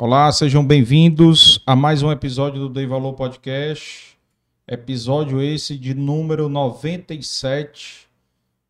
Olá, 0.00 0.30
sejam 0.30 0.64
bem-vindos 0.64 1.60
a 1.66 1.74
mais 1.74 2.04
um 2.04 2.12
episódio 2.12 2.60
do 2.60 2.68
Dei 2.68 2.86
Valor 2.86 3.14
Podcast. 3.14 4.16
Episódio 4.64 5.42
esse 5.42 5.76
de 5.76 5.92
número 5.92 6.48
97, 6.48 8.06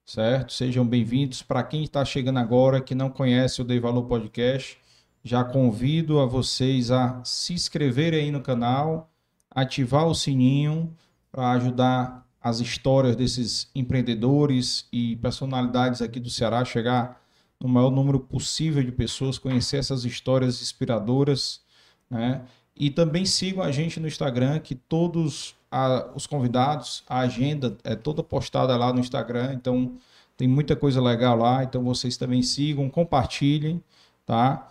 certo? 0.07 0.55
Sejam 0.55 0.87
bem-vindos. 0.87 1.43
Para 1.43 1.63
quem 1.63 1.85
está 1.85 2.03
chegando 2.03 2.39
agora, 2.39 2.81
que 2.81 2.95
não 2.95 3.11
conhece 3.11 3.61
o 3.61 3.65
Dei 3.65 3.79
Valor 3.79 4.05
Podcast, 4.05 4.79
já 5.23 5.45
convido 5.45 6.19
a 6.19 6.25
vocês 6.25 6.91
a 6.91 7.23
se 7.23 7.53
inscreverem 7.53 8.21
aí 8.21 8.31
no 8.31 8.41
canal, 8.41 9.11
ativar 9.51 10.07
o 10.07 10.15
sininho 10.15 10.97
para 11.31 11.51
ajudar 11.51 12.27
as 12.41 12.59
histórias 12.59 13.15
desses 13.15 13.71
empreendedores 13.75 14.89
e 14.91 15.17
personalidades 15.17 16.01
aqui 16.01 16.21
do 16.21 16.31
Ceará 16.31 16.61
a 16.61 16.65
chegar 16.65 17.21
no 17.61 17.69
maior 17.69 17.91
número 17.91 18.21
possível 18.21 18.83
de 18.83 18.93
pessoas, 18.93 19.39
conhecer 19.39 19.79
essas 19.79 20.05
histórias 20.05 20.63
inspiradoras, 20.63 21.61
né? 22.09 22.43
E 22.77 22.91
também 22.91 23.25
sigam 23.25 23.63
a 23.63 23.73
gente 23.73 23.99
no 23.99 24.07
Instagram, 24.07 24.61
que 24.61 24.75
todos 24.75 25.57
a, 25.71 26.09
os 26.15 26.27
convidados, 26.27 27.03
a 27.09 27.21
agenda 27.21 27.77
é 27.83 27.97
toda 27.97 28.23
postada 28.23 28.77
lá 28.77 28.93
no 28.93 29.01
Instagram, 29.01 29.53
então 29.55 29.93
tem 30.37 30.47
muita 30.47 30.77
coisa 30.77 31.03
legal 31.03 31.37
lá, 31.37 31.65
então 31.65 31.83
vocês 31.83 32.17
também 32.17 32.43
sigam, 32.43 32.89
compartilhem, 32.89 33.83
tá? 34.25 34.69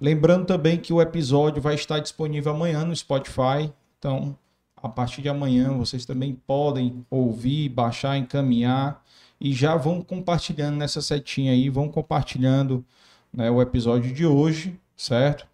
Lembrando 0.00 0.46
também 0.46 0.78
que 0.78 0.92
o 0.92 1.02
episódio 1.02 1.60
vai 1.60 1.74
estar 1.74 1.98
disponível 1.98 2.52
amanhã 2.52 2.84
no 2.84 2.94
Spotify, 2.94 3.72
então 3.98 4.38
a 4.80 4.88
partir 4.88 5.22
de 5.22 5.28
amanhã 5.28 5.72
vocês 5.72 6.04
também 6.04 6.34
podem 6.46 7.04
ouvir, 7.10 7.68
baixar, 7.68 8.16
encaminhar 8.16 9.02
e 9.40 9.52
já 9.52 9.76
vão 9.76 10.02
compartilhando 10.02 10.76
nessa 10.76 11.00
setinha 11.00 11.52
aí, 11.52 11.68
vão 11.68 11.88
compartilhando 11.88 12.84
né, 13.32 13.50
o 13.50 13.62
episódio 13.62 14.12
de 14.12 14.26
hoje, 14.26 14.78
certo? 14.96 15.46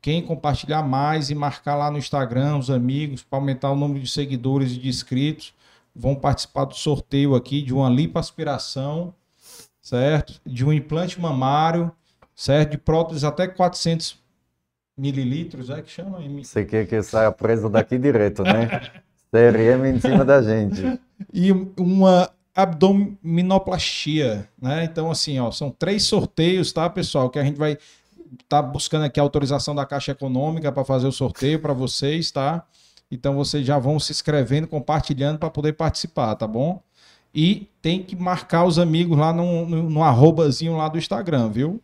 Quem 0.00 0.22
compartilhar 0.22 0.82
mais 0.82 1.30
e 1.30 1.34
marcar 1.34 1.76
lá 1.76 1.90
no 1.90 1.98
Instagram 1.98 2.58
os 2.58 2.70
amigos 2.70 3.22
para 3.22 3.38
aumentar 3.38 3.70
o 3.70 3.76
número 3.76 4.00
de 4.00 4.08
seguidores 4.08 4.72
e 4.72 4.78
de 4.78 4.88
inscritos, 4.88 5.54
vão 5.94 6.14
participar 6.14 6.64
do 6.64 6.74
sorteio 6.74 7.34
aqui 7.34 7.62
de 7.62 7.72
uma 7.72 7.88
lipoaspiração, 7.88 9.14
certo? 9.80 10.40
De 10.44 10.64
um 10.64 10.72
implante 10.72 11.20
mamário, 11.20 11.92
certo? 12.34 12.70
De 12.70 12.78
prótese 12.78 13.26
até 13.26 13.46
400 13.46 14.20
mililitros, 14.96 15.70
é 15.70 15.82
que 15.82 15.90
chama? 15.90 16.18
Você 16.42 16.64
quer 16.64 16.86
que 16.86 17.02
saia 17.02 17.30
preso 17.32 17.68
daqui 17.68 17.98
direto, 17.98 18.42
né? 18.42 18.68
CRM 19.32 19.86
em 19.86 19.98
cima 19.98 20.24
da 20.24 20.42
gente. 20.42 21.00
E 21.32 21.50
uma 21.78 22.30
abdominoplastia, 22.54 24.48
né? 24.60 24.84
Então, 24.84 25.10
assim, 25.10 25.38
ó, 25.38 25.50
são 25.50 25.70
três 25.70 26.04
sorteios, 26.04 26.72
tá, 26.72 26.88
pessoal? 26.90 27.30
Que 27.30 27.38
a 27.38 27.44
gente 27.44 27.56
vai 27.56 27.78
tá 28.48 28.62
buscando 28.62 29.04
aqui 29.04 29.20
a 29.20 29.22
autorização 29.22 29.74
da 29.74 29.84
Caixa 29.84 30.12
Econômica 30.12 30.72
para 30.72 30.84
fazer 30.84 31.06
o 31.06 31.12
sorteio 31.12 31.60
para 31.60 31.72
vocês, 31.72 32.30
tá? 32.30 32.64
Então 33.10 33.34
vocês 33.34 33.66
já 33.66 33.78
vão 33.78 34.00
se 34.00 34.12
inscrevendo, 34.12 34.66
compartilhando 34.66 35.38
para 35.38 35.50
poder 35.50 35.74
participar, 35.74 36.34
tá 36.34 36.46
bom? 36.46 36.82
E 37.34 37.68
tem 37.80 38.02
que 38.02 38.16
marcar 38.16 38.64
os 38.64 38.78
amigos 38.78 39.18
lá 39.18 39.32
no, 39.32 39.66
no, 39.66 39.90
no 39.90 40.02
arrobazinho 40.02 40.76
lá 40.76 40.88
do 40.88 40.98
Instagram, 40.98 41.50
viu? 41.50 41.80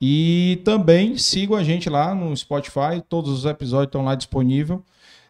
E 0.00 0.60
também 0.64 1.16
sigam 1.16 1.56
a 1.56 1.64
gente 1.64 1.88
lá 1.88 2.14
no 2.14 2.36
Spotify, 2.36 3.02
todos 3.08 3.30
os 3.30 3.44
episódios 3.46 3.88
estão 3.88 4.04
lá 4.04 4.14
disponíveis. 4.14 4.78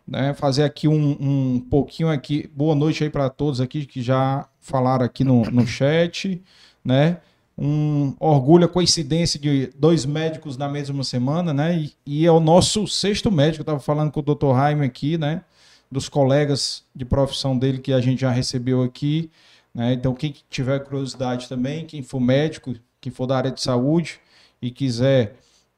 Né? 0.07 0.35
Fazer 0.35 0.65
aqui 0.65 0.87
um, 0.87 1.17
um 1.19 1.61
pouquinho 1.61 2.09
aqui. 2.09 2.49
Boa 2.55 2.75
noite 2.75 3.03
aí 3.03 3.11
para 3.11 3.29
todos 3.29 3.61
aqui 3.61 3.85
que 3.85 4.01
já 4.01 4.47
falaram 4.61 5.05
aqui 5.05 5.25
no, 5.25 5.43
no 5.51 5.67
chat, 5.67 6.41
né? 6.85 7.19
Um 7.59 8.15
orgulho, 8.21 8.67
a 8.67 8.69
coincidência 8.69 9.41
de 9.41 9.73
dois 9.79 10.05
médicos 10.05 10.57
na 10.57 10.69
mesma 10.69 11.03
semana, 11.03 11.55
né? 11.55 11.77
E, 11.79 11.93
e 12.05 12.27
é 12.27 12.31
o 12.31 12.39
nosso 12.39 12.87
sexto 12.87 13.33
médico. 13.33 13.61
Eu 13.61 13.63
estava 13.63 13.81
falando 13.81 14.13
com 14.13 14.21
o 14.21 14.23
Dr. 14.23 14.55
Jaime 14.55 14.85
aqui, 14.85 15.17
né? 15.17 15.43
Dos 15.91 16.09
colegas 16.09 16.85
de 16.95 17.05
profissão 17.05 17.59
dele 17.59 17.79
que 17.79 17.93
a 17.93 18.01
gente 18.01 18.21
já 18.21 18.31
recebeu 18.31 18.83
aqui. 18.83 19.31
Né? 19.75 19.93
Então, 19.93 20.15
quem 20.15 20.35
tiver 20.49 20.81
curiosidade 20.81 21.49
também, 21.49 21.85
quem 21.85 22.03
for 22.03 22.21
médico, 22.21 22.75
quem 23.01 23.13
for 23.13 23.27
da 23.27 23.37
área 23.37 23.51
de 23.51 23.61
saúde 23.61 24.19
e 24.61 24.71
quiser 24.71 25.37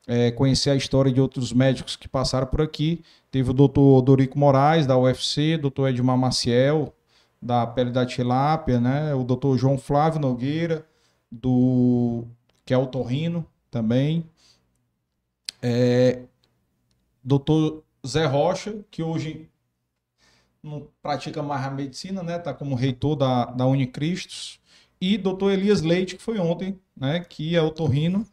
é, 0.09 0.33
conhecer 0.33 0.71
a 0.71 0.75
história 0.75 1.13
de 1.13 1.21
outros 1.21 1.53
médicos 1.53 1.95
que 1.95 2.09
passaram 2.09 2.47
por 2.49 2.61
aqui, 2.61 3.05
Teve 3.31 3.51
o 3.51 3.53
doutor 3.53 4.01
Dorico 4.03 4.39
Moraes, 4.39 4.87
da 4.87 4.97
UFC, 4.97 5.59
doutor 5.59 5.89
Edmar 5.91 6.17
Maciel, 6.17 6.95
da 7.41 7.67
pele 7.67 7.91
da 7.91 8.07
tilápia, 8.07 8.81
né? 8.81 9.15
O 9.15 9.23
doutor 9.23 9.59
João 9.59 9.77
Flávio 9.77 10.21
Nogueira, 10.21 10.87
do 11.31 12.25
que 12.65 12.73
é 12.73 12.79
o 12.79 12.87
Torrino 12.87 13.47
também. 13.71 14.25
É, 15.61 16.23
doutor 17.23 17.85
Zé 18.07 18.25
Rocha, 18.25 18.83
que 18.91 19.03
hoje 19.03 19.49
não 20.63 20.89
pratica 21.03 21.43
mais 21.43 21.67
a 21.67 21.71
medicina, 21.71 22.23
né? 22.23 22.39
Tá 22.39 22.55
como 22.55 22.75
reitor 22.75 23.15
da, 23.15 23.45
da 23.45 23.67
Unicristos. 23.67 24.59
E 25.01 25.19
doutor 25.19 25.53
Elias 25.53 25.83
Leite, 25.83 26.17
que 26.17 26.23
foi 26.23 26.39
ontem, 26.39 26.81
né? 26.97 27.21
Que 27.21 27.55
é 27.55 27.61
o 27.61 27.71
Torrino 27.71 28.27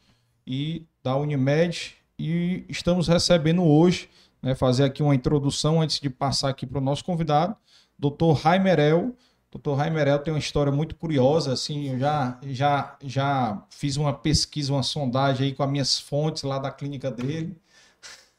e 0.47 0.85
da 1.05 1.15
Unimed. 1.15 1.95
E 2.17 2.65
estamos 2.67 3.07
recebendo 3.07 3.63
hoje 3.63 4.09
né, 4.41 4.55
fazer 4.55 4.83
aqui 4.83 5.03
uma 5.03 5.13
introdução 5.13 5.81
antes 5.81 5.99
de 5.99 6.09
passar 6.09 6.49
aqui 6.49 6.65
para 6.65 6.79
o 6.79 6.81
nosso 6.81 7.05
convidado, 7.05 7.55
Dr. 7.97 8.31
Raimerel. 8.41 9.15
Dr. 9.51 9.73
Raimerel 9.73 10.19
tem 10.19 10.33
uma 10.33 10.39
história 10.39 10.71
muito 10.71 10.95
curiosa, 10.95 11.53
assim, 11.53 11.89
eu 11.91 11.99
já, 11.99 12.39
já, 12.43 12.97
já 13.03 13.63
fiz 13.69 13.95
uma 13.95 14.11
pesquisa, 14.11 14.73
uma 14.73 14.83
sondagem 14.83 15.47
aí 15.47 15.53
com 15.53 15.63
as 15.63 15.69
minhas 15.69 15.99
fontes 15.99 16.43
lá 16.43 16.57
da 16.57 16.71
clínica 16.71 17.11
dele. 17.11 17.55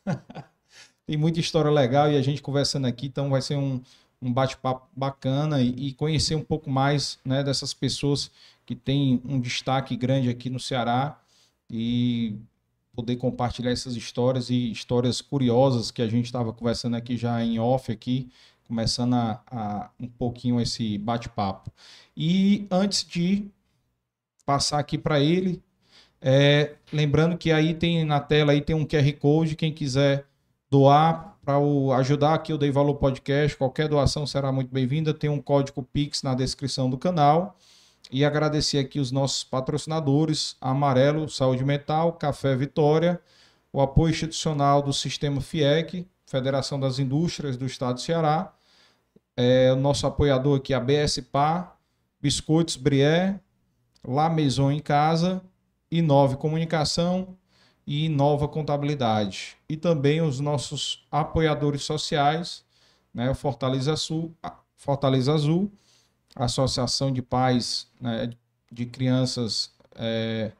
tem 1.07 1.17
muita 1.17 1.39
história 1.39 1.71
legal 1.71 2.11
e 2.11 2.17
a 2.17 2.23
gente 2.23 2.43
conversando 2.43 2.87
aqui, 2.87 3.07
então 3.07 3.31
vai 3.31 3.41
ser 3.41 3.57
um, 3.57 3.81
um 4.21 4.33
bate-papo 4.33 4.89
bacana 4.95 5.63
e, 5.63 5.89
e, 5.89 5.93
conhecer 5.95 6.35
um 6.35 6.43
pouco 6.43 6.69
mais 6.69 7.19
né, 7.25 7.45
dessas 7.45 7.73
pessoas 7.73 8.31
que 8.67 8.75
têm 8.75 9.23
um 9.25 9.41
destaque 9.41 9.97
grande 9.97 10.29
aqui 10.29 10.51
no 10.51 10.59
Ceará 10.59 11.19
e 11.71 12.37
poder 12.96 13.16
compartilhar 13.16 13.70
essas 13.70 13.94
histórias 13.94 14.48
e 14.48 14.72
histórias 14.72 15.20
curiosas 15.20 15.90
que 15.90 16.00
a 16.00 16.08
gente 16.08 16.25
estava 16.25 16.52
conversando 16.52 16.96
aqui 16.96 17.14
já 17.16 17.44
em 17.44 17.58
off 17.58 17.93
aqui, 17.93 18.31
começando 18.66 19.14
a, 19.14 19.40
a 19.50 19.90
um 20.00 20.08
pouquinho 20.08 20.58
esse 20.58 20.96
bate-papo. 20.96 21.70
E 22.16 22.66
antes 22.70 23.04
de 23.06 23.46
passar 24.46 24.78
aqui 24.78 24.96
para 24.96 25.20
ele, 25.20 25.62
é, 26.22 26.75
lembrando 26.90 27.37
que 27.37 27.52
aí 27.52 27.75
tem 27.75 28.02
na 28.04 28.19
tela 28.19 28.52
aí 28.52 28.62
tem 28.62 28.75
um 28.75 28.87
QR 28.87 29.12
Code, 29.20 29.56
quem 29.56 29.72
quiser 29.72 30.26
doar 30.70 31.37
para 31.44 31.58
ajudar 31.98 32.34
aqui 32.34 32.52
o 32.52 32.58
Dei 32.58 32.70
Valor 32.70 32.94
Podcast, 32.96 33.56
qualquer 33.56 33.88
doação 33.88 34.26
será 34.26 34.50
muito 34.50 34.72
bem-vinda. 34.72 35.14
Tem 35.14 35.31
um 35.31 35.40
código 35.40 35.81
Pix 35.81 36.22
na 36.22 36.34
descrição 36.34 36.90
do 36.90 36.98
canal. 36.98 37.56
E 38.11 38.25
agradecer 38.25 38.79
aqui 38.79 39.00
os 39.00 39.11
nossos 39.11 39.43
patrocinadores, 39.43 40.56
Amarelo 40.61 41.29
Saúde 41.29 41.64
Mental, 41.64 42.12
Café 42.12 42.55
Vitória, 42.55 43.20
o 43.73 43.81
apoio 43.81 44.11
institucional 44.11 44.81
do 44.81 44.93
Sistema 44.93 45.41
FIEC, 45.41 46.06
Federação 46.25 46.79
das 46.79 46.99
Indústrias 46.99 47.56
do 47.56 47.67
Estado 47.67 47.94
do 47.94 48.00
Ceará, 48.00 48.53
é, 49.37 49.73
o 49.73 49.76
nosso 49.76 50.06
apoiador 50.06 50.58
aqui, 50.58 50.73
a 50.73 50.81
BSPA, 50.81 51.73
Biscoitos 52.20 52.76
Brié, 52.76 53.38
La 54.06 54.31
Maison 54.31 54.70
em 54.70 54.81
Casa, 54.81 55.43
Inove 55.91 56.37
Comunicação 56.37 57.37
e 57.87 58.06
Inova 58.06 58.49
Contabilidade. 58.49 59.56
E 59.69 59.76
também 59.76 60.20
os 60.23 60.41
nossos 60.41 61.06
apoiadores 61.11 61.82
sociais, 61.82 62.64
né, 63.12 63.35
Fortaleza 63.35 63.93
Azul, 63.93 64.32
Fortaleza 64.76 65.35
Azul 65.35 65.70
Associação 66.37 67.10
de 67.10 67.22
Pais 67.22 67.89
né, 68.01 68.31
de 68.70 68.87
Crianças 68.87 69.70
é, 69.94 70.53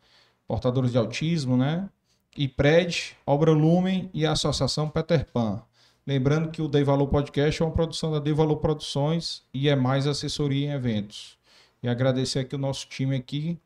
Portadores 0.49 0.91
de 0.91 0.99
Autismo, 0.99 1.57
né? 1.57 1.89
E 2.37 2.49
PRED, 2.49 3.17
Obra 3.27 3.53
Lumen 3.53 4.11
e 4.13 4.27
a 4.27 4.33
Associação 4.33 4.89
Peter 4.89 5.27
Pan. 5.33 5.63
Lembrando 6.07 6.51
que 6.51 6.63
o 6.63 6.69
Dei 6.69 6.85
Valor 6.85 7.09
Podcast 7.09 7.61
é 7.61 7.65
uma 7.65 7.73
produção 7.73 8.13
da 8.13 8.19
Dei 8.19 8.33
Valor 8.33 8.57
Produções 8.57 9.43
e 9.53 9.69
é 9.69 9.75
mais 9.75 10.07
assessoria 10.07 10.69
em 10.69 10.73
eventos. 10.73 11.37
E 11.83 11.89
agradecer 11.89 12.41
aqui 12.41 12.55
o 12.55 12.59
nosso 12.59 12.87
time 12.89 13.17
aqui, 13.17 13.59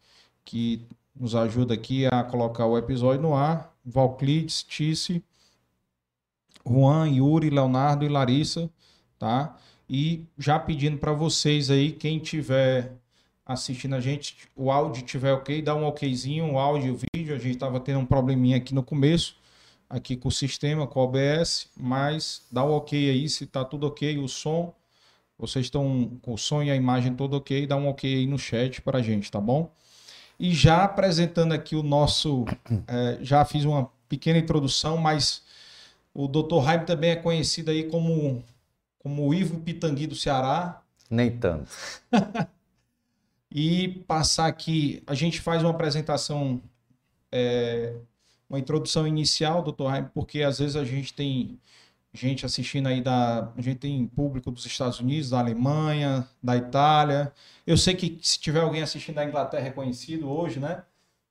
que 0.44 0.86
nos 1.14 1.34
ajuda 1.34 1.74
aqui 1.74 2.06
a 2.06 2.24
colocar 2.24 2.66
o 2.66 2.78
episódio 2.78 3.20
no 3.20 3.34
ar. 3.34 3.74
Valclides, 3.84 4.62
Tice, 4.62 5.22
Juan, 6.66 7.08
Yuri, 7.08 7.50
Leonardo 7.50 8.04
e 8.04 8.08
Larissa, 8.08 8.70
tá? 9.18 9.56
E 9.92 10.24
já 10.38 10.56
pedindo 10.56 10.98
para 10.98 11.12
vocês 11.12 11.68
aí, 11.68 11.90
quem 11.90 12.20
tiver 12.20 12.92
assistindo 13.44 13.96
a 13.96 14.00
gente, 14.00 14.36
o 14.54 14.70
áudio 14.70 15.02
tiver 15.04 15.32
ok, 15.32 15.60
dá 15.60 15.74
um 15.74 15.84
okzinho, 15.84 16.52
o 16.52 16.58
áudio 16.60 16.86
e 16.86 16.90
o 16.92 17.00
vídeo. 17.12 17.34
A 17.34 17.38
gente 17.38 17.54
estava 17.54 17.80
tendo 17.80 17.98
um 17.98 18.06
probleminha 18.06 18.56
aqui 18.56 18.72
no 18.72 18.84
começo, 18.84 19.34
aqui 19.88 20.16
com 20.16 20.28
o 20.28 20.30
sistema, 20.30 20.86
com 20.86 21.00
o 21.00 21.02
OBS, 21.02 21.68
mas 21.76 22.46
dá 22.52 22.64
um 22.64 22.70
ok 22.70 23.10
aí, 23.10 23.28
se 23.28 23.46
tá 23.46 23.64
tudo 23.64 23.88
ok, 23.88 24.16
o 24.18 24.28
som, 24.28 24.72
vocês 25.36 25.66
estão 25.66 26.12
com 26.22 26.34
o 26.34 26.38
som 26.38 26.62
e 26.62 26.70
a 26.70 26.76
imagem 26.76 27.12
todo 27.16 27.34
ok, 27.34 27.66
dá 27.66 27.74
um 27.74 27.88
ok 27.88 28.14
aí 28.14 28.26
no 28.28 28.38
chat 28.38 28.80
para 28.82 28.98
a 28.98 29.02
gente, 29.02 29.28
tá 29.28 29.40
bom? 29.40 29.72
E 30.38 30.54
já 30.54 30.84
apresentando 30.84 31.50
aqui 31.52 31.74
o 31.74 31.82
nosso, 31.82 32.44
é, 32.86 33.18
já 33.22 33.44
fiz 33.44 33.64
uma 33.64 33.90
pequena 34.08 34.38
introdução, 34.38 34.96
mas 34.96 35.42
o 36.14 36.28
Dr. 36.28 36.62
Jaime 36.64 36.86
também 36.86 37.10
é 37.10 37.16
conhecido 37.16 37.72
aí 37.72 37.90
como, 37.90 38.44
como 39.00 39.26
o 39.26 39.34
Ivo 39.34 39.60
Pitangui 39.60 40.06
do 40.06 40.14
Ceará. 40.14 40.82
Nem 41.10 41.36
tanto. 41.36 41.70
e 43.50 43.88
passar 44.06 44.46
aqui, 44.46 45.02
a 45.06 45.14
gente 45.14 45.40
faz 45.40 45.62
uma 45.62 45.70
apresentação, 45.70 46.62
é, 47.32 47.96
uma 48.48 48.58
introdução 48.58 49.06
inicial, 49.06 49.62
doutor 49.62 49.90
Jaime, 49.90 50.08
porque 50.14 50.42
às 50.42 50.60
vezes 50.60 50.76
a 50.76 50.84
gente 50.84 51.12
tem 51.12 51.58
gente 52.12 52.44
assistindo 52.44 52.88
aí 52.88 53.00
da. 53.00 53.52
A 53.56 53.60
gente 53.60 53.78
tem 53.78 54.06
público 54.06 54.50
dos 54.50 54.66
Estados 54.66 55.00
Unidos, 55.00 55.30
da 55.30 55.38
Alemanha, 55.38 56.28
da 56.42 56.56
Itália. 56.56 57.32
Eu 57.66 57.76
sei 57.76 57.94
que 57.94 58.18
se 58.22 58.38
tiver 58.38 58.60
alguém 58.60 58.82
assistindo 58.82 59.16
da 59.16 59.24
Inglaterra 59.24 59.68
é 59.68 59.70
conhecido 59.70 60.28
hoje, 60.28 60.60
né? 60.60 60.82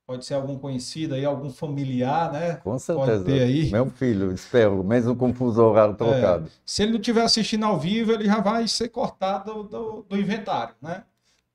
Pode 0.10 0.26
ser 0.26 0.34
algum 0.34 0.58
conhecido 0.58 1.14
aí, 1.14 1.24
algum 1.24 1.52
familiar, 1.52 2.34
né? 2.34 2.56
Com 2.64 2.80
certeza. 2.80 3.20
Pode 3.20 3.26
ter 3.26 3.44
aí. 3.44 3.70
Meu 3.70 3.92
filho, 3.92 4.34
espero, 4.34 4.84
mesmo 4.84 5.16
com 5.16 5.32
fuso 5.32 5.62
horário 5.62 5.94
trocado. 5.94 6.48
É, 6.48 6.52
se 6.66 6.82
ele 6.82 6.94
não 6.94 7.00
estiver 7.00 7.22
assistindo 7.22 7.64
ao 7.64 7.80
vivo, 7.80 8.12
ele 8.12 8.26
já 8.26 8.40
vai 8.40 8.68
ser 8.68 8.90
cortado 8.90 9.62
do, 9.66 10.04
do, 10.10 10.18
inventário, 10.18 10.74
né? 10.82 11.04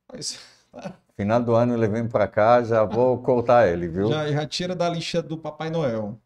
Mas, 0.09 0.39
Final 1.17 1.43
do 1.43 1.53
ano 1.53 1.75
ele 1.75 1.89
vem 1.89 2.07
para 2.07 2.29
cá, 2.29 2.63
já 2.63 2.85
vou 2.85 3.19
cortar 3.19 3.67
ele, 3.67 3.89
viu? 3.89 4.07
Já, 4.07 4.31
já 4.31 4.47
tira 4.47 4.77
da 4.77 4.89
lixa 4.89 5.21
do 5.21 5.37
Papai 5.37 5.69
Noel. 5.69 6.17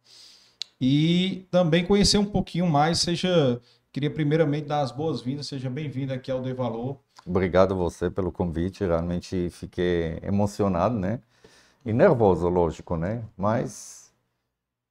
E 0.79 1.47
também 1.51 1.83
conhecer 1.87 2.19
um 2.19 2.27
pouquinho 2.27 2.67
mais, 2.67 2.99
seja. 2.99 3.59
Queria 3.91 4.11
primeiramente 4.11 4.67
dar 4.67 4.83
as 4.83 4.93
boas-vindas, 4.93 5.47
seja 5.47 5.71
bem-vindo 5.71 6.13
aqui 6.13 6.31
ao 6.31 6.43
De 6.43 6.53
Valor. 6.53 6.99
Obrigado 7.25 7.75
você 7.75 8.11
pelo 8.11 8.31
convite, 8.31 8.85
realmente 8.85 9.49
fiquei 9.49 10.19
emocionado, 10.23 10.95
né? 10.95 11.21
E 11.89 11.93
nervoso, 11.95 12.51
lógico, 12.51 12.99
né? 12.99 13.25
Mas 13.35 14.13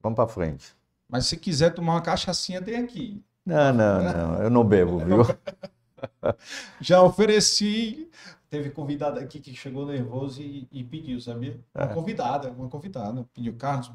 vamos 0.02 0.16
para 0.16 0.28
frente. 0.28 0.76
Mas 1.08 1.28
se 1.28 1.38
quiser 1.38 1.72
tomar 1.72 1.94
uma 1.94 2.02
cachaçinha, 2.02 2.60
tem 2.60 2.78
aqui. 2.78 3.24
Não, 3.46 3.72
não, 3.72 4.02
não, 4.02 4.42
eu 4.42 4.50
não 4.50 4.64
bebo, 4.64 4.98
viu? 4.98 5.22
Já 6.82 7.04
ofereci. 7.04 8.10
Teve 8.50 8.72
convidada 8.72 9.22
aqui 9.22 9.40
que 9.40 9.54
chegou 9.54 9.86
nervoso 9.86 10.42
e, 10.42 10.68
e 10.72 10.84
pediu, 10.84 11.22
sabia? 11.22 11.60
Uma 11.76 11.86
é. 11.86 11.94
convidada, 11.94 12.50
uma 12.50 12.68
convidada. 12.68 13.30
Pediu, 13.32 13.56
Carlos, 13.56 13.92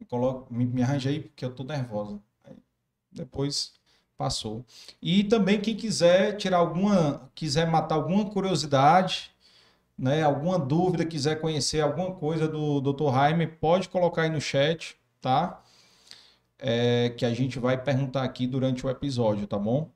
me, 0.00 0.06
coloca, 0.06 0.46
me, 0.48 0.64
me 0.64 0.82
arranja 0.82 1.10
aí 1.10 1.20
porque 1.20 1.44
eu 1.44 1.54
tô 1.54 1.62
nervosa. 1.62 2.18
Aí, 2.42 2.56
depois 3.12 3.74
passou. 4.16 4.64
E 5.02 5.24
também 5.24 5.60
quem 5.60 5.76
quiser 5.76 6.38
tirar 6.38 6.56
alguma, 6.56 7.30
quiser 7.34 7.70
matar 7.70 7.96
alguma 7.96 8.24
curiosidade, 8.30 9.33
né, 9.98 10.22
alguma 10.22 10.58
dúvida, 10.58 11.04
quiser 11.04 11.40
conhecer 11.40 11.80
alguma 11.80 12.12
coisa 12.14 12.48
do 12.48 12.80
Dr. 12.80 13.12
Jaime, 13.12 13.46
pode 13.46 13.88
colocar 13.88 14.22
aí 14.22 14.30
no 14.30 14.40
chat, 14.40 14.96
tá? 15.20 15.62
É, 16.58 17.10
que 17.16 17.24
a 17.24 17.34
gente 17.34 17.58
vai 17.58 17.82
perguntar 17.82 18.22
aqui 18.24 18.46
durante 18.46 18.86
o 18.86 18.90
episódio, 18.90 19.46
tá 19.46 19.58
bom? 19.58 19.90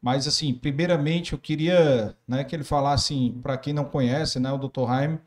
Mas 0.00 0.26
assim, 0.28 0.52
primeiramente 0.54 1.32
eu 1.32 1.38
queria, 1.38 2.16
né, 2.28 2.44
que 2.44 2.54
ele 2.54 2.64
falasse, 2.64 3.14
assim, 3.14 3.40
para 3.42 3.56
quem 3.58 3.72
não 3.72 3.84
conhece, 3.84 4.38
né, 4.40 4.52
o 4.52 4.58
Dr. 4.58 4.86
Jaime 4.86 5.20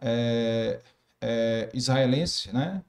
é, 0.00 0.80
é 1.20 1.70
israelense, 1.74 2.52
né? 2.52 2.82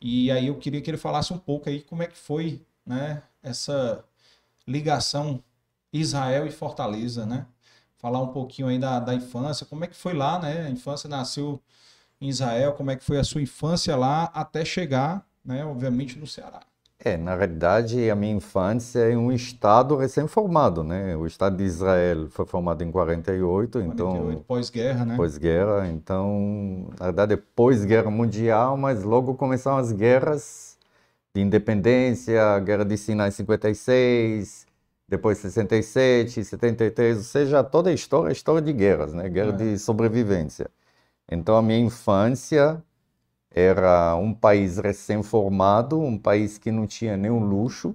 E 0.00 0.30
aí 0.30 0.48
eu 0.48 0.58
queria 0.58 0.80
que 0.82 0.90
ele 0.90 0.98
falasse 0.98 1.32
um 1.32 1.38
pouco 1.38 1.68
aí 1.68 1.80
como 1.82 2.02
é 2.02 2.06
que 2.06 2.16
foi, 2.18 2.64
né, 2.86 3.22
essa 3.42 4.04
ligação 4.66 5.42
Israel 5.92 6.46
e 6.46 6.50
Fortaleza, 6.50 7.24
né? 7.26 7.46
Falar 8.04 8.20
um 8.20 8.28
pouquinho 8.28 8.68
aí 8.68 8.78
da, 8.78 9.00
da 9.00 9.14
infância, 9.14 9.64
como 9.64 9.82
é 9.82 9.86
que 9.86 9.96
foi 9.96 10.12
lá, 10.12 10.38
né? 10.38 10.66
A 10.66 10.68
infância 10.68 11.08
nasceu 11.08 11.58
em 12.20 12.28
Israel, 12.28 12.74
como 12.74 12.90
é 12.90 12.96
que 12.96 13.02
foi 13.02 13.18
a 13.18 13.24
sua 13.24 13.40
infância 13.40 13.96
lá 13.96 14.24
até 14.34 14.62
chegar, 14.62 15.26
né, 15.42 15.64
obviamente, 15.64 16.18
no 16.18 16.26
Ceará. 16.26 16.60
É, 16.98 17.16
na 17.16 17.34
realidade, 17.34 18.10
a 18.10 18.14
minha 18.14 18.34
infância 18.34 18.98
é 18.98 19.16
um 19.16 19.32
estado 19.32 19.96
recém-formado, 19.96 20.84
né? 20.84 21.16
O 21.16 21.26
estado 21.26 21.56
de 21.56 21.64
Israel 21.64 22.28
foi 22.28 22.44
formado 22.44 22.84
em 22.84 22.90
48, 22.90 23.78
48 23.78 23.92
então... 23.94 24.44
pós-guerra, 24.46 25.04
né? 25.06 25.16
Pós-guerra, 25.16 25.88
então, 25.88 26.88
na 27.00 27.06
verdade, 27.06 27.32
é 27.32 27.38
pós-guerra 27.56 28.10
mundial, 28.10 28.76
mas 28.76 29.02
logo 29.02 29.34
começaram 29.34 29.78
as 29.78 29.92
guerras 29.92 30.76
de 31.34 31.40
independência, 31.40 32.54
a 32.54 32.60
guerra 32.60 32.84
de 32.84 32.98
Sinai 32.98 33.28
em 33.28 33.32
56, 33.32 34.63
depois 35.08 35.38
67, 35.38 36.44
73, 36.44 37.18
ou 37.18 37.22
seja, 37.22 37.62
toda 37.64 37.90
a 37.90 37.92
história 37.92 38.30
é 38.30 38.32
história 38.32 38.62
de 38.62 38.72
guerras, 38.72 39.12
né? 39.12 39.28
Guerra 39.28 39.50
é. 39.50 39.56
de 39.56 39.78
sobrevivência. 39.78 40.70
Então 41.30 41.56
a 41.56 41.62
minha 41.62 41.78
infância 41.78 42.82
era 43.50 44.16
um 44.16 44.34
país 44.34 44.78
recém-formado, 44.78 46.00
um 46.00 46.18
país 46.18 46.58
que 46.58 46.70
não 46.72 46.86
tinha 46.86 47.16
nenhum 47.16 47.40
luxo, 47.44 47.94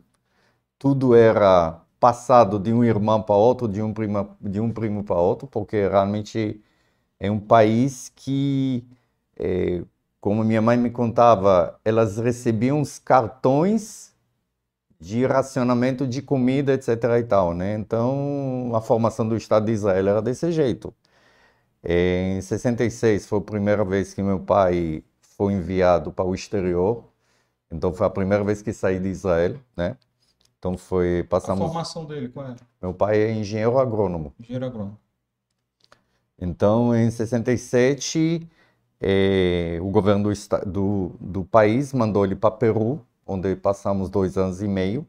tudo 0.80 1.16
era 1.16 1.82
passado 2.00 2.60
de 2.60 2.74
um 2.74 2.84
irmão 2.84 3.22
para 3.22 3.36
outro, 3.36 3.68
de 3.68 3.82
um 3.82 3.94
primo, 3.94 4.38
de 4.42 4.60
um 4.60 4.72
primo 4.72 5.04
para 5.04 5.18
outro, 5.18 5.48
porque 5.48 5.88
realmente 5.88 6.62
é 7.20 7.30
um 7.30 7.40
país 7.40 8.12
que, 8.16 8.86
é, 9.38 9.84
como 10.22 10.44
minha 10.44 10.62
mãe 10.62 10.78
me 10.78 10.90
contava, 10.90 11.80
elas 11.84 12.18
recebiam 12.18 12.82
os 12.82 13.00
cartões 13.00 14.09
de 15.00 15.26
racionamento 15.26 16.06
de 16.06 16.22
comida, 16.22 16.74
etc. 16.74 16.90
e 17.20 17.24
tal, 17.24 17.54
né? 17.54 17.76
Então, 17.76 18.72
a 18.76 18.82
formação 18.82 19.28
do 19.28 19.38
Estado 19.38 19.66
de 19.68 19.72
Israel 19.72 20.08
era 20.10 20.22
desse 20.22 20.52
jeito. 20.52 20.94
Em 21.84 22.42
66 22.42 23.26
foi 23.26 23.40
a 23.40 23.42
primeira 23.42 23.86
vez 23.86 24.14
que 24.14 24.22
meu 24.22 24.40
pai 24.40 25.04
foi 25.22 25.54
enviado 25.54 26.12
para 26.12 26.26
o 26.26 26.36
exterior. 26.36 27.06
Então, 27.72 27.94
foi 27.94 28.08
a 28.08 28.10
primeira 28.10 28.44
vez 28.44 28.62
que 28.62 28.74
saí 28.74 29.00
de 29.00 29.08
Israel, 29.08 29.56
né? 29.78 29.96
Então, 30.58 30.78
foi... 30.78 31.24
Passamos... 31.30 31.62
A 31.62 31.68
formação 31.68 32.06
dele, 32.06 32.28
qual 32.30 32.48
é? 32.48 32.56
Meu 32.82 32.94
pai 32.94 33.22
é 33.22 33.32
engenheiro 33.32 33.80
agrônomo. 33.80 34.34
Engenheiro 34.40 34.66
agrônomo. 34.66 34.98
Então, 36.38 36.96
em 36.96 37.10
67, 37.10 38.48
eh, 39.00 39.78
o 39.82 39.90
governo 39.90 40.24
do, 40.24 40.66
do, 40.66 41.12
do 41.20 41.46
país 41.46 41.94
mandou 41.94 42.26
ele 42.26 42.36
para 42.36 42.52
Peru, 42.52 43.06
onde 43.30 43.56
passamos 43.56 44.10
dois 44.10 44.38
anos 44.38 44.62
e 44.62 44.68
meio, 44.68 45.08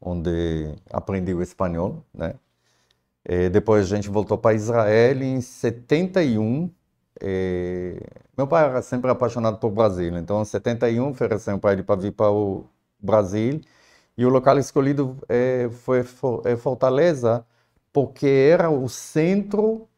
onde 0.00 0.74
aprendi 0.90 1.34
o 1.34 1.42
espanhol, 1.42 2.04
né? 2.14 2.34
E 3.24 3.48
depois 3.48 3.84
a 3.86 3.96
gente 3.96 4.08
voltou 4.08 4.38
para 4.38 4.54
Israel 4.54 5.22
em 5.22 5.40
71. 5.40 6.70
E... 7.20 8.00
Meu 8.36 8.46
pai 8.46 8.64
era 8.64 8.82
sempre 8.82 9.10
apaixonado 9.10 9.58
por 9.58 9.70
Brasil, 9.70 10.16
então 10.16 10.42
em 10.42 10.44
71 10.44 11.10
ofereceu 11.10 11.58
para 11.58 11.72
ele 11.72 11.82
para 11.82 12.00
vir 12.00 12.12
para 12.12 12.30
o 12.30 12.64
Brasil. 12.98 13.60
E 14.16 14.24
o 14.24 14.28
local 14.28 14.58
escolhido 14.58 15.16
é, 15.28 15.68
foi 15.70 16.04
é 16.44 16.56
Fortaleza, 16.56 17.44
porque 17.92 18.26
era 18.26 18.70
o 18.70 18.88
centro 18.88 19.88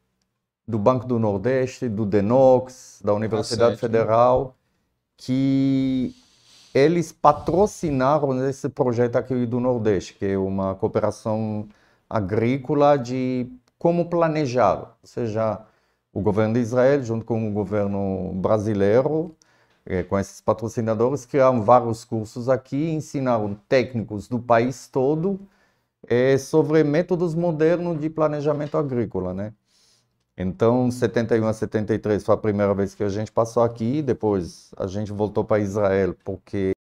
do 0.66 0.78
Banco 0.78 1.06
do 1.06 1.18
Nordeste, 1.18 1.88
do 1.88 2.06
Denox, 2.06 3.00
da 3.04 3.12
Universidade 3.12 3.76
Federal, 3.76 4.56
que 5.16 6.14
eles 6.74 7.12
patrocinaram 7.12 8.46
esse 8.48 8.68
projeto 8.68 9.16
aqui 9.16 9.46
do 9.46 9.60
Nordeste, 9.60 10.14
que 10.14 10.26
é 10.26 10.38
uma 10.38 10.74
cooperação 10.74 11.68
agrícola 12.10 12.96
de 12.98 13.48
como 13.78 14.08
planejar, 14.10 14.80
ou 15.02 15.08
seja, 15.08 15.60
o 16.12 16.20
governo 16.20 16.54
de 16.54 16.60
Israel 16.60 17.02
junto 17.02 17.24
com 17.24 17.48
o 17.48 17.52
governo 17.52 18.32
brasileiro, 18.34 19.36
eh, 19.86 20.02
com 20.02 20.18
esses 20.18 20.40
patrocinadores, 20.40 21.26
criaram 21.26 21.62
vários 21.62 22.04
cursos 22.04 22.48
aqui, 22.48 22.90
ensinaram 22.92 23.54
técnicos 23.68 24.28
do 24.28 24.38
país 24.40 24.88
todo 24.88 25.40
eh, 26.08 26.38
sobre 26.38 26.84
métodos 26.84 27.34
modernos 27.34 28.00
de 28.00 28.10
planejamento 28.10 28.76
agrícola, 28.78 29.34
né? 29.34 29.54
Então, 30.36 30.90
71 30.90 31.46
a 31.46 31.52
73 31.52 32.24
foi 32.24 32.34
a 32.34 32.38
primeira 32.38 32.74
vez 32.74 32.94
que 32.94 33.04
a 33.04 33.08
gente 33.08 33.30
passou 33.30 33.62
aqui, 33.62 34.02
depois 34.02 34.72
a 34.76 34.86
gente 34.88 35.12
voltou 35.12 35.44
para 35.44 35.62
Israel, 35.62 36.16
porque 36.24 36.72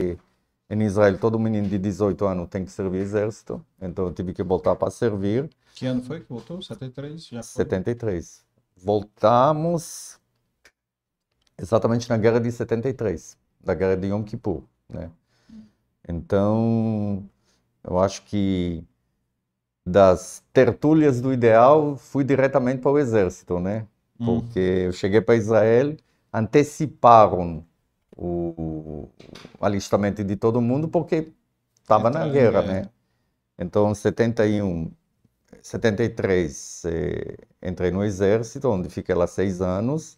em 0.70 0.82
Israel 0.82 1.20
todo 1.20 1.38
menino 1.40 1.68
de 1.68 1.78
18 1.78 2.26
anos 2.26 2.50
tem 2.50 2.66
que 2.66 2.72
servir 2.72 2.98
exército, 3.00 3.64
então 3.80 4.08
eu 4.08 4.14
tive 4.14 4.34
que 4.34 4.42
voltar 4.42 4.76
para 4.76 4.90
servir. 4.90 5.50
Que 5.76 5.86
ano 5.86 6.02
foi 6.02 6.22
que 6.22 6.30
voltou? 6.30 6.62
73? 6.62 7.28
Já 7.28 7.44
foi? 7.44 7.64
73. 7.64 8.44
Voltamos 8.76 10.20
exatamente 11.56 12.10
na 12.10 12.18
guerra 12.18 12.40
de 12.40 12.52
73, 12.52 13.38
da 13.62 13.76
guerra 13.76 13.96
de 13.96 14.08
Yom 14.08 14.24
Kippur, 14.24 14.64
né? 14.90 15.12
Então, 16.08 17.24
eu 17.84 18.00
acho 18.00 18.24
que 18.24 18.84
das 19.86 20.44
tertúlias 20.54 21.20
do 21.20 21.34
ideal, 21.34 21.98
fui 21.98 22.24
diretamente 22.24 22.82
para 22.82 22.92
o 22.92 23.00
exército, 23.00 23.60
né? 23.60 23.86
Hum. 24.20 24.26
Porque 24.26 24.60
eu 24.60 24.92
cheguei 24.94 25.22
para 25.22 25.36
Israel, 25.36 25.96
anteciparam 26.32 27.66
o, 28.16 29.10
alistamento 29.60 30.24
de 30.24 30.36
todo 30.36 30.62
mundo 30.62 30.88
porque 30.88 31.32
estava 31.82 32.10
na 32.10 32.28
guerra, 32.28 32.62
né? 32.62 32.90
Então, 33.58 33.94
71, 33.94 34.92
73, 35.62 36.86
eh, 36.86 37.38
entrei 37.62 37.92
no 37.92 38.04
exército, 38.04 38.70
onde 38.70 38.90
fiquei 38.90 39.14
lá 39.16 39.28
seis 39.28 39.62
anos, 39.62 40.18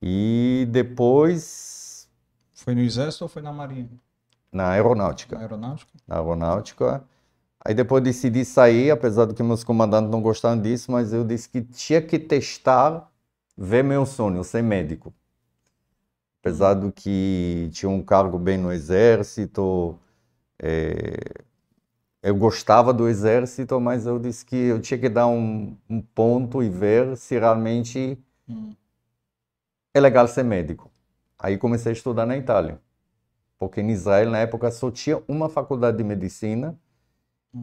e 0.00 0.66
depois 0.70 2.08
Foi 2.54 2.74
no 2.74 2.80
Exército 2.80 3.24
ou 3.24 3.28
foi 3.28 3.42
na 3.42 3.52
Marinha? 3.52 3.90
Na 4.52 4.70
aeronáutica. 4.70 5.36
Na 5.36 5.42
aeronáutica? 5.42 5.92
Na 6.06 6.16
aeronáutica. 6.16 7.04
Aí 7.68 7.74
depois 7.74 8.02
decidi 8.02 8.46
sair, 8.46 8.90
apesar 8.90 9.26
de 9.26 9.34
que 9.34 9.42
meus 9.42 9.62
comandantes 9.62 10.10
não 10.10 10.22
gostaram 10.22 10.58
disso, 10.58 10.90
mas 10.90 11.12
eu 11.12 11.22
disse 11.22 11.46
que 11.50 11.60
tinha 11.60 12.00
que 12.00 12.18
testar, 12.18 13.12
ver 13.54 13.84
meu 13.84 14.06
sonho, 14.06 14.42
ser 14.42 14.62
médico. 14.62 15.12
Apesar 16.40 16.72
do 16.72 16.90
que 16.90 17.68
tinha 17.70 17.90
um 17.90 18.02
cargo 18.02 18.38
bem 18.38 18.56
no 18.56 18.72
exército, 18.72 19.98
é, 20.58 21.42
eu 22.22 22.34
gostava 22.36 22.90
do 22.94 23.06
exército, 23.06 23.78
mas 23.78 24.06
eu 24.06 24.18
disse 24.18 24.46
que 24.46 24.56
eu 24.56 24.80
tinha 24.80 24.98
que 24.98 25.10
dar 25.10 25.26
um, 25.26 25.76
um 25.90 26.00
ponto 26.00 26.62
e 26.62 26.70
ver 26.70 27.18
se 27.18 27.38
realmente 27.38 28.18
Hum. 28.48 28.72
é 29.92 30.00
legal 30.00 30.26
ser 30.26 30.42
médico. 30.42 30.90
Aí 31.38 31.58
comecei 31.58 31.92
a 31.92 31.94
estudar 31.94 32.24
na 32.24 32.34
Itália, 32.34 32.80
porque 33.58 33.80
em 33.80 33.90
Israel 33.90 34.30
na 34.30 34.38
época 34.38 34.70
só 34.70 34.90
tinha 34.90 35.22
uma 35.28 35.50
faculdade 35.50 35.98
de 35.98 36.04
medicina 36.04 36.78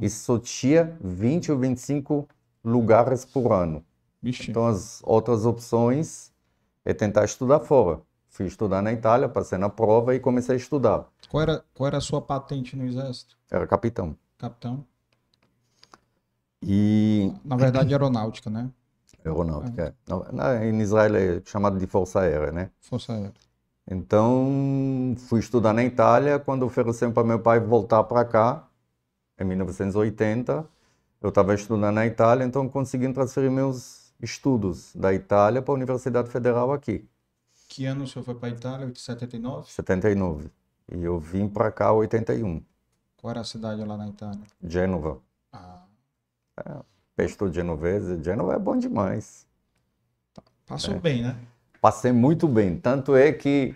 e 0.01 0.09
só 0.09 0.37
tinha 0.39 0.97
20 1.01 1.51
ou 1.51 1.57
25 1.57 2.27
lugares 2.63 3.25
por 3.25 3.51
ano. 3.51 3.83
Vixe. 4.21 4.49
Então 4.51 4.67
as 4.67 5.01
outras 5.03 5.45
opções 5.45 6.31
é 6.83 6.93
tentar 6.93 7.25
estudar 7.25 7.59
fora. 7.59 8.01
Fui 8.29 8.45
estudar 8.47 8.81
na 8.81 8.91
Itália, 8.91 9.29
passei 9.29 9.57
na 9.57 9.69
prova 9.69 10.13
e 10.15 10.19
comecei 10.19 10.55
a 10.55 10.57
estudar. 10.57 11.05
Qual 11.29 11.41
era, 11.41 11.63
qual 11.73 11.87
era 11.87 11.97
a 11.97 12.01
sua 12.01 12.21
patente 12.21 12.75
no 12.75 12.85
Exército? 12.85 13.37
Era 13.49 13.65
capitão. 13.65 14.15
Capitão? 14.37 14.85
E 16.61 17.31
Na 17.43 17.55
verdade, 17.55 17.93
aeronáutica, 17.93 18.49
né? 18.49 18.69
aeronáutica. 19.23 19.95
é. 20.07 20.11
Na- 20.11 20.31
na- 20.31 20.65
Em 20.65 20.81
Israel 20.81 21.15
é 21.15 21.41
chamado 21.45 21.77
de 21.79 21.87
força 21.87 22.21
aérea, 22.21 22.51
né? 22.51 22.71
Força 22.81 23.13
Aérea. 23.13 23.33
Então, 23.89 25.15
fui 25.29 25.39
estudar 25.39 25.71
na 25.73 25.83
Itália. 25.83 26.39
Quando 26.39 26.63
ofereceram 26.65 27.11
para 27.13 27.23
meu 27.27 27.39
pai 27.39 27.59
voltar 27.59 28.03
para 28.03 28.25
cá, 28.25 28.67
em 29.39 29.43
1980, 29.45 30.67
eu 31.21 31.29
estava 31.29 31.53
estudando 31.55 31.93
na 31.95 32.05
Itália, 32.05 32.45
então 32.45 32.67
consegui 32.69 33.11
transferir 33.13 33.51
meus 33.51 34.13
estudos 34.21 34.95
da 34.95 35.13
Itália 35.13 35.61
para 35.61 35.73
a 35.73 35.75
Universidade 35.75 36.29
Federal 36.29 36.71
aqui, 36.71 37.07
Que 37.67 37.85
ano 37.85 38.03
o 38.05 38.07
senhor 38.07 38.23
foi 38.23 38.35
para 38.35 38.47
a 38.49 38.51
Itália? 38.51 38.91
79? 38.95 39.69
79. 39.71 40.49
E 40.91 41.03
eu 41.03 41.19
vim 41.19 41.47
para 41.49 41.71
cá 41.71 41.89
em 41.89 41.95
81, 41.97 42.61
Qual 43.17 43.31
era 43.31 43.41
a 43.41 43.43
cidade 43.43 43.83
lá 43.83 43.97
na 43.97 44.07
Itália? 44.07 44.39
Gênova. 44.63 45.19
Ah, 45.51 45.83
Pesto 47.15 47.51
genovese, 47.51 48.21
Gênova 48.23 48.53
é 48.53 48.59
bom 48.59 48.77
demais. 48.77 49.47
passou 50.65 50.99
bem, 50.99 51.23
né? 51.23 51.35
Passei 51.81 52.11
muito 52.11 52.47
bem, 52.47 52.77
tanto 52.79 53.15
é 53.15 53.31
que 53.31 53.75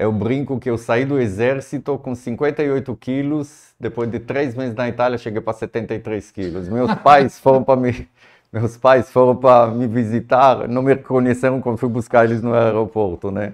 eu 0.00 0.10
brinco 0.10 0.58
que 0.58 0.70
eu 0.70 0.78
saí 0.78 1.04
do 1.04 1.20
exército 1.20 1.98
com 1.98 2.14
58 2.14 2.96
quilos, 2.96 3.74
depois 3.78 4.10
de 4.10 4.18
três 4.18 4.54
meses 4.54 4.74
na 4.74 4.88
Itália 4.88 5.18
cheguei 5.18 5.42
para 5.42 5.52
73 5.52 6.30
quilos. 6.30 6.68
Meus 6.70 6.94
pais 7.04 7.38
foram 7.38 7.62
para 7.62 7.78
me, 7.78 8.08
meus 8.50 8.78
pais 8.78 9.10
foram 9.12 9.36
para 9.36 9.66
me 9.70 9.86
visitar, 9.86 10.66
não 10.66 10.80
me 10.80 10.94
reconheceram 10.94 11.60
quando 11.60 11.76
fui 11.76 11.88
buscar 11.90 12.24
eles 12.24 12.40
no 12.40 12.54
aeroporto, 12.54 13.30
né? 13.30 13.52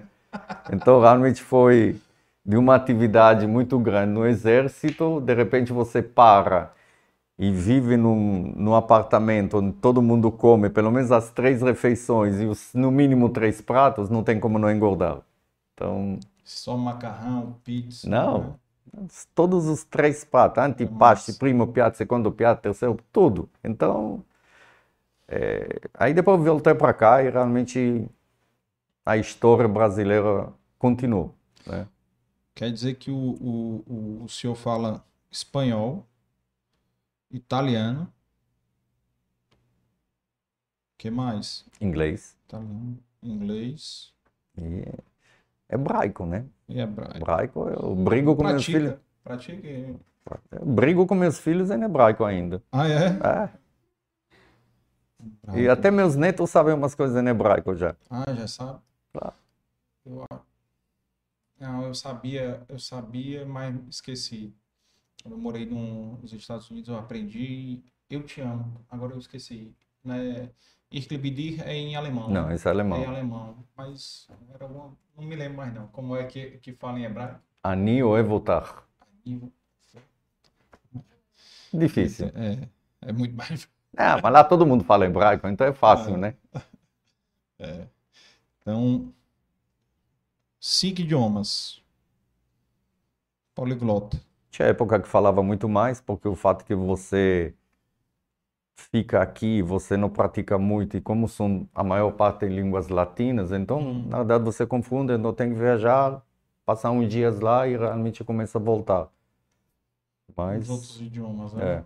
Então 0.71 1.01
realmente 1.01 1.43
foi 1.43 1.97
de 2.45 2.55
uma 2.55 2.75
atividade 2.75 3.45
muito 3.45 3.77
grande 3.77 4.13
no 4.13 4.25
exército, 4.25 5.19
de 5.19 5.33
repente 5.33 5.73
você 5.73 6.01
para 6.01 6.71
e 7.37 7.51
vive 7.51 7.97
num, 7.97 8.53
num 8.55 8.73
apartamento 8.73 9.57
onde 9.57 9.73
todo 9.73 10.01
mundo 10.01 10.31
come 10.31 10.69
pelo 10.69 10.91
menos 10.91 11.11
as 11.11 11.29
três 11.29 11.61
refeições 11.61 12.39
e 12.39 12.45
os, 12.45 12.73
no 12.73 12.89
mínimo 12.89 13.27
três 13.29 13.59
pratos, 13.59 14.09
não 14.09 14.23
tem 14.23 14.39
como 14.39 14.57
não 14.57 14.71
engordar. 14.71 15.17
Então, 15.73 16.17
Só 16.47 16.77
macarrão, 16.77 17.59
pizza. 17.61 18.09
Não. 18.09 18.57
todos 19.35 19.65
os 19.67 19.83
três 19.83 20.23
pratos, 20.23 20.63
antipasto, 20.63 21.37
primo 21.37 21.67
piatto, 21.67 21.97
segundo 21.97 22.31
piatto, 22.31 22.61
terceiro, 22.61 22.97
tudo. 23.11 23.49
Então, 23.61 24.23
é, 25.27 25.81
aí 25.93 26.13
depois 26.13 26.41
voltei 26.41 26.73
para 26.73 26.93
cá 26.93 27.21
e 27.21 27.29
realmente 27.29 28.09
a 29.05 29.17
história 29.17 29.67
brasileira 29.67 30.53
continuou. 30.79 31.35
Né? 31.65 31.85
Quer 32.55 32.71
dizer 32.71 32.95
que 32.95 33.11
o, 33.11 33.17
o, 33.85 34.23
o, 34.23 34.29
senhor 34.29 34.55
fala 34.55 35.05
espanhol, 35.29 36.07
italiano. 37.29 38.07
que 40.97 41.11
mais? 41.11 41.65
Inglês 41.81 42.37
Italiano, 42.47 42.97
inglês 43.21 44.13
e 44.57 44.87
hebraico, 45.69 46.25
né? 46.25 46.45
e 46.67 46.79
hebraico. 46.79 47.17
Hebraico, 47.17 47.69
eu 47.69 47.95
brigo 47.95 48.35
com 48.35 48.43
meus 48.43 48.65
filhos. 48.65 48.95
Pratica. 49.23 49.95
Pratica. 50.23 50.55
Eu 50.59 50.65
brigo 50.65 51.05
com 51.07 51.15
meus 51.15 51.39
filhos 51.39 51.69
em 51.71 51.81
hebraico 51.83 52.23
ainda. 52.25 52.61
Ah, 52.71 52.87
é? 52.87 53.05
É. 53.07 53.49
E 55.59 55.67
até 55.67 55.89
meus 55.89 56.15
netos 56.15 56.49
sabem 56.49 56.73
umas 56.73 56.93
coisas 56.93 57.21
em 57.21 57.27
hebraico 57.27 57.75
já. 57.75 57.95
Ah, 58.09 58.33
já 58.33 58.47
sabe? 58.47 58.79
Claro. 59.13 59.35
Eu, 60.05 60.25
não, 61.59 61.83
eu 61.83 61.93
sabia, 61.93 62.63
eu 62.69 62.77
sabia, 62.79 63.45
mas 63.45 63.75
esqueci. 63.89 64.53
Eu 65.25 65.37
morei 65.37 65.65
num- 65.65 66.17
nos 66.21 66.31
Estados 66.33 66.69
Unidos, 66.69 66.89
eu 66.89 66.97
aprendi 66.97 67.83
Eu 68.09 68.23
te 68.23 68.39
amo. 68.39 68.85
Agora 68.89 69.13
eu 69.13 69.19
esqueci. 69.19 69.75
Né? 70.03 70.49
Ich 70.89 71.09
liebe 71.09 71.31
dich 71.31 71.59
é 71.61 71.73
em 71.73 71.95
alemão. 71.95 72.29
Não, 72.29 72.51
esse 72.51 72.67
é 72.67 72.71
É 72.71 72.73
em 72.73 72.79
alemão. 72.79 73.09
alemão. 73.09 73.67
Mas 73.75 74.27
uma, 74.61 74.97
não 75.17 75.23
me 75.25 75.35
lembro 75.35 75.57
mais 75.57 75.73
não. 75.73 75.87
Como 75.87 76.15
é 76.15 76.25
que, 76.25 76.57
que 76.59 76.73
fala 76.73 76.99
em 76.99 77.03
hebraico? 77.03 77.39
Ani 77.63 78.01
evotar. 78.17 78.87
Eu- 79.25 79.51
Difícil. 81.73 82.27
É, 82.33 82.67
é 83.09 83.11
muito 83.11 83.35
mais. 83.35 83.67
Ah, 83.97 84.19
mas 84.21 84.31
lá 84.33 84.43
todo 84.43 84.65
mundo 84.65 84.83
fala 84.83 85.05
hebraico, 85.05 85.47
então 85.47 85.67
é 85.67 85.73
fácil, 85.73 86.15
Ah. 86.15 86.17
né? 86.17 86.35
Então, 88.61 89.13
cinco 90.59 90.99
idiomas. 91.01 91.81
Poliglota. 93.55 94.19
Tinha 94.51 94.67
época 94.67 94.99
que 94.99 95.07
falava 95.07 95.41
muito 95.41 95.67
mais, 95.69 96.01
porque 96.01 96.27
o 96.27 96.35
fato 96.35 96.65
que 96.65 96.75
você 96.75 97.55
fica 98.77 99.21
aqui, 99.21 99.61
você 99.61 99.97
não 99.97 100.09
pratica 100.09 100.57
muito, 100.57 100.95
e 100.97 101.01
como 101.01 101.27
são 101.27 101.67
a 101.75 101.83
maior 101.83 102.11
parte 102.11 102.45
em 102.45 102.49
línguas 102.49 102.87
latinas, 102.89 103.51
então, 103.51 103.79
Hum. 103.79 104.07
na 104.07 104.17
verdade, 104.19 104.43
você 104.45 104.65
confunde, 104.65 105.13
então 105.13 105.33
tem 105.33 105.49
que 105.49 105.59
viajar, 105.59 106.21
passar 106.65 106.91
uns 106.91 107.09
dias 107.09 107.39
lá 107.39 107.67
e 107.67 107.75
realmente 107.77 108.23
começa 108.23 108.57
a 108.57 108.61
voltar. 108.61 109.09
Mas, 110.35 110.63
Os 110.63 110.69
outros 110.69 111.01
idiomas, 111.01 111.53
né? 111.53 111.65
é. 111.79 111.83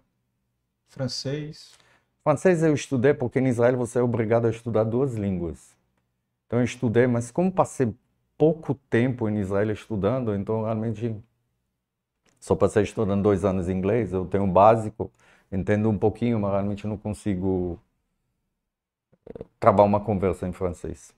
Francês. 0.89 1.73
Francês 2.23 2.61
eu 2.63 2.73
estudei 2.73 3.13
porque 3.13 3.39
em 3.39 3.47
Israel 3.47 3.77
você 3.77 3.99
é 3.99 4.01
obrigado 4.03 4.45
a 4.45 4.49
estudar 4.49 4.83
duas 4.83 5.15
línguas. 5.15 5.75
Então 6.47 6.59
eu 6.59 6.65
estudei, 6.65 7.07
mas 7.07 7.31
como 7.31 7.51
passei 7.51 7.93
pouco 8.37 8.75
tempo 8.89 9.29
em 9.29 9.39
Israel 9.39 9.71
estudando, 9.71 10.35
então 10.35 10.63
realmente 10.63 11.15
só 12.39 12.55
passei 12.55 12.83
estudando 12.83 13.23
dois 13.23 13.45
anos 13.45 13.69
inglês, 13.69 14.11
eu 14.13 14.25
tenho 14.25 14.43
o 14.43 14.51
básico, 14.51 15.11
entendo 15.51 15.89
um 15.89 15.97
pouquinho, 15.97 16.39
mas 16.39 16.51
realmente 16.51 16.87
não 16.87 16.97
consigo 16.97 17.79
eh, 19.27 19.43
travar 19.59 19.85
uma 19.85 19.99
conversa 19.99 20.47
em 20.47 20.53
francês. 20.53 21.13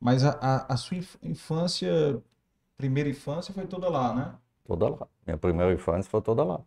Mas 0.00 0.24
a, 0.24 0.38
a, 0.40 0.74
a 0.74 0.76
sua 0.76 0.96
inf- 0.98 1.16
infância, 1.22 2.22
primeira 2.76 3.08
infância 3.08 3.52
foi 3.52 3.66
toda 3.66 3.88
lá, 3.88 4.14
né? 4.14 4.34
Toda 4.64 4.88
lá. 4.88 5.06
Minha 5.26 5.36
primeira 5.38 5.72
infância 5.72 6.10
foi 6.10 6.20
toda 6.22 6.44
lá. 6.44 6.60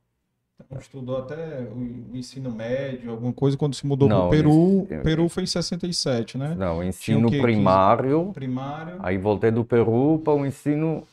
Então, 0.65 0.77
estudou 0.79 1.17
até 1.17 1.61
o, 1.63 2.15
ensino 2.15 2.49
médio, 2.51 3.11
alguma 3.11 3.33
coisa, 3.33 3.57
quando 3.57 3.75
se 3.75 3.85
mudou 3.85 4.07
para 4.07 4.25
o 4.25 4.29
Peru. 4.29 4.87
isso- 4.89 5.03
Peru 5.03 5.29
foi 5.29 5.43
em 5.43 5.47
67, 5.47 6.37
né? 6.37 6.55
Não, 6.55 6.81
ensino 6.83 7.29
primário, 7.29 8.31
Primário, 8.33 8.95
aí 8.99 9.17
voltei 9.17 9.51
do 9.51 9.65
Peru 9.65 10.19
para 10.23 10.33
o 10.33 10.45
ensino 10.45 11.05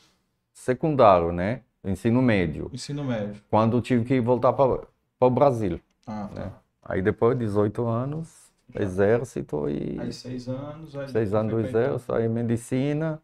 secundário, 0.53 1.31
né? 1.31 1.61
Ensino 1.83 2.21
médio. 2.21 2.69
ensino 2.73 3.03
médio. 3.03 3.41
quando 3.49 3.77
eu 3.77 3.81
tive 3.81 4.05
que 4.05 4.19
voltar 4.21 4.53
para 4.53 4.81
o 5.27 5.31
Brasil. 5.31 5.79
Ah, 6.05 6.29
tá. 6.33 6.63
Aí 6.83 7.01
depois, 7.01 7.37
18 7.37 7.85
anos, 7.87 8.51
exército 8.75 9.69
e 9.69 10.01
Aí 10.01 10.11
seis 10.11 10.47
anos, 10.47 10.95
aí 10.95 11.07
seis 11.07 11.33
anos 11.33 11.51
do 11.51 11.59
Itália. 11.59 11.67
exército, 11.67 12.13
aí 12.13 12.27
medicina. 12.29 13.21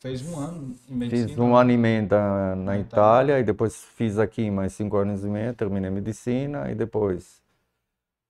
Fez 0.00 0.22
um 0.22 0.38
ano 0.38 0.76
em 0.88 0.96
medicina. 0.96 1.28
Fiz 1.28 1.38
um 1.38 1.54
ano 1.56 1.70
e 1.72 1.76
meio 1.76 2.06
na, 2.08 2.56
na 2.56 2.56
Na 2.56 2.78
Itália, 2.78 3.38
e 3.40 3.44
depois 3.44 3.84
fiz 3.84 4.18
aqui 4.18 4.50
mais 4.50 4.72
cinco 4.72 4.96
anos 4.96 5.24
e 5.24 5.28
meio, 5.28 5.54
terminei 5.54 5.90
medicina, 5.90 6.70
e 6.70 6.74
depois 6.74 7.42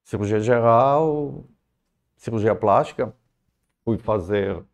cirurgia 0.04 0.40
geral, 0.40 1.44
cirurgia 2.16 2.54
plástica. 2.54 3.14
Fui 3.84 3.98
fazer 3.98 4.64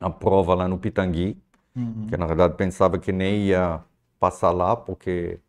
a 0.00 0.10
prova 0.10 0.54
lá 0.54 0.68
no 0.68 0.78
Pitangui, 0.78 1.36
Uhum. 1.76 2.08
que 2.08 2.16
na 2.16 2.26
verdade 2.26 2.56
pensava 2.56 2.98
que 2.98 3.12
nem 3.12 3.46
ia 3.48 3.84
passar 4.18 4.52
lá, 4.52 4.76
porque 4.76 5.40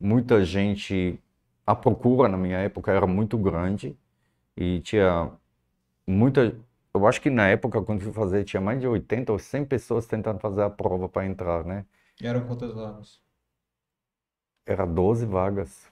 muita 0.00 0.44
gente, 0.44 1.18
a 1.66 1.74
procura 1.74 2.28
na 2.28 2.36
minha 2.36 2.58
época 2.58 2.92
era 2.92 3.06
muito 3.06 3.38
grande 3.38 3.96
e 4.56 4.80
tinha 4.80 5.30
muita 6.06 6.54
eu 6.98 7.06
acho 7.06 7.20
que 7.20 7.30
na 7.30 7.46
época, 7.46 7.80
quando 7.82 8.02
fui 8.02 8.12
fazer, 8.12 8.44
tinha 8.44 8.60
mais 8.60 8.80
de 8.80 8.86
80 8.88 9.32
ou 9.32 9.38
100 9.38 9.64
pessoas 9.64 10.06
tentando 10.06 10.40
fazer 10.40 10.62
a 10.62 10.70
prova 10.70 11.08
para 11.08 11.26
entrar, 11.26 11.64
né? 11.64 11.84
E 12.20 12.26
eram 12.26 12.44
quantas 12.46 12.74
vagas? 12.74 13.20
Era 14.66 14.84
12 14.84 15.24
vagas, 15.24 15.86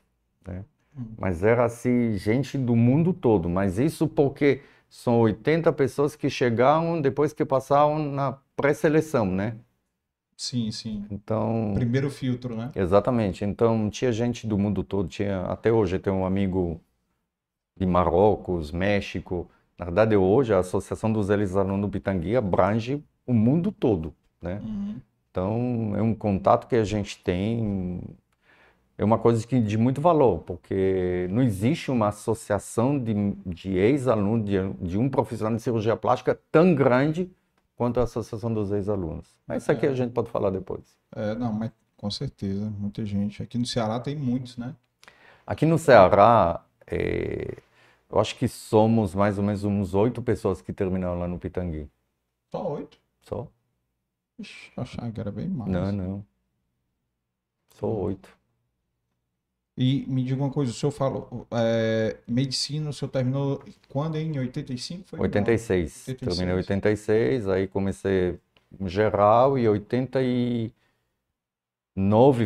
né? 0.46 0.64
Hum. 0.96 1.14
Mas 1.18 1.42
era 1.42 1.64
assim, 1.64 2.14
gente 2.16 2.58
do 2.58 2.74
mundo 2.74 3.12
todo. 3.12 3.48
Mas 3.48 3.78
isso 3.78 4.08
porque 4.08 4.62
são 4.88 5.20
80 5.20 5.72
pessoas 5.72 6.16
que 6.16 6.28
chegaram 6.28 7.00
depois 7.00 7.32
que 7.32 7.44
passaram 7.44 7.98
na 7.98 8.38
pré-seleção, 8.56 9.26
né? 9.26 9.56
Sim, 10.36 10.70
sim. 10.70 11.04
Então, 11.10 11.72
Primeiro 11.74 12.10
filtro, 12.10 12.54
né? 12.54 12.70
exatamente. 12.74 13.44
Então, 13.44 13.88
tinha 13.88 14.12
gente 14.12 14.46
do 14.46 14.58
mundo 14.58 14.84
todo. 14.84 15.08
Tinha, 15.08 15.42
até 15.46 15.72
hoje, 15.72 15.98
tenho 15.98 16.16
um 16.16 16.26
amigo 16.26 16.80
de 17.76 17.86
Marrocos, 17.86 18.70
México. 18.70 19.50
Na 19.78 19.86
verdade, 19.86 20.14
hoje, 20.14 20.52
a 20.52 20.58
Associação 20.58 21.10
dos 21.12 21.30
Ex-Alunos 21.30 21.80
do 21.80 21.88
Pitangui 21.88 22.36
abrange 22.36 23.02
o 23.26 23.32
mundo 23.32 23.72
todo, 23.72 24.14
né? 24.40 24.60
Uhum. 24.62 24.96
Então, 25.30 25.92
é 25.96 26.02
um 26.02 26.14
contato 26.14 26.66
que 26.66 26.76
a 26.76 26.84
gente 26.84 27.22
tem, 27.22 28.00
é 28.96 29.04
uma 29.04 29.18
coisa 29.18 29.46
que 29.46 29.60
de 29.60 29.76
muito 29.76 30.00
valor, 30.00 30.38
porque 30.40 31.28
não 31.30 31.42
existe 31.42 31.90
uma 31.90 32.08
associação 32.08 32.98
de, 32.98 33.12
de 33.44 33.76
ex-alunos, 33.76 34.48
de, 34.48 34.72
de 34.80 34.98
um 34.98 35.10
profissional 35.10 35.54
de 35.54 35.62
cirurgia 35.62 35.96
plástica 35.96 36.38
tão 36.50 36.74
grande 36.74 37.30
quanto 37.76 38.00
a 38.00 38.04
Associação 38.04 38.52
dos 38.52 38.72
Ex-Alunos. 38.72 39.36
Mas 39.46 39.62
isso 39.62 39.72
aqui 39.72 39.86
É. 39.86 39.90
a 39.90 39.94
gente 39.94 40.12
pode 40.12 40.30
falar 40.30 40.50
depois. 40.50 40.98
É, 41.14 41.34
não, 41.34 41.52
mas 41.52 41.70
com 41.96 42.10
certeza, 42.10 42.68
muita 42.70 43.04
gente. 43.06 43.42
Aqui 43.42 43.58
no 43.58 43.66
Ceará 43.66 44.00
tem 44.00 44.16
muitos, 44.16 44.56
né? 44.56 44.74
Aqui 45.46 45.64
no 45.64 45.78
Ceará, 45.78 46.64
é, 46.86 47.56
eu 48.10 48.18
acho 48.18 48.36
que 48.36 48.48
somos 48.48 49.14
mais 49.14 49.38
ou 49.38 49.44
menos 49.44 49.62
uns 49.64 49.94
oito 49.94 50.20
pessoas 50.22 50.60
que 50.60 50.72
terminaram 50.72 51.18
lá 51.18 51.28
no 51.28 51.38
Pitangui. 51.38 51.88
Só 52.50 52.66
oito. 52.72 52.98
Só? 53.22 53.46
Ixi, 54.38 54.72
eu 54.76 54.82
achava 54.82 55.10
que 55.12 55.20
era 55.20 55.30
bem 55.30 55.48
mais. 55.48 55.70
Não, 55.70 55.92
não. 55.92 56.26
Só 57.74 57.86
oito. 57.86 58.35
E 59.76 60.06
me 60.08 60.24
diga 60.24 60.42
uma 60.42 60.50
coisa, 60.50 60.72
o 60.72 60.74
senhor 60.74 60.90
falou, 60.92 61.46
é, 61.52 62.16
medicina, 62.26 62.88
o 62.90 62.92
senhor 62.92 63.10
terminou 63.10 63.62
quando, 63.88 64.16
em 64.16 64.38
85? 64.38 65.08
Foi? 65.08 65.20
86. 65.20 66.08
86. 66.08 66.20
Terminei 66.22 66.54
em 66.54 66.56
86, 66.58 67.48
aí 67.48 67.66
comecei 67.66 68.38
geral 68.86 69.58
e 69.58 69.68
89 69.68 70.72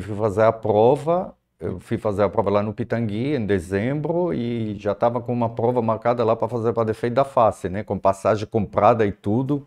fui 0.01 0.16
fazer 0.16 0.43
a 0.43 0.53
prova. 0.53 1.35
Eu 1.59 1.79
fui 1.79 1.99
fazer 1.99 2.23
a 2.23 2.29
prova 2.29 2.49
lá 2.51 2.62
no 2.62 2.73
Pitangui 2.73 3.35
em 3.37 3.45
dezembro 3.45 4.33
e 4.33 4.75
já 4.79 4.93
estava 4.93 5.21
com 5.21 5.31
uma 5.33 5.51
prova 5.55 5.83
marcada 5.83 6.25
lá 6.25 6.35
para 6.35 6.49
fazer 6.49 6.73
para 6.73 6.85
defeito 6.85 7.14
da 7.14 7.25
face, 7.25 7.69
né? 7.69 7.85
Com 7.85 7.99
passagem 7.99 8.47
comprada 8.47 9.05
e 9.07 9.12
tudo. 9.12 9.66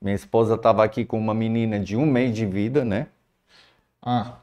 Minha 0.00 0.16
esposa 0.16 0.56
estava 0.56 0.84
aqui 0.84 1.04
com 1.04 1.18
uma 1.18 1.34
menina 1.34 1.80
de 1.80 1.96
um 1.96 2.06
mês 2.06 2.34
de 2.36 2.46
vida, 2.46 2.84
né? 2.84 3.08
Ah, 4.02 4.40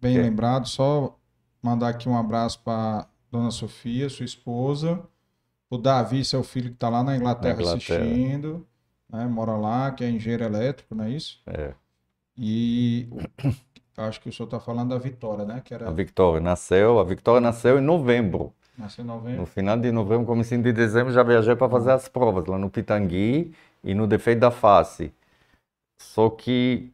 bem 0.00 0.18
Ok. 0.18 0.20
lembrado, 0.20 0.66
só 0.66 1.17
mandar 1.62 1.88
aqui 1.88 2.08
um 2.08 2.16
abraço 2.16 2.60
para 2.62 3.06
Dona 3.30 3.50
Sofia, 3.50 4.08
sua 4.08 4.24
esposa, 4.24 5.00
o 5.70 5.76
Davi, 5.78 6.24
seu 6.24 6.42
filho 6.42 6.68
que 6.70 6.74
está 6.76 6.88
lá 6.88 7.02
na 7.02 7.16
Inglaterra, 7.16 7.56
Na 7.56 7.62
Inglaterra. 7.62 8.02
assistindo, 8.04 8.66
né? 9.08 9.26
Mora 9.26 9.56
lá, 9.56 9.90
que 9.92 10.04
é 10.04 10.10
engenheiro 10.10 10.44
elétrico, 10.44 10.94
não 10.94 11.04
é 11.04 11.10
isso? 11.10 11.40
É. 11.46 11.74
E 12.36 13.08
acho 13.96 14.20
que 14.20 14.28
o 14.28 14.32
senhor 14.32 14.46
está 14.46 14.60
falando 14.60 14.90
da 14.90 14.98
Vitória, 14.98 15.44
né? 15.44 15.60
Que 15.64 15.74
A 15.74 15.76
era 15.76 15.90
Victoria 15.92 16.40
nasceu, 16.40 16.98
a 17.00 17.04
Victoria 17.04 17.40
nasceu 17.40 17.78
em 17.78 17.82
novembro. 17.82 18.52
nasceu 18.76 19.04
em 19.04 19.08
No 19.08 19.14
novembro. 19.14 19.46
final 19.46 19.78
de 19.78 19.90
novembro, 19.92 20.26
comecinho 20.26 20.62
de 20.62 20.72
dezembro, 20.72 21.12
já 21.12 21.22
viajei 21.22 21.56
para 21.56 21.68
fazer 21.68 21.90
as 21.92 22.08
provas 22.08 22.46
lá 22.46 22.56
no 22.58 22.70
Pitangui 22.70 23.52
e 23.82 23.94
no 23.94 24.06
defeito 24.06 24.38
da 24.40 24.50
face. 24.50 25.12
Só 26.00 26.30
que 26.30 26.92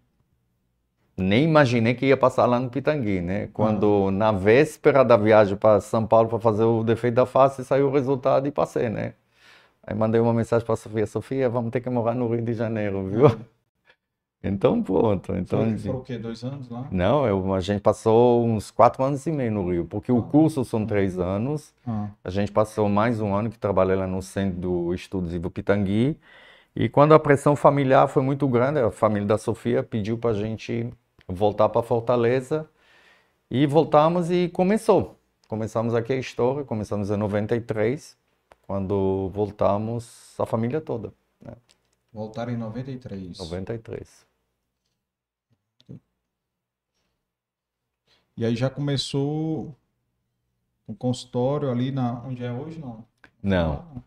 nem 1.16 1.44
imaginei 1.44 1.94
que 1.94 2.06
ia 2.06 2.16
passar 2.16 2.46
lá 2.46 2.58
no 2.60 2.70
Pitangui, 2.70 3.20
né? 3.20 3.48
Quando 3.52 4.10
na 4.10 4.32
véspera 4.32 5.04
da 5.04 5.16
viagem 5.16 5.56
para 5.56 5.80
São 5.80 6.06
Paulo 6.06 6.28
para 6.28 6.40
fazer 6.40 6.64
o 6.64 6.82
defeito 6.84 7.14
da 7.14 7.26
face, 7.26 7.64
saiu 7.64 7.88
o 7.88 7.92
resultado 7.92 8.46
e 8.48 8.50
passei, 8.52 8.88
né? 8.88 9.14
Aí 9.86 9.94
mandei 9.96 10.20
uma 10.20 10.34
mensagem 10.34 10.66
para 10.66 10.76
Sofia, 10.76 11.06
Sofia, 11.06 11.48
vamos 11.48 11.70
ter 11.70 11.80
que 11.80 11.90
morar 11.90 12.14
no 12.14 12.28
Rio 12.28 12.42
de 12.42 12.54
Janeiro, 12.54 13.06
viu? 13.08 13.24
Então 14.42 14.82
pronto, 14.82 15.34
então 15.34 15.60
Foi, 15.60 15.78
foram 15.78 15.98
o 16.00 16.04
quê? 16.04 16.18
Dois 16.18 16.44
anos 16.44 16.68
lá? 16.68 16.86
não, 16.92 17.26
eu- 17.26 17.54
a 17.54 17.60
gente 17.60 17.80
passou 17.80 18.44
uns 18.44 18.70
quatro 18.70 19.02
anos 19.02 19.26
e 19.26 19.32
meio 19.32 19.50
no 19.50 19.70
Rio, 19.70 19.86
porque 19.86 20.12
o 20.12 20.22
curso 20.22 20.64
são 20.64 20.84
três 20.86 21.18
anos. 21.18 21.72
Ah, 21.86 22.08
A 22.22 22.28
gente 22.30 22.52
passou 22.52 22.88
mais 22.88 23.20
um 23.20 23.34
ano 23.34 23.50
que 23.50 23.58
trabalhei 23.58 23.96
lá 23.96 24.06
no 24.06 24.20
Centro 24.20 24.60
do 24.60 24.94
Estudos 24.94 25.32
Pitangui. 25.52 26.18
E 26.76 26.88
quando 26.88 27.14
a 27.14 27.20
pressão 27.20 27.56
familiar 27.56 28.08
foi 28.08 28.22
muito 28.22 28.48
grande, 28.48 28.80
a 28.80 28.90
família 28.90 29.26
da 29.26 29.38
Sofia 29.38 29.82
pediu 29.82 30.18
para 30.18 30.30
a 30.30 30.34
gente 30.34 30.90
voltar 31.28 31.68
para 31.68 31.82
Fortaleza. 31.82 32.68
E 33.50 33.66
voltamos 33.66 34.30
e 34.30 34.48
começou. 34.48 35.18
Começamos 35.46 35.94
aqui 35.94 36.12
a 36.12 36.16
história, 36.16 36.64
começamos 36.64 37.10
em 37.10 37.16
93, 37.16 38.16
quando 38.62 39.28
voltamos 39.28 40.34
a 40.38 40.46
família 40.46 40.80
toda, 40.80 41.12
voltaram 42.12 42.52
em 42.52 42.56
93. 42.56 43.38
93. 43.38 44.26
E 48.36 48.44
aí 48.44 48.56
já 48.56 48.68
começou 48.68 49.76
o 50.86 50.94
consultório 50.94 51.70
ali 51.70 51.92
na 51.92 52.20
onde 52.24 52.42
é 52.42 52.50
hoje, 52.50 52.80
não? 52.80 53.04
Não, 53.42 54.02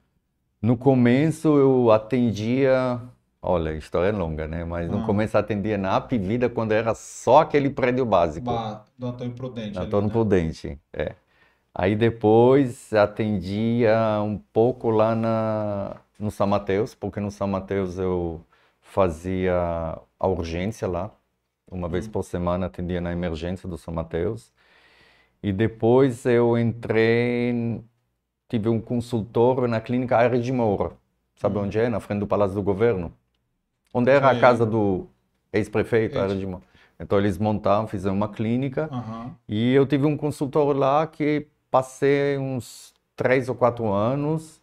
no 0.62 0.75
começo 0.75 1.47
eu 1.58 1.91
atendia, 1.91 2.99
olha, 3.48 3.72
a 3.72 3.76
história 3.76 4.10
é 4.10 4.12
longa, 4.12 4.48
né? 4.48 4.64
Mas 4.66 4.90
no 4.90 5.00
Ah. 5.00 5.06
começo 5.06 5.38
atendia 5.38 5.78
na 5.78 5.96
Apivida 5.96 6.50
quando 6.50 6.72
era 6.74 6.94
só 6.94 7.40
aquele 7.40 7.70
prédio 7.70 8.06
básico. 8.06 8.46
Ba- 8.46 8.84
do 8.98 9.08
Antônio 9.08 9.34
Prudente. 9.34 9.78
ali, 9.78 9.88
Antônio 9.88 10.08
né? 10.08 10.14
Prudente, 10.14 10.80
é. 10.94 11.16
Aí 11.74 11.96
depois 11.96 12.92
atendia 12.94 14.20
um 14.24 14.38
pouco 14.52 14.90
lá 14.90 15.16
na, 15.16 15.96
no 16.20 16.32
São 16.32 16.48
Mateus, 16.48 16.96
porque 16.96 17.20
no 17.20 17.30
São 17.32 17.48
Mateus 17.48 17.98
eu 18.00 18.42
fazia 18.82 19.54
a 20.20 20.28
urgência 20.28 20.88
lá. 20.88 21.12
Uma 21.70 21.88
vez 21.90 22.08
por 22.08 22.24
semana 22.24 22.66
atendia 22.68 23.00
na 23.02 23.12
emergência 23.12 23.68
do 23.70 23.78
São 23.78 23.94
Mateus. 23.94 24.52
E 25.44 25.52
depois 25.54 26.26
eu 26.26 26.58
entrei, 26.58 27.82
tive 28.50 28.70
um 28.70 28.80
consultório 28.82 29.68
na 29.68 29.80
clínica 29.80 30.18
Aires 30.18 30.44
de 30.44 30.52
Moura. 30.52 30.92
Sabe 31.36 31.60
onde 31.60 31.78
é? 31.78 31.90
Na 31.90 32.00
frente 32.00 32.20
do 32.22 32.28
Palácio 32.28 32.56
do 32.56 32.64
Governo. 32.64 33.14
Onde 33.98 34.12
era 34.12 34.30
a 34.30 34.40
casa 34.40 34.64
do 34.64 35.08
ex-prefeito, 35.52 36.16
Ex. 36.16 36.22
Aires 36.22 36.40
de. 36.40 36.48
Então 37.00 37.18
eles 37.18 37.40
montaram, 37.40 37.88
fizeram 37.88 38.16
uma 38.16 38.30
clínica. 38.30 38.88
Aham. 38.92 39.36
E 39.48 39.74
eu 39.74 39.88
tive 39.88 40.06
um 40.06 40.16
consultório 40.16 40.74
lá 40.74 41.08
que 41.08 41.48
passei 41.72 42.38
uns 42.38 42.94
três 43.16 43.50
ou 43.50 43.56
quatro 43.56 43.92
anos. 43.92 44.62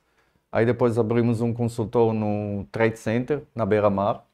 Aí 0.53 0.65
depois 0.65 0.99
abrimos 0.99 1.41
um 1.41 1.53
consultório 1.53 2.13
no 2.13 2.65
Trade 2.71 2.97
Center, 2.97 3.43
na 3.53 3.67
Beira-Mar. 3.67 4.25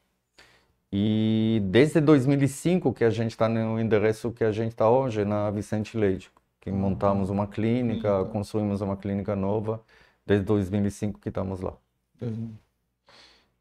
E 0.92 1.62
desde 1.64 1.98
2005 1.98 2.92
que 2.92 3.04
a 3.04 3.10
gente 3.10 3.30
está 3.30 3.48
no 3.48 3.80
endereço 3.80 4.30
que 4.30 4.44
a 4.44 4.52
gente 4.52 4.72
está 4.72 4.90
hoje, 4.90 5.24
na 5.24 5.50
Vicente 5.50 5.96
Leite, 5.96 6.30
que 6.60 6.70
montamos 6.70 7.30
uma 7.30 7.46
clínica, 7.46 8.24
construímos 8.26 8.82
uma 8.82 8.98
clínica 8.98 9.34
nova. 9.34 9.80
Desde 10.26 10.44
2005 10.44 11.18
que 11.18 11.30
estamos 11.30 11.60
lá. 11.62 11.72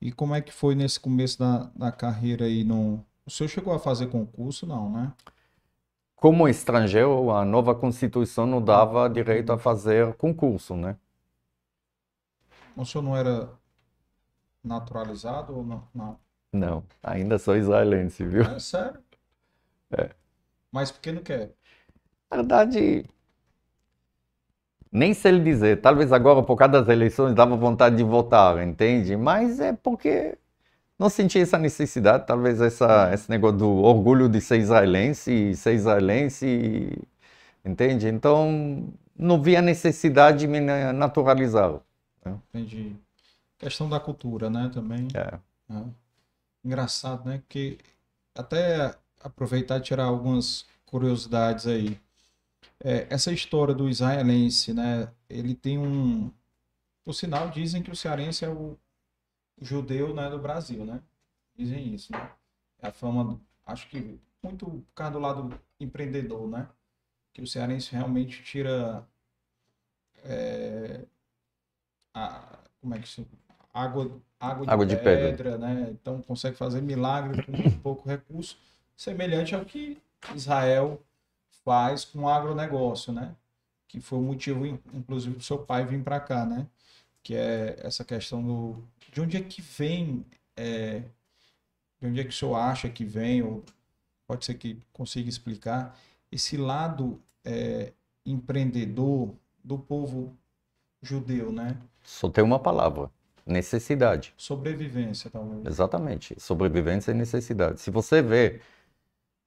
E 0.02 0.12
como 0.12 0.34
é 0.34 0.42
que 0.42 0.52
foi 0.52 0.76
nesse 0.76 1.00
começo 1.00 1.38
da, 1.40 1.70
da 1.76 1.92
carreira 1.92 2.46
aí? 2.46 2.64
No... 2.64 3.06
O 3.26 3.30
senhor 3.32 3.50
chegou 3.50 3.74
a 3.74 3.80
fazer 3.80 4.08
concurso, 4.08 4.66
não, 4.66 4.92
né? 4.92 5.14
Como 6.16 6.48
estrangeiro, 6.48 7.32
a 7.32 7.46
nova 7.46 7.74
Constituição 7.76 8.46
não 8.46 8.62
dava 8.62 9.10
direito 9.10 9.52
a 9.52 9.58
fazer 9.58 10.14
concurso, 10.16 10.76
né? 10.76 10.98
O 12.76 12.86
senhor 12.86 13.04
não 13.04 13.16
era 13.16 13.50
naturalizado 14.64 15.56
ou 15.56 15.64
não? 15.64 15.88
Não. 15.94 16.20
Não, 16.52 16.84
ainda 17.04 17.38
sou 17.38 17.56
israelense, 17.56 18.26
viu? 18.26 18.42
É 18.42 18.60
sério? 18.60 19.02
É. 19.92 20.10
Mas 20.72 20.92
por 20.92 21.02
que 21.02 21.12
não 21.12 21.22
quer? 21.22 21.54
Na 22.30 22.38
verdade, 22.38 23.06
nem 24.92 25.14
sei 25.14 25.34
lhe 25.34 25.44
dizer. 25.44 25.82
Talvez 25.82 26.12
agora, 26.12 26.44
por 26.44 26.56
causa 26.58 26.74
das 26.74 26.90
eleições, 26.90 27.36
dava 27.36 27.56
vontade 27.56 27.98
de 27.98 28.04
votar, 28.04 28.66
entende? 28.68 29.16
Mas 29.18 29.60
é 29.60 29.74
porque 29.74 30.38
não 31.00 31.10
senti 31.10 31.40
essa 31.40 31.58
necessidade. 31.58 32.28
Talvez 32.28 32.62
essa, 32.62 33.14
esse 33.14 33.30
negócio 33.30 33.58
do 33.60 33.70
orgulho 33.70 34.30
de 34.30 34.42
ser 34.42 34.60
israelense, 34.60 35.56
ser 35.56 35.74
israelense, 35.76 36.98
entende? 37.66 38.08
Então, 38.08 38.88
não 39.18 39.42
vi 39.42 39.56
a 39.56 39.62
necessidade 39.62 40.40
de 40.40 40.48
me 40.48 40.60
na- 40.60 40.94
naturalizar. 40.94 41.80
Entendi. 42.50 42.96
Questão 43.58 43.90
da 43.90 44.00
cultura, 44.00 44.50
né? 44.50 44.70
Também. 44.74 45.08
É. 45.14 45.40
É. 45.74 45.84
Engraçado, 46.64 47.28
né? 47.28 47.40
Porque 47.40 47.78
até 48.36 48.96
aproveitar 49.22 49.78
e 49.78 49.82
tirar 49.82 50.06
algumas 50.06 50.66
curiosidades 50.86 51.68
aí. 51.68 52.00
É, 52.84 53.08
essa 53.10 53.32
história 53.32 53.74
do 53.74 53.90
israelense, 53.90 54.74
né? 54.74 55.12
Ele 55.30 55.54
tem 55.54 55.78
um. 55.78 56.32
Por 57.04 57.14
sinal, 57.14 57.50
dizem 57.50 57.82
que 57.84 57.92
o 57.92 57.96
cearense 57.96 58.46
é 58.46 58.50
o, 58.50 58.78
judeu 59.62 60.14
né, 60.14 60.30
do 60.30 60.40
Brasil, 60.40 60.86
né? 60.86 61.02
Dizem 61.56 61.94
isso, 61.94 62.12
né? 62.12 62.32
É 62.82 62.88
a 62.88 62.92
fama, 62.92 63.40
acho 63.66 63.90
que 63.90 64.20
muito 64.42 64.66
por 64.66 64.94
causa 64.96 65.14
do 65.14 65.20
lado 65.20 65.60
empreendedor, 65.80 66.48
né? 66.48 66.68
Que 67.34 67.42
o 67.42 67.48
cearense 67.48 67.92
realmente 67.92 68.42
tira 68.44 69.06
é, 70.24 71.06
a, 72.14 72.60
como 72.80 72.96
é 72.96 73.00
que 73.00 73.08
se 73.08 73.28
água 73.74 74.20
água 74.40 74.66
de, 74.66 74.72
Água 74.72 74.86
de 74.86 74.96
pedra, 74.96 75.52
pedra. 75.52 75.58
né? 75.58 75.90
Então 75.92 76.22
consegue 76.22 76.56
fazer 76.56 76.82
milagre 76.82 77.44
com 77.44 77.52
muito 77.52 77.78
pouco 77.82 78.08
recurso, 78.08 78.58
semelhante 78.96 79.54
ao 79.54 79.66
que 79.66 80.02
Israel 80.34 81.04
faz 81.70 82.04
com 82.04 82.22
o 82.24 82.28
agronegócio, 82.30 83.14
né? 83.14 83.36
Que 83.88 84.02
foi 84.02 84.18
o 84.18 84.24
motivo, 84.24 84.66
in- 84.66 84.80
inclusive, 84.92 85.36
do 85.36 85.44
seu 85.44 85.60
pai 85.60 85.86
vir 85.86 86.04
para 86.04 86.20
cá, 86.20 86.44
né? 86.44 86.66
Que 87.22 87.36
é 87.36 87.80
essa 87.84 88.04
questão 88.04 88.42
do 88.42 88.84
de 89.12 89.22
onde 89.22 89.38
é 89.38 89.42
que 89.42 89.62
vem, 89.62 90.26
é, 90.58 91.04
de 92.02 92.08
onde 92.08 92.20
é 92.20 92.24
que 92.24 92.32
o 92.32 92.34
senhor 92.34 92.56
acha 92.56 92.90
que 92.90 93.06
vem, 93.06 93.44
ou 93.44 93.64
pode 94.28 94.46
ser 94.46 94.56
que 94.56 94.80
consiga 94.92 95.30
explicar 95.30 95.96
esse 96.32 96.58
lado 96.58 97.22
é, 97.46 97.94
empreendedor 98.26 99.36
do 99.64 99.78
povo 99.78 100.36
judeu, 101.04 101.52
né? 101.52 101.78
Só 102.04 102.30
tem 102.30 102.44
uma 102.44 102.60
palavra: 102.60 103.12
necessidade. 103.46 104.34
Sobrevivência, 104.38 105.30
talvez. 105.30 105.66
Exatamente. 105.68 106.36
Sobrevivência 106.40 107.12
e 107.12 107.14
necessidade. 107.14 107.80
Se 107.80 107.92
você 107.92 108.24
vê, 108.24 108.60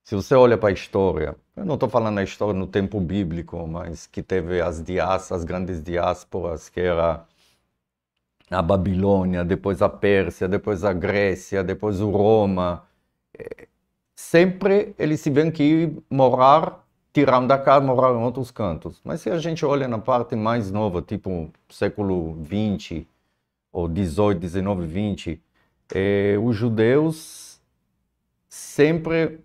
se 0.05 0.15
você 0.15 0.35
olha 0.35 0.59
para 0.59 0.71
a 0.71 0.73
história, 0.73 1.37
eu 1.57 1.65
não 1.65 1.75
estou 1.75 1.89
falando 1.89 2.17
da 2.17 2.23
história 2.25 2.59
no 2.59 2.67
tempo 2.67 3.01
bíblico, 3.01 3.67
mas 3.67 4.07
que 4.07 4.23
teve 4.23 4.61
as 4.61 4.83
diás, 4.83 5.31
as 5.33 5.45
grandes 5.45 5.83
diásporas, 5.83 6.69
que 6.69 6.81
era 6.81 7.27
a 8.51 8.63
Babilônia, 8.63 9.45
depois 9.45 9.81
a 9.83 9.89
Pérsia, 9.89 10.49
depois 10.49 10.85
a 10.85 10.93
Grécia, 10.93 11.65
depois 11.65 12.01
o 12.01 12.11
Roma. 12.11 12.85
Eh, 13.39 13.69
Sempre 14.17 14.95
eles 14.99 15.23
tiveram 15.23 15.51
que 15.51 15.63
ir 15.65 16.03
morar, 16.11 16.87
tiraram 17.13 17.47
da 17.47 17.59
casa, 17.59 17.85
morar 17.85 18.13
em 18.13 18.23
outros 18.23 18.51
cantos. 18.51 19.01
Mas 19.05 19.23
se 19.23 19.31
a 19.31 19.39
gente 19.39 19.65
olha 19.67 19.89
na 19.89 19.99
parte 19.99 20.37
mais 20.37 20.71
nova, 20.71 21.03
tipo 21.03 21.51
século 21.69 22.35
20 22.37 23.07
ou 23.73 23.89
18, 23.89 24.39
19, 24.41 24.87
20, 24.87 25.43
eh, 25.95 26.37
os 26.43 26.57
judeus 26.57 27.61
sempre 28.49 29.41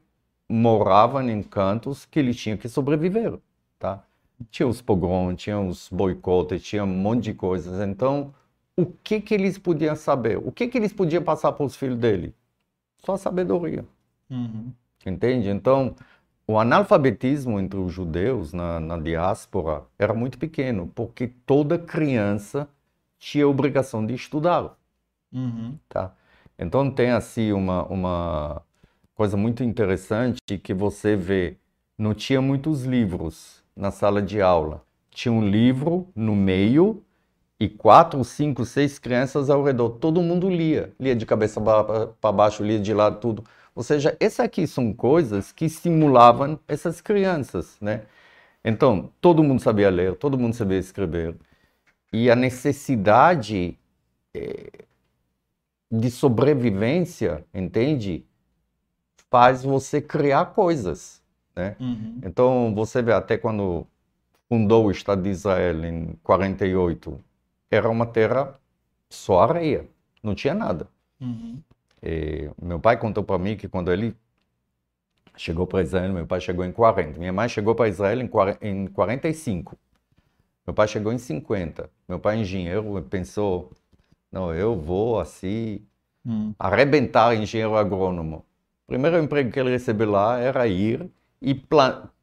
moravam 0.50 1.30
em 1.30 1.42
cantos 1.44 2.06
que 2.06 2.20
eles 2.20 2.38
tinham 2.38 2.58
que 2.58 2.70
sobreviver, 2.70 3.40
tá? 3.80 4.04
Tinha 4.52 4.68
os 4.68 4.82
pogroms, 4.82 5.42
tinha 5.42 5.60
os 5.60 5.90
boicotes, 5.90 6.64
tinha 6.64 6.84
um 6.84 6.88
monte 6.88 7.26
de 7.26 7.34
coisas. 7.34 7.80
Então, 7.88 8.34
o 8.76 8.86
que 8.86 9.20
que 9.22 9.34
eles 9.34 9.58
podiam 9.58 9.96
saber? 9.96 10.38
O 10.38 10.52
que 10.52 10.68
que 10.68 10.78
eles 10.78 10.94
podiam 10.94 11.24
passar 11.24 11.52
para 11.54 11.66
os 11.66 11.76
filhos 11.76 11.98
dele? 11.98 12.36
Só 13.00 13.18
sabedoria. 13.18 13.86
Uhum. 14.30 14.74
Entende? 15.06 15.50
Então, 15.50 15.96
o 16.48 16.60
analfabetismo 16.60 17.60
entre 17.60 17.80
os 17.80 17.92
judeus 17.94 18.54
na, 18.54 18.80
na 18.80 18.98
diáspora 18.98 19.84
era 19.98 20.14
muito 20.14 20.38
pequeno, 20.38 20.88
porque 20.96 21.28
toda 21.28 21.80
criança 21.80 22.68
tinha 23.20 23.46
a 23.46 23.48
obrigação 23.50 24.06
de 24.06 24.14
estudar, 24.14 24.78
Uhum. 25.32 25.78
tá? 25.90 26.14
Então, 26.58 26.90
tem 26.92 27.12
assim 27.12 27.52
uma, 27.52 27.84
uma 27.86 28.62
coisa 29.18 29.36
muito 29.36 29.64
interessante 29.64 30.40
que 30.62 30.76
você 30.76 31.16
vê, 31.16 31.58
não 31.98 32.14
tinha 32.14 32.40
muitos 32.40 32.84
livros 32.84 33.64
na 33.76 33.90
sala 33.90 34.22
de 34.22 34.40
aula. 34.40 34.86
Tinha 35.10 35.32
um 35.32 35.44
livro 35.44 36.08
no 36.16 36.36
meio 36.36 37.04
e 37.60 37.68
quatro, 37.68 38.24
cinco, 38.24 38.64
seis 38.64 39.00
crianças 39.00 39.50
ao 39.50 39.64
redor. 39.64 39.90
Todo 39.98 40.22
mundo 40.22 40.48
lia. 40.48 40.94
Lia 41.00 41.16
de 41.16 41.26
cabeça 41.26 41.60
para 41.60 42.32
baixo, 42.32 42.64
lia 42.64 42.80
de 42.80 42.94
lado, 42.94 43.20
tudo. 43.20 43.44
Ou 43.74 43.82
seja, 43.82 44.16
essas 44.20 44.42
aqui 44.42 44.68
são 44.68 44.94
coisas 44.94 45.52
que 45.52 45.66
estimulavam 45.66 46.60
essas 46.68 47.02
crianças, 47.02 47.76
né? 47.82 48.04
Então, 48.64 49.12
todo 49.20 49.44
mundo 49.44 49.62
sabia 49.62 49.90
ler, 49.90 50.16
todo 50.16 50.38
mundo 50.38 50.54
sabia 50.54 50.78
escrever. 50.78 51.36
E 52.14 52.30
a 52.30 52.36
necessidade 52.36 53.80
eh, 54.36 54.70
de 55.92 56.12
sobrevivência, 56.12 57.46
entende? 57.54 58.27
Faz 59.30 59.64
você 59.64 60.02
criar 60.02 60.48
coisas, 60.48 61.22
né? 61.56 61.76
Uhum. 61.80 62.20
Então, 62.24 62.74
você 62.74 63.02
vê 63.02 63.12
até 63.14 63.38
quando 63.38 63.86
fundou 64.50 64.86
o 64.86 64.92
Estado 64.92 65.22
de 65.24 65.30
Israel 65.30 65.84
em 65.86 66.14
48, 66.24 67.20
era 67.70 67.90
uma 67.90 68.06
terra 68.06 68.54
só 69.10 69.42
areia, 69.42 69.88
não 70.24 70.34
tinha 70.36 70.54
nada. 70.54 70.88
Uhum. 71.20 71.60
E 72.02 72.50
meu 72.62 72.80
pai 72.80 72.98
contou 72.98 73.24
para 73.24 73.38
mim 73.38 73.58
que 73.58 73.68
quando 73.68 73.92
ele 73.92 74.16
chegou 75.36 75.68
para 75.68 75.82
Israel, 75.82 76.14
meu 76.14 76.26
pai 76.28 76.40
chegou 76.42 76.66
em 76.66 76.72
40, 76.72 77.20
minha 77.20 77.34
mãe 77.34 77.50
chegou 77.50 77.76
para 77.76 77.90
Israel 77.90 78.22
em 78.22 78.28
40 78.28 78.66
em 78.68 78.88
45. 78.88 79.78
Meu 80.66 80.74
pai 80.74 80.88
chegou 80.88 81.14
em 81.14 81.18
50. 81.18 81.90
Meu 82.08 82.20
pai, 82.20 82.40
engenheiro, 82.40 83.02
pensou: 83.10 83.72
não, 84.32 84.54
eu 84.54 84.76
vou 84.80 85.20
assim 85.20 85.82
Uhum. 86.26 86.54
arrebentar 86.60 87.36
engenheiro 87.36 87.78
agrônomo. 87.78 88.46
O 88.88 88.92
primeiro 88.94 89.22
emprego 89.22 89.52
que 89.52 89.60
ele 89.60 89.70
recebeu 89.72 90.10
lá 90.10 90.40
era 90.40 90.66
ir 90.66 91.12
e 91.42 91.54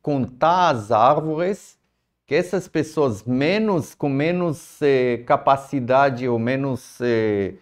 contar 0.00 0.70
as 0.70 0.90
árvores 0.90 1.78
que 2.26 2.34
essas 2.34 2.66
pessoas 2.66 3.22
menos 3.24 3.94
com 3.94 4.08
menos 4.08 4.80
eh, 4.80 5.18
capacidade 5.26 6.26
ou 6.26 6.38
menos 6.38 6.98
eh, 7.02 7.56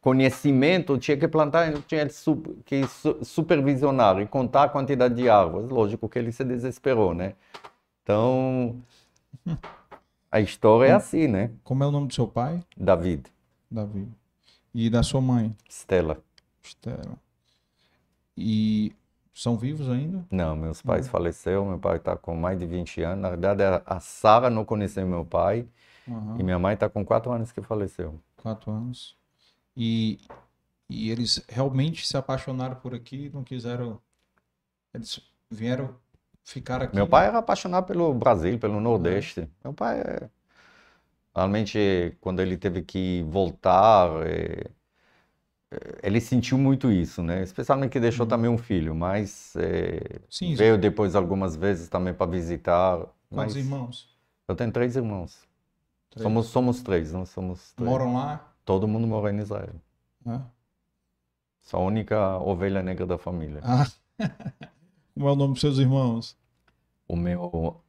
conhecimento 0.00 0.98
tinha 0.98 1.16
que 1.16 1.28
plantar, 1.28 1.72
tinha 1.82 2.08
su- 2.10 2.42
que 2.64 2.84
su- 2.88 3.24
supervisionar 3.24 4.20
e 4.20 4.26
contar 4.26 4.64
a 4.64 4.68
quantidade 4.68 5.14
de 5.14 5.30
árvores. 5.30 5.70
Lógico 5.70 6.08
que 6.08 6.18
ele 6.18 6.32
se 6.32 6.42
desesperou, 6.42 7.14
né? 7.14 7.34
Então, 8.02 8.82
a 10.32 10.40
história 10.40 10.90
é 10.90 10.92
assim, 10.92 11.28
né? 11.28 11.52
Como 11.62 11.84
é 11.84 11.86
o 11.86 11.92
nome 11.92 12.08
do 12.08 12.14
seu 12.14 12.26
pai? 12.26 12.60
David, 12.76 13.30
Davi. 13.70 14.08
E 14.74 14.90
da 14.90 15.04
sua 15.04 15.20
mãe? 15.20 15.54
Stella. 15.68 16.20
Estela. 16.60 17.27
E 18.40 18.92
são 19.34 19.56
vivos 19.58 19.88
ainda? 19.88 20.24
Não, 20.30 20.54
meus 20.54 20.80
pais 20.80 21.08
faleceram, 21.08 21.66
meu 21.66 21.78
pai 21.78 21.96
está 21.96 22.16
com 22.16 22.36
mais 22.36 22.56
de 22.56 22.66
20 22.66 23.02
anos. 23.02 23.20
Na 23.20 23.30
verdade, 23.30 23.62
a- 23.84 23.98
Sara 23.98 24.48
não 24.48 24.64
conheceu 24.64 25.04
meu 25.04 25.24
pai 25.24 25.66
Aham. 26.08 26.36
e 26.38 26.42
minha 26.44 26.58
mãe 26.58 26.74
está 26.74 26.88
com 26.88 27.04
4 27.04 27.32
anos 27.32 27.50
que 27.50 27.60
faleceu. 27.60 28.20
Quatro 28.36 28.70
anos. 28.70 29.16
E, 29.76 30.20
e 30.88 31.10
eles 31.10 31.44
realmente 31.48 32.06
se 32.06 32.16
apaixonaram 32.16 32.76
por 32.76 32.94
aqui, 32.94 33.28
não 33.34 33.42
quiseram. 33.42 34.00
Eles 34.94 35.20
vieram 35.50 35.96
ficar 36.44 36.80
aqui. 36.82 36.94
Meu 36.94 37.08
pai 37.08 37.26
era 37.26 37.38
apaixonado 37.38 37.86
pelo 37.86 38.14
Brasil, 38.14 38.56
pelo 38.58 38.80
Nordeste. 38.80 39.50
Meu 39.64 39.72
pai, 39.74 40.00
é... 40.00 40.30
realmente, 41.34 42.16
quando 42.20 42.40
ele 42.40 42.56
teve 42.56 42.82
que 42.82 43.22
voltar, 43.24 44.08
é, 44.26 44.70
ele 46.02 46.20
sentiu 46.20 46.56
muito 46.56 46.90
isso, 46.90 47.22
né? 47.22 47.42
Especialmente 47.42 47.90
que 47.92 48.00
deixou 48.00 48.26
também 48.26 48.50
um 48.50 48.56
filho, 48.58 48.94
mas 48.94 49.54
é, 49.56 50.20
Sim, 50.30 50.54
veio 50.54 50.78
depois 50.78 51.14
algumas 51.14 51.54
vezes 51.56 51.88
também 51.88 52.14
para 52.14 52.30
visitar. 52.30 53.06
quantos 53.30 53.56
irmãos? 53.56 54.16
eu 54.46 54.56
tenho 54.56 54.72
três 54.72 54.96
irmãos. 54.96 55.46
Três. 56.10 56.22
Somos, 56.22 56.46
somos 56.46 56.82
três, 56.82 57.12
nós 57.12 57.28
somos 57.28 57.72
três. 57.74 57.90
Moram 57.90 58.14
lá? 58.14 58.54
Todo 58.64 58.88
mundo 58.88 59.06
mora 59.06 59.30
em 59.30 59.38
Israel. 59.38 59.74
né? 60.24 60.42
Sou 61.60 61.80
a 61.80 61.84
única 61.84 62.38
ovelha 62.38 62.82
negra 62.82 63.04
da 63.04 63.18
família. 63.18 63.60
Ah. 63.62 63.86
Como 65.14 65.28
é 65.28 65.32
o 65.32 65.36
nome 65.36 65.52
dos 65.52 65.60
seus 65.60 65.78
irmãos? 65.78 66.36
O 67.06 67.16
meu 67.16 67.82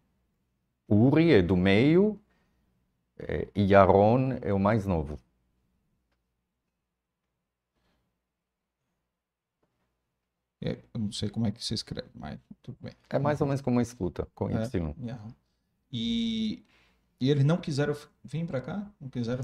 Uri 0.90 1.32
é 1.34 1.42
do 1.42 1.56
meio 1.56 2.20
é, 3.20 3.48
e 3.56 3.74
Aaron 3.76 4.38
é 4.42 4.54
o 4.54 4.60
mais 4.60 4.86
novo. 4.86 5.18
É, 10.62 10.78
Eu 10.94 11.00
não 11.00 11.12
sei 11.12 11.30
como 11.30 11.48
é 11.48 11.52
que 11.52 11.64
se 11.64 11.74
escreve, 11.74 12.10
mas 12.14 12.38
tudo 12.62 12.78
bem. 12.82 12.94
É 13.10 13.18
mais 13.18 13.40
ou 13.42 13.48
menos 13.48 13.62
como 13.62 13.80
escuta, 13.80 14.28
com 14.36 14.50
É. 14.50 14.64
Y. 14.64 14.94
Aham. 15.10 15.34
E, 15.92 16.64
e 17.20 17.30
eles 17.30 17.44
não 17.44 17.58
quiseram 17.58 17.96
vir 18.24 18.46
para 18.46 18.62
cá? 18.62 18.92
Não 19.00 19.10
quiseram? 19.10 19.42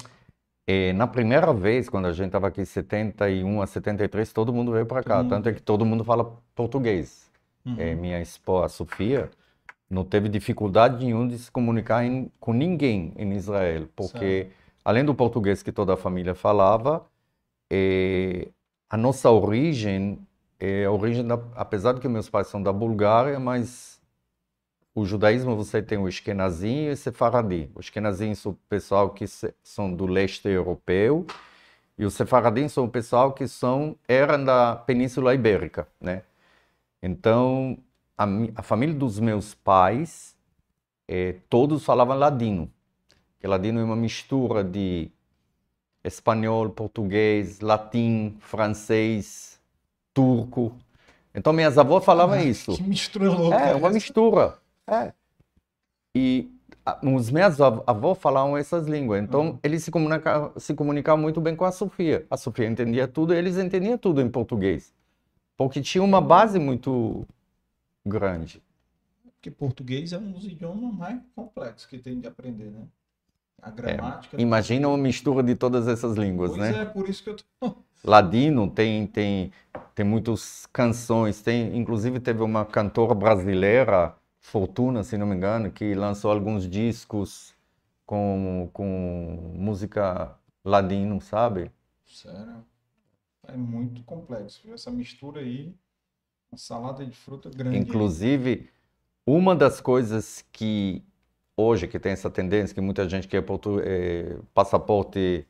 E 0.68 0.94
na 0.94 1.08
primeira 1.08 1.54
vez, 1.54 1.88
quando 1.90 2.08
a 2.08 2.12
gente 2.14 2.28
estava 2.28 2.48
aqui, 2.48 2.66
71 2.66 3.62
a 3.62 3.68
73, 3.68 4.32
todo 4.34 4.54
mundo 4.54 4.72
veio 4.72 4.86
para 4.86 5.04
cá. 5.04 5.18
Mundo 5.22 5.30
Tanto 5.30 5.50
é 5.50 5.54
que 5.54 5.62
todo 5.62 5.86
mundo 5.86 6.04
fala 6.04 6.38
português. 6.56 7.32
Uhum. 7.66 7.76
É, 7.80 7.96
minha 7.96 8.22
esposa, 8.22 8.70
Sofia, 8.70 9.30
não 9.90 10.04
teve 10.04 10.28
dificuldade 10.30 11.04
nenhuma 11.04 11.28
de 11.28 11.38
se 11.38 11.52
comunicar 11.52 12.04
em- 12.06 12.32
com 12.40 12.54
ninguém 12.54 13.14
em 13.18 13.34
Israel, 13.34 13.88
porque 13.96 14.50
além 14.84 15.06
do 15.06 15.14
português 15.16 15.64
que 15.64 15.72
toda 15.72 15.94
a 15.94 15.98
família 15.98 16.36
falava, 16.36 17.06
é, 17.72 18.50
a 18.90 18.98
nossa 18.98 19.30
origem 19.32 20.20
é 20.60 20.86
a 20.86 20.92
origem 20.92 21.26
da, 21.26 21.36
apesar 21.56 21.94
de 21.94 22.02
que 22.02 22.08
meus 22.08 22.30
pais 22.30 22.48
são 22.48 22.62
da 22.62 22.74
Bulgária, 22.74 23.40
mas 23.40 24.02
o 24.94 25.06
judaísmo 25.06 25.56
você 25.56 25.82
tem 25.82 25.98
o 25.98 26.08
Ashkenazim 26.08 26.86
e 26.88 26.92
o 26.92 26.98
Sefaradi. 26.98 27.70
O 27.76 27.80
Ashkenazim 27.80 28.34
são 28.36 28.54
o 28.54 28.56
pessoal 28.70 29.10
que 29.12 29.28
se- 29.28 29.54
são 29.64 29.94
do 29.94 30.06
leste 30.06 30.48
europeu 30.48 31.26
E 31.98 32.06
os 32.06 32.14
sefaradins 32.16 32.74
são 32.74 32.86
o 32.86 32.90
pessoal 32.90 33.34
que 33.34 33.48
são 33.48 33.98
eram 34.08 34.44
da 34.46 34.76
Península 34.76 35.34
Ibérica, 35.36 35.88
né? 36.02 36.24
Então, 37.02 37.78
a, 38.18 38.26
a 38.58 38.64
família 38.64 38.96
dos 38.96 39.20
meus 39.20 39.54
pais, 39.56 40.36
eh, 41.08 41.36
todos 41.50 41.86
falavam 41.86 42.18
ladino. 42.18 42.72
Que 43.40 43.48
ladino 43.48 43.80
é 43.80 43.84
uma 43.84 43.96
mistura 43.96 44.64
de 44.64 45.12
espanhol, 46.04 46.70
português, 46.70 47.60
latim, 47.60 48.38
francês, 48.40 49.55
turco. 50.16 50.74
Então, 51.36 51.52
minhas 51.54 51.78
avós 51.78 52.04
falavam 52.04 52.40
isso. 52.40 52.76
Que 52.76 52.82
mistura 52.84 53.30
louca. 53.30 53.58
É, 53.58 53.76
uma 53.76 53.90
mistura. 53.90 54.58
É. 54.88 55.12
E 56.16 56.50
a- 56.86 57.00
os 57.04 57.30
meus 57.30 57.60
av- 57.60 57.84
avós 57.86 58.18
falavam 58.18 58.56
essas 58.58 58.88
línguas. 58.88 59.22
Então, 59.22 59.42
Uhum. 59.50 59.60
eles 59.62 59.84
se 59.84 59.92
comunicavam, 59.92 60.54
se 60.58 60.74
comunicavam 60.74 61.22
muito 61.22 61.42
bem 61.42 61.56
com 61.56 61.66
a 61.66 61.72
Sofia. 61.74 62.26
A 62.32 62.38
Sofia 62.38 62.66
entendia 62.68 63.08
tudo 63.08 63.34
e 63.34 63.38
eles 63.38 63.58
entendiam 63.58 63.98
tudo 63.98 64.22
em 64.22 64.30
português. 64.30 64.94
Porque 65.58 65.82
tinha 65.82 66.04
uma 66.04 66.22
base 66.22 66.58
muito 66.58 67.26
grande. 68.06 68.62
Porque 69.24 69.52
português 69.52 70.14
é 70.14 70.18
um 70.18 70.32
dos 70.32 70.46
idiomas 70.46 70.94
mais 70.96 71.20
complexos 71.36 71.86
que 71.86 71.98
tem 71.98 72.20
de 72.20 72.28
aprender, 72.28 72.72
né? 72.72 72.84
A 73.66 73.72
gramática. 73.72 74.40
Imagina 74.40 74.88
uma 74.88 74.98
mistura 74.98 75.42
de 75.42 75.56
todas 75.56 75.88
essas 75.88 76.16
línguas, 76.16 76.52
Pois 76.52 76.62
né? 76.62 76.84
é, 76.84 76.86
por 76.86 77.10
isso 77.10 77.24
que 77.24 77.32
eu 77.32 77.36
tô. 77.60 77.76
Ladino 78.06 78.70
tem, 78.70 79.08
tem, 79.08 79.52
tem 79.96 80.06
muitas 80.06 80.68
canções. 80.68 81.42
Tem, 81.42 81.76
inclusive, 81.76 82.20
teve 82.20 82.44
uma 82.44 82.64
cantora 82.64 83.16
brasileira, 83.16 84.16
Fortuna, 84.40 85.04
se 85.04 85.18
não 85.18 85.26
me 85.26 85.36
engano, 85.36 85.72
que 85.72 85.96
lançou 85.96 86.32
alguns 86.32 86.70
discos 86.70 87.56
com, 88.06 88.70
com 88.72 89.54
música 89.56 90.38
ladino, 90.64 91.20
sabe? 91.20 91.72
Sério. 92.06 92.64
É 93.48 93.58
muito 93.58 94.04
complexo. 94.04 94.62
Essa 94.72 94.92
mistura 94.92 95.42
aí, 95.42 95.74
uma 96.52 96.60
salada 96.60 97.04
de 97.04 97.16
fruta 97.16 97.50
grande. 97.50 97.78
Inclusive, 97.78 98.70
uma 99.26 99.56
das 99.56 99.82
coisas 99.82 100.46
que 100.52 101.04
hoje 101.58 101.88
que 101.88 102.00
tem 102.00 102.12
essa 102.14 102.30
tendência, 102.30 102.74
que 102.74 102.82
muita 102.82 103.08
gente 103.10 103.28
quer 103.28 103.42
portu- 103.42 103.80
eh, 103.84 104.38
passaporte 104.54 105.46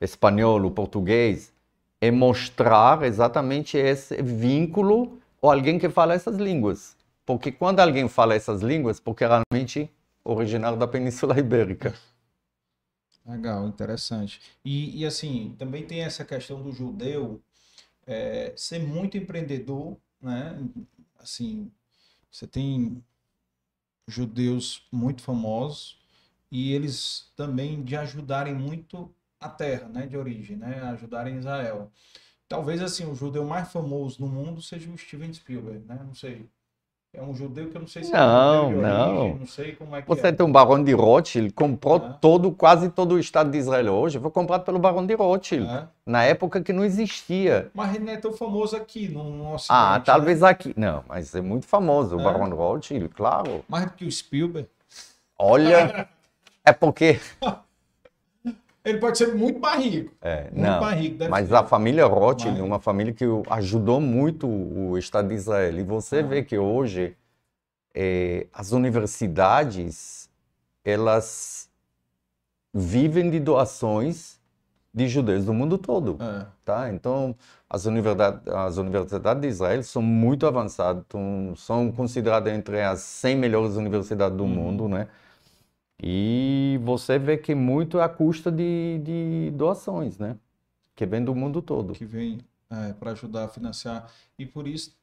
espanhol 0.00 0.62
ou 0.64 0.70
português, 0.70 1.52
é 2.00 2.10
mostrar 2.10 3.02
exatamente 3.04 3.76
esse 3.76 4.20
vínculo 4.22 5.18
ou 5.40 5.50
alguém 5.50 5.78
que 5.78 5.88
fala 5.88 6.14
essas 6.14 6.36
línguas. 6.36 6.96
Porque 7.26 7.52
quando 7.52 7.80
alguém 7.80 8.08
fala 8.08 8.34
essas 8.34 8.62
línguas, 8.62 8.98
porque 9.00 9.24
é 9.24 9.28
realmente 9.28 9.90
originário 10.24 10.78
da 10.78 10.86
Península 10.88 11.38
Ibérica. 11.38 11.94
Legal, 13.24 13.68
interessante. 13.68 14.40
E, 14.64 15.00
e, 15.00 15.06
assim, 15.06 15.54
também 15.58 15.86
tem 15.86 16.02
essa 16.02 16.24
questão 16.24 16.62
do 16.62 16.72
judeu 16.72 17.40
é, 18.06 18.52
ser 18.56 18.80
muito 18.80 19.16
empreendedor, 19.18 19.96
né? 20.20 20.58
Assim, 21.18 21.70
você 22.30 22.46
tem 22.46 23.04
judeus 24.10 24.86
muito 24.92 25.22
famosos 25.22 25.98
e 26.50 26.72
eles 26.72 27.32
também 27.36 27.82
de 27.82 27.96
ajudarem 27.96 28.54
muito 28.54 29.14
a 29.40 29.48
terra, 29.48 29.88
né? 29.88 30.06
De 30.06 30.16
origem, 30.16 30.56
né? 30.56 30.80
Ajudarem 30.82 31.38
Israel. 31.38 31.90
Talvez, 32.48 32.82
assim, 32.82 33.06
o 33.06 33.14
judeu 33.14 33.44
mais 33.44 33.72
famoso 33.72 34.20
no 34.20 34.28
mundo 34.28 34.60
seja 34.60 34.90
o 34.90 34.98
Steven 34.98 35.32
Spielberg, 35.32 35.86
né? 35.86 36.00
Não 36.04 36.14
sei. 36.14 36.48
É 37.12 37.20
um 37.20 37.34
judeu 37.34 37.68
que 37.68 37.76
eu 37.76 37.80
não 37.80 37.88
sei 37.88 38.04
se 38.04 38.14
é 38.14 38.16
Não, 38.16 38.66
judeu 38.70 38.76
de 38.78 38.86
não. 38.86 39.18
origem, 39.18 39.38
não 39.40 39.46
sei 39.46 39.72
como 39.74 39.96
é 39.96 40.02
que 40.02 40.06
Você 40.08 40.28
é. 40.28 40.32
tem 40.32 40.46
o 40.46 40.52
Barão 40.52 40.82
de 40.82 40.92
Rothschild, 40.92 41.52
comprou 41.52 41.96
Ah. 41.96 42.12
todo, 42.20 42.52
quase 42.52 42.88
todo 42.88 43.16
o 43.16 43.18
Estado 43.18 43.50
de 43.50 43.58
Israel 43.58 43.92
hoje, 43.94 44.20
foi 44.20 44.30
comprado 44.30 44.64
pelo 44.64 44.78
Barão 44.78 45.04
de 45.04 45.14
Rothschild, 45.14 45.66
É. 45.68 45.88
na 46.06 46.22
época 46.22 46.62
que 46.62 46.72
não 46.72 46.84
existia. 46.84 47.68
Mas 47.74 47.96
ele 47.96 48.04
não 48.04 48.12
é 48.12 48.16
tão 48.16 48.32
famoso 48.32 48.76
aqui 48.76 49.08
no, 49.08 49.24
no 49.24 49.54
Ocidente, 49.54 49.66
Ah, 49.76 49.98
né? 49.98 50.02
talvez 50.06 50.40
aqui. 50.44 50.72
Não, 50.76 51.02
mas 51.08 51.34
é 51.34 51.40
muito 51.40 51.66
famoso, 51.66 52.16
o 52.16 52.20
É? 52.20 52.22
Barão 52.24 52.48
de 52.48 52.54
Rothschild, 52.54 53.08
claro. 53.08 53.64
Mais 53.68 53.86
do 53.86 53.92
que 53.92 54.04
o 54.04 54.12
Spielberg. 54.12 54.68
Olha, 55.36 56.08
é 56.64 56.72
porque. 56.72 57.18
Ele 58.84 58.98
pode 58.98 59.18
ser 59.18 59.34
muito 59.34 59.60
mais 59.60 59.84
rico. 59.84 60.14
É, 60.22 60.44
Muito 60.44 60.58
não, 60.58 60.80
mais 60.80 60.98
rico, 61.00 61.24
mas 61.28 61.48
ser. 61.48 61.54
a 61.54 61.64
família 61.64 62.06
Rothschild 62.06 62.58
é 62.58 62.62
uma 62.62 62.80
família 62.80 63.12
que 63.12 63.24
ajudou 63.50 64.00
muito 64.00 64.46
o 64.48 64.96
Estado 64.96 65.28
de 65.28 65.34
Israel. 65.34 65.78
E 65.78 65.82
você 65.82 66.18
Ah. 66.20 66.22
vê 66.22 66.42
que 66.42 66.56
hoje 66.58 67.16
eh, 67.94 68.46
as 68.52 68.72
universidades 68.72 70.30
elas 70.84 71.68
vivem 72.72 73.30
de 73.30 73.40
doações 73.40 74.38
de 74.92 75.08
judeus 75.08 75.44
do 75.44 75.52
mundo 75.54 75.78
todo. 75.78 76.16
É. 76.20 76.46
tá? 76.64 76.92
Então, 76.92 77.34
as 77.68 77.84
universidades, 77.86 78.40
as 78.48 78.76
universidades 78.76 79.40
de 79.42 79.48
Israel 79.48 79.82
são 79.82 80.02
muito 80.02 80.46
avançadas, 80.46 81.04
são 81.56 81.90
consideradas 81.92 82.52
entre 82.52 82.80
as 82.82 83.00
100 83.00 83.36
melhores 83.36 83.76
universidades 83.76 84.36
do 84.36 84.44
Uhum. 84.44 84.48
mundo, 84.50 84.88
né? 84.88 85.08
E 86.02 86.78
você 86.82 87.18
vê 87.18 87.36
que 87.36 87.54
muito 87.54 87.98
é 87.98 88.04
à 88.04 88.08
custa 88.08 88.50
de, 88.50 88.98
de 89.04 89.50
doações, 89.52 90.18
né? 90.18 90.36
Que 90.96 91.06
vem 91.06 91.24
do 91.24 91.34
mundo 91.34 91.62
todo. 91.62 91.94
que 91.94 92.04
vem 92.04 92.40
para 92.98 93.12
ajudar 93.12 93.44
a 93.44 93.48
financiar. 93.48 94.10
E 94.38 94.46
por 94.46 94.66
isso 94.66 94.96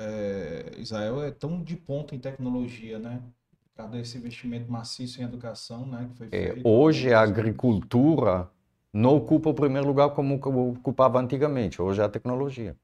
é, 0.00 0.74
Israel 0.78 1.22
é 1.22 1.30
tão 1.30 1.62
de 1.62 1.76
ponta 1.76 2.14
em 2.14 2.18
tecnologia, 2.18 2.98
né? 2.98 3.22
Por 3.50 3.82
causa 3.84 3.92
desse 3.92 4.18
investimento 4.18 4.70
maciço 4.70 5.20
em 5.20 5.24
educação, 5.24 5.86
né? 5.86 6.08
É, 6.32 6.54
hoje 6.64 7.12
a 7.12 7.20
agricultura 7.20 8.48
não 8.92 9.16
ocupa 9.16 9.50
o 9.50 9.54
primeiro 9.54 9.86
lugar 9.86 10.10
como 10.10 10.34
ocupava 10.34 11.20
antigamente. 11.20 11.80
Hoje 11.80 12.00
é 12.00 12.04
a 12.04 12.08
tecnologia, 12.08 12.76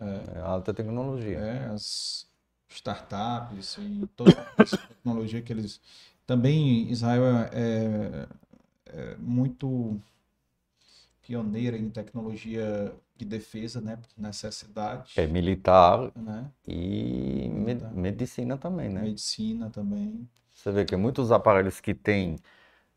É, 0.00 0.38
é 0.38 0.40
a 0.40 0.46
alta 0.46 0.72
tecnologia. 0.72 1.38
é, 1.38 1.66
as 1.66 2.26
startups 2.68 3.76
e 3.78 4.06
toda 4.16 4.30
essa 4.58 4.76
tecnologia 4.76 5.42
que 5.42 5.52
eles. 5.52 5.80
Também 6.28 6.88
Israel 6.92 7.24
é, 7.24 7.50
é- 7.54 8.28
é 8.86 9.16
muito 9.16 10.00
pioneira 11.22 11.76
em 11.76 11.90
tecnologia 11.90 12.94
de 13.16 13.24
defesa, 13.24 13.80
né? 13.80 13.96
Por 13.96 14.22
necessidade, 14.22 15.12
É 15.16 15.26
militar 15.26 16.12
né? 16.16 16.50
e 16.66 17.48
me- 17.50 17.74
Militar. 17.74 17.92
medicina 17.94 18.56
também, 18.56 18.88
né? 18.88 19.02
Medicina 19.02 19.70
também. 19.70 20.28
Você 20.54 20.70
vê 20.72 20.84
que 20.84 20.94
muitos 20.96 21.32
aparelhos 21.32 21.80
que 21.80 21.94
tem 21.94 22.36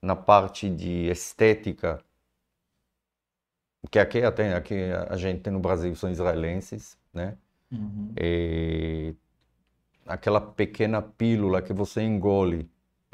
na 0.01 0.15
parte 0.15 0.69
de 0.69 1.07
estética, 1.11 2.03
que 3.91 3.99
aqui, 3.99 4.21
até, 4.23 4.53
aqui 4.55 4.75
a 5.09 5.17
gente 5.17 5.41
tem 5.41 5.53
no 5.53 5.59
Brasil, 5.59 5.95
são 5.95 6.09
israelenses, 6.11 6.97
né? 7.13 7.37
Uhum. 7.71 8.17
Aquela 10.05 10.39
pequena 10.39 11.01
pílula 11.01 11.59
que 11.61 11.73
você 11.73 12.01
engole 12.03 12.69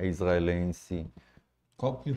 israelense. 0.06 1.08
Qual 1.76 1.98
que. 1.98 2.16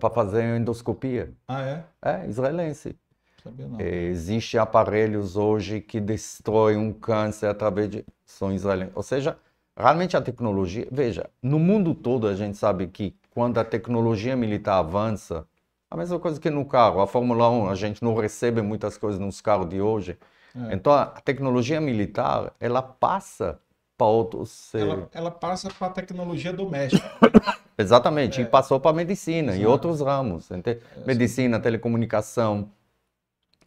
Para 0.00 0.10
fazer 0.10 0.56
endoscopia, 0.56 1.32
Ah, 1.46 1.62
é? 1.62 1.84
é 2.02 2.28
israelense. 2.28 2.96
Sabia 3.42 3.68
não. 3.68 3.78
É, 3.78 4.04
Existem 4.06 4.58
aparelhos 4.58 5.36
hoje 5.36 5.80
que 5.80 6.00
destroem 6.00 6.76
um 6.76 6.92
câncer 6.92 7.46
através 7.48 7.88
de. 7.90 8.04
São 8.24 8.52
israelenses. 8.52 8.96
Ou 8.96 9.02
seja, 9.02 9.36
realmente 9.76 10.16
a 10.16 10.20
tecnologia. 10.20 10.88
Veja, 10.90 11.30
no 11.42 11.58
mundo 11.58 11.94
todo 11.94 12.26
a 12.26 12.34
gente 12.34 12.56
sabe 12.56 12.88
que 12.88 13.14
quando 13.30 13.58
a 13.58 13.64
tecnologia 13.64 14.34
militar 14.34 14.78
avança, 14.78 15.46
a 15.90 15.96
mesma 15.96 16.18
coisa 16.18 16.40
que 16.40 16.50
no 16.50 16.64
carro, 16.64 17.00
a 17.00 17.06
Fórmula 17.06 17.48
1, 17.48 17.68
a 17.68 17.74
gente 17.74 18.02
não 18.02 18.14
recebe 18.14 18.60
muitas 18.62 18.96
coisas 18.96 19.20
nos 19.20 19.40
carros 19.40 19.68
de 19.68 19.80
hoje. 19.80 20.18
É. 20.56 20.74
Então 20.74 20.92
a 20.92 21.02
a 21.02 21.20
tecnologia 21.20 21.80
militar, 21.80 22.52
ela 22.58 22.82
passa 22.82 23.60
para 23.96 24.80
Ela, 24.80 25.08
ela 25.12 25.30
passa 25.30 25.70
para 25.70 25.86
a 25.86 25.90
tecnologia 25.90 26.52
doméstica. 26.52 27.04
Exatamente, 27.78 28.40
e 28.40 28.44
É. 28.44 28.46
passou 28.46 28.78
para 28.80 28.90
a 28.90 28.94
medicina 28.94 29.52
e 29.52 29.56
Exato. 29.60 29.70
outros 29.70 30.00
ramos. 30.00 30.50
ente- 30.50 30.80
Medicina, 31.06 31.58
telecomunicação, 31.60 32.70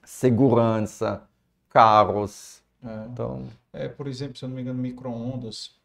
segurança, 0.03 1.23
carros. 1.69 2.61
É. 2.83 3.05
Então, 3.11 3.45
É, 3.73 3.87
por 3.87 4.07
exemplo, 4.07 4.37
se 4.37 4.45
eu 4.45 4.49
não 4.49 4.55
me 4.55 4.61
engano, 4.61 4.79
micro-ondas. 4.79 5.75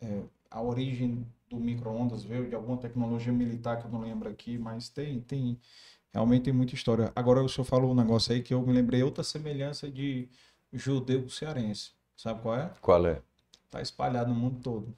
é, 0.00 0.20
a 0.50 0.60
origem 0.60 1.24
do 1.48 1.56
micro-ondas 1.56 2.24
veio 2.24 2.48
de 2.48 2.54
alguma 2.54 2.76
tecnologia 2.76 3.32
militar 3.32 3.78
que 3.78 3.86
eu 3.86 3.90
não 3.90 4.00
lembro 4.00 4.28
aqui, 4.28 4.58
mas 4.58 4.88
tem, 4.88 5.20
tem. 5.20 5.58
Realmente 6.12 6.42
tem 6.44 6.52
muita 6.52 6.74
história. 6.74 7.10
Agora 7.16 7.42
o 7.42 7.48
senhor 7.48 7.64
falou 7.64 7.92
um 7.92 7.94
negócio 7.94 8.32
aí 8.34 8.42
que 8.42 8.52
eu 8.52 8.60
me 8.62 8.72
lembrei 8.72 9.02
outra 9.02 9.22
semelhança 9.24 9.88
de 9.90 10.28
judeu 10.72 11.28
cearense. 11.28 11.92
Sabe 12.16 12.40
qual 12.42 12.56
é? 12.56 12.70
qual 12.80 13.06
é? 13.06 13.20
Tá 13.72 13.80
espalhado 13.80 14.28
no 14.30 14.38
mundo 14.38 14.60
todo. 14.62 14.94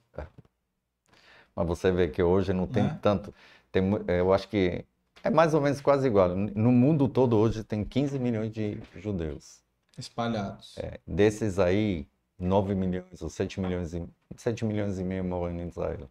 Mas 1.55 1.65
você 1.65 1.93
vê 1.93 2.09
que 2.09 2.21
hoje 2.21 2.51
não 2.51 2.67
tem 2.67 2.83
Né? 2.83 2.99
tanto. 3.01 3.33
Tem, 3.71 3.81
eh, 4.05 4.19
eu 4.19 4.33
acho 4.33 4.49
que 4.49 4.83
é 5.23 5.29
mais 5.29 5.53
ou 5.53 5.61
menos 5.61 5.79
quase 5.79 6.05
igual. 6.05 6.35
No 6.35 6.73
mundo 6.73 7.07
todo 7.07 7.37
hoje 7.37 7.63
tem 7.63 7.85
15 7.85 8.19
milhões 8.19 8.51
de 8.51 8.77
judeus. 8.97 9.61
Espalhados. 9.97 10.77
É, 10.77 10.99
desses 11.07 11.57
aí, 11.57 12.05
9 12.37 12.75
milhões 12.75 13.21
ou 13.21 13.29
7 13.29 13.61
milhões 13.61 13.93
e, 13.93 14.05
7 14.35 14.65
milhões 14.65 14.99
e 14.99 15.03
meio 15.05 15.23
moram 15.23 15.55
em 15.55 15.67
Israel. 15.69 16.09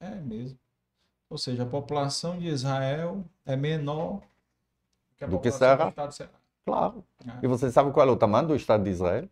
É 0.00 0.10
mesmo. 0.16 0.58
Ou 1.30 1.38
seja, 1.38 1.62
a 1.62 1.66
população 1.66 2.38
de 2.38 2.48
Israel 2.48 3.24
é 3.46 3.56
menor 3.56 4.20
a 5.18 5.26
do 5.26 5.38
que 5.40 5.48
população 5.50 5.76
do 5.78 5.88
estado 5.88 6.08
do 6.08 6.14
Ceará. 6.14 6.32
Claro. 6.66 7.04
É. 7.26 7.30
E 7.42 7.46
você 7.46 7.72
sabe 7.72 7.90
qual 7.90 8.06
é 8.06 8.10
o 8.10 8.16
tamanho 8.16 8.48
do 8.48 8.54
Estado 8.54 8.84
de 8.84 8.90
Israel? 8.90 9.26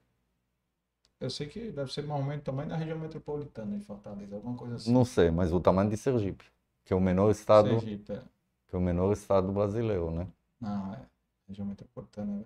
Eu 1.20 1.28
sei 1.28 1.46
que 1.46 1.70
deve 1.70 1.92
ser 1.92 2.02
mais 2.02 2.20
ou 2.20 2.26
menos 2.26 2.42
também 2.42 2.66
da 2.66 2.76
região 2.76 2.98
metropolitana 2.98 3.76
de 3.76 3.84
Fortaleza, 3.84 4.36
alguma 4.36 4.56
coisa 4.56 4.76
assim. 4.76 4.90
Não 4.90 5.04
sei, 5.04 5.30
mas 5.30 5.52
o 5.52 5.60
tamanho 5.60 5.90
de 5.90 5.96
Sergipe, 5.96 6.44
que 6.84 6.92
é 6.94 6.96
o 6.96 7.00
menor 7.00 7.30
estado, 7.30 7.68
Sergipe, 7.68 8.12
é. 8.12 8.22
que 8.66 8.74
é 8.74 8.78
o 8.78 8.80
menor 8.80 9.12
estado 9.12 9.52
brasileiro, 9.52 10.10
né? 10.10 10.26
Não, 10.58 10.94
é. 10.94 11.06
Região 11.46 11.66
metropolitana. 11.66 12.44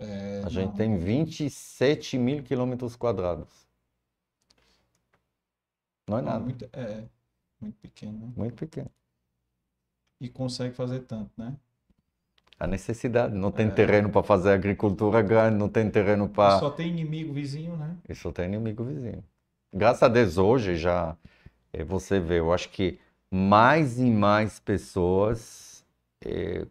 É, 0.00 0.42
A 0.44 0.48
gente 0.48 0.68
não. 0.68 0.76
tem 0.76 0.98
27 0.98 2.18
mil 2.18 2.42
quilômetros 2.42 2.96
quadrados. 2.96 3.48
Não 6.08 6.18
é 6.18 6.22
Não, 6.22 6.28
nada, 6.32 6.44
muito, 6.44 6.64
é, 6.72 7.06
muito 7.60 7.76
pequeno, 7.78 8.18
né? 8.18 8.32
muito 8.34 8.56
pequeno. 8.56 8.90
E 10.20 10.28
consegue 10.28 10.74
fazer 10.74 11.00
tanto, 11.00 11.30
né? 11.36 11.54
A 12.60 12.66
necessidade, 12.66 13.34
não 13.34 13.50
tem 13.50 13.68
É. 13.68 13.70
terreno 13.70 14.10
para 14.10 14.22
fazer 14.22 14.52
agricultura 14.52 15.22
grande, 15.22 15.56
não 15.56 15.68
tem 15.68 15.90
terreno 15.90 16.28
para. 16.28 16.58
Só 16.60 16.70
tem 16.70 16.88
inimigo 16.88 17.32
vizinho, 17.32 17.74
né? 17.74 17.96
E 18.06 18.14
só 18.14 18.30
tem 18.30 18.44
inimigo 18.44 18.84
vizinho. 18.84 19.24
Graças 19.72 20.02
a 20.02 20.08
Deus, 20.08 20.36
hoje 20.36 20.76
já 20.76 21.16
eh, 21.72 21.82
você 21.82 22.20
vê, 22.20 22.38
eu 22.38 22.52
acho 22.52 22.68
que 22.68 22.98
mais 23.30 23.98
e 23.98 24.10
mais 24.10 24.60
pessoas 24.60 25.82
eh, 26.22 26.66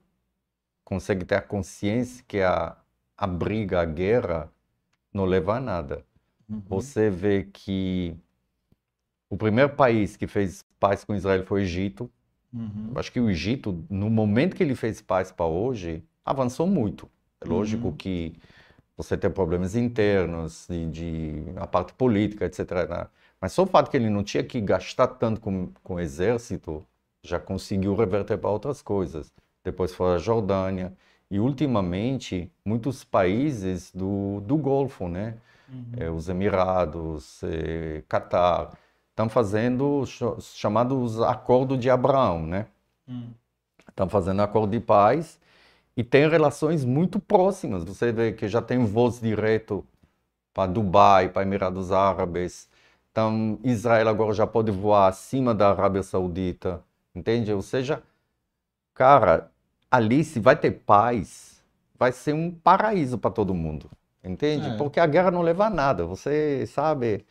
conseguem 0.83 1.25
ter 1.25 1.35
a 1.35 1.41
consciência 1.41 2.23
que 2.27 2.39
a, 2.39 2.77
a 3.17 3.25
briga, 3.25 3.81
a 3.81 3.85
guerra, 3.85 4.51
não 5.11 5.25
leva 5.25 5.55
a 5.55 5.59
nada. 5.59 6.05
Uhum. 6.47 6.61
Você 6.67 7.09
vê 7.09 7.43
que 7.51 8.15
o 9.27 9.37
primeiro 9.37 9.69
país 9.75 10.15
que 10.15 10.27
fez 10.27 10.63
paz 10.79 11.03
com 11.03 11.15
Israel 11.15 11.43
foi 11.45 11.61
o 11.61 11.63
Egito. 11.63 12.11
Uhum. 12.53 12.91
Eu 12.93 12.99
acho 12.99 13.11
que 13.11 13.19
o 13.19 13.29
Egito, 13.29 13.83
no 13.89 14.09
momento 14.09 14.55
que 14.55 14.63
ele 14.63 14.75
fez 14.75 15.01
paz 15.01 15.31
para 15.31 15.45
hoje, 15.45 16.03
avançou 16.25 16.67
muito. 16.67 17.09
É 17.41 17.47
lógico 17.47 17.87
Uhum. 17.89 17.95
que 17.95 18.33
você 18.97 19.17
tem 19.17 19.29
problemas 19.29 19.75
internos, 19.75 20.67
de, 20.69 20.87
de 20.89 21.43
a 21.55 21.65
parte 21.67 21.93
política, 21.93 22.45
etc. 22.45 22.71
né? 22.89 23.07
Mas 23.39 23.53
só 23.53 23.63
o 23.63 23.65
fato 23.65 23.89
que 23.89 23.95
ele 23.97 24.09
não 24.09 24.23
tinha 24.23 24.43
que 24.43 24.59
gastar 24.59 25.07
tanto 25.07 25.39
com, 25.39 25.69
com 25.83 25.95
o 25.95 25.99
exército, 25.99 26.85
já 27.23 27.39
conseguiu 27.39 27.95
reverter 27.95 28.37
para 28.37 28.49
outras 28.49 28.81
coisas. 28.81 29.31
Depois 29.63 29.93
foi 29.93 30.15
a 30.15 30.17
Jordânia. 30.17 30.93
E, 31.31 31.39
ultimamente, 31.39 32.51
muitos 32.65 33.03
países 33.03 33.91
do, 33.93 34.41
do 34.41 34.57
Golfo, 34.57 35.07
né? 35.07 35.35
Uhum. 35.71 35.85
eh, 35.97 36.09
os 36.09 36.27
Emirados, 36.27 37.41
eh, 37.43 38.03
Catar, 38.09 38.71
estão 39.19 39.27
fazendo 39.27 39.99
os 39.99 40.09
cha- 40.09 40.29
os 40.31 40.55
chamados 40.55 41.21
Acordo 41.21 41.77
de 41.77 41.89
Abraão, 41.89 42.45
né? 42.47 42.67
Uhum. 43.05 43.33
Estão 43.89 44.07
fazendo 44.07 44.41
acordo 44.41 44.71
de 44.71 44.79
paz 44.79 45.37
e 45.97 46.03
tem 46.05 46.29
relações 46.29 46.85
muito 46.85 47.19
próximas. 47.19 47.83
Você 47.83 48.13
vê 48.13 48.31
que 48.31 48.47
já 48.47 48.61
tem 48.61 48.85
voos 48.85 49.19
direto 49.19 49.85
para 50.53 50.71
Dubai, 50.71 51.27
para 51.27 51.41
Emirados 51.41 51.91
Árabes. 51.91 52.69
Então, 53.11 53.59
Israel 53.61 54.07
agora 54.07 54.33
já 54.33 54.47
pode 54.47 54.71
voar 54.71 55.07
acima 55.07 55.53
da 55.53 55.71
Arábia 55.71 56.01
Saudita, 56.01 56.81
entende? 57.13 57.51
Ou 57.51 57.61
seja, 57.61 58.01
cara, 58.93 59.51
ali 59.91 60.23
se 60.23 60.39
vai 60.39 60.55
ter 60.55 60.71
paz, 60.71 61.61
vai 61.97 62.13
ser 62.13 62.33
um 62.33 62.51
paraíso 62.51 63.17
para 63.17 63.31
todo 63.31 63.53
mundo, 63.53 63.89
entende? 64.23 64.69
É. 64.69 64.77
Porque 64.77 64.99
a 64.99 65.05
guerra 65.07 65.31
não 65.31 65.41
leva 65.41 65.65
a 65.65 65.69
nada. 65.69 66.05
Você 66.05 66.65
sabe, 66.67 67.25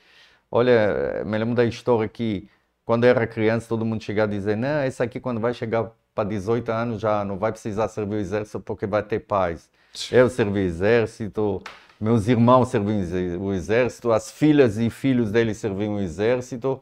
olha, 0.51 1.23
me 1.25 1.39
lembro 1.39 1.55
da 1.55 1.65
história 1.65 2.09
que 2.09 2.49
quando 2.85 3.05
era 3.05 3.27
criança 3.27 3.69
todo 3.69 3.85
mundo 3.85 4.03
chegava 4.03 4.33
a 4.33 4.35
dizer, 4.35 4.57
não, 4.57 4.85
esse 4.85 5.03
aqui 5.03 5.21
quando 5.21 5.41
vai 5.41 5.53
chegar 5.53 5.91
para 6.15 6.29
18 6.29 6.73
anos 6.73 7.01
já 7.01 7.25
não 7.25 7.39
vai 7.39 7.53
precisar 7.53 7.89
servir 7.89 8.17
o 8.17 8.19
exército 8.19 8.61
porque 8.61 8.87
vai 8.87 9.03
ter 9.03 9.21
paz. 9.21 9.71
Eu 10.11 10.29
servi 10.29 10.61
o 10.61 10.63
exército, 10.63 11.63
meus 12.01 12.29
irmãos 12.29 12.69
serviam 12.69 12.99
o 13.41 13.53
exército, 13.53 14.13
as 14.13 14.31
filhas 14.31 14.79
e 14.79 14.89
filhos 14.91 15.31
deles 15.31 15.59
serviam 15.59 15.97
o 15.97 16.01
exército. 16.01 16.81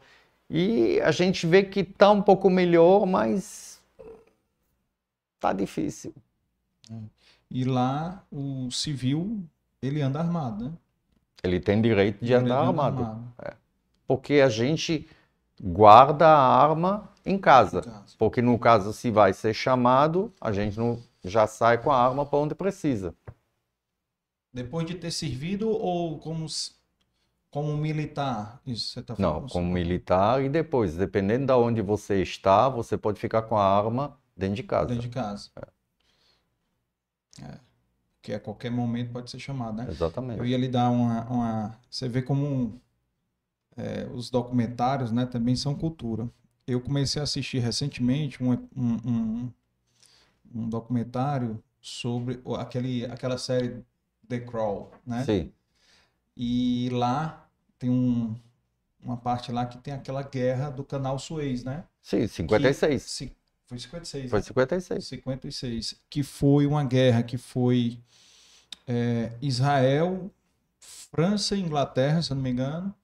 E 0.48 1.00
a 1.00 1.10
gente 1.10 1.46
vê 1.46 1.62
que 1.62 1.80
está 1.80 2.10
um 2.10 2.22
pouco 2.22 2.48
melhor, 2.48 3.04
mas 3.04 3.80
tá 5.40 5.52
difícil. 5.52 6.14
E 7.50 7.64
lá 7.64 8.24
o 8.30 8.70
civil, 8.70 9.42
ele 9.82 10.00
anda 10.00 10.20
armado, 10.20 10.64
né? 10.64 10.72
Ele 11.46 11.60
tem 11.60 11.80
direito 11.80 12.24
de 12.24 12.34
andar 12.34 12.60
anda 12.60 12.68
armado, 12.68 13.18
porque 14.06 14.34
a 14.34 14.48
gente 14.48 15.08
guarda 15.60 16.26
a 16.28 16.62
arma 16.62 17.08
em 17.24 17.38
casa. 17.38 17.82
Porque 18.18 18.40
no 18.42 18.58
caso, 18.58 18.92
se 18.92 19.10
vai 19.10 19.32
ser 19.32 19.54
chamado, 19.54 20.32
a 20.40 20.52
gente 20.52 20.78
não 20.78 21.02
já 21.24 21.46
sai 21.46 21.78
com 21.78 21.90
a 21.90 21.98
arma 21.98 22.24
para 22.24 22.38
onde 22.38 22.54
precisa. 22.54 23.14
Depois 24.52 24.86
de 24.86 24.94
ter 24.94 25.10
servido 25.10 25.68
ou 25.68 26.18
como, 26.18 26.46
como 27.50 27.76
militar? 27.76 28.60
Isso 28.66 28.90
você 28.90 29.02
tá 29.02 29.14
Não, 29.18 29.34
falando? 29.34 29.52
como 29.52 29.70
militar 29.70 30.42
e 30.42 30.48
depois, 30.48 30.96
dependendo 30.96 31.46
de 31.46 31.52
onde 31.52 31.82
você 31.82 32.22
está, 32.22 32.68
você 32.68 32.96
pode 32.96 33.18
ficar 33.20 33.42
com 33.42 33.56
a 33.56 33.64
arma 33.64 34.16
dentro 34.36 34.56
de 34.56 34.62
casa. 34.62 34.86
Dentro 34.86 35.02
de 35.02 35.08
casa. 35.08 35.50
É. 37.42 37.58
Que 38.26 38.34
a 38.34 38.40
qualquer 38.40 38.72
momento 38.72 39.12
pode 39.12 39.30
ser 39.30 39.38
chamado, 39.38 39.76
né? 39.76 39.84
Eu 39.86 39.92
Exatamente. 39.92 40.44
ia 40.44 40.58
lhe 40.58 40.66
dar 40.66 40.90
uma, 40.90 41.24
uma... 41.30 41.80
Você 41.88 42.08
vê 42.08 42.20
como 42.20 42.80
é, 43.76 44.06
os 44.12 44.30
documentários, 44.30 45.12
né, 45.12 45.26
também 45.26 45.54
são 45.54 45.74
cultura. 45.74 46.28
Eu 46.66 46.80
comecei 46.80 47.20
a 47.20 47.24
assistir 47.24 47.60
recentemente 47.60 48.42
um, 48.42 48.50
um, 48.52 48.96
um, 49.04 49.52
um 50.54 50.68
documentário 50.68 51.62
sobre 51.80 52.40
aquele, 52.58 53.04
aquela 53.06 53.38
série 53.38 53.84
The 54.28 54.40
Crawl, 54.40 54.90
né? 55.06 55.24
Sim, 55.24 55.52
E 56.36 56.88
lá 56.92 57.48
tem 57.78 57.90
um, 57.90 58.34
uma 59.02 59.16
parte 59.16 59.52
lá 59.52 59.66
que 59.66 59.78
tem 59.78 59.94
aquela 59.94 60.22
guerra 60.22 60.70
do 60.70 60.84
canal 60.84 61.18
Suez, 61.18 61.64
né? 61.64 61.84
sim, 62.02 62.26
56. 62.26 63.02
Se- 63.02 63.36
foi 63.66 63.78
56, 63.78 64.30
Foi 64.30 64.38
né? 64.38 64.44
56. 64.44 65.04
56, 65.06 66.00
que 66.08 66.22
foi 66.22 66.66
uma 66.66 66.84
guerra 66.84 67.22
que 67.22 67.36
foi 67.36 67.98
é, 68.86 69.32
Israel, 69.42 70.30
França 70.78 71.56
e 71.56 71.60
Inglaterra, 71.60 72.22
se 72.22 72.32
não 72.32 72.40
me 72.40 72.50
engano, 72.50 72.94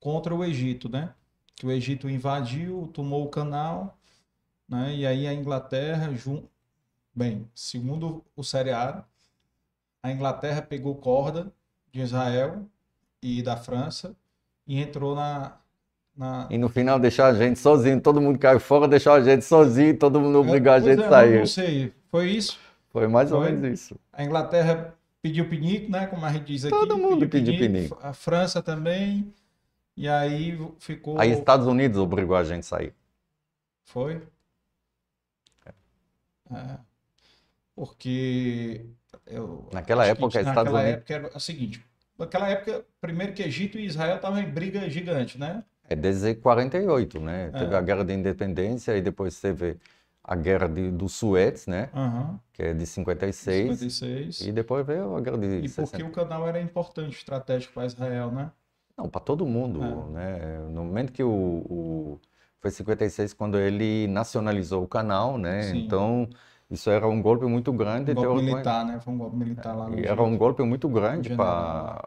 contra 0.00 0.34
o 0.34 0.44
Egito, 0.44 0.88
né? 0.88 1.14
Que 1.54 1.66
o 1.66 1.70
Egito 1.70 2.08
invadiu, 2.10 2.90
tomou 2.92 3.24
o 3.24 3.28
canal, 3.28 3.96
né? 4.68 4.94
E 4.94 5.06
aí 5.06 5.26
a 5.26 5.32
Inglaterra, 5.32 6.12
jun... 6.14 6.42
bem, 7.14 7.48
segundo 7.54 8.24
o 8.34 8.42
seriado, 8.42 9.04
a 10.02 10.10
Inglaterra 10.10 10.62
pegou 10.62 10.96
corda 10.96 11.52
de 11.92 12.00
Israel 12.00 12.68
e 13.22 13.42
da 13.42 13.56
França 13.56 14.16
e 14.66 14.78
entrou 14.80 15.14
na, 15.14 15.58
na... 16.18 16.46
E 16.50 16.58
no 16.58 16.68
final 16.68 16.98
deixar 16.98 17.28
a 17.28 17.34
gente 17.34 17.58
sozinho, 17.58 18.00
todo 18.00 18.20
mundo 18.20 18.38
caiu 18.38 18.58
fora, 18.58 18.88
deixou 18.88 19.12
a 19.12 19.20
gente 19.22 19.44
sozinho, 19.44 19.96
todo 19.96 20.20
mundo 20.20 20.40
obrigou 20.40 20.72
a 20.72 20.80
gente 20.80 21.00
é, 21.00 21.02
a 21.02 21.06
eu 21.06 21.10
sair. 21.10 21.38
Não 21.38 21.46
sei, 21.46 21.92
foi 22.10 22.30
isso? 22.30 22.58
Foi 22.90 23.06
mais 23.06 23.30
ou 23.30 23.40
Foi. 23.40 23.52
menos 23.52 23.80
isso. 23.80 23.96
A 24.12 24.24
Inglaterra 24.24 24.94
pediu 25.22 25.48
pinico, 25.48 25.90
né? 25.90 26.06
Como 26.06 26.24
a 26.26 26.32
gente 26.32 26.44
diz 26.46 26.64
aqui. 26.64 26.74
Todo 26.74 26.98
mundo 26.98 27.28
pediu 27.28 27.56
pinico. 27.56 27.98
A 28.02 28.12
França 28.12 28.60
também. 28.62 29.32
E 29.96 30.08
aí 30.08 30.58
ficou. 30.78 31.18
Aí 31.20 31.30
Estados 31.32 31.66
Unidos 31.66 31.98
obrigou 31.98 32.36
a 32.36 32.42
gente 32.44 32.60
a 32.60 32.62
sair. 32.62 32.94
Foi? 33.84 34.22
É. 36.50 36.78
Porque. 37.74 38.86
Eu 39.26 39.68
Naquela 39.72 40.06
época, 40.06 40.38
que 40.38 40.42
naquela 40.44 40.70
Unidos- 40.70 40.92
época 40.94 41.14
era 41.14 41.36
o 41.36 41.40
seguinte. 41.40 41.84
Naquela 42.18 42.48
época, 42.48 42.84
primeiro 43.00 43.32
que 43.32 43.42
Egito 43.42 43.78
e 43.78 43.84
Israel 43.84 44.16
estavam 44.16 44.40
em 44.40 44.48
briga 44.48 44.88
gigante, 44.88 45.38
né? 45.38 45.62
É 45.88 45.96
desde 45.96 46.34
48, 46.34 47.18
né? 47.20 47.50
É. 47.52 47.58
Teve 47.58 47.74
a 47.74 47.80
Guerra 47.80 48.04
da 48.04 48.12
Independência 48.12 48.96
e 48.96 49.00
depois 49.00 49.40
teve 49.40 49.76
a 50.22 50.36
Guerra 50.36 50.68
de- 50.68 50.90
do 50.90 51.08
Suez, 51.08 51.66
né? 51.66 51.88
Aham. 51.94 52.38
Que 52.52 52.62
é 52.62 52.74
de 52.74 52.86
56. 52.86 53.78
56. 53.78 54.40
E 54.42 54.52
depois 54.52 54.86
veio 54.86 55.16
a 55.16 55.20
Guerra 55.20 55.38
de 55.38 55.46
E 55.46 55.50
porque 55.62 55.68
60. 55.70 56.04
o 56.04 56.10
canal 56.10 56.46
era 56.46 56.60
importante, 56.60 57.16
estratégico 57.16 57.72
para 57.74 57.86
Israel, 57.86 58.30
né? 58.30 58.50
Não, 58.96 59.08
para 59.08 59.20
todo 59.20 59.46
mundo, 59.46 59.82
É. 59.82 60.12
né? 60.12 60.58
No 60.70 60.84
momento 60.84 61.12
que 61.12 61.22
o, 61.22 61.30
o- 61.30 62.20
foi 62.60 62.70
56 62.70 63.32
quando 63.32 63.56
ele 63.58 64.06
nacionalizou 64.08 64.82
o 64.82 64.88
canal, 64.88 65.38
né? 65.38 65.62
Sim. 65.62 65.84
Então 65.86 66.28
isso 66.68 66.90
era 66.90 67.06
um 67.08 67.22
golpe 67.22 67.46
muito 67.46 67.72
grande, 67.72 68.10
Um 68.10 68.14
golpe 68.16 68.42
militar, 68.42 68.84
né? 68.84 69.00
Foi 69.00 69.14
um 69.14 69.18
golpe 69.18 69.36
militar 69.36 69.74
lá 69.74 69.88
no 69.88 69.98
era 69.98 70.22
um 70.22 70.36
golpe 70.36 70.62
muito 70.64 70.88
grande 70.88 71.34
para 71.34 72.04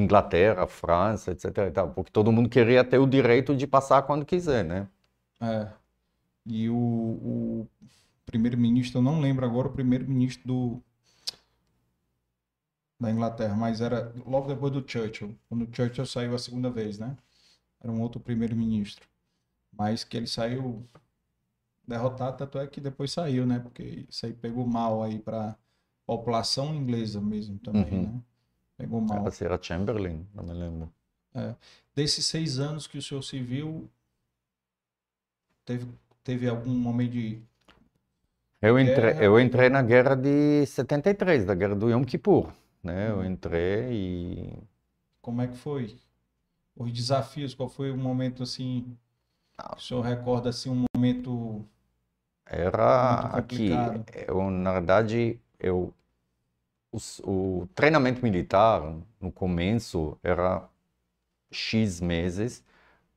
Inglaterra, 0.00 0.66
França, 0.66 1.32
etc. 1.32 1.86
porque 1.94 2.10
todo 2.12 2.32
mundo 2.32 2.48
queria 2.48 2.84
ter 2.84 2.98
o 2.98 3.06
direito 3.06 3.54
de 3.56 3.66
passar 3.66 4.02
quando 4.02 4.24
quiser, 4.26 4.64
né? 4.64 4.88
É. 5.40 5.72
E 6.46 6.68
o, 6.70 6.76
o 6.76 7.68
primeiro-ministro, 8.26 8.98
eu 8.98 9.02
não 9.02 9.20
lembro 9.20 9.46
agora 9.46 9.68
o 9.68 9.72
primeiro-ministro 9.72 10.46
do 10.46 10.82
da 13.00 13.10
Inglaterra, 13.10 13.54
mas 13.56 13.80
era 13.80 14.12
logo 14.26 14.48
depois 14.48 14.72
do 14.72 14.88
Churchill, 14.88 15.36
quando 15.48 15.62
o 15.62 15.74
Churchill 15.74 16.06
saiu 16.06 16.34
a 16.34 16.38
segunda 16.38 16.70
vez, 16.70 16.98
né? 16.98 17.16
Era 17.80 17.92
um 17.92 18.00
outro 18.02 18.20
primeiro-ministro. 18.20 19.08
Mas 19.72 20.04
que 20.04 20.16
ele 20.16 20.26
saiu 20.28 20.88
derrotado, 21.86 22.36
tanto 22.38 22.58
é 22.58 22.66
que 22.68 22.80
depois 22.80 23.12
saiu, 23.12 23.46
né? 23.46 23.58
Porque 23.58 24.06
isso 24.08 24.26
aí 24.26 24.32
pegou 24.32 24.66
mal 24.66 25.02
aí 25.02 25.18
para 25.18 25.56
população 26.06 26.74
inglesa 26.74 27.20
mesmo 27.20 27.58
também, 27.58 27.92
Uhum. 27.92 28.02
né? 28.02 28.20
Pegou 28.78 29.00
mal. 29.00 29.26
Era, 29.26 29.44
era 29.44 29.62
Chamberlain, 29.62 30.26
não 30.32 30.44
me 30.44 30.54
lembro. 30.54 30.92
Desses 31.94 32.24
seis 32.24 32.58
anos 32.58 32.86
que 32.86 32.96
o 32.96 33.02
senhor 33.02 33.22
se 33.22 33.40
viu, 33.42 33.90
teve, 35.64 35.86
teve 36.24 36.48
algum 36.48 36.70
momento 36.70 37.12
de. 37.12 37.42
Eu 38.62 38.78
entrei, 38.78 39.12
Guerra. 39.12 39.24
eu 39.24 39.38
entrei 39.40 39.68
na 39.68 39.82
guerra 39.82 40.14
de 40.16 40.64
73, 40.66 41.44
da 41.44 41.54
guerra 41.54 41.74
do 41.76 41.90
Yom 41.90 42.04
Kippur, 42.04 42.52
né? 42.82 43.10
Eu 43.10 43.18
Uhum. 43.18 43.24
entrei 43.24 43.92
e 43.92 44.58
Como 45.20 45.42
é 45.42 45.48
que 45.48 45.56
foi? 45.56 45.98
Os 46.76 46.92
desafios, 46.92 47.54
qual 47.54 47.68
foi 47.68 47.90
o 47.90 47.96
momento 47.96 48.42
assim? 48.42 48.96
O 49.76 49.80
senhor 49.80 50.02
recorda 50.02 50.50
assim 50.50 50.70
um 50.70 50.84
momento. 50.94 51.64
Era 52.46 53.20
aqui, 53.36 53.68
eu, 54.26 54.50
na 54.50 54.72
verdade, 54.72 55.38
eu, 55.58 55.92
o, 56.92 56.98
o 57.62 57.66
treinamento 57.74 58.22
militar, 58.22 58.82
no 59.20 59.32
começo, 59.32 60.18
era 60.22 60.68
X 61.50 62.00
meses, 62.00 62.64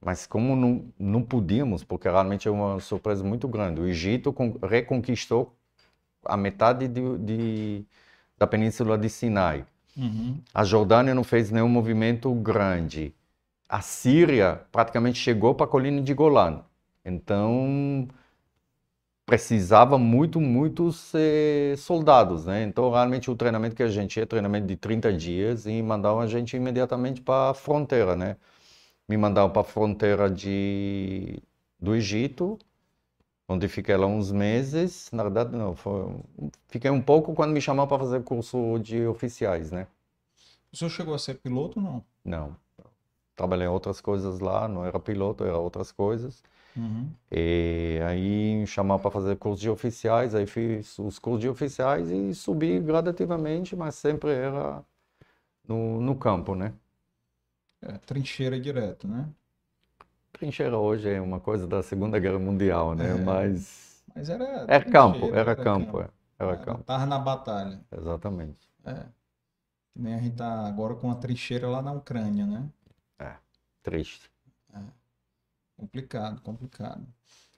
mas 0.02 0.28
como 0.28 0.56
não, 0.56 0.94
não 1.00 1.24
podíamos, 1.24 1.84
porque 1.84 2.10
realmente 2.10 2.48
é 2.48 2.52
uma 2.52 2.80
surpresa 2.80 3.24
muito 3.24 3.48
grande, 3.48 3.82
o 3.82 3.88
Egito 3.88 4.34
con- 4.34 4.58
reconquistou 4.64 5.56
a 6.26 6.38
metade 6.38 6.88
de, 6.88 7.18
de- 7.20 7.86
da 8.38 8.48
península 8.48 8.98
de 8.98 9.10
Sinai. 9.10 9.66
Uhum. 9.98 10.42
A 10.54 10.64
Jordânia 10.64 11.14
não 11.16 11.24
fez 11.24 11.52
nenhum 11.52 11.68
movimento 11.70 12.34
grande. 12.36 13.14
A 13.70 13.82
Síria 13.82 14.62
praticamente 14.72 15.20
chegou 15.20 15.56
para 15.56 15.66
a 15.66 15.70
colina 15.70 16.02
de 16.02 16.14
Golã. 16.14 16.64
Então, 17.06 18.08
precisava 19.32 19.98
muito, 19.98 20.42
muitos 20.42 21.14
eh, 21.16 21.74
soldados, 21.78 22.46
né? 22.46 22.64
Então, 22.64 22.92
realmente, 22.92 23.32
o 23.32 23.36
treinamento 23.36 23.74
que 23.74 23.82
a 23.82 23.88
gente 23.88 24.18
ia, 24.20 24.28
treinamento 24.28 24.68
de 24.68 24.76
30 24.76 25.14
dias, 25.14 25.66
e 25.66 25.82
mandavam 25.82 26.20
a 26.20 26.28
gente 26.28 26.58
imediatamente 26.58 27.22
para 27.22 27.52
a 27.52 27.54
fronteira, 27.54 28.14
né? 28.14 28.36
Me 29.08 29.16
mandavam 29.18 29.50
para 29.50 29.62
a 29.62 29.66
fronteira 29.66 30.30
de, 30.30 31.42
do 31.80 31.96
Egito, 31.96 32.60
onde 33.48 33.70
fiquei 33.70 33.96
lá 33.96 34.06
uns 34.06 34.34
meses. 34.34 35.10
Na 35.14 35.24
verdade, 35.24 35.56
não, 35.56 35.78
foi, 35.78 36.14
fiquei 36.68 36.92
um 36.92 37.02
pouco 37.02 37.34
quando 37.34 37.54
me 37.54 37.62
chamaram 37.62 37.88
para 37.88 38.00
fazer 38.00 38.24
curso 38.24 38.80
de 38.80 39.08
oficiais, 39.08 39.72
né? 39.72 39.88
O 40.74 40.78
senhor 40.78 40.90
chegou 40.90 41.14
a 41.14 41.20
ser 41.20 41.36
piloto 41.36 41.80
não? 41.80 42.04
Não. 42.26 42.58
Trabalhei 43.36 43.66
em 43.68 43.70
outras 43.70 44.02
coisas 44.02 44.42
lá, 44.42 44.68
não 44.68 44.86
era 44.86 45.00
piloto, 45.00 45.46
era 45.46 45.58
outras 45.58 45.90
coisas. 45.90 46.44
Uhum. 46.76 47.10
E 47.32 48.00
aí 48.08 48.56
me 48.58 48.68
chamaram 48.68 49.02
para 49.02 49.12
fazer 49.12 49.36
curso 49.38 49.62
de 49.62 49.70
oficiais, 49.70 50.36
aí 50.36 50.46
fiz 50.46 50.98
os 51.00 51.18
cursos 51.20 51.42
de 51.42 51.50
oficiais 51.50 52.10
e 52.10 52.34
subi 52.36 52.80
gradativamente, 52.80 53.76
mas 53.76 53.96
sempre 53.96 54.32
era 54.32 54.84
no, 55.68 56.02
no 56.02 56.16
campo, 56.18 56.56
né? 56.56 56.74
É, 57.82 57.98
trincheira 58.00 58.60
direto, 58.60 59.08
né? 59.08 59.30
Trincheira 60.34 60.78
hoje 60.78 61.10
é 61.10 61.22
uma 61.22 61.40
coisa 61.40 61.68
da 61.68 61.82
Segunda 61.84 62.20
Guerra 62.20 62.40
Mundial, 62.40 62.96
né? 62.96 63.12
É. 63.12 63.16
Mas 63.16 64.04
Mas 64.16 64.30
era. 64.30 64.46
era 64.68 64.84
campo, 64.84 65.20
trincheira, 65.20 65.40
era 65.40 65.56
campo, 65.56 66.02
é, 66.02 66.10
era 66.40 66.52
Era- 66.54 66.58
campo, 66.58 66.84
Tava 66.84 67.06
na 67.06 67.20
batalha. 67.20 67.80
exatamente. 67.92 68.70
É. 68.86 69.06
Que 69.94 70.00
nem 70.02 70.16
a 70.16 70.20
gente 70.20 70.36
tá 70.38 70.68
agora 70.68 70.96
com 70.96 71.12
a 71.12 71.16
trincheira 71.16 71.70
lá 71.70 71.82
na 71.82 71.94
Ucrânia, 71.94 72.46
né? 72.46 72.70
Triste. 73.84 74.31
Complicado, 75.82 76.40
complicado. 76.42 77.08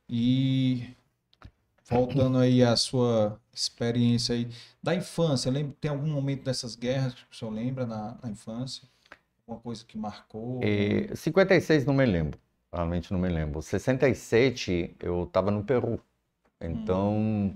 E 0.07 0.95
voltando 1.89 2.37
aí 2.37 2.63
à 2.63 2.73
sua 2.77 3.37
experiência 3.53 4.33
aí 4.33 4.47
da 4.81 4.95
infância, 4.95 5.51
lembra, 5.51 5.75
tem 5.81 5.91
algum 5.91 6.07
momento 6.07 6.43
dessas 6.43 6.73
guerras 6.73 7.15
que 7.15 7.23
o 7.29 7.35
senhor 7.35 7.51
lembra 7.51 7.85
na, 7.85 8.17
na 8.23 8.29
infância? 8.29 8.87
Alguma 9.45 9.61
coisa 9.61 9.83
que 9.83 9.97
marcou? 9.97 10.63
E 10.63 11.13
56 11.13 11.85
não 11.85 11.93
me 11.93 12.05
lembro, 12.05 12.39
realmente 12.71 13.11
não 13.11 13.19
me 13.19 13.27
lembro. 13.27 13.61
67 13.61 14.95
eu 15.01 15.25
estava 15.25 15.51
no 15.51 15.61
Peru, 15.61 16.01
então 16.61 17.53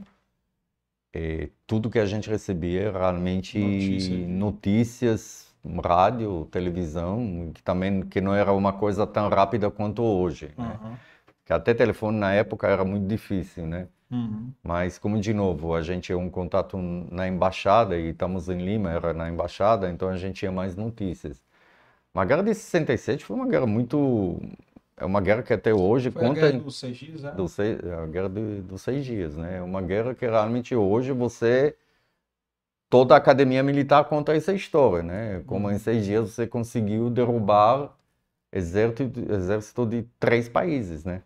eh, 1.14 1.50
tudo 1.66 1.90
que 1.90 1.98
a 1.98 2.06
gente 2.06 2.30
recebia 2.30 2.82
era 2.82 3.00
realmente 3.00 3.58
Notícia. 3.58 4.28
notícias, 4.28 5.47
rádio, 5.84 6.46
televisão, 6.52 7.52
que 7.54 7.62
também 7.64 8.02
que 8.04 8.22
não 8.22 8.34
era 8.36 8.52
uma 8.54 8.74
coisa 8.74 9.06
tão 9.08 9.30
rápida 9.30 9.70
quanto 9.72 10.04
hoje, 10.04 10.52
né? 10.58 10.80
Aham. 10.82 10.98
Que 11.46 11.54
até 11.54 11.74
telefone 11.74 12.18
na 12.18 12.34
época 12.34 12.68
era 12.68 12.84
muito 12.84 13.08
difícil, 13.08 13.66
né? 13.66 13.88
Uhum. 14.12 14.52
Mas 14.64 14.98
como 15.00 15.20
de 15.20 15.34
novo, 15.34 15.74
a 15.76 15.82
gente 15.82 16.12
é 16.12 16.16
um 16.16 16.30
contato 16.30 16.78
na 17.12 17.28
embaixada 17.28 17.98
e 17.98 18.10
estamos 18.10 18.50
em 18.50 18.58
Lima, 18.64 18.92
era 18.92 19.14
na 19.14 19.30
embaixada, 19.30 19.90
então 19.90 20.10
a 20.10 20.18
gente 20.18 20.36
tinha 20.40 20.52
mais 20.52 20.76
notícias. 20.76 21.42
Mas 22.14 22.24
a 22.24 22.26
guerra 22.26 22.44
de 22.44 22.54
67 22.56 23.26
foi 23.26 23.36
uma 23.36 23.48
guerra 23.48 23.66
muito, 23.68 24.40
é 24.98 25.06
uma 25.06 25.22
guerra 25.22 25.44
que 25.44 25.54
até 25.54 25.74
hoje 25.74 26.12
Foi 26.12 26.22
a 26.24 26.28
conta 26.28 26.42
guerra 26.42 26.54
em- 26.58 26.60
dos 26.60 26.78
seis 26.80 26.98
dias, 26.98 27.24
é? 27.24 27.32
do 27.32 27.48
seis, 27.48 27.80
a 27.84 28.06
guerra 28.08 28.30
de- 28.30 28.62
dos 28.62 28.82
seis 28.82 29.06
dias, 29.06 29.36
né? 29.38 29.58
É 29.58 29.62
uma 29.62 29.82
guerra 29.82 30.16
que 30.16 30.26
realmente 30.26 30.76
hoje 30.76 31.12
você 31.12 31.76
toda 32.90 33.14
a 33.16 33.18
academia 33.18 33.64
militar 33.64 34.06
conta 34.06 34.36
essa 34.36 34.54
história, 34.54 35.04
né? 35.04 35.44
Como 35.46 35.70
em 35.72 35.78
seis 35.78 36.06
dias 36.06 36.32
você 36.32 36.48
conseguiu 36.48 37.10
derrubar 37.10 37.96
exército, 38.52 39.20
exército 39.32 39.86
de 39.86 40.04
três 40.20 40.50
países, 40.50 41.04
né? 41.04 41.24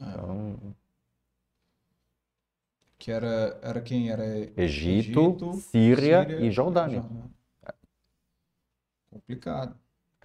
É. 0.00 0.04
Então, 0.04 0.74
Que 2.98 3.10
era, 3.12 3.58
era 3.62 3.80
quem? 3.80 4.10
Era 4.10 4.24
Egito, 4.56 4.60
Egito, 4.60 5.52
Síria, 5.54 6.22
Síria 6.24 6.40
e 6.40 6.50
Jordânia. 6.50 7.04
Complicado. 9.10 9.76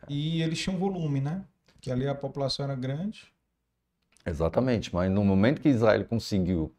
E 0.10 0.42
eles 0.42 0.60
tinham 0.60 0.78
volume, 0.78 1.22
né? 1.22 1.46
Que 1.80 1.92
ali 1.92 2.08
a 2.08 2.16
população 2.16 2.66
era 2.66 2.76
grande. 2.76 3.32
Exatamente, 4.26 4.94
mas 4.94 5.12
no 5.12 5.24
momento 5.24 5.62
que 5.62 5.70
Israel 5.70 6.06
conseguiu 6.06 6.74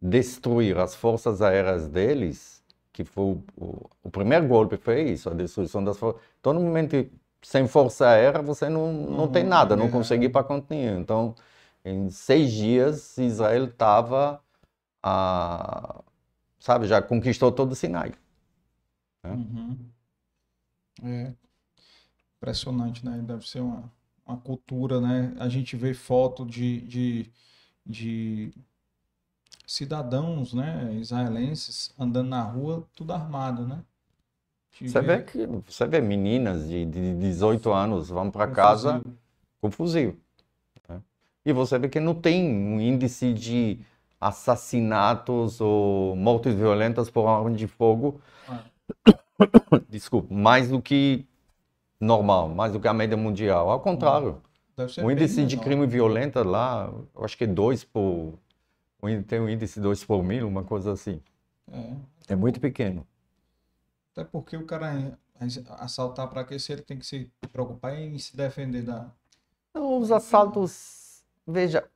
destruir 0.00 0.76
as 0.78 0.94
forças 0.94 1.40
aéreas 1.42 1.88
deles, 1.88 2.62
que 3.02 3.04
foi 3.04 3.24
o, 3.24 3.44
o, 3.56 3.90
o 4.04 4.10
primeiro 4.10 4.46
golpe 4.48 4.76
foi 4.76 5.02
isso, 5.12 5.30
a 5.30 5.34
destruição 5.34 5.84
das 5.84 5.96
forças. 5.98 6.20
Então, 6.40 6.52
no 6.52 6.60
momento 6.60 6.96
sem 7.42 7.66
força 7.68 8.08
aérea 8.08 8.42
você 8.42 8.68
não, 8.68 8.92
não 8.92 9.28
Não- 9.28 9.28
tem 9.28 9.44
nada, 9.44 9.76
não 9.76 9.86
é. 9.86 9.90
consegue 9.90 10.26
ir 10.26 10.30
para 10.30 10.44
canto 10.44 10.66
nenhum. 10.70 11.00
Então, 11.00 11.34
em 11.84 12.10
seis 12.10 12.52
dias, 12.52 13.16
Israel 13.18 13.66
estava, 13.66 14.42
sabe, 16.60 16.86
já 16.86 17.00
conquistou 17.02 17.50
todo 17.52 17.72
o 17.72 17.74
Sinai. 17.74 18.12
É. 19.24 19.28
Uhum. 19.34 19.92
É 21.02 21.34
impressionante, 22.36 23.04
né? 23.04 23.20
Deve 23.22 23.46
ser 23.48 23.60
uma, 23.60 23.92
uma 24.26 24.38
cultura, 24.38 25.00
né? 25.00 25.34
A 25.38 25.48
gente 25.48 25.76
vê 25.76 25.94
foto 25.94 26.44
de, 26.46 26.80
de, 26.82 27.32
de 27.86 28.52
cidadãos, 29.68 30.54
né? 30.54 30.94
Israelenses 30.94 31.94
andando 31.98 32.28
na 32.30 32.42
rua, 32.42 32.88
tudo 32.94 33.12
armado, 33.12 33.66
né? 33.68 33.84
Você 34.80 35.00
vê 35.02 35.22
que 35.22 35.46
você 35.66 35.86
vê 35.86 36.00
meninas 36.00 36.68
de, 36.68 36.84
de 36.86 37.14
18 37.16 37.72
anos 37.72 38.08
vão 38.08 38.30
para 38.30 38.46
casa 38.48 39.00
fuzil. 39.00 39.18
com 39.60 39.70
fuzil. 39.70 40.20
né? 40.88 41.02
E 41.44 41.52
você 41.52 41.78
vê 41.78 41.88
que 41.88 42.00
não 42.00 42.14
tem 42.14 42.44
um 42.48 42.80
índice 42.80 43.32
de 43.34 43.80
assassinatos 44.20 45.60
ou 45.60 46.16
mortes 46.16 46.54
violentas 46.54 47.10
por 47.10 47.26
arma 47.28 47.50
de 47.52 47.66
fogo, 47.66 48.20
Ah, 48.46 48.64
desculpa, 49.88 50.32
mais 50.34 50.70
do 50.70 50.80
que 50.80 51.26
normal, 52.00 52.48
mais 52.48 52.72
do 52.72 52.80
que 52.80 52.88
a 52.88 52.94
média 52.94 53.16
mundial. 53.16 53.70
Ao 53.70 53.80
contrário, 53.80 54.40
o 55.02 55.10
índice 55.10 55.44
de 55.44 55.56
menor. 55.56 55.64
crime 55.64 55.86
violento 55.86 56.42
lá, 56.42 56.92
eu 57.14 57.24
acho 57.24 57.36
que 57.36 57.44
é 57.44 57.46
2 57.46 57.84
por. 57.84 58.34
Tem 59.26 59.40
um 59.40 59.48
índice 59.48 59.80
2 59.80 60.04
por 60.04 60.22
mil, 60.22 60.46
uma 60.48 60.64
coisa 60.64 60.92
assim. 60.92 61.20
É. 61.70 61.96
É 62.28 62.36
muito 62.36 62.60
pequeno. 62.60 63.06
Até 64.12 64.24
porque 64.24 64.56
o 64.56 64.66
cara 64.66 65.18
assaltar 65.78 66.28
para 66.28 66.58
se 66.58 66.72
ele 66.72 66.82
tem 66.82 66.98
que 66.98 67.06
se 67.06 67.30
preocupar 67.52 67.94
em 67.96 68.18
se 68.18 68.36
defender 68.36 68.82
da. 68.82 69.10
Então, 69.70 69.98
os 69.98 70.10
assaltos, 70.10 71.22
veja, 71.46 71.88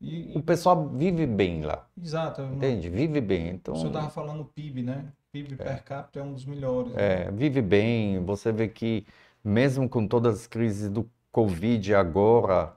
E, 0.00 0.32
o 0.36 0.42
pessoal 0.42 0.88
vive 0.88 1.26
bem 1.26 1.62
lá, 1.62 1.86
exato, 2.02 2.40
eu- 2.40 2.54
entende? 2.54 2.88
Vive 2.88 3.20
bem. 3.20 3.50
Então, 3.50 3.74
o 3.74 3.76
senhor 3.76 3.88
estava 3.88 4.10
falando 4.10 4.44
PIB, 4.44 4.82
né? 4.82 5.12
PIB 5.30 5.56
per 5.56 5.84
capita 5.84 6.18
é 6.18 6.22
um 6.22 6.32
dos 6.32 6.44
melhores. 6.44 6.92
né? 6.92 7.26
É, 7.26 7.30
vive 7.30 7.62
bem. 7.62 8.24
Você 8.24 8.50
vê 8.50 8.66
que, 8.66 9.06
mesmo 9.44 9.88
com 9.88 10.08
todas 10.08 10.40
as 10.40 10.46
crises 10.48 10.88
do 10.90 11.08
Covid 11.30 11.94
agora, 11.94 12.74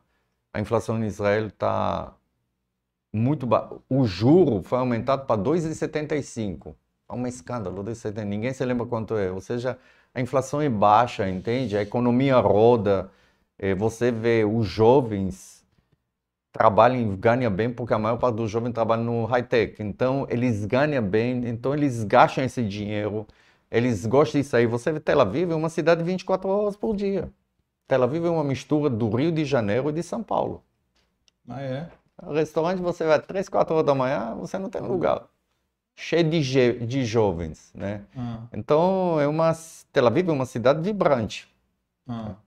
a 0.54 0.60
inflação 0.60 1.04
em 1.04 1.08
Israel 1.08 1.48
está 1.48 2.16
muito 3.14 3.46
baixa. 3.48 3.76
O 3.90 4.06
juro 4.06 4.62
foi 4.64 4.80
aumentado 4.80 5.26
para 5.26 5.42
2,75. 5.42 6.76
É 7.10 7.14
um 7.14 7.28
escândalo, 7.28 7.84
2,70. 7.84 8.26
Ninguém 8.28 8.54
se 8.54 8.66
lembra 8.66 8.86
quanto 8.88 9.16
é. 9.16 9.32
Ou 9.32 9.42
seja, 9.42 9.78
a 10.14 10.22
inflação 10.22 10.62
é 10.62 10.70
baixa, 10.70 11.30
entende? 11.30 11.78
A 11.78 11.82
economia 11.82 12.38
roda. 12.40 13.12
Eh, 13.60 13.76
Você 13.76 14.12
vê 14.12 14.44
os 14.46 14.68
jovens 14.68 15.64
trabalham 16.52 17.16
ganham 17.18 17.52
bem, 17.52 17.70
porque 17.74 17.94
a 17.94 18.00
maior 18.00 18.18
parte 18.18 18.36
dos 18.36 18.50
jovens 18.52 18.74
trabalha 18.74 19.02
no 19.04 19.26
high-tech. 19.26 19.82
Então, 19.82 20.28
eles 20.30 20.66
ganham 20.66 21.04
bem, 21.04 21.48
então 21.48 21.74
eles 21.74 22.04
gastam 22.04 22.44
esse 22.44 22.64
dinheiro, 22.64 23.26
eles 23.72 24.06
gostam 24.06 24.40
disso 24.42 24.56
aí. 24.56 24.66
Você 24.68 24.92
vê 24.92 25.00
Tel 25.00 25.20
Aviv 25.22 25.52
é 25.52 25.56
uma 25.56 25.70
cidade 25.70 26.04
de 26.04 26.10
24 26.12 26.48
horas 26.50 26.76
por 26.76 26.96
dia. 26.96 27.32
Tel 27.88 28.04
Aviv 28.04 28.26
é 28.26 28.30
uma 28.30 28.44
mistura 28.44 28.90
do 28.90 29.10
Rio 29.10 29.32
de 29.32 29.46
Janeiro 29.46 29.90
e 29.90 29.94
de 29.94 30.04
São 30.04 30.24
Paulo. 30.24 30.64
Ah, 31.48 31.62
é? 31.62 31.90
Restaurante, 32.22 32.82
você 32.82 33.04
vai 33.06 33.22
3, 33.22 33.50
4 33.50 33.76
horas 33.76 33.86
da 33.86 33.96
manhã, 33.96 34.36
você 34.36 34.58
não 34.58 34.70
tem 34.70 34.82
lugar. 34.82 35.28
Cheio 35.96 36.30
de, 36.30 36.86
de 36.88 37.06
jovens, 37.06 37.72
né? 37.76 38.06
Ah, 38.16 38.48
Então, 38.54 39.20
é 39.22 39.28
uma, 39.28 39.54
Tel 39.94 40.08
Aviv 40.08 40.30
é 40.30 40.34
uma 40.34 40.46
cidade 40.48 40.82
vibrante. 40.82 41.48
ah. 42.08 42.38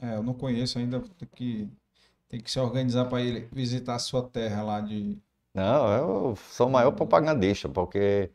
É, 0.00 0.16
eu 0.16 0.22
não 0.22 0.34
conheço 0.34 0.78
ainda, 0.78 1.00
tem 1.00 1.28
que, 1.34 1.68
tem 2.28 2.40
que 2.40 2.50
se 2.50 2.58
organizar 2.60 3.06
para 3.06 3.22
ir 3.22 3.48
visitar 3.52 3.96
a 3.96 3.98
sua 4.00 4.22
terra 4.28 4.62
lá 4.62 4.80
de. 4.80 5.18
Não, 5.54 5.92
eu 6.30 6.36
sou 6.36 6.68
o 6.68 6.70
maior 6.70 6.92
propagandista, 6.92 7.68
porque 7.68 8.30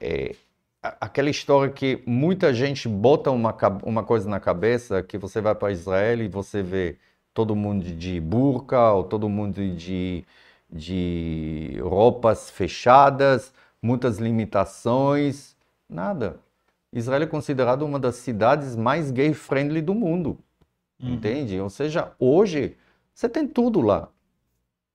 é, 0.00 0.34
a- 0.82 0.96
aquela 1.06 1.30
história 1.30 1.72
que 1.72 2.02
muita 2.06 2.52
gente 2.54 2.88
bota 2.88 3.30
uma, 3.30 3.56
uma 3.84 4.04
coisa 4.04 4.28
na 4.28 4.40
cabeça, 4.40 5.02
que 5.02 5.18
você 5.18 5.40
vai 5.40 5.54
para 5.54 5.72
Israel 5.72 6.22
e 6.22 6.28
você 6.28 6.62
vê 6.62 6.98
todo 7.34 7.54
mundo 7.56 7.84
de 7.96 8.20
burca, 8.20 8.92
ou 8.92 9.04
todo 9.04 9.28
mundo 9.28 9.74
de, 9.76 10.24
de 10.70 11.78
roupas 11.82 12.50
fechadas, 12.50 13.52
muitas 13.82 14.18
limitações, 14.18 15.56
nada. 15.88 16.40
Israel 16.92 17.22
é 17.22 17.26
considerado 17.26 17.82
uma 17.82 17.98
das 17.98 18.16
cidades 18.16 18.76
mais 18.76 19.10
gay-friendly 19.10 19.80
do 19.82 19.94
mundo. 19.94 20.38
Uhum, 21.02 21.14
Entende? 21.14 21.60
Ou 21.60 21.70
seja, 21.70 22.12
hoje 22.18 22.76
você 23.14 23.28
tem 23.28 23.46
tudo 23.48 23.80
lá. 23.80 24.08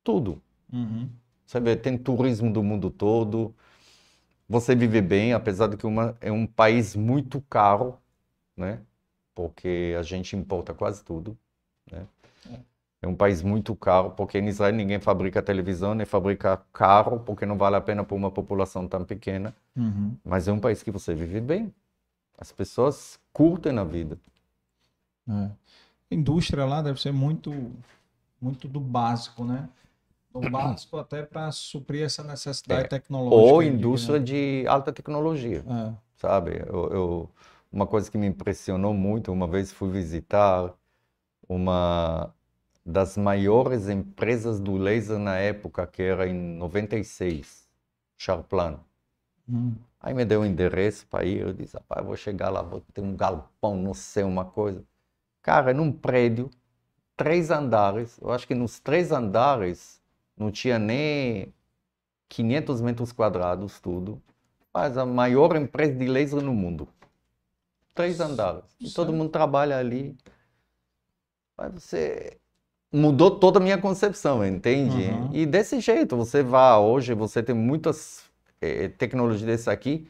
Tudo. 0.04 0.42
uhum. 0.74 1.10
Você 1.46 1.60
vê, 1.60 1.76
tem 1.76 1.98
turismo 1.98 2.52
do 2.52 2.64
mundo 2.64 2.90
todo. 2.90 3.54
Você 4.50 4.76
vive 4.76 5.02
bem, 5.02 5.34
apesar 5.34 5.68
de 5.68 5.78
que 5.78 5.88
uma, 5.88 6.18
é 6.22 6.32
um 6.32 6.48
país 6.48 6.96
muito 6.96 7.42
caro, 7.50 8.00
né? 8.58 8.82
Porque 9.36 9.96
a 10.00 10.04
gente 10.04 10.36
importa 10.38 10.74
quase 10.74 11.04
tudo? 11.06 11.38
É 13.02 13.08
um 13.08 13.16
país 13.16 13.42
muito 13.44 13.76
caro, 13.76 14.12
porque 14.12 14.40
em 14.40 14.48
Israel 14.48 14.74
ninguém 14.74 15.00
fabrica 15.00 15.42
televisão, 15.42 15.94
nem 15.94 16.06
fabrica 16.06 16.58
carro, 16.74 17.20
porque 17.20 17.46
não 17.46 17.58
vale 17.58 17.76
a 17.76 17.82
pena 17.82 18.04
para 18.04 18.16
uma 18.16 18.32
população 18.32 18.88
tão 18.88 19.04
pequena. 19.06 19.54
Uhum. 19.76 20.16
Mas 20.24 20.48
é 20.48 20.52
um 20.52 20.60
país 20.60 20.82
que 20.82 20.90
você 20.90 21.14
vive 21.14 21.40
bem. 21.40 21.74
As 22.38 22.52
pessoas 22.52 23.20
curtem 23.32 23.78
a 23.78 23.84
vida. 23.84 24.18
É. 25.30 25.34
A 26.12 26.16
indústria 26.16 26.66
lá 26.66 26.82
deve 26.82 27.00
ser 27.00 27.12
muito, 27.12 27.52
muito 28.42 28.68
do 28.68 28.80
básico, 28.80 29.44
né? 29.44 29.70
Do 30.34 30.40
básico 30.50 30.98
até 30.98 31.24
para 31.24 31.52
suprir 31.52 32.04
essa 32.06 32.24
necessidade 32.24 32.86
É. 32.86 32.88
tecnológica. 32.88 33.54
Ou 33.54 33.62
indústria 33.64 34.20
de 34.20 34.66
alta 34.68 34.92
tecnologia. 34.92 35.64
É. 35.68 35.94
sabe? 36.18 36.64
Eu, 36.68 36.90
eu- 36.92 37.30
uma 37.72 37.86
coisa 37.86 38.10
que 38.10 38.18
me 38.18 38.26
impressionou 38.26 38.94
muito, 38.94 39.32
uma 39.34 39.46
vez 39.48 39.72
fui 39.72 39.92
visitar 39.92 40.74
uma 41.48 42.34
das 42.86 43.18
maiores 43.18 43.90
empresas 43.90 44.60
do 44.60 44.78
laser 44.78 45.18
na 45.20 45.38
época, 45.38 45.88
que 45.88 46.04
era 46.04 46.28
em 46.28 46.34
96, 46.34 47.68
Charplan. 48.18 48.80
Hum. 49.50 49.76
Aí 50.00 50.14
me 50.14 50.24
deu 50.26 50.42
o 50.42 50.46
endereço 50.46 51.08
para 51.08 51.26
ir, 51.26 51.42
eu 51.42 51.54
disse, 51.54 51.76
rapaz, 51.76 52.06
vou 52.06 52.16
chegar 52.16 52.50
lá, 52.50 52.62
vou 52.62 52.82
ter 52.94 53.02
um 53.02 53.16
galpão, 53.16 53.76
não 53.76 53.94
sei, 53.94 54.24
uma 54.24 54.46
coisa. 54.46 54.84
Cara, 55.42 55.74
num 55.74 55.92
prédio, 55.92 56.50
três 57.18 57.52
andares, 57.52 58.20
eu 58.22 58.32
acho 58.32 58.48
que 58.48 58.56
nos 58.56 58.80
três 58.80 59.12
andares 59.12 60.02
não 60.38 60.52
tinha 60.52 60.78
nem 60.78 61.54
500 62.30 62.82
metros 62.82 63.12
quadrados, 63.12 63.80
tudo. 63.80 64.22
Mas 64.74 64.98
a 64.98 65.06
maior 65.06 65.56
empresa 65.56 65.94
de 65.96 66.06
laser 66.06 66.42
no 66.42 66.54
mundo. 66.54 66.88
Três 67.94 68.20
andares. 68.20 68.64
E 68.80 68.92
todo 68.92 69.08
Certo. 69.08 69.14
mundo 69.14 69.30
trabalha 69.30 69.78
ali. 69.78 70.18
Você 71.74 72.38
mudou 72.92 73.40
toda 73.40 73.60
a 73.60 73.62
minha 73.64 73.78
concepção, 73.78 74.46
entende? 74.46 75.10
Uhum. 75.10 75.30
E 75.34 75.46
desse 75.46 75.80
jeito, 75.80 76.16
você 76.18 76.44
vai 76.44 76.78
hoje, 76.78 77.14
você 77.14 77.42
tem 77.44 77.56
muitas 77.56 78.26
eh, 78.62 78.90
tecnologias 78.90 79.44
desse 79.46 79.70
aqui, 79.70 80.08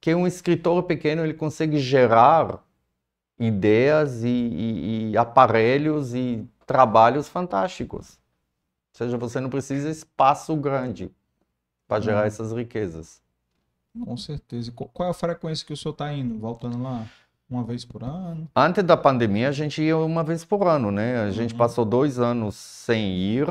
que 0.00 0.14
um 0.14 0.26
escritório 0.26 0.82
pequeno 0.82 1.24
ele 1.24 1.34
consegue 1.34 1.78
gerar 1.78 2.64
ideias 3.38 4.24
e, 4.24 4.28
e- 4.28 5.10
e 5.12 5.16
aparelhos 5.18 6.14
e 6.14 6.46
trabalhos 6.66 7.28
fantásticos. 7.28 8.18
Ou 8.94 8.98
seja, 8.98 9.18
você 9.18 9.40
não 9.40 9.50
precisa 9.50 9.90
espaço 9.90 10.56
grande 10.56 11.10
para 11.88 12.00
gerar 12.02 12.20
Uhum. 12.22 12.26
essas 12.26 12.52
riquezas. 12.52 13.22
Com 14.04 14.16
certeza. 14.16 14.72
Qu- 14.72 14.88
Qual 14.88 15.08
é 15.08 15.10
a 15.10 15.14
frequência 15.14 15.66
que 15.66 15.72
o 15.72 15.76
senhor 15.76 15.92
está 15.92 16.12
indo? 16.12 16.38
Voltando 16.38 16.82
lá 16.82 17.06
uma 17.48 17.64
vez 17.64 17.84
por 17.84 18.02
ano? 18.02 18.48
Antes 18.54 18.82
da 18.84 18.96
pandemia, 18.96 19.48
a 19.48 19.52
gente 19.52 19.82
ia 19.82 19.96
uma 19.96 20.24
vez 20.24 20.44
por 20.44 20.66
ano, 20.66 20.90
né? 20.90 21.18
A 21.20 21.30
gente 21.30 21.52
Uhum. 21.52 21.58
passou 21.58 21.84
dois 21.84 22.18
anos 22.18 22.54
sem 22.56 23.12
ir 23.16 23.46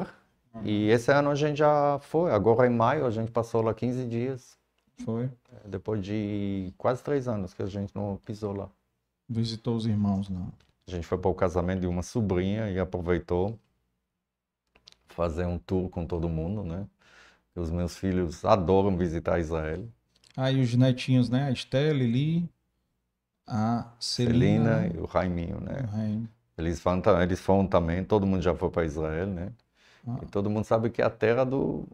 e 0.63 0.87
esse 0.89 1.11
ano 1.11 1.29
a 1.29 1.35
gente 1.35 1.57
já 1.57 1.99
foi. 2.01 2.31
Agora 2.31 2.67
em 2.67 2.69
maio 2.75 3.05
a 3.05 3.11
gente 3.11 3.31
passou 3.31 3.61
lá 3.61 3.73
15 3.73 4.05
dias, 4.07 4.57
Foi? 5.03 5.29
depois 5.65 6.03
de 6.03 6.73
quase 6.77 7.03
três 7.03 7.27
anos 7.27 7.53
que 7.53 7.61
a 7.61 7.67
gente 7.67 7.93
não 7.95 8.17
pisou 8.25 8.53
lá. 8.53 8.69
Visitou 9.27 9.75
os 9.75 9.85
irmãos 9.85 10.29
lá. 10.29 10.47
A 10.87 10.91
gente 10.91 11.05
foi 11.07 11.17
para 11.17 11.31
o 11.31 11.35
casamento 11.35 11.81
de 11.81 11.87
uma 11.87 12.03
sobrinha 12.03 12.69
e 12.69 12.79
aproveitou 12.79 13.59
fazer 15.07 15.45
um 15.45 15.57
tour 15.57 15.89
com 15.89 16.05
todo 16.05 16.29
mundo, 16.29 16.63
né? 16.63 16.85
Os 17.55 17.71
meus 17.71 17.97
filhos 17.97 18.43
adoram 18.43 18.97
visitar 18.97 19.39
Israel. 19.39 19.87
Aí 20.35 20.61
os 20.61 20.75
netinhos, 20.75 21.29
né? 21.29 21.45
A 21.45 21.51
Estela, 21.51 21.93
Lili, 21.93 22.49
a 23.47 23.91
Celina 23.99 24.79
Celina, 24.81 24.87
e 24.93 24.97
o 24.99 25.05
Raiminho, 25.05 25.59
né? 25.61 25.81
o 25.83 25.95
Raim. 25.95 26.29
Eles 26.57 26.81
ta- 27.03 27.21
eles 27.23 27.39
foram 27.39 27.67
também, 27.67 28.03
todo 28.03 28.25
mundo 28.25 28.41
já 28.41 28.55
foi 28.55 28.69
para 28.69 28.85
Israel, 28.85 29.27
né? 29.27 29.51
Ah. 30.07 30.19
E 30.21 30.25
todo 30.27 30.49
mundo 30.49 30.63
sabe 30.65 30.89
que 30.89 31.01
é 31.01 31.05
a 31.05 31.09
terra 31.09 31.43
do. 31.43 31.85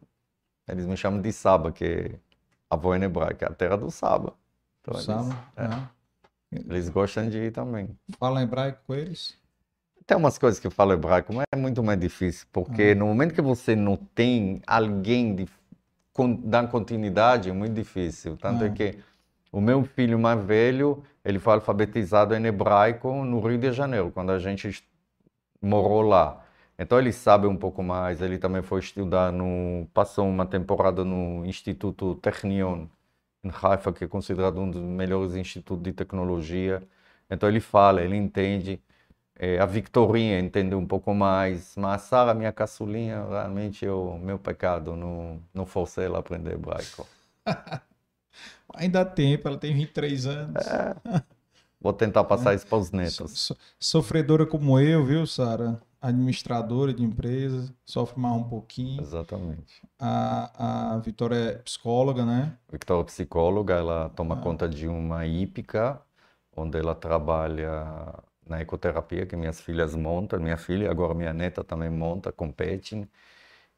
Eles 0.67 0.85
me 0.85 0.95
chamam 0.95 1.19
de 1.21 1.31
Saba, 1.33 1.71
que 1.71 1.83
é 1.85 2.11
avó 2.69 2.95
em 2.95 3.03
hebraico, 3.03 3.43
é 3.43 3.47
a 3.47 3.53
terra 3.53 3.75
do 3.75 3.89
Saba. 3.89 4.33
Então 4.81 4.93
eles, 4.93 5.05
Sabe? 5.05 5.35
É. 5.57 6.57
eles 6.69 6.89
gostam 6.89 7.27
de 7.29 7.37
ir 7.37 7.51
também. 7.51 7.89
Fala 8.19 8.41
hebraico 8.43 8.79
com 8.85 8.93
eles? 8.93 9.35
Tem 10.05 10.17
umas 10.17 10.37
coisas 10.37 10.59
que 10.59 10.67
eu 10.67 10.71
falo 10.71 10.93
hebraico, 10.93 11.33
mas 11.33 11.45
é 11.51 11.55
muito 11.57 11.81
mais 11.83 11.99
difícil, 11.99 12.45
porque 12.51 12.93
no 12.95 13.05
momento 13.07 13.33
que 13.33 13.41
você 13.41 13.75
não 13.75 13.95
tem 13.95 14.61
alguém 14.67 15.35
de 15.35 15.47
con- 16.13 16.35
dar 16.43 16.67
continuidade, 16.69 17.49
é 17.49 17.53
muito 17.53 17.73
difícil. 17.73 18.35
Tanto 18.37 18.63
é 18.63 18.67
Ah. 18.67 18.71
que 18.71 18.99
o 19.51 19.61
meu 19.61 19.83
filho 19.85 20.19
mais 20.19 20.43
velho, 20.43 21.03
ele 21.23 21.39
foi 21.39 21.53
alfabetizado 21.53 22.35
em 22.35 22.45
hebraico 22.45 23.11
no 23.25 23.39
Rio 23.39 23.57
de 23.57 23.71
Janeiro, 23.71 24.11
quando 24.11 24.31
a 24.31 24.39
gente 24.39 24.83
morou 25.61 26.01
lá. 26.01 26.43
Então 26.77 26.97
ele 26.99 27.11
sabe 27.13 27.47
um 27.47 27.55
pouco 27.57 27.83
mais, 27.83 28.21
ele 28.21 28.37
também 28.39 28.61
foi 28.63 28.79
estudar 28.79 29.31
no, 29.31 29.87
passou 29.93 30.27
uma 30.27 30.45
temporada 30.45 31.05
no 31.05 31.45
Instituto 31.45 32.15
Technion, 32.15 32.87
em 33.43 33.51
Haifa, 33.61 33.93
que 33.93 34.03
é 34.05 34.07
considerado 34.07 34.59
um 34.59 34.69
dos 34.69 34.81
melhores 34.81 35.35
institutos 35.35 35.83
de 35.83 35.93
tecnologia. 35.93 36.81
Então 37.29 37.49
ele 37.49 37.59
fala, 37.59 38.01
ele 38.01 38.15
entende. 38.15 38.81
É, 39.35 39.59
a 39.59 39.65
Victorinha 39.65 40.39
entendeu 40.39 40.79
um 40.79 40.87
pouco 40.87 41.13
mais, 41.15 41.75
mas 41.75 41.93
a 41.95 41.97
Sara, 41.99 42.33
minha 42.33 42.51
caçulinha, 42.53 43.25
realmente 43.27 43.85
é 43.85 43.91
o 43.91 44.17
meu 44.19 44.37
pecado, 44.39 44.95
não, 44.95 45.41
não 45.53 45.65
forcei 45.65 46.05
ela 46.05 46.17
a 46.17 46.19
aprender 46.21 46.53
hebraico. 46.53 47.07
Ainda 48.75 49.01
há 49.01 49.05
tempo, 49.05 49.47
ela 49.47 49.57
tem 49.57 49.73
23 49.73 50.25
anos. 50.25 50.63
Vou 51.79 51.91
tentar 51.93 52.23
passar 52.23 52.53
isso 52.53 52.65
para 52.67 52.77
os 52.77 52.87
So- 52.87 52.95
netos. 52.95 53.39
so- 53.39 53.57
sofredora 53.79 54.45
como 54.45 54.79
eu, 54.79 55.05
viu, 55.05 55.25
Sara? 55.25 55.81
Administradora 56.01 56.91
de 56.93 57.03
empresa, 57.03 57.71
sofre 57.85 58.19
mais 58.19 58.35
um 58.35 58.43
pouquinho. 58.43 59.01
Exatamente. 59.03 59.83
A, 59.99 60.93
a 60.95 60.97
Vitória 60.97 61.35
é 61.35 61.51
psicóloga, 61.59 62.25
né? 62.25 62.57
Victoria 62.71 63.01
é 63.01 63.05
psicóloga, 63.05 63.75
ela 63.75 64.09
toma 64.09 64.35
Ah. 64.35 64.41
conta 64.41 64.67
de 64.67 64.87
uma 64.87 65.27
hípica, 65.27 66.01
onde 66.55 66.77
ela 66.79 66.95
trabalha 66.95 68.15
na 68.47 68.59
ecoterapia, 68.61 69.27
que 69.27 69.35
minhas 69.35 69.61
filhas 69.61 69.93
montam, 69.95 70.39
minha 70.39 70.57
filha, 70.57 70.89
agora 70.89 71.13
minha 71.13 71.33
neta 71.33 71.63
também 71.63 71.89
monta, 71.91 72.31
compete, 72.31 73.07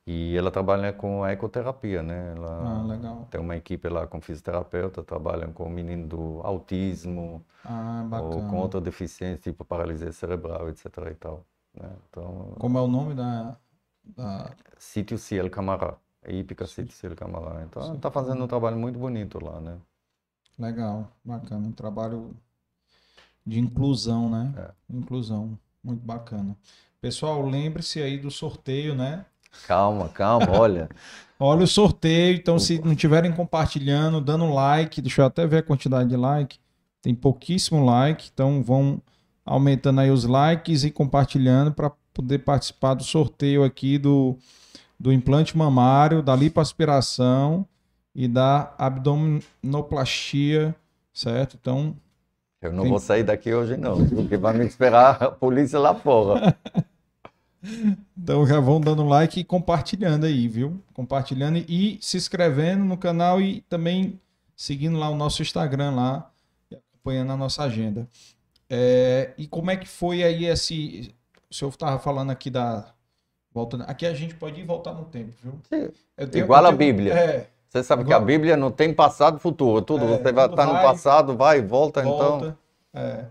e 0.06 0.36
ela 0.38 0.52
trabalha 0.52 0.92
com 0.94 1.24
a 1.24 1.32
ecoterapia, 1.32 2.04
né? 2.04 2.34
Ela 2.36 2.80
Ah, 2.82 2.84
legal. 2.84 3.28
tem 3.32 3.40
uma 3.42 3.56
equipe 3.56 3.88
lá 3.90 4.06
com 4.08 4.22
fisioterapeuta, 4.22 5.04
trabalham 5.04 5.52
com 5.54 5.70
menino 5.70 6.08
do 6.08 6.42
autismo, 6.44 7.46
Ah, 7.66 8.06
ou 8.22 8.42
com 8.44 8.58
outra 8.60 8.82
deficiência, 8.82 9.38
tipo 9.52 9.64
paralisia 9.66 10.12
cerebral, 10.12 10.70
etc. 10.70 11.12
e 11.12 11.16
tal, 11.16 11.46
né? 11.74 11.90
Então, 12.10 12.54
Como 12.60 12.78
é 12.78 12.82
o 12.82 12.88
nome 12.88 13.14
da, 13.16 13.58
da- 14.04 14.52
Sítio 14.78 15.18
Ciel 15.18 15.50
Camará, 15.50 15.98
a 16.24 16.32
hípica 16.32 16.66
Sítio 16.68 16.94
Ciel 16.96 17.16
Camará. 17.16 17.64
Então, 17.64 17.96
está 17.96 18.12
fazendo 18.12 18.44
um 18.44 18.48
trabalho 18.48 18.78
muito 18.78 19.00
bonito 19.00 19.44
lá, 19.44 19.60
né? 19.60 19.78
Legal, 20.58 21.12
bacana. 21.24 21.68
Um 21.68 21.72
trabalho 21.72 22.36
de 23.46 23.60
inclusão, 23.60 24.30
né? 24.30 24.54
É. 24.58 24.96
Inclusão, 24.96 25.58
muito 25.84 26.04
bacana. 26.06 26.58
Pessoal, 27.02 27.42
lembre-se 27.46 28.02
aí 28.02 28.18
do 28.18 28.32
sorteio, 28.32 28.96
né? 28.96 29.26
Calma, 29.68 30.10
calma, 30.10 30.52
olha. 30.52 30.90
Olha 31.40 31.64
o 31.64 31.68
sorteio, 31.68 32.38
então 32.38 32.58
se 32.58 32.80
não 32.80 32.94
estiverem 32.94 33.30
compartilhando, 33.30 34.22
dando 34.22 34.54
like, 34.54 35.02
deixa 35.02 35.24
eu 35.24 35.26
até 35.26 35.46
ver 35.46 35.58
a 35.58 35.64
quantidade 35.64 36.08
de 36.08 36.16
like. 36.16 36.58
Tem 37.02 37.14
pouquíssimo 37.14 37.84
like, 37.84 38.30
então 38.34 38.64
vão 38.64 39.02
aumentando 39.46 40.00
aí 40.00 40.10
os 40.10 40.24
likes 40.24 40.86
e 40.86 40.92
compartilhando 40.92 41.74
para 41.74 41.92
poder 42.14 42.40
participar 42.40 42.94
do 42.94 43.04
sorteio 43.04 43.64
aqui 43.64 43.98
do, 43.98 44.38
do 44.98 45.12
implante 45.12 45.58
mamário, 45.58 46.22
da 46.22 46.34
lipoaspiração 46.34 47.68
e 48.16 48.26
da 48.26 48.74
abdominoplastia, 48.78 50.74
certo? 51.14 51.58
Então. 51.60 51.94
Eu 52.62 52.72
não 52.72 52.84
tem... 52.84 52.92
vou 52.92 53.00
sair 53.00 53.24
daqui 53.24 53.54
hoje, 53.54 53.76
não, 53.76 54.08
porque 54.08 54.38
vai 54.38 54.54
me 54.54 54.66
esperar 54.66 55.22
a 55.22 55.30
polícia 55.30 55.78
lá 55.78 55.94
fora. 55.94 56.56
Então 58.18 58.46
já 58.46 58.60
vão 58.60 58.82
dando 58.82 59.04
like 59.04 59.40
e 59.40 59.44
compartilhando 59.44 60.26
aí, 60.26 60.48
viu? 60.48 60.82
Compartilhando 60.94 61.58
e 61.58 61.98
se 62.02 62.18
inscrevendo 62.18 62.84
no 62.84 62.98
canal 62.98 63.42
e 63.42 63.62
também 63.62 64.20
seguindo 64.56 64.98
lá 64.98 65.10
o 65.10 65.16
nosso 65.16 65.42
Instagram 65.42 65.92
lá, 65.92 66.32
acompanhando 66.72 67.32
a 67.32 67.38
nossa 67.38 67.64
agenda. 67.64 68.08
É, 68.70 69.32
e 69.38 69.48
como 69.48 69.72
é 69.72 69.78
que 69.78 69.88
foi 69.88 70.24
aí 70.24 70.46
esse. 70.46 71.14
O 71.50 71.54
senhor 71.54 71.70
estava 71.70 72.00
falando 72.00 72.32
aqui 72.32 72.50
da. 72.50 72.92
Voltando, 73.54 73.84
aqui 73.88 74.06
a 74.06 74.14
gente 74.14 74.34
pode 74.34 74.60
ir 74.60 74.66
voltar 74.66 74.94
no 74.94 75.06
tempo, 75.06 75.32
viu? 75.44 75.60
Tenho, 75.70 75.92
Igual 76.44 76.66
a 76.66 76.72
Bíblia. 76.72 77.14
É, 77.14 77.48
você 77.70 77.84
sabe 77.84 78.02
Igual... 78.02 78.20
que 78.20 78.24
a 78.24 78.26
Bíblia 78.26 78.58
não 78.58 78.72
tem 78.72 78.92
passado 78.94 79.38
e 79.38 79.40
futuro. 79.40 79.82
Tudo. 79.82 80.06
É, 80.06 80.18
você 80.18 80.32
vai 80.32 80.46
estar 80.48 80.66
no 80.66 80.74
passado, 80.74 81.38
vai 81.38 81.60
e 81.60 81.62
volta, 81.62 82.02
volta, 82.02 82.46
então. 82.46 82.58
É. 82.94 83.26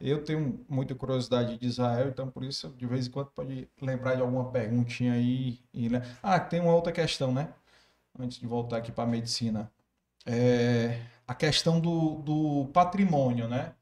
Eu 0.00 0.24
tenho 0.24 0.64
muita 0.68 0.94
curiosidade 0.94 1.58
de 1.58 1.66
Israel, 1.66 2.08
então 2.08 2.30
por 2.30 2.42
isso 2.42 2.68
de 2.70 2.86
vez 2.86 3.06
em 3.06 3.10
quando 3.10 3.28
pode 3.28 3.68
lembrar 3.80 4.14
de 4.14 4.22
alguma 4.22 4.50
perguntinha 4.50 5.12
aí. 5.12 5.58
E... 5.74 5.88
Ah, 6.22 6.40
tem 6.40 6.60
uma 6.60 6.74
outra 6.74 6.92
questão, 6.92 7.32
né? 7.32 7.52
Antes 8.18 8.38
de 8.38 8.46
voltar 8.46 8.78
aqui 8.78 8.90
para 8.90 9.04
a 9.04 9.06
medicina. 9.06 9.70
É... 10.24 11.00
A 11.28 11.34
questão 11.34 11.78
do, 11.78 12.16
do 12.22 12.70
patrimônio, 12.72 13.46
né? 13.46 13.74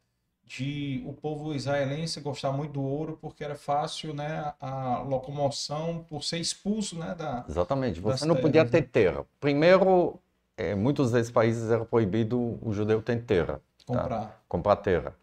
de 0.49 1.03
o 1.07 1.13
povo 1.13 1.55
israelense 1.55 2.21
gostar 2.21 2.51
muito 2.51 2.73
do 2.73 2.83
ouro 2.83 3.19
porque 3.21 3.45
era 3.45 3.55
fácil, 3.55 4.15
né, 4.15 4.53
a 4.59 5.01
locomoção 5.01 6.05
por 6.09 6.25
ser 6.25 6.39
expulso, 6.39 6.99
né, 6.99 7.15
da 7.15 7.45
Exatamente. 7.47 8.01
Você 8.01 8.25
não 8.25 8.35
terras, 8.35 8.47
podia 8.47 8.65
ter 8.65 8.81
né? 8.81 8.89
terra. 8.91 9.27
Primeiro, 9.39 10.19
é, 10.57 10.75
muitos 10.75 11.13
desses 11.13 11.31
países 11.31 11.71
era 11.71 11.85
proibido 11.85 12.59
o 12.63 12.73
judeu 12.73 13.03
ter 13.03 13.23
terra. 13.23 13.61
Comprar. 13.87 14.09
Tá? 14.09 14.37
Comprar 14.49 14.77
terra. 14.77 15.15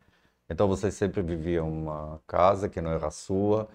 Então 0.50 0.68
você 0.68 0.92
sempre 0.92 1.22
vivia 1.22 1.64
uma 1.64 2.22
casa 2.28 2.70
que 2.70 2.80
não 2.82 2.92
era 2.92 3.10
sua 3.12 3.68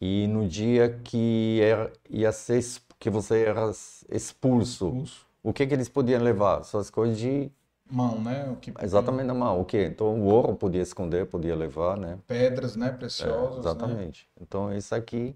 e 0.00 0.26
no 0.26 0.48
dia 0.48 1.00
que 1.04 1.60
era, 1.62 1.92
ia 2.08 2.32
ser 2.32 2.62
que 2.98 3.10
você 3.10 3.44
era 3.44 3.70
expulso, 3.70 4.86
expulso. 4.88 5.26
o 5.42 5.52
que 5.52 5.66
que 5.66 5.74
eles 5.74 5.88
podiam 5.88 6.22
levar? 6.22 6.62
Suas 6.64 6.90
coisas 6.90 7.18
de 7.18 7.50
mão, 7.90 8.20
né? 8.20 8.48
O 8.50 8.56
que... 8.56 8.72
Exatamente 8.82 9.26
na 9.26 9.34
mão. 9.34 9.60
O 9.60 9.64
quê? 9.64 9.84
Então 9.86 10.20
o 10.20 10.24
ouro 10.24 10.54
podia 10.56 10.82
esconder, 10.82 11.26
podia 11.26 11.54
levar, 11.54 11.96
né? 11.98 12.18
Pedras, 12.26 12.76
né? 12.76 12.90
Preciosas. 12.90 13.56
É, 13.56 13.60
exatamente. 13.60 14.28
Né? 14.36 14.42
Então 14.42 14.72
isso 14.74 14.94
aqui, 14.94 15.34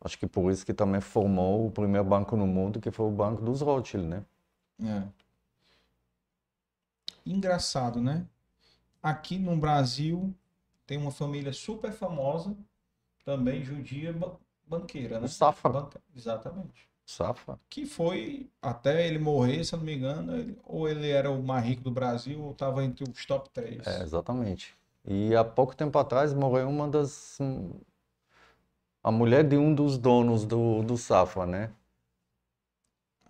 acho 0.00 0.18
que 0.18 0.26
por 0.26 0.50
isso 0.50 0.64
que 0.64 0.74
também 0.74 1.00
formou 1.00 1.66
o 1.66 1.70
primeiro 1.70 2.04
banco 2.06 2.36
no 2.36 2.46
mundo, 2.46 2.80
que 2.80 2.90
foi 2.90 3.06
o 3.06 3.10
banco 3.10 3.42
dos 3.42 3.60
Rothschild, 3.60 4.06
né? 4.06 4.24
É. 4.82 5.02
Engraçado, 7.26 8.00
né? 8.00 8.26
Aqui 9.02 9.38
no 9.38 9.56
Brasil 9.56 10.34
tem 10.86 10.98
uma 10.98 11.10
família 11.10 11.52
super 11.52 11.92
famosa, 11.92 12.56
também 13.24 13.64
judia, 13.64 14.14
banqueira, 14.66 15.18
né? 15.18 15.26
O 15.26 15.28
Safra. 15.28 15.88
Exatamente. 16.14 16.88
Safa. 17.06 17.58
Que 17.68 17.86
foi, 17.86 18.48
até 18.62 19.06
ele 19.06 19.18
morrer, 19.18 19.64
se 19.64 19.74
eu 19.74 19.78
não 19.78 19.84
me 19.84 19.96
engano, 19.96 20.36
ele, 20.36 20.56
ou 20.64 20.88
ele 20.88 21.10
era 21.10 21.28
o 21.30 21.42
mais 21.42 21.64
rico 21.64 21.82
do 21.82 21.90
Brasil, 21.90 22.40
ou 22.40 22.52
estava 22.52 22.84
entre 22.84 23.02
os 23.02 23.26
top 23.26 23.50
3. 23.50 23.84
É, 23.84 24.02
exatamente. 24.02 24.76
E 25.04 25.34
há 25.34 25.42
pouco 25.42 25.74
tempo 25.74 25.98
atrás 25.98 26.32
morreu 26.32 26.68
uma 26.68 26.88
das. 26.88 27.38
A 29.02 29.10
mulher 29.10 29.42
de 29.42 29.56
um 29.56 29.74
dos 29.74 29.98
donos 29.98 30.44
do, 30.44 30.82
do 30.82 30.96
Safra, 30.96 31.46
né? 31.46 31.72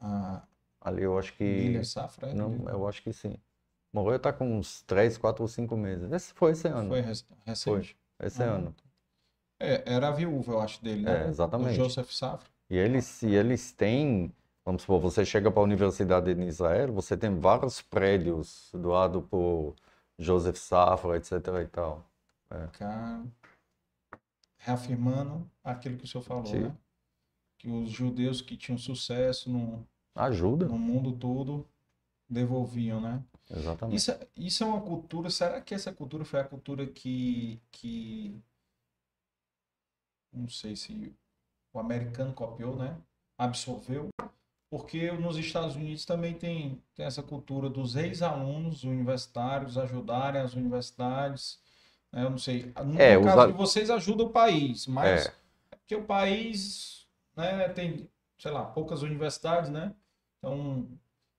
Ah, 0.00 0.42
Ali 0.80 1.02
eu 1.02 1.18
acho 1.18 1.34
que. 1.34 1.44
Milha 1.44 1.84
Safra? 1.84 2.28
É 2.30 2.34
não, 2.34 2.68
eu 2.68 2.88
acho 2.88 3.02
que 3.02 3.12
sim. 3.12 3.36
Morreu 3.92 4.16
está 4.16 4.32
com 4.32 4.58
uns 4.58 4.82
3, 4.82 5.18
4 5.18 5.42
ou 5.42 5.48
5 5.48 5.76
meses. 5.76 6.12
Esse 6.12 6.32
foi 6.34 6.52
esse 6.52 6.68
ano. 6.68 6.88
Foi 6.88 7.00
recente? 7.00 7.96
Foi, 8.18 8.26
esse 8.26 8.42
ah, 8.42 8.46
ano. 8.46 8.74
É, 9.58 9.82
era 9.94 10.08
a 10.08 10.10
viúva, 10.12 10.52
eu 10.52 10.60
acho, 10.60 10.82
dele, 10.82 11.02
né? 11.02 11.24
É, 11.24 11.28
exatamente. 11.28 11.80
O 11.80 11.84
Joseph 11.84 12.10
Safra. 12.10 12.48
E 12.68 12.76
eles, 12.76 13.22
e 13.22 13.34
eles 13.34 13.72
têm, 13.72 14.32
vamos 14.64 14.82
supor, 14.82 15.00
você 15.00 15.24
chega 15.24 15.50
para 15.50 15.60
a 15.60 15.64
universidade 15.64 16.32
de 16.32 16.42
Israel, 16.42 16.92
você 16.92 17.16
tem 17.16 17.36
vários 17.36 17.82
prédios 17.82 18.70
doados 18.72 19.24
por 19.28 19.74
Joseph 20.16 20.56
Safra, 20.56 21.16
etc. 21.16 21.32
e 21.62 21.66
tal. 21.66 22.04
É. 22.48 22.68
Cara, 22.72 23.24
reafirmando 24.56 25.50
aquilo 25.64 25.96
que 25.96 26.04
o 26.04 26.06
senhor 26.06 26.22
falou, 26.22 26.46
Sim. 26.46 26.60
né? 26.60 26.76
Que 27.58 27.68
os 27.68 27.90
judeus 27.90 28.40
que 28.40 28.56
tinham 28.56 28.78
sucesso 28.78 29.50
no, 29.50 29.86
Ajuda. 30.14 30.66
no 30.66 30.78
mundo 30.78 31.12
todo 31.12 31.66
devolviam, 32.28 33.00
né? 33.00 33.22
Exatamente. 33.54 33.96
Isso, 33.96 34.10
é, 34.12 34.28
isso 34.36 34.62
é 34.62 34.66
uma 34.66 34.80
cultura, 34.80 35.28
será 35.28 35.60
que 35.60 35.74
essa 35.74 35.92
cultura 35.92 36.24
foi 36.24 36.40
a 36.40 36.44
cultura 36.44 36.86
que, 36.86 37.60
que 37.70 38.40
não 40.32 40.48
sei 40.48 40.76
se 40.76 41.14
o 41.72 41.78
americano 41.78 42.32
copiou, 42.32 42.76
né? 42.76 42.96
Absorveu, 43.36 44.08
porque 44.70 45.10
nos 45.12 45.36
Estados 45.36 45.74
Unidos 45.74 46.04
também 46.04 46.34
tem, 46.34 46.80
tem 46.94 47.06
essa 47.06 47.22
cultura 47.22 47.68
dos 47.68 47.96
ex-alunos 47.96 48.84
universitários 48.84 49.76
ajudarem 49.76 50.40
as 50.40 50.54
universidades. 50.54 51.60
Né? 52.12 52.24
Eu 52.24 52.30
não 52.30 52.38
sei. 52.38 52.72
No 52.84 53.00
é, 53.00 53.20
caso 53.20 53.48
de 53.48 53.58
vocês 53.58 53.90
ajuda 53.90 54.24
o 54.24 54.30
país, 54.30 54.86
mas 54.86 55.26
é. 55.26 55.28
é. 55.28 55.76
porque 55.76 55.96
o 55.96 56.04
país 56.04 57.08
né, 57.36 57.68
tem, 57.70 58.08
sei 58.38 58.50
lá, 58.52 58.64
poucas 58.64 59.02
universidades, 59.02 59.70
né? 59.70 59.92
Então 60.38 60.86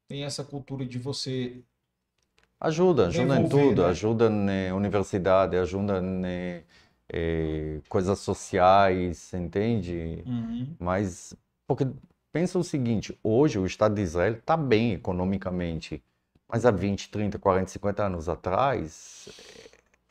tem 0.08 0.26
essa 0.26 0.44
cultura 0.44 0.86
de 0.86 1.00
você 1.00 1.64
ajuda, 2.62 3.08
ajuda 3.08 3.40
em 3.40 3.50
tudo, 3.50 3.82
né? 3.82 3.90
ajuda 3.90 4.30
na 4.30 4.76
universidade, 4.76 5.58
ajuda 5.58 6.00
na 6.00 6.28
é, 7.10 7.80
coisas 7.90 8.20
sociais, 8.20 9.34
entende? 9.34 10.24
Uhum. 10.26 10.76
Mas, 10.80 11.36
porque 11.68 11.88
pensa 12.32 12.60
o 12.60 12.64
seguinte, 12.64 13.18
hoje 13.24 13.60
o 13.60 13.66
Estado 13.66 13.96
de 13.96 14.02
Israel 14.02 14.34
está 14.34 14.56
bem 14.56 14.94
economicamente, 14.94 16.02
mas 16.48 16.66
há 16.66 16.72
20, 16.72 17.10
30, 17.10 17.40
40, 17.40 17.72
50 17.72 18.06
anos 18.06 18.30
atrás, 18.30 19.28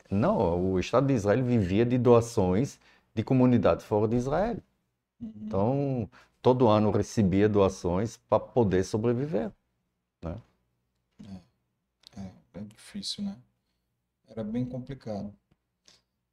não, 0.09 0.73
o 0.73 0.79
Estado 0.79 1.07
de 1.07 1.13
Israel 1.13 1.43
vivia 1.43 1.85
de 1.85 1.97
doações 1.97 2.77
de 3.15 3.23
comunidades 3.23 3.85
fora 3.85 4.07
de 4.07 4.17
Israel. 4.17 4.57
Uhum. 5.19 5.33
Então, 5.43 6.09
todo 6.41 6.67
ano 6.67 6.91
recebia 6.91 7.47
doações 7.47 8.17
para 8.29 8.39
poder 8.39 8.83
sobreviver. 8.83 9.51
Né? 10.21 10.35
É 11.23 11.50
bem 12.53 12.65
difícil, 12.65 13.23
né? 13.23 13.37
Era 14.27 14.43
bem 14.43 14.65
complicado. 14.65 15.33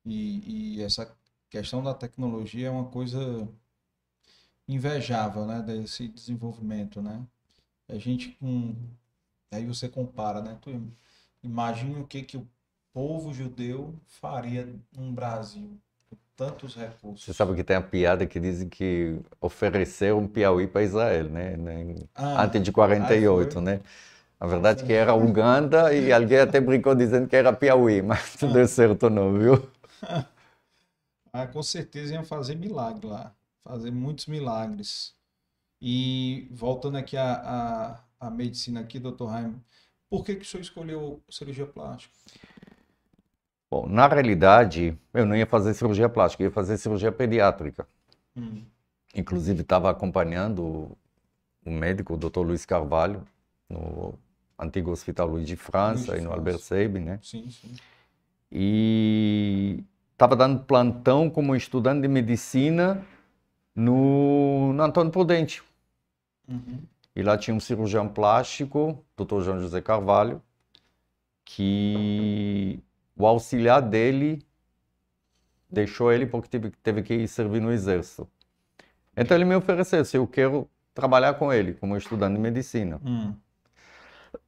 E, 0.04 0.76
e 0.76 0.82
essa 0.82 1.14
questão 1.50 1.82
da 1.82 1.94
tecnologia 1.94 2.68
é 2.68 2.70
uma 2.70 2.86
coisa 2.86 3.48
invejável, 4.66 5.46
né? 5.46 5.62
Desse 5.62 6.08
desenvolvimento, 6.08 7.00
né? 7.02 7.24
A 7.88 7.96
gente 7.96 8.30
com... 8.40 8.74
Aí 9.50 9.64
você 9.64 9.88
compara, 9.88 10.42
né? 10.42 10.58
Tu 10.60 10.70
imagina 11.42 11.98
o 11.98 12.06
que, 12.06 12.22
que 12.22 12.36
o 12.36 12.46
povo 12.92 13.32
judeu 13.32 13.94
faria 14.06 14.68
no 14.92 15.12
Brasil 15.12 15.78
com 16.10 16.16
tantos 16.36 16.74
recursos. 16.74 17.24
Você 17.24 17.32
sabe 17.32 17.54
que 17.54 17.64
tem 17.64 17.76
a 17.76 17.82
piada 17.82 18.26
que 18.26 18.38
dizem 18.38 18.68
que 18.68 19.18
ofereceram 19.40 20.18
um 20.18 20.28
Piauí 20.28 20.66
para 20.66 20.82
Israel, 20.82 21.30
né? 21.30 21.54
Ah, 22.14 22.44
Antes 22.44 22.62
de 22.62 22.70
48, 22.70 23.60
né? 23.60 23.80
A 24.40 24.46
verdade 24.46 24.84
é 24.84 24.86
que 24.86 24.92
era 24.92 25.14
Uganda 25.14 25.92
e 25.92 26.12
alguém 26.12 26.38
até 26.38 26.60
brincou 26.60 26.94
dizendo 26.94 27.26
que 27.26 27.34
era 27.34 27.52
Piauí, 27.52 28.00
mas 28.02 28.40
não 28.40 28.52
deu 28.52 28.68
certo 28.68 29.10
não, 29.10 29.34
viu? 29.36 29.68
ah, 31.32 31.46
com 31.46 31.62
certeza 31.62 32.14
iam 32.14 32.24
fazer 32.24 32.54
milagre 32.54 33.06
lá, 33.06 33.34
fazer 33.64 33.90
muitos 33.90 34.26
milagres. 34.26 35.16
E 35.80 36.48
voltando 36.52 36.98
aqui 36.98 37.16
à, 37.16 38.00
à, 38.18 38.30
medicina 38.30 38.80
aqui, 38.80 38.98
doutor 38.98 39.30
Jaime, 39.30 39.60
por 40.08 40.24
que, 40.24 40.36
que 40.36 40.42
o 40.42 40.44
senhor 40.44 40.62
escolheu 40.62 41.22
cirurgia 41.28 41.66
plástica? 41.66 42.14
Bom, 43.70 43.86
na 43.86 44.08
realidade, 44.08 44.96
eu 45.12 45.26
não 45.26 45.36
ia 45.36 45.46
fazer 45.46 45.74
cirurgia 45.74 46.08
plástica, 46.08 46.44
ia 46.44 46.50
fazer 46.50 46.78
cirurgia 46.78 47.12
pediátrica. 47.12 47.86
Hum. 48.36 48.64
Inclusive, 49.14 49.62
estava 49.62 49.90
acompanhando 49.90 50.96
o 51.64 51.70
médico, 51.70 52.14
o 52.14 52.16
doutor 52.16 52.42
Luiz 52.42 52.64
Carvalho, 52.64 53.26
no 53.68 54.18
antigo 54.58 54.90
Hospital 54.90 55.28
Luiz 55.28 55.46
de 55.46 55.56
França, 55.56 56.12
Luiz 56.12 56.20
de 56.20 56.26
e 56.26 56.28
no 56.28 56.32
Albert 56.32 56.60
né? 57.00 57.18
Sim, 57.22 57.50
sim. 57.50 57.74
E 58.50 59.84
estava 60.12 60.34
dando 60.34 60.64
plantão 60.64 61.30
como 61.30 61.54
estudante 61.54 62.02
de 62.02 62.08
medicina 62.08 63.04
no, 63.74 64.72
no 64.72 64.82
Antônio 64.82 65.12
Prudente. 65.12 65.62
Uhum. 66.48 66.80
E 67.14 67.22
lá 67.22 67.36
tinha 67.36 67.54
um 67.54 67.60
cirurgião 67.60 68.08
plástico, 68.08 69.04
Dr. 69.16 69.40
João 69.40 69.60
José 69.60 69.80
Carvalho, 69.80 70.42
que 71.44 72.82
o 73.16 73.26
auxiliar 73.26 73.82
dele 73.82 74.42
deixou 75.70 76.12
ele 76.12 76.26
porque 76.26 76.48
teve, 76.48 76.70
teve 76.82 77.02
que 77.02 77.14
ir 77.14 77.28
servir 77.28 77.60
no 77.60 77.70
exército. 77.70 78.28
Então 79.16 79.36
ele 79.36 79.44
me 79.44 79.54
ofereceu 79.54 80.04
se 80.04 80.16
eu 80.16 80.26
quero 80.26 80.68
trabalhar 80.94 81.34
com 81.34 81.52
ele 81.52 81.74
como 81.74 81.96
estudante 81.96 82.34
de 82.34 82.40
medicina. 82.40 83.00
Hum. 83.04 83.34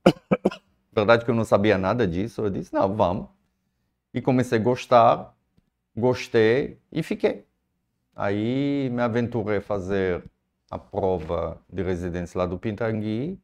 Verdade 0.93 1.25
que 1.25 1.31
eu 1.31 1.35
não 1.35 1.45
sabia 1.45 1.79
nada 1.79 2.07
disso, 2.07 2.43
eu 2.43 2.51
disse, 2.51 2.73
não, 2.73 2.95
vamos. 2.95 3.29
E 4.13 4.21
comecei 4.21 4.59
a 4.59 4.63
gostar, 4.63 5.35
gostei 5.97 6.79
e 6.91 7.03
fiquei. 7.03 7.47
Aí 8.15 8.91
me 8.91 9.03
aventurei 9.03 9.59
a 9.59 9.63
fazer 9.63 10.25
a 10.71 10.79
prova 10.79 11.61
de 11.69 11.83
residência 11.83 12.39
lá 12.39 12.47
do 12.47 12.59
Pintangui 12.59 13.39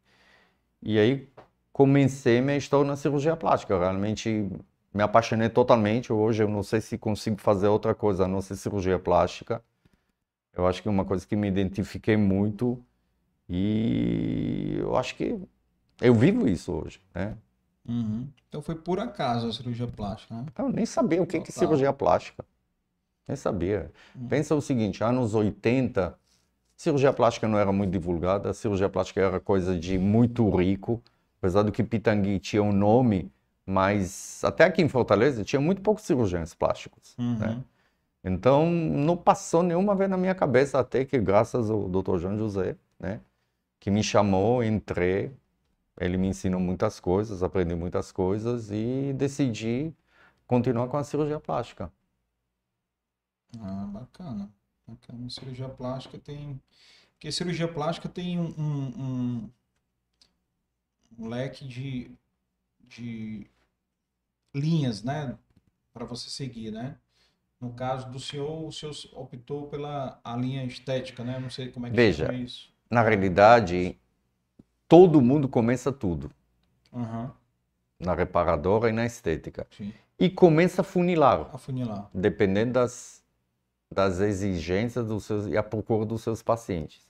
e 0.83 0.99
aí 0.99 1.29
comecei 1.73 2.41
minha 2.41 2.57
história 2.57 2.87
na 2.87 2.97
cirurgia 2.97 3.37
plástica. 3.37 3.79
Realmente 3.79 4.49
me 4.95 5.03
apaixonei 5.03 5.49
totalmente. 5.49 6.13
Hoje 6.13 6.43
eu 6.43 6.49
não 6.49 6.63
sei 6.63 6.81
se 6.81 6.99
consigo 6.99 7.41
fazer 7.41 7.69
outra 7.69 7.95
coisa 7.95 8.25
a 8.25 8.29
não 8.29 8.41
ser 8.41 8.57
cirurgia 8.57 8.99
plástica. 8.99 9.63
Eu 10.55 10.67
acho 10.67 10.83
que 10.83 10.89
é 10.89 10.91
uma 10.91 11.05
coisa 11.05 11.27
que 11.27 11.37
me 11.37 11.49
identifiquei 11.49 12.17
muito 12.17 12.83
e 13.49 14.77
eu 14.81 14.97
acho 14.97 15.15
que 15.17 15.39
eu 16.01 16.15
vivo 16.15 16.49
isso 16.49 16.73
hoje, 16.73 17.01
né? 17.15 17.37
Uhum. 17.89 18.27
Então 18.49 18.61
foi 18.61 18.75
por 18.75 18.99
acaso 18.99 19.49
a 19.49 19.53
cirurgia 19.53 19.87
plástica, 19.87 20.35
né? 20.35 20.47
Eu 20.59 20.69
nem 20.69 20.87
sabia 20.87 21.23
o 21.23 21.27
que, 21.27 21.41
que 21.41 21.51
é 21.51 21.53
cirurgia 21.53 21.93
plástica. 21.93 22.45
Nem 23.29 23.37
sabia. 23.37 23.91
Uhum. 24.15 24.29
Pensa 24.29 24.55
o 24.55 24.61
seguinte, 24.61 25.03
anos 25.03 25.35
80, 25.35 26.19
cirurgia 26.77 27.13
plástica 27.13 27.49
não 27.49 27.59
era 27.59 27.73
muito 27.73 27.93
divulgada, 27.93 28.53
cirurgia 28.53 28.89
plástica 28.89 29.21
era 29.21 29.41
coisa 29.41 29.79
de 29.79 29.99
muito 29.99 30.49
rico, 30.51 31.03
apesar 31.39 31.63
do 31.63 31.73
que 31.73 31.83
Pitangui 31.83 32.39
tinha 32.39 32.63
um 32.63 32.73
nome, 32.73 33.31
mas 33.65 34.43
até 34.45 34.65
aqui 34.65 34.83
em 34.83 34.89
Fortaleza 34.89 35.45
tinha 35.45 35.61
muito 35.61 35.81
poucos 35.81 36.05
cirurgiões 36.05 36.55
plásticos, 36.55 37.15
Uhum. 37.19 37.39
né? 37.39 37.63
Então, 38.23 38.69
não 38.69 39.17
passou 39.17 39.63
nenhuma 39.63 39.95
vez 39.95 40.11
na 40.11 40.17
minha 40.17 40.35
cabeça, 40.35 40.81
até 40.81 41.05
que 41.05 41.17
graças 41.19 41.71
ao 41.71 41.89
Dr. 41.89 42.19
João 42.19 42.37
José, 42.37 42.77
né, 42.99 43.21
que 43.79 43.89
me 43.89 44.03
chamou, 44.03 44.65
entrei, 44.65 45.33
ele 46.01 46.17
me 46.19 46.29
ensinou 46.29 46.61
muitas 46.61 47.01
coisas, 47.01 47.43
aprendi 47.43 47.75
muitas 47.75 48.13
coisas 48.13 48.71
e 48.71 49.13
decidi 49.15 49.95
continuar 50.47 50.89
com 50.89 50.97
a 50.99 51.05
cirurgia 51.05 51.41
plástica. 51.41 51.93
Ah, 53.61 53.87
bacana. 53.93 54.53
Bacana. 54.87 55.29
Cirurgia 55.31 55.69
plástica 55.69 56.19
tem. 56.19 56.61
Porque 57.13 57.33
cirurgia 57.33 57.69
plástica 57.73 58.09
tem 58.09 58.39
um, 58.41 58.49
um, 58.59 59.43
um- 61.19 61.29
leque 61.29 61.67
de, 61.67 62.11
de 62.89 63.49
linhas, 64.55 65.03
né? 65.05 65.39
Para 65.93 66.05
você 66.05 66.29
seguir, 66.31 66.71
né? 66.73 66.99
No 67.61 67.75
caso 67.75 68.11
do 68.11 68.21
senhor, 68.21 68.67
o 68.67 68.73
senhor 68.73 68.95
optou 69.15 69.69
pela 69.69 70.21
a 70.25 70.37
linha 70.37 70.65
estética, 70.65 71.25
né? 71.25 71.39
Não 71.41 71.51
sei 71.51 71.71
como 71.73 71.87
é 71.87 71.93
que 71.93 72.01
Veja. 72.01 72.27
chama 72.27 72.35
isso. 72.35 72.73
Na 72.91 73.03
realidade, 73.03 73.99
todo 74.89 75.21
mundo 75.21 75.49
começa 75.49 75.93
tudo, 75.93 76.31
Aham, 76.93 77.33
na 78.01 78.15
reparadora 78.15 78.89
e 78.89 78.93
na 78.93 79.07
estética. 79.07 79.67
sim. 79.71 79.93
E 80.19 80.31
começa 80.31 80.81
a 80.83 80.85
funilar, 80.85 81.51
Afunilar. 81.55 82.11
dependendo 82.13 82.73
das, 82.73 83.23
das 83.93 84.21
exigências 84.21 85.07
dos 85.07 85.25
seus, 85.25 85.47
e 85.47 85.57
a 85.57 85.63
procura 85.63 86.07
dos 86.07 86.23
seus 86.23 86.43
pacientes. 86.43 87.07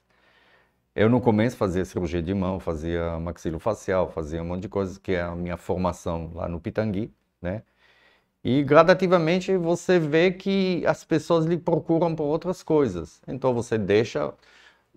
Eu 0.94 1.10
no 1.10 1.20
começo 1.20 1.56
fazia 1.56 1.84
cirurgia 1.84 2.22
de 2.22 2.32
mão, 2.34 2.58
fazia 2.58 3.18
maxilofacial, 3.20 4.10
fazia 4.10 4.42
um 4.42 4.46
monte 4.46 4.62
de 4.62 4.68
coisas, 4.68 4.98
que 4.98 5.12
é 5.12 5.22
a 5.22 5.34
minha 5.36 5.56
formação 5.56 6.30
lá 6.34 6.48
no 6.48 6.60
Pitangui, 6.60 7.12
né? 7.40 7.62
E 8.44 8.62
gradativamente 8.62 9.56
você 9.56 9.98
vê 9.98 10.30
que 10.32 10.84
as 10.86 11.04
pessoas 11.04 11.46
lhe 11.46 11.58
procuram 11.58 12.14
por 12.14 12.24
outras 12.24 12.62
coisas. 12.62 13.20
Então 13.26 13.52
você 13.54 13.76
deixa. 13.78 14.32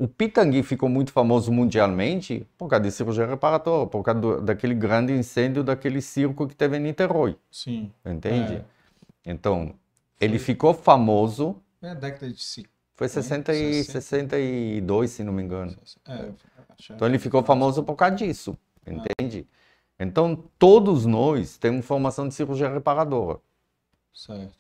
O 0.02 0.08
Pitangui 0.08 0.64
ficou 0.64 0.88
muito 0.88 1.12
famoso 1.12 1.52
mundialmente 1.52 2.48
por 2.58 2.70
causa 2.70 2.84
de 2.86 2.92
cirurgia 2.92 3.26
reparatória, 3.26 3.86
por 3.86 4.02
causa 4.02 4.22
do- 4.22 4.42
daquele 4.42 4.74
grande 4.74 5.12
incêndio 5.12 5.62
daquele 5.62 6.02
circo 6.02 6.48
que 6.48 6.56
teve 6.56 6.78
em 6.78 6.80
Niterói, 6.80 7.36
Sim. 7.52 7.92
entende? 8.06 8.54
É. 8.56 8.64
Então, 9.26 9.76
ele 10.20 10.40
ficou 10.40 10.74
famoso, 10.74 11.58
É 11.82 11.90
a 11.90 11.94
década 11.94 12.32
de 12.32 12.42
foi 12.96 13.10
60 13.10 13.54
e 13.54 13.84
60. 13.84 13.92
62, 14.38 15.12
se 15.12 15.22
não 15.24 15.34
me 15.34 15.44
engano. 15.44 15.76
É, 16.08 16.30
acho- 16.70 16.94
Então 16.94 17.06
ele 17.06 17.20
ficou 17.20 17.44
famoso 17.44 17.84
por 17.84 17.96
causa 17.98 18.16
disso, 18.16 18.58
entende? 18.88 19.46
Então 20.00 20.34
todos 20.58 21.06
nós 21.06 21.58
temos 21.58 21.86
formação 21.86 22.26
de 22.26 22.34
cirurgia 22.34 22.70
reparadora. 22.70 23.40
Certo. 24.14 24.54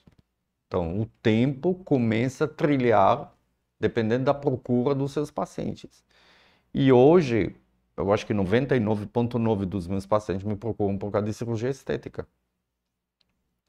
Então 0.67 0.99
o 0.99 1.05
tempo 1.23 1.75
começa 1.85 2.43
a 2.43 2.47
trilhar 2.47 3.33
dependendo 3.79 4.25
da 4.25 4.33
procura 4.33 4.93
dos 4.95 5.11
seus 5.13 5.31
pacientes. 5.31 6.03
E 6.73 6.91
hoje, 6.91 7.55
eu 7.97 8.11
acho 8.13 8.25
que 8.25 8.33
99,9% 8.33 9.65
dos 9.65 9.87
meus 9.87 10.05
pacientes 10.05 10.45
me 10.45 10.55
procuram 10.55 10.97
por 10.97 11.11
causa 11.11 11.27
de 11.27 11.33
cirurgia 11.33 11.69
estética. 11.69 12.27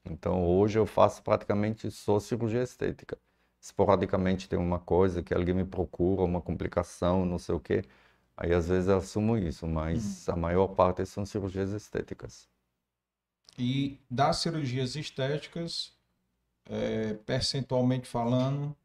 Então 0.05 0.43
hoje 0.45 0.79
eu 0.79 0.85
faço 0.85 1.21
praticamente 1.23 1.89
só 1.91 2.19
cirurgia 2.19 2.63
estética. 2.63 3.17
Esporadicamente 3.59 4.49
tem 4.49 4.57
uma 4.57 4.79
coisa 4.79 5.21
que 5.21 5.33
alguém 5.33 5.53
me 5.53 5.65
procura, 5.65 6.23
uma 6.23 6.41
complicação, 6.41 7.25
não 7.25 7.37
sei 7.37 7.55
o 7.55 7.59
quê. 7.59 7.83
Aí 8.35 8.53
às 8.53 8.67
vezes 8.67 8.89
eu 8.89 8.97
assumo 8.97 9.37
isso, 9.37 9.67
mas 9.67 10.27
a 10.27 10.35
maior 10.35 10.69
parte 10.69 11.05
são 11.05 11.25
cirurgias 11.25 11.71
estéticas. 11.71 12.49
E 13.57 13.99
das 14.09 14.37
cirurgias 14.37 14.95
estéticas, 14.95 15.93
é, 16.65 17.13
percentualmente 17.13 18.07
falando, 18.07 18.75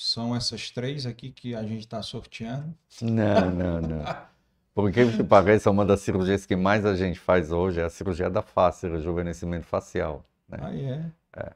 são 0.00 0.34
essas 0.36 0.70
três 0.70 1.06
aqui 1.06 1.32
que 1.32 1.56
a 1.56 1.62
gente 1.64 1.80
está 1.80 2.00
sorteando. 2.00 2.72
Não, 3.02 3.50
não, 3.50 3.80
não. 3.80 4.04
Por 4.72 4.92
que 4.92 5.10
que 5.10 5.24
pareça, 5.24 5.72
uma 5.72 5.84
das 5.84 6.02
cirurgias 6.02 6.46
que 6.46 6.54
mais 6.54 6.86
a 6.86 6.94
gente 6.94 7.18
faz 7.18 7.50
hoje 7.50 7.80
é 7.80 7.84
a 7.84 7.90
cirurgia 7.90 8.30
da 8.30 8.40
face, 8.40 8.88
rejuvenescimento 8.88 9.66
facial. 9.66 10.24
né? 10.48 10.58
Aí 10.62 10.84
é. 10.84 11.52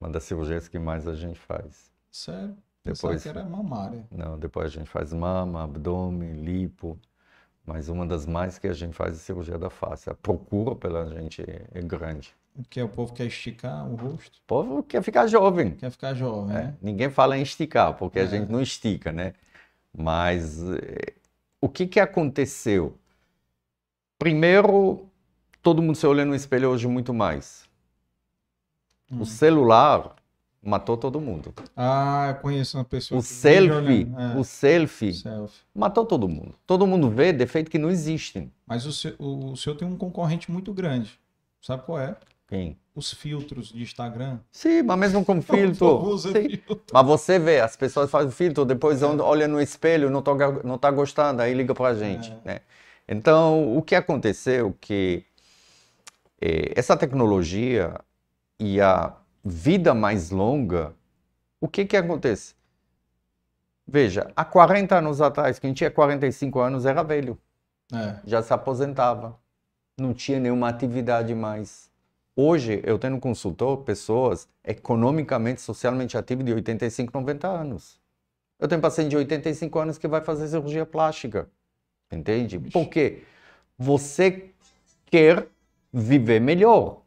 Uma 0.00 0.08
das 0.10 0.22
cirurgias 0.22 0.68
que 0.68 0.78
mais 0.78 1.08
a 1.08 1.14
gente 1.16 1.40
faz. 1.40 1.90
Sério. 2.08 2.56
Pensava 2.84 3.14
Depois, 3.14 3.22
que 3.24 3.28
era 3.28 3.44
mamária. 3.44 4.06
não, 4.12 4.38
depois 4.38 4.66
a 4.66 4.70
gente 4.78 4.88
faz 4.88 5.12
mama, 5.12 5.64
abdômen, 5.64 6.34
lipo, 6.34 6.96
mas 7.66 7.88
uma 7.88 8.06
das 8.06 8.26
mais 8.26 8.60
que 8.60 8.68
a 8.68 8.72
gente 8.72 8.94
faz 8.94 9.14
é 9.14 9.16
a 9.16 9.18
cirurgia 9.18 9.58
da 9.58 9.68
face. 9.68 10.08
A 10.08 10.14
procura 10.14 10.76
pela 10.76 11.04
gente 11.06 11.42
é, 11.42 11.66
é 11.74 11.82
grande. 11.82 12.32
Que 12.68 12.80
é 12.80 12.84
o 12.84 12.88
povo 12.88 13.12
quer 13.14 13.26
esticar 13.26 13.88
o 13.88 13.94
rosto, 13.94 14.38
O 14.38 14.42
povo 14.46 14.82
quer 14.82 15.02
ficar 15.02 15.26
jovem. 15.26 15.72
quer 15.76 15.90
ficar 15.90 16.14
jovem, 16.14 16.56
É, 16.56 16.62
né? 16.64 16.76
Ninguém 16.82 17.10
fala 17.10 17.38
em 17.38 17.42
esticar, 17.42 17.94
porque 17.94 18.18
a 18.18 18.22
É. 18.22 18.26
gente 18.26 18.50
não 18.50 18.60
estica, 18.60 19.12
né? 19.12 19.34
Mas 19.96 20.62
eh, 20.62 21.14
o 21.60 21.68
que 21.68 21.86
que 21.86 22.00
aconteceu? 22.00 22.98
Primeiro, 24.18 25.08
todo 25.62 25.80
mundo 25.82 25.96
se 25.96 26.06
olha 26.06 26.24
no 26.24 26.34
espelho 26.34 26.70
hoje 26.70 26.86
muito 26.88 27.14
mais. 27.14 27.68
Hum. 29.10 29.20
O 29.22 29.26
celular 29.26 30.16
matou 30.62 30.96
todo 30.96 31.20
mundo. 31.20 31.54
Ah, 31.76 32.26
eu 32.34 32.42
conheço 32.42 32.76
uma 32.76 32.84
pessoa 32.84 33.18
O 33.18 33.22
selfie. 33.22 34.12
É, 34.18 34.38
o 34.38 34.44
selfie 34.44 35.14
selfie. 35.14 35.62
matou 35.74 36.04
todo 36.04 36.28
mundo. 36.28 36.54
Todo 36.66 36.86
mundo 36.86 37.08
vê 37.08 37.32
defeito 37.32 37.70
que 37.70 37.78
não 37.78 37.88
existe. 37.90 38.50
Mas 38.66 38.84
o, 38.84 38.92
seu- 38.92 39.14
o, 39.18 39.52
o 39.52 39.56
senhor 39.56 39.76
tem 39.76 39.86
um 39.86 39.96
concorrente 39.96 40.50
muito 40.50 40.74
grande. 40.74 41.18
Sabe 41.62 41.84
qual 41.84 41.98
é? 42.00 42.16
Quem? 42.48 42.78
Os 42.94 43.12
filtros 43.12 43.68
de 43.68 43.82
Instagram. 43.82 44.40
Sim, 44.50 44.82
mas 44.82 44.98
mesmo 44.98 45.24
com 45.24 45.40
filtro. 45.42 46.18
filtro. 46.18 46.84
Mas 46.92 47.06
você 47.06 47.38
vê, 47.38 47.60
as 47.60 47.76
pessoas 47.76 48.10
fazem 48.10 48.30
filtro, 48.32 48.64
depois 48.64 49.02
olha 49.02 49.46
no 49.46 49.60
espelho, 49.60 50.10
não, 50.10 50.22
tô, 50.22 50.34
não 50.64 50.78
tá 50.78 50.90
gostando, 50.90 51.42
aí 51.42 51.52
liga 51.54 51.74
pra 51.74 51.94
gente, 51.94 52.32
É. 52.32 52.40
né? 52.44 52.60
Então, 53.06 53.76
o 53.76 53.82
que 53.82 53.94
aconteceu 53.94 54.74
que 54.80 55.24
eh, 56.40 56.72
essa 56.74 56.96
tecnologia 56.96 57.94
e 58.58 58.80
a 58.80 59.14
vida 59.44 59.94
mais 59.94 60.30
longa, 60.30 60.94
o 61.60 61.68
que 61.68 61.84
que 61.84 61.96
acontece? 61.96 62.54
Veja, 63.86 64.30
há 64.36 64.44
40 64.44 64.96
anos 64.98 65.20
atrás, 65.20 65.58
quem 65.58 65.72
tinha 65.72 65.90
45 65.90 66.60
anos 66.60 66.84
era 66.84 67.02
velho, 67.02 67.38
É. 67.92 68.16
já 68.24 68.42
se 68.42 68.52
aposentava, 68.52 69.38
não 69.98 70.12
tinha 70.12 70.38
nenhuma 70.38 70.68
atividade 70.68 71.34
mais. 71.34 71.87
Hoje, 72.40 72.80
eu 72.84 73.00
tenho 73.00 73.16
um 73.16 73.18
consultor, 73.20 73.78
pessoas 73.78 74.48
economicamente, 74.62 75.60
socialmente 75.60 76.16
ativas 76.16 76.44
de 76.44 76.52
85, 76.52 77.12
90 77.12 77.48
anos. 77.48 78.00
Eu 78.60 78.68
tenho 78.68 78.80
paciente 78.80 79.10
de 79.10 79.16
85 79.16 79.76
anos 79.76 79.98
que 79.98 80.06
vai 80.06 80.20
fazer 80.20 80.46
cirurgia 80.46 80.86
plástica. 80.86 81.50
Entende? 82.12 82.56
Vixe. 82.56 82.70
Por 82.72 82.88
quê? 82.88 83.24
Você 83.76 84.50
quer 85.06 85.48
viver 85.92 86.40
melhor. 86.40 87.02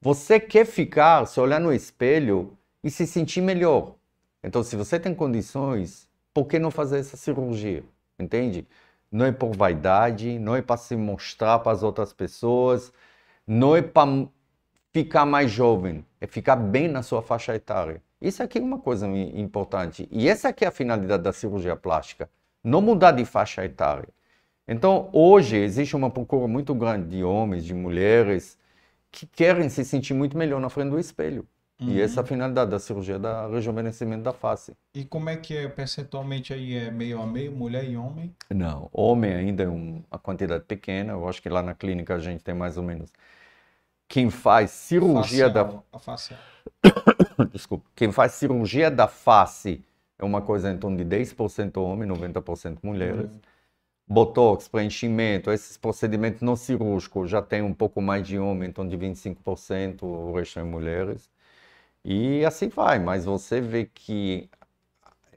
Você 0.00 0.40
quer 0.40 0.66
ficar, 0.66 1.24
se 1.26 1.38
olhar 1.38 1.60
no 1.60 1.72
espelho 1.72 2.58
e 2.82 2.90
se 2.90 3.06
sentir 3.06 3.42
melhor. 3.42 3.94
Então, 4.42 4.64
se 4.64 4.74
você 4.74 4.98
tem 4.98 5.14
condições, 5.14 6.08
por 6.34 6.46
que 6.48 6.58
não 6.58 6.72
fazer 6.72 6.98
essa 6.98 7.16
cirurgia? 7.16 7.84
Entende? 8.18 8.66
Não 9.12 9.26
é 9.26 9.30
por 9.30 9.54
vaidade, 9.54 10.40
não 10.40 10.56
é 10.56 10.60
para 10.60 10.76
se 10.76 10.96
mostrar 10.96 11.60
para 11.60 11.70
as 11.70 11.84
outras 11.84 12.12
pessoas, 12.12 12.92
não 13.46 13.76
é 13.76 13.80
para 13.80 14.26
ficar 14.96 15.26
mais 15.26 15.50
jovem, 15.50 16.02
é 16.18 16.26
ficar 16.26 16.56
bem 16.56 16.88
na 16.88 17.02
sua 17.02 17.20
faixa 17.20 17.54
etária. 17.54 18.00
Isso 18.18 18.42
aqui 18.42 18.56
é 18.56 18.62
uma 18.62 18.78
coisa 18.78 19.06
importante. 19.06 20.08
E 20.10 20.26
essa 20.26 20.48
aqui 20.48 20.64
é 20.64 20.68
a 20.68 20.70
finalidade 20.70 21.22
da 21.22 21.34
cirurgia 21.34 21.76
plástica. 21.76 22.30
Não 22.64 22.80
mudar 22.80 23.12
de 23.12 23.22
faixa 23.26 23.62
etária. 23.62 24.08
Então, 24.66 25.10
hoje, 25.12 25.54
existe 25.58 25.94
uma 25.94 26.08
procura 26.08 26.48
muito 26.48 26.74
grande 26.74 27.08
de 27.10 27.22
homens, 27.22 27.62
de 27.62 27.74
mulheres, 27.74 28.56
que 29.12 29.26
querem 29.26 29.68
se 29.68 29.84
sentir 29.84 30.14
muito 30.14 30.34
melhor 30.34 30.62
na 30.62 30.70
frente 30.70 30.88
do 30.88 30.98
espelho. 30.98 31.46
Uhum. 31.78 31.90
E 31.90 32.00
essa 32.00 32.20
é 32.20 32.22
a 32.22 32.26
finalidade 32.26 32.70
da 32.70 32.78
cirurgia 32.78 33.18
da 33.18 33.48
rejuvenescimento 33.48 34.22
da 34.22 34.32
face. 34.32 34.72
E 34.94 35.04
como 35.04 35.28
é 35.28 35.36
que 35.36 35.54
é 35.54 35.68
percentualmente 35.68 36.54
aí? 36.54 36.74
É 36.74 36.90
meio 36.90 37.20
a 37.20 37.26
meio, 37.26 37.52
mulher 37.52 37.84
e 37.84 37.98
homem? 37.98 38.34
Não, 38.48 38.88
homem 38.90 39.34
ainda 39.34 39.64
é 39.64 39.68
uma 39.68 40.18
quantidade 40.22 40.64
pequena. 40.64 41.12
Eu 41.12 41.28
acho 41.28 41.42
que 41.42 41.50
lá 41.50 41.62
na 41.62 41.74
clínica 41.74 42.14
a 42.14 42.18
gente 42.18 42.42
tem 42.42 42.54
mais 42.54 42.78
ou 42.78 42.82
menos 42.82 43.12
quem 44.08 44.30
faz 44.30 44.70
cirurgia 44.70 45.50
facial, 45.50 45.84
da 45.92 45.98
facial. 45.98 46.40
Desculpa. 47.52 47.84
Quem 47.94 48.12
faz 48.12 48.32
cirurgia 48.32 48.90
da 48.90 49.08
face 49.08 49.84
é 50.18 50.24
uma 50.24 50.40
coisa 50.40 50.70
em 50.70 50.78
torno 50.78 50.96
de 50.96 51.04
10% 51.04 51.76
homem, 51.78 52.08
90% 52.08 52.78
mulheres. 52.82 53.30
Uhum. 53.30 53.40
Botox, 54.08 54.68
preenchimento, 54.68 55.50
esses 55.50 55.76
procedimentos 55.76 56.40
não 56.40 56.54
cirúrgicos 56.54 57.28
já 57.28 57.42
tem 57.42 57.60
um 57.62 57.74
pouco 57.74 58.00
mais 58.00 58.26
de 58.26 58.38
homem, 58.38 58.68
em 58.68 58.72
torno 58.72 58.90
de 58.90 58.96
25%, 58.96 60.02
o 60.04 60.32
resto 60.32 60.60
é 60.60 60.62
mulheres. 60.62 61.28
E 62.04 62.44
assim 62.44 62.68
vai, 62.68 63.00
mas 63.00 63.24
você 63.24 63.60
vê 63.60 63.84
que 63.84 64.48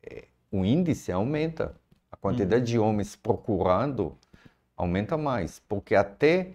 é, 0.03 0.25
o 0.51 0.63
índice 0.63 1.11
aumenta. 1.11 1.75
A 2.11 2.17
quantidade 2.17 2.61
uhum. 2.61 2.65
de 2.65 2.79
homens 2.79 3.15
procurando 3.15 4.15
aumenta 4.77 5.17
mais, 5.17 5.59
porque 5.67 5.95
até 5.95 6.51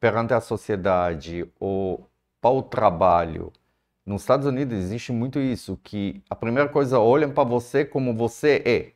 perante 0.00 0.32
a 0.32 0.40
sociedade 0.40 1.50
ou 1.58 2.08
para 2.40 2.50
o 2.50 2.62
trabalho. 2.62 3.52
Nos 4.06 4.22
Estados 4.22 4.46
Unidos 4.46 4.78
existe 4.78 5.12
muito 5.12 5.38
isso, 5.38 5.78
que 5.82 6.22
a 6.30 6.34
primeira 6.34 6.68
coisa 6.68 6.98
olham 6.98 7.30
para 7.30 7.44
você 7.44 7.84
como 7.84 8.14
você 8.14 8.62
é, 8.64 8.92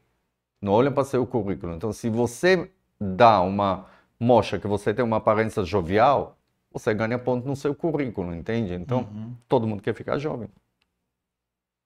não 0.61 0.73
olham 0.73 0.93
para 0.93 1.05
seu 1.05 1.27
currículo. 1.27 1.75
Então, 1.75 1.93
se 1.93 2.09
você 2.09 2.71
dá 2.99 3.41
uma 3.41 3.87
mostra 4.19 4.59
que 4.59 4.67
você 4.67 4.95
tem 4.95 5.05
uma 5.05 5.17
aparência 5.17 5.65
jovial, 5.65 6.39
você 6.73 6.95
ganha 6.95 7.19
ponto 7.19 7.47
no 7.47 7.57
seu 7.57 7.75
currículo, 7.75 8.35
entende? 8.35 8.73
Então, 8.73 9.01
uhum. 9.01 9.37
todo 9.49 9.67
mundo 9.67 9.83
quer 9.83 9.95
ficar 9.95 10.19
jovem. 10.19 10.49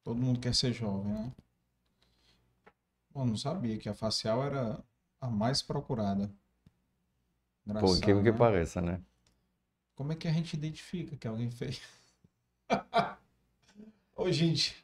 Todo 0.04 0.16
mundo 0.16 0.38
quer 0.38 0.54
ser 0.54 0.72
jovem, 0.72 1.12
né? 1.12 1.32
Bom, 3.12 3.24
não 3.24 3.36
sabia 3.36 3.78
que 3.78 3.88
a 3.88 3.94
facial 3.94 4.44
era 4.44 4.78
a 5.20 5.28
mais 5.28 5.62
procurada. 5.62 6.30
Engraçado, 7.66 7.90
Por 7.90 8.00
que, 8.00 8.14
né? 8.14 8.22
que 8.22 8.32
pareça, 8.32 8.80
né? 8.80 9.00
Como 9.94 10.12
é 10.12 10.16
que 10.16 10.28
a 10.28 10.32
gente 10.32 10.54
identifica 10.54 11.16
que 11.16 11.26
alguém 11.26 11.50
fez? 11.50 11.80
Ô, 14.14 14.30
gente, 14.30 14.76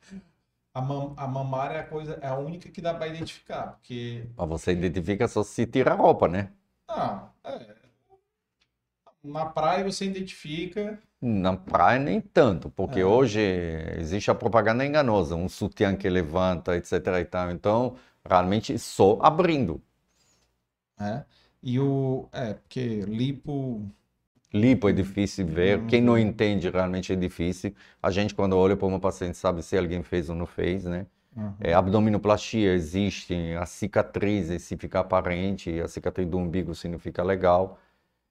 a, 0.74 0.80
mam 0.80 1.14
a 1.16 1.26
mamária 1.26 1.76
é 1.76 1.80
a 1.80 1.86
coisa, 1.86 2.18
é 2.20 2.26
a 2.26 2.36
única 2.36 2.68
que 2.70 2.80
dá 2.80 2.92
para 2.94 3.08
identificar, 3.08 3.72
porque. 3.72 4.26
Mas 4.36 4.48
você 4.48 4.72
identifica 4.72 5.28
só 5.28 5.42
se 5.42 5.66
tira 5.66 5.92
a 5.92 5.96
roupa, 5.96 6.28
né? 6.28 6.50
Ah, 6.88 7.28
é. 7.44 7.76
Na 9.22 9.46
praia 9.46 9.84
você 9.84 10.04
identifica. 10.04 10.98
Na 11.20 11.56
praia 11.56 12.00
nem 12.00 12.20
tanto, 12.20 12.68
porque 12.70 13.00
é. 13.00 13.04
hoje 13.04 13.40
existe 13.96 14.30
a 14.30 14.34
propaganda 14.34 14.84
enganosa, 14.84 15.36
um 15.36 15.48
sutiã 15.48 15.94
que 15.94 16.08
levanta, 16.08 16.76
etc. 16.76 16.92
e 17.20 17.24
tal. 17.24 17.50
Então, 17.52 17.96
realmente 18.28 18.76
só 18.78 19.20
abrindo. 19.22 19.80
É. 20.98 21.24
E 21.62 21.78
o. 21.78 22.28
É, 22.32 22.54
porque 22.54 23.02
lipo. 23.02 23.82
Lipo 24.52 24.88
é 24.88 24.92
difícil 24.92 25.46
ver. 25.46 25.86
Quem 25.86 26.02
não 26.02 26.18
entende 26.18 26.68
realmente 26.68 27.12
é 27.12 27.16
difícil. 27.16 27.74
A 28.02 28.10
gente, 28.10 28.34
quando 28.34 28.56
olha 28.56 28.76
para 28.76 28.86
uma 28.86 29.00
paciente, 29.00 29.38
sabe 29.38 29.62
se 29.62 29.78
alguém 29.78 30.02
fez 30.02 30.28
ou 30.28 30.36
não 30.36 30.44
fez, 30.44 30.84
né? 30.84 31.06
Uhum. 31.34 31.54
É, 31.60 31.72
abdominoplastia 31.72 32.74
existe, 32.74 33.34
a 33.58 33.64
cicatriz, 33.64 34.62
se 34.62 34.76
fica 34.76 35.00
aparente, 35.00 35.80
a 35.80 35.88
cicatriz 35.88 36.28
do 36.28 36.36
umbigo 36.36 36.74
se 36.74 36.88
não 36.88 36.98
fica 36.98 37.22
legal. 37.22 37.78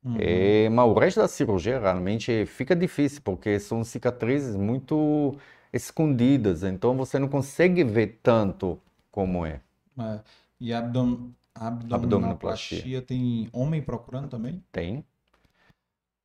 Uhum. 0.03 0.17
É, 0.19 0.69
mas 0.69 0.87
o 0.87 0.93
resto 0.93 1.19
da 1.19 1.27
cirurgia 1.27 1.79
realmente 1.79 2.45
fica 2.45 2.75
difícil, 2.75 3.21
porque 3.23 3.59
são 3.59 3.83
cicatrizes 3.83 4.55
muito 4.55 5.35
escondidas, 5.71 6.63
então 6.63 6.95
você 6.95 7.17
não 7.17 7.27
consegue 7.27 7.83
ver 7.83 8.19
tanto 8.21 8.79
como 9.11 9.45
é. 9.45 9.61
é. 9.99 10.19
E 10.59 10.73
abdom 10.73 11.31
abdominoplastia 11.53 13.01
tem 13.01 13.49
homem 13.51 13.81
procurando 13.81 14.29
também? 14.29 14.63
Tem. 14.71 15.05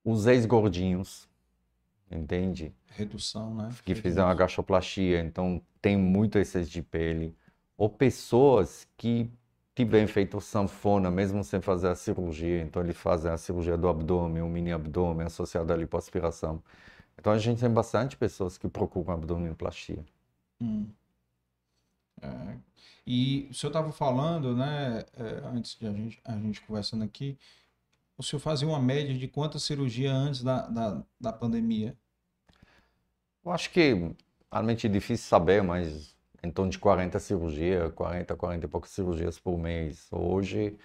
Os 0.04 0.26
ex-gordinhos, 0.26 1.28
entende? 2.10 2.72
Redução, 2.86 3.54
né? 3.54 3.74
Que 3.84 3.94
fizeram 3.94 4.28
a 4.28 4.34
gastroplastia, 4.34 5.20
então 5.20 5.60
tem 5.82 5.96
muito 5.96 6.38
excesso 6.38 6.70
de 6.70 6.82
pele. 6.82 7.36
Ou 7.76 7.90
pessoas 7.90 8.86
que 8.96 9.30
tiverem 9.74 10.06
feito 10.06 10.40
sanfona, 10.40 11.10
mesmo 11.10 11.44
sem 11.44 11.60
fazer 11.60 11.88
a 11.88 11.94
cirurgia, 11.94 12.62
então 12.62 12.82
eles 12.82 12.96
fazem 12.96 13.30
a 13.30 13.36
cirurgia 13.36 13.76
do 13.76 13.88
abdômen, 13.88 14.42
o 14.42 14.48
mini 14.48 14.72
abdômen 14.72 15.26
associado 15.26 15.72
à 15.72 15.76
lipoaspiração. 15.76 16.62
Então 17.18 17.32
a 17.32 17.38
gente 17.38 17.60
tem 17.60 17.70
bastante 17.70 18.16
pessoas 18.16 18.56
que 18.56 18.68
procuram 18.68 19.12
abdominoplastia. 19.12 20.02
Hum. 20.60 20.86
É, 22.22 22.56
e 23.06 23.46
o 23.50 23.54
senhor 23.54 23.70
estava 23.70 23.92
falando, 23.92 24.56
né, 24.56 25.04
é, 25.16 25.46
antes 25.46 25.78
de 25.78 25.86
a 25.86 25.92
gente, 25.92 26.20
a 26.24 26.32
gente 26.32 26.60
conversando 26.62 27.04
aqui, 27.04 27.38
o 28.18 28.22
senhor 28.22 28.40
fazia 28.40 28.66
uma 28.66 28.80
média 28.80 29.14
de 29.14 29.28
quantas 29.28 29.62
cirurgias 29.62 30.12
antes 30.12 30.42
da, 30.42 30.66
da, 30.66 31.02
da 31.20 31.32
pandemia? 31.32 31.96
Eu 33.44 33.52
acho 33.52 33.70
que 33.70 34.14
realmente 34.50 34.86
é 34.86 34.90
difícil 34.90 35.28
saber, 35.28 35.62
mas 35.62 36.16
em 36.42 36.50
torno 36.50 36.70
de 36.70 36.78
40 36.78 37.18
cirurgias, 37.20 37.92
40, 37.92 38.34
40 38.34 38.66
e 38.66 38.68
poucas 38.68 38.90
cirurgias 38.90 39.38
por 39.38 39.58
mês. 39.58 40.08
Hoje, 40.10 40.76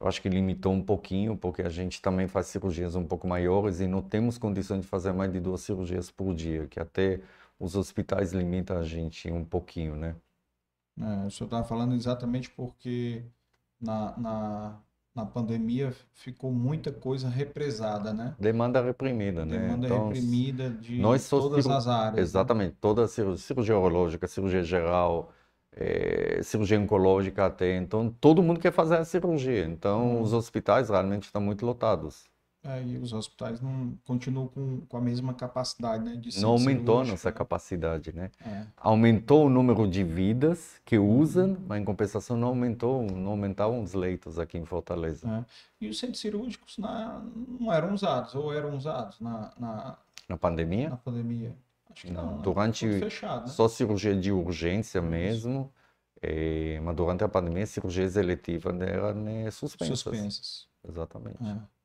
eu 0.00 0.08
acho 0.08 0.20
que 0.22 0.28
limitou 0.28 0.72
um 0.72 0.82
pouquinho, 0.82 1.36
porque 1.36 1.62
a 1.62 1.68
gente 1.68 2.00
também 2.00 2.26
faz 2.26 2.46
cirurgias 2.46 2.94
um 2.96 3.04
pouco 3.04 3.26
maiores 3.26 3.80
e 3.80 3.86
não 3.86 4.02
temos 4.02 4.38
condições 4.38 4.82
de 4.82 4.86
fazer 4.86 5.12
mais 5.12 5.32
de 5.32 5.40
duas 5.40 5.60
cirurgias 5.60 6.10
por 6.10 6.34
dia, 6.34 6.66
que 6.66 6.80
até 6.80 7.20
os 7.58 7.76
hospitais 7.76 8.32
limitam 8.32 8.78
a 8.78 8.82
gente 8.84 9.30
um 9.30 9.44
pouquinho, 9.44 9.96
né? 9.96 10.14
É, 11.00 11.26
o 11.26 11.30
senhor 11.30 11.46
estava 11.46 11.64
falando 11.64 11.94
exatamente 11.94 12.50
porque 12.50 13.22
na, 13.80 14.16
na, 14.18 14.80
na 15.14 15.26
pandemia 15.26 15.94
ficou 16.12 16.50
muita 16.50 16.92
coisa 16.92 17.28
represada, 17.28 18.12
né? 18.12 18.34
Demanda 18.38 18.82
reprimida, 18.82 19.44
né? 19.44 19.58
Demanda 19.58 19.86
então, 19.86 20.08
reprimida 20.08 20.70
de 20.70 20.98
nós 20.98 21.28
todas 21.28 21.66
as 21.66 21.86
áreas. 21.86 22.14
Né? 22.14 22.22
Exatamente, 22.22 22.70
né? 22.70 22.78
toda 22.80 23.04
a 23.04 23.08
cirurgia, 23.08 23.44
cirurgia 23.44 23.78
urológica, 23.78 24.26
cirurgia 24.26 24.62
geral, 24.62 25.32
é, 25.72 26.40
cirurgia 26.42 26.78
oncológica 26.80 27.46
até. 27.46 27.76
Então, 27.76 28.10
todo 28.20 28.42
mundo 28.42 28.58
quer 28.58 28.72
fazer 28.72 28.96
a 28.96 29.04
cirurgia. 29.04 29.64
Então, 29.64 30.16
hum. 30.16 30.22
os 30.22 30.32
hospitais 30.32 30.88
realmente 30.90 31.24
estão 31.24 31.40
muito 31.40 31.64
lotados. 31.64 32.28
É, 32.64 32.82
e 32.82 32.98
os 32.98 33.12
hospitais 33.12 33.60
não 33.60 33.96
continuam 34.04 34.48
com, 34.48 34.80
com 34.80 34.96
a 34.96 35.00
mesma 35.00 35.32
capacidade, 35.32 36.04
né? 36.04 36.16
De 36.16 36.40
não 36.40 36.50
aumentou 36.50 37.00
a 37.00 37.04
nossa 37.04 37.30
capacidade, 37.30 38.12
né? 38.12 38.30
É. 38.44 38.66
Aumentou 38.76 39.46
o 39.46 39.50
número 39.50 39.86
de 39.86 40.02
vidas 40.02 40.80
que 40.84 40.98
usam, 40.98 41.56
mas 41.68 41.80
em 41.80 41.84
compensação 41.84 42.36
não 42.36 42.48
aumentou, 42.48 43.02
não 43.02 43.30
aumentavam 43.30 43.80
os 43.80 43.94
leitos 43.94 44.40
aqui 44.40 44.58
em 44.58 44.64
Fortaleza. 44.64 45.28
É. 45.28 45.44
E 45.84 45.88
os 45.88 45.98
centros 46.00 46.20
cirúrgicos 46.20 46.78
na, 46.78 47.22
não 47.60 47.72
eram 47.72 47.94
usados, 47.94 48.34
ou 48.34 48.52
eram 48.52 48.76
usados 48.76 49.20
na, 49.20 49.52
na, 49.56 49.96
na 50.28 50.36
pandemia? 50.36 50.90
Na 50.90 50.96
pandemia. 50.96 51.54
Acho 51.90 52.06
que 52.06 52.12
não. 52.12 52.26
não 52.26 52.36
né? 52.36 52.42
durante 52.42 52.98
fechado, 52.98 53.42
né? 53.42 53.48
só 53.48 53.68
cirurgia 53.68 54.16
de 54.16 54.32
urgência 54.32 55.00
mesmo. 55.00 55.72
É, 56.20 56.80
mas 56.80 56.96
durante 56.96 57.22
a 57.22 57.28
pandemia, 57.28 57.64
cirurgias 57.66 58.16
eletivas 58.16 58.78
eram 58.80 59.14
né, 59.14 59.48
suspensas. 59.52 60.00
Suspensas. 60.00 60.68
Exatamente. 60.86 61.42
É. 61.44 61.77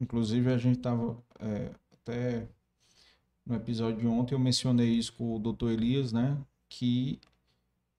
Inclusive, 0.00 0.52
a 0.52 0.58
gente 0.58 0.78
estava 0.78 1.16
é, 1.40 1.70
até 1.92 2.46
no 3.46 3.54
episódio 3.54 4.00
de 4.00 4.06
ontem, 4.06 4.34
eu 4.34 4.38
mencionei 4.38 4.88
isso 4.88 5.12
com 5.12 5.36
o 5.36 5.38
doutor 5.38 5.70
Elias, 5.70 6.12
né? 6.12 6.36
Que 6.68 7.20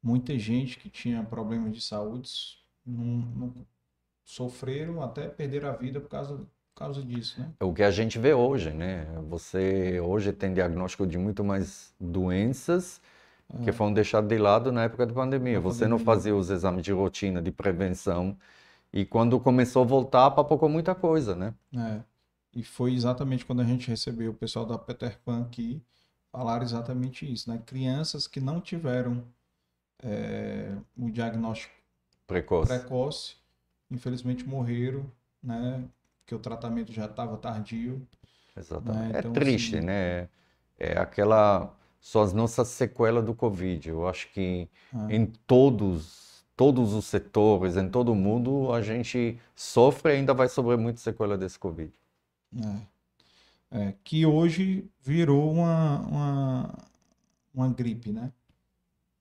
muita 0.02 0.38
gente 0.38 0.78
que 0.78 0.90
tinha 0.90 1.24
problemas 1.24 1.74
de 1.74 1.82
saúde 1.82 2.58
não, 2.86 3.04
não 3.36 3.54
sofreram 4.24 5.02
até 5.02 5.28
perder 5.28 5.66
a 5.66 5.72
vida 5.72 6.00
por 6.00 6.10
causa, 6.10 6.38
por 6.38 6.76
causa 6.76 7.02
disso, 7.02 7.40
né? 7.40 7.52
É 7.60 7.66
o 7.66 7.74
que 7.74 7.84
a 7.84 7.92
gente 7.92 8.18
vê 8.18 8.34
hoje, 8.34 8.72
né? 8.72 9.08
Você 9.30 10.00
hoje 10.00 10.34
tem 10.34 10.54
diagnóstico 10.54 11.06
de 11.06 11.18
muito 11.18 11.44
mais 11.44 11.94
doenças 12.00 13.00
que 13.64 13.70
é. 13.70 13.74
foram 13.74 13.94
deixadas 13.94 14.28
de 14.28 14.38
lado 14.38 14.72
na 14.72 14.86
época 14.86 15.06
da 15.06 15.14
pandemia. 15.14 15.60
Você 15.60 15.88
não 15.88 16.00
fazia 16.00 16.36
os 16.36 16.50
exames 16.50 16.84
de 16.84 16.92
rotina 16.92 17.42
de 17.42 17.52
prevenção 17.52 18.36
e 18.96 19.06
quando 19.06 19.40
começou 19.40 19.84
a 19.84 19.86
voltar, 19.86 20.32
papocou 20.32 20.70
muita 20.70 20.96
coisa, 20.96 21.36
né? 21.36 21.54
É. 21.76 22.02
E 22.56 22.64
foi 22.64 22.94
exatamente 22.94 23.46
quando 23.46 23.62
a 23.62 23.66
gente 23.66 23.90
recebeu 23.90 24.32
o 24.32 24.34
pessoal 24.34 24.66
da 24.66 24.78
Peter 24.78 25.20
Pan 25.26 25.42
aqui, 25.42 25.82
falaram 26.32 26.64
exatamente 26.64 27.32
isso, 27.32 27.50
né? 27.50 27.62
Crianças 27.66 28.26
que 28.28 28.40
não 28.40 28.62
tiveram 28.62 29.24
é, 30.02 30.74
o 30.98 31.10
diagnóstico 31.10 31.74
Precoce. 32.28 32.68
precoce, 32.68 33.36
infelizmente 33.92 34.44
morreram, 34.48 35.06
né? 35.44 35.84
Porque 36.20 36.34
o 36.34 36.40
tratamento 36.40 36.92
já 36.92 37.06
estava 37.06 37.38
tardio. 37.38 38.02
Exatamente. 38.58 39.14
Né? 39.14 39.20
Então, 39.20 39.32
é 39.32 39.34
triste, 39.34 39.76
assim- 39.78 39.86
né? 39.86 40.30
É 40.80 40.98
aquela. 40.98 41.74
São 42.02 42.22
as 42.22 42.34
nossas 42.34 42.68
sequelas 42.70 43.24
do 43.26 43.34
Covid. 43.34 43.90
Eu 43.90 44.08
acho 44.08 44.32
que 44.32 44.68
É. 45.10 45.16
em 45.16 45.26
todos, 45.26 46.35
todos 46.56 46.94
os 46.94 47.06
setores, 47.06 47.76
em 47.78 47.90
todo 47.90 48.16
mundo, 48.16 48.72
a 48.74 48.82
gente 48.82 49.38
sofre 49.56 50.14
e 50.14 50.16
ainda 50.18 50.34
vai 50.34 50.48
sofrer 50.48 50.78
muito 50.78 51.00
sequela 51.00 51.38
desse 51.38 51.60
Covid. 51.60 51.92
É. 52.58 52.96
É, 53.72 53.94
que 54.04 54.26
hoje 54.26 54.90
virou 55.02 55.52
uma, 55.52 56.00
uma, 56.02 56.74
uma 57.54 57.68
gripe, 57.70 58.12
né? 58.12 58.32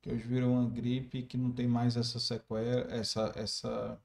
Que 0.01 0.12
hoje 0.12 0.22
virou 0.22 0.51
uma 0.53 0.68
gripe 0.68 1.22
que 1.22 1.37
não 1.37 1.51
tem 1.51 1.66
mais 1.66 1.97
essa 1.97 2.20
sequela, 2.20 2.87
essa, 2.91 3.32
essa 3.35 3.99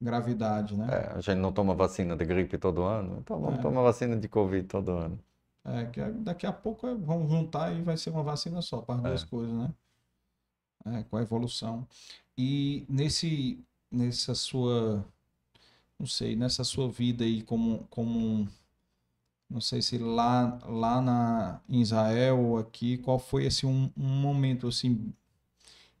gravidade, 0.00 0.76
né? 0.76 0.86
É, 0.90 1.12
a 1.16 1.20
gente 1.20 1.38
não 1.38 1.52
toma 1.52 1.74
vacina 1.74 2.16
de 2.16 2.24
gripe 2.24 2.58
todo 2.58 2.82
ano, 2.82 3.18
então 3.20 3.40
vamos 3.40 3.58
É. 3.58 3.62
tomar 3.62 3.82
vacina 3.82 4.16
de 4.16 4.28
Covid 4.28 4.66
todo 4.66 4.90
ano. 4.92 5.18
É, 5.64 5.84
que 5.86 6.00
daqui 6.00 6.46
a 6.46 6.52
pouco 6.52 6.86
é- 6.86 6.94
vão 6.94 7.28
juntar 7.28 7.72
e 7.74 7.82
vai 7.82 7.96
ser 7.96 8.10
uma 8.10 8.22
vacina 8.22 8.60
só 8.62 8.80
para 8.80 8.96
as 8.96 9.02
duas 9.02 9.22
É. 9.22 9.26
coisas, 9.26 9.54
né? 9.54 9.70
É, 10.86 11.02
com 11.04 11.16
a 11.16 11.22
evolução. 11.22 11.86
E 12.36 12.84
nesse, 12.88 13.58
nessa 13.90 14.34
sua, 14.34 15.04
não 15.98 16.06
sei, 16.06 16.36
nessa 16.36 16.64
sua 16.64 16.88
vida 16.90 17.24
aí 17.24 17.42
como, 17.42 17.86
como 17.90 18.48
não 19.50 19.60
sei 19.60 19.82
se 19.82 19.98
lá, 19.98 20.58
lá 20.66 21.00
na, 21.00 21.60
em 21.68 21.80
Israel 21.80 22.38
ou 22.40 22.58
aqui, 22.58 22.98
qual 22.98 23.18
foi 23.18 23.46
assim, 23.46 23.66
um, 23.66 23.90
um 23.96 24.20
momento 24.20 24.68
assim 24.68 25.12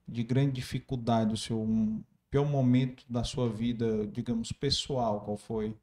de 0.06 0.22
grande 0.22 0.52
dificuldade, 0.52 1.34
o 1.34 1.36
seu 1.36 1.60
um 1.60 2.02
pior 2.30 2.46
momento 2.46 3.04
da 3.08 3.24
sua 3.24 3.48
vida, 3.48 4.06
digamos, 4.06 4.52
pessoal, 4.52 5.20
qual 5.22 5.36
foi 5.36 5.76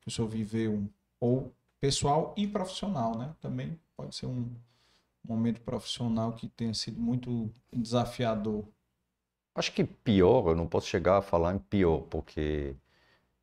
que 0.00 0.08
o 0.08 0.10
senhor 0.10 0.28
viveu? 0.28 0.88
Ou 1.20 1.52
pessoal 1.80 2.34
e 2.36 2.46
profissional, 2.46 3.16
né? 3.16 3.34
Também 3.40 3.78
pode 3.96 4.14
ser 4.14 4.26
um 4.26 4.50
momento 5.24 5.60
profissional 5.62 6.32
que 6.34 6.48
tenha 6.48 6.74
sido 6.74 7.00
muito 7.00 7.50
desafiador. 7.72 8.64
Acho 9.54 9.72
que 9.72 9.84
pior, 9.84 10.48
eu 10.48 10.56
não 10.56 10.66
posso 10.66 10.88
chegar 10.88 11.18
a 11.18 11.22
falar 11.22 11.54
em 11.54 11.58
pior, 11.58 12.00
porque 12.10 12.74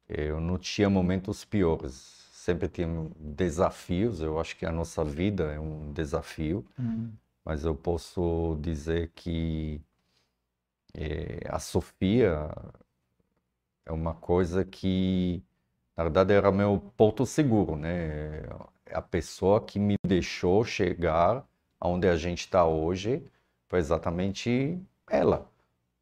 eu 0.10 0.40
não 0.40 0.58
tinha 0.58 0.90
momentos 0.90 1.46
piores. 1.46 1.94
Sempre 2.34 2.68
tinha 2.68 2.88
desafios, 3.18 4.22
eu 4.22 4.40
acho 4.40 4.58
que 4.58 4.66
a 4.66 4.72
nossa 4.72 5.04
vida 5.06 5.54
é 5.54 5.60
um 5.60 5.94
desafio, 5.94 6.66
mas 7.46 7.66
eu 7.66 7.76
posso 7.76 8.58
dizer 8.62 9.12
que 9.16 9.82
eh, 10.94 11.40
a 11.50 11.60
Sofia 11.60 12.50
é 13.86 13.92
uma 13.92 14.14
coisa 14.14 14.64
que, 14.66 15.44
na 15.98 16.04
verdade, 16.04 16.34
era 16.34 16.52
meu 16.52 16.80
porto 16.98 17.26
seguro, 17.26 17.76
né? 17.76 18.42
É 18.86 18.96
A 18.96 19.02
pessoa 19.02 19.62
que 19.66 19.80
me 19.80 19.96
deixou 20.06 20.64
chegar 20.66 21.48
aonde 21.82 22.08
a 22.08 22.16
gente 22.18 22.42
está 22.42 22.66
hoje 22.66 23.24
foi 23.70 23.80
exatamente 23.80 24.80
ela 25.10 25.52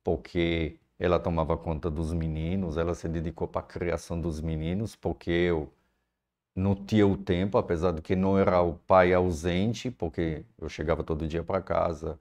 porque 0.03 0.77
ela 0.99 1.19
tomava 1.19 1.57
conta 1.57 1.89
dos 1.89 2.13
meninos, 2.13 2.77
ela 2.77 2.95
se 2.95 3.07
dedicou 3.07 3.47
para 3.47 3.61
a 3.61 3.63
criação 3.63 4.19
dos 4.19 4.41
meninos, 4.41 4.95
porque 4.95 5.31
eu 5.31 5.71
não 6.55 6.75
tinha 6.75 7.07
o 7.07 7.17
tempo, 7.17 7.57
apesar 7.57 7.91
de 7.93 8.01
que 8.01 8.15
não 8.15 8.37
era 8.37 8.61
o 8.61 8.73
pai 8.75 9.13
ausente, 9.13 9.91
porque 9.91 10.45
eu 10.59 10.69
chegava 10.69 11.03
todo 11.03 11.27
dia 11.27 11.43
para 11.43 11.61
casa, 11.61 12.19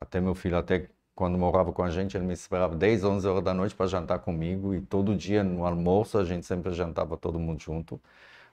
até 0.00 0.20
meu 0.20 0.34
filho, 0.34 0.56
até 0.58 0.88
quando 1.14 1.38
morava 1.38 1.72
com 1.72 1.82
a 1.82 1.90
gente, 1.90 2.16
ele 2.16 2.26
me 2.26 2.34
esperava 2.34 2.76
10, 2.76 3.04
11 3.04 3.26
horas 3.26 3.42
da 3.44 3.54
noite 3.54 3.74
para 3.74 3.86
jantar 3.86 4.20
comigo, 4.20 4.74
e 4.74 4.80
todo 4.80 5.16
dia 5.16 5.42
no 5.44 5.66
almoço 5.66 6.18
a 6.18 6.24
gente 6.24 6.46
sempre 6.46 6.72
jantava 6.72 7.16
todo 7.16 7.38
mundo 7.38 7.60
junto. 7.62 8.00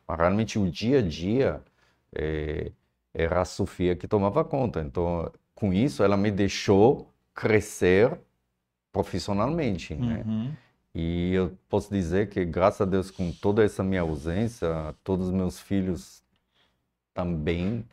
Mas 0.07 0.17
realmente 0.19 0.59
o 0.59 0.69
dia 0.71 0.99
a 0.99 1.01
dia 1.01 1.63
eh, 2.13 2.71
era 3.15 3.41
a 3.41 3.45
Sofia 3.45 3.95
que 3.95 4.07
tomava 4.07 4.43
conta. 4.43 4.81
Então, 4.81 5.31
com 5.55 5.73
isso, 5.73 6.03
ela 6.03 6.17
me 6.17 6.29
deixou 6.29 7.11
crescer 7.33 8.19
profissionalmente, 8.91 9.95
né? 9.95 10.23
Uhum. 10.25 10.53
E 10.93 11.33
eu 11.33 11.57
posso 11.67 11.91
dizer 11.91 12.29
que, 12.29 12.45
graças 12.45 12.81
a 12.81 12.85
Deus, 12.85 13.11
com 13.11 13.31
toda 13.31 13.63
essa 13.63 13.83
minha 13.83 14.01
ausência, 14.01 14.67
todos 15.03 15.27
os 15.27 15.33
meus 15.33 15.59
filhos 15.59 16.23
também, 17.13 17.85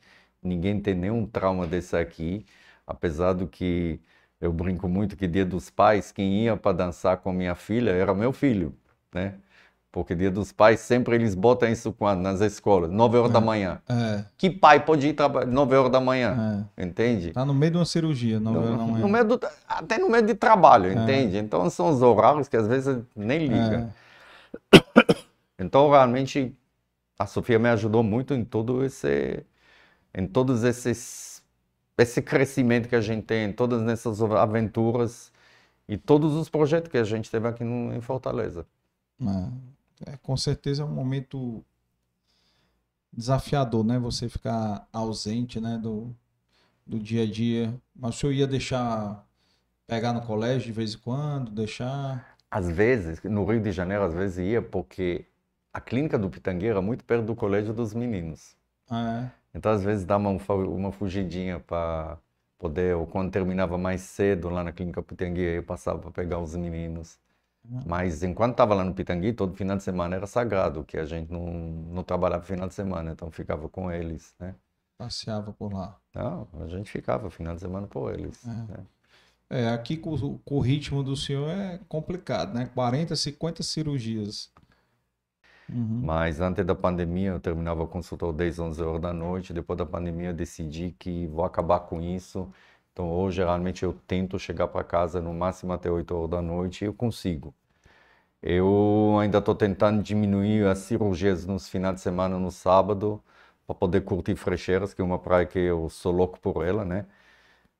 ninguém 0.43 0.81
tem 0.81 0.95
nenhum 0.95 1.27
trauma 1.27 1.67
desse 1.67 1.97
aqui, 1.97 2.45
apesar 2.87 3.33
do 3.33 3.47
que 3.49 4.01
eu 4.41 4.53
brinco 4.53 4.89
muito 4.89 5.17
que 5.17 5.27
dia 5.27 5.45
dos 5.45 5.71
pais, 5.71 6.13
quem 6.13 6.45
ia 6.45 6.57
para 6.57 6.77
dançar 6.77 7.17
com 7.19 7.33
minha 7.33 7.55
filha 7.55 7.91
era 7.91 8.15
meu 8.15 8.33
filho, 8.33 8.75
né? 9.13 9.35
Porque 9.93 10.15
dia 10.15 10.31
dos 10.31 10.51
pais 10.53 10.81
sempre 10.81 11.15
eles 11.15 11.35
botam 11.35 11.69
isso 11.69 11.93
quando? 11.93 12.23
Nas 12.23 12.41
escolas, 12.41 12.91
9 12.91 13.19
horas 13.19 13.31
da 13.31 13.43
manhã. 13.43 13.79
É, 13.87 14.25
Que 14.39 14.49
pai 14.49 14.83
pode 14.83 15.07
ir 15.07 15.13
trabalhar 15.13 15.47
9 15.47 15.77
horas 15.77 15.93
da 15.93 16.01
manhã, 16.01 16.67
é. 16.75 16.83
entende? 16.83 17.31
Tá 17.33 17.45
no 17.45 17.53
meio 17.53 17.73
de 17.73 17.79
uma 17.79 17.85
cirurgia, 17.85 18.41
não, 18.41 18.55
No, 18.55 18.77
não 18.79 18.97
é. 18.97 19.01
no 19.01 19.09
meio 19.09 19.25
do, 19.27 19.41
até 19.69 19.99
no 19.99 20.09
meio 20.09 20.25
de 20.25 20.35
trabalho, 20.35 20.91
entende? 20.91 21.37
Então 21.37 21.69
são 21.69 21.91
os 21.91 22.01
horários 22.01 22.49
que 22.49 22.57
às 22.57 22.67
vezes 22.67 23.05
nem 23.15 23.47
liga. 23.47 23.93
É, 24.73 24.83
Então 25.59 25.91
realmente 25.91 26.57
a 27.19 27.27
Sofia 27.27 27.59
me 27.59 27.69
ajudou 27.69 28.03
muito 28.03 28.33
em 28.35 28.45
todo 28.45 28.83
esse, 28.83 29.45
em 30.15 30.27
todos 30.27 30.65
esses, 30.65 31.43
esse 31.99 32.23
crescimento 32.23 32.89
que 32.89 32.97
a 32.97 33.01
gente 33.01 33.25
tem, 33.25 33.51
em 33.51 33.53
todas 33.53 33.87
essas 33.87 34.21
aventuras 34.23 35.31
e 35.87 35.99
todos 35.99 36.35
os 36.35 36.49
projetos 36.49 36.91
que 36.91 36.99
a 36.99 37.05
gente 37.05 37.31
teve 37.31 37.47
aqui 37.47 37.63
no, 37.63 37.95
em 37.95 38.01
Fortaleza. 38.01 38.67
É. 40.07 40.13
É, 40.13 40.17
com 40.19 40.37
certeza 40.37 40.83
é 40.83 40.85
um 40.87 40.93
momento 40.95 41.65
desafiador, 43.13 43.85
né? 43.85 43.99
Você 43.99 44.29
ficar 44.29 44.87
ausente, 44.93 45.61
né? 45.61 45.79
Do, 45.79 46.15
do 46.87 46.99
dia 47.01 47.25
a 47.25 47.31
dia. 47.31 47.75
Mas 47.95 48.17
o 48.17 48.19
senhor 48.21 48.33
ia 48.35 48.47
deixar 48.47 49.27
pegar 49.87 50.13
no 50.13 50.23
colégio 50.27 50.67
de 50.69 50.73
vez 50.73 50.95
em 50.95 50.99
quando, 50.99 51.51
deixar. 51.53 52.39
Às 52.51 52.69
vezes, 52.71 53.23
no 53.25 53.45
Rio 53.45 53.61
de 53.61 53.73
Janeiro, 53.73 54.05
às 54.05 54.15
vezes 54.15 54.39
ia 54.39 54.63
porque 54.63 55.27
a 55.73 55.81
clínica 55.81 56.19
do 56.19 56.29
Pitangueira 56.31 56.79
é 56.79 56.83
muito 56.83 57.05
perto 57.05 57.25
do 57.25 57.35
colégio 57.35 57.73
dos 57.73 57.95
meninos. 57.95 58.57
Ah, 58.89 59.33
Então, 59.55 59.73
às 59.73 59.83
vezes, 59.85 60.05
dava 60.05 60.29
um 60.29 60.39
fa- 60.39 60.55
uma 60.55 60.93
fugidinha 60.93 61.61
para 61.61 62.19
poder, 62.59 62.97
ou 62.97 63.07
quando 63.07 63.31
terminava 63.33 63.79
mais 63.79 64.03
cedo 64.03 64.49
lá 64.51 64.65
na 64.65 64.73
clínica 64.73 65.03
Pitangui, 65.03 65.43
eu 65.43 65.63
passava 65.65 65.99
para 65.99 66.11
pegar 66.11 66.39
os 66.41 66.55
meninos. 66.57 67.19
Mas 67.85 68.23
enquanto 68.23 68.53
estava 68.53 68.75
lá 68.75 68.85
no 68.85 68.95
Pitangui, 68.95 69.33
todo 69.33 69.55
final 69.57 69.77
de 69.77 69.83
semana 69.83 70.17
era 70.17 70.27
sagrado, 70.27 70.85
que 70.85 70.97
a 70.99 71.05
gente 71.05 71.31
não, 71.33 71.47
não 71.47 72.05
trabalhava 72.05 72.45
final 72.45 72.69
de 72.69 72.75
semana, 72.75 73.13
então 73.13 73.31
ficava 73.31 73.69
com 73.69 73.91
eles, 73.91 74.35
né? 74.39 74.55
é, 74.55 74.55
passeava 74.97 75.53
por 75.53 75.73
lá. 75.73 76.01
Não, 76.15 76.49
a 76.61 76.67
gente 76.69 76.91
ficava 76.91 77.29
final 77.31 77.55
de 77.55 77.61
semana 77.61 77.87
com 77.87 78.11
eles. 78.11 78.51
né? 78.69 78.87
É, 79.51 79.69
aqui 79.69 79.97
com, 79.97 80.15
o- 80.15 80.39
com 80.41 80.57
o 80.57 80.61
ritmo 80.61 81.03
do 81.03 81.17
senhor 81.17 81.49
é 81.51 81.79
complicado, 81.89 82.55
né? 82.55 82.67
40, 82.75 83.15
50 83.17 83.63
cirurgias. 83.63 84.51
Uhum. 85.69 86.05
Mas 86.05 86.41
antes 86.41 86.65
da 86.67 86.75
pandemia, 86.75 87.31
eu 87.31 87.41
terminava 87.41 87.83
o 87.83 87.89
consultório 87.89 88.35
10, 88.37 88.59
11 88.59 88.83
horas 88.83 89.01
da 89.01 89.13
noite. 89.13 89.53
Depois 89.53 89.79
da 89.79 89.87
pandemia, 89.87 90.31
eu 90.31 90.35
decidi 90.35 90.91
que 90.99 91.27
vou 91.29 91.45
acabar 91.45 91.81
com 91.81 92.01
isso. 92.01 92.51
Então, 92.93 93.11
hoje, 93.11 93.37
geralmente, 93.37 93.83
eu 93.85 93.95
tento 94.07 94.39
chegar 94.39 94.69
para 94.69 94.85
casa 94.85 95.21
no 95.21 95.33
máximo 95.33 95.73
até 95.73 95.91
8 95.91 96.15
horas 96.15 96.31
da 96.31 96.43
noite 96.43 96.85
e 96.85 96.87
eu 96.87 96.95
consigo. 96.95 97.55
Eu 98.43 99.19
ainda 99.21 99.39
estou 99.39 99.55
tentando 99.55 100.03
diminuir 100.03 100.67
as 100.67 100.79
cirurgias 100.79 101.47
nos 101.47 101.69
finais 101.69 101.97
de 101.97 102.01
semana, 102.03 102.39
no 102.39 102.51
sábado, 102.51 103.23
para 103.67 103.75
poder 103.75 104.03
curtir 104.03 104.37
Frecheiras, 104.37 104.93
que 104.93 105.01
é 105.01 105.05
uma 105.05 105.19
praia 105.19 105.47
que 105.47 105.59
eu 105.59 105.89
sou 105.89 106.13
louco 106.13 106.39
por 106.41 106.65
ela, 106.67 106.85
né? 106.85 107.07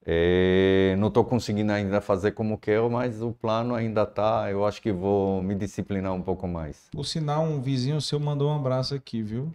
Eh, 0.05 0.97
não 0.99 1.09
estou 1.09 1.25
conseguindo 1.25 1.73
ainda 1.73 2.01
fazer 2.01 2.33
como 2.33 2.59
quero, 2.59 2.91
mas 2.91 3.23
o 3.23 3.33
plano 3.33 3.75
ainda 3.75 4.03
está. 4.03 4.51
Eu 4.51 4.67
acho 4.67 4.81
que 4.83 4.93
vou 4.93 5.43
me 5.43 5.55
disciplinar 5.55 6.13
um 6.13 6.23
pouco 6.23 6.49
mais. 6.49 6.89
Por 6.91 7.05
sinal, 7.05 7.45
um 7.45 7.61
vizinho 7.61 8.01
seu 8.01 8.19
mandou 8.19 8.51
um 8.51 8.57
abraço 8.57 8.95
aqui, 8.95 9.23
viu? 9.23 9.53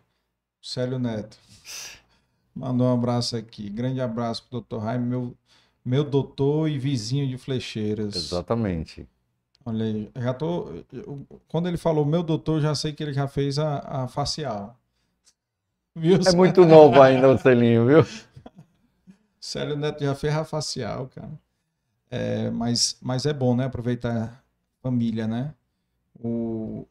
Célio 0.61 0.99
Neto. 0.99 1.38
Mandou 2.56 2.88
um 2.88 2.94
abraço 2.94 3.38
aqui. 3.38 3.69
Grande 3.69 4.02
abraço 4.02 4.41
pro 4.41 4.53
doutor 4.53 4.81
Jaime, 4.81 5.06
meu, 5.06 5.36
meu 5.88 6.03
doutor 6.03 6.69
e 6.69 6.77
vizinho 6.77 7.26
de 7.27 7.38
Flecheiras. 7.38 8.14
Exatamente. 8.14 9.07
Olha 9.65 9.85
aí, 9.85 10.11
já 10.18 10.34
tô. 10.34 10.84
Quando 11.47 11.68
ele 11.68 11.77
falou 11.77 12.05
meu 12.05 12.22
doutor, 12.22 12.61
já 12.61 12.76
sei 12.76 12.91
que 12.91 13.01
ele 13.01 13.14
já 13.14 13.27
fez 13.27 13.57
a, 13.57 13.80
a 13.80 14.07
facial. 14.07 14.77
Viu? 15.95 16.19
É 16.26 16.35
muito 16.35 16.65
novo 16.65 17.01
ainda 17.01 17.30
o 17.30 17.38
selinho, 17.38 17.85
viu? 17.85 18.05
Célio 19.39 19.77
Neto 19.77 20.03
já 20.03 20.14
fez 20.14 20.35
a 20.35 20.43
facial, 20.43 21.07
cara. 21.07 21.31
É, 22.09 22.49
mas, 22.49 22.97
mas 23.01 23.26
é 23.26 23.34
bom, 23.34 23.55
né? 23.55 23.65
Aproveitar 23.65 24.23
a 24.23 24.41
família, 24.81 25.26
né? 25.26 25.53
O... 26.19 26.85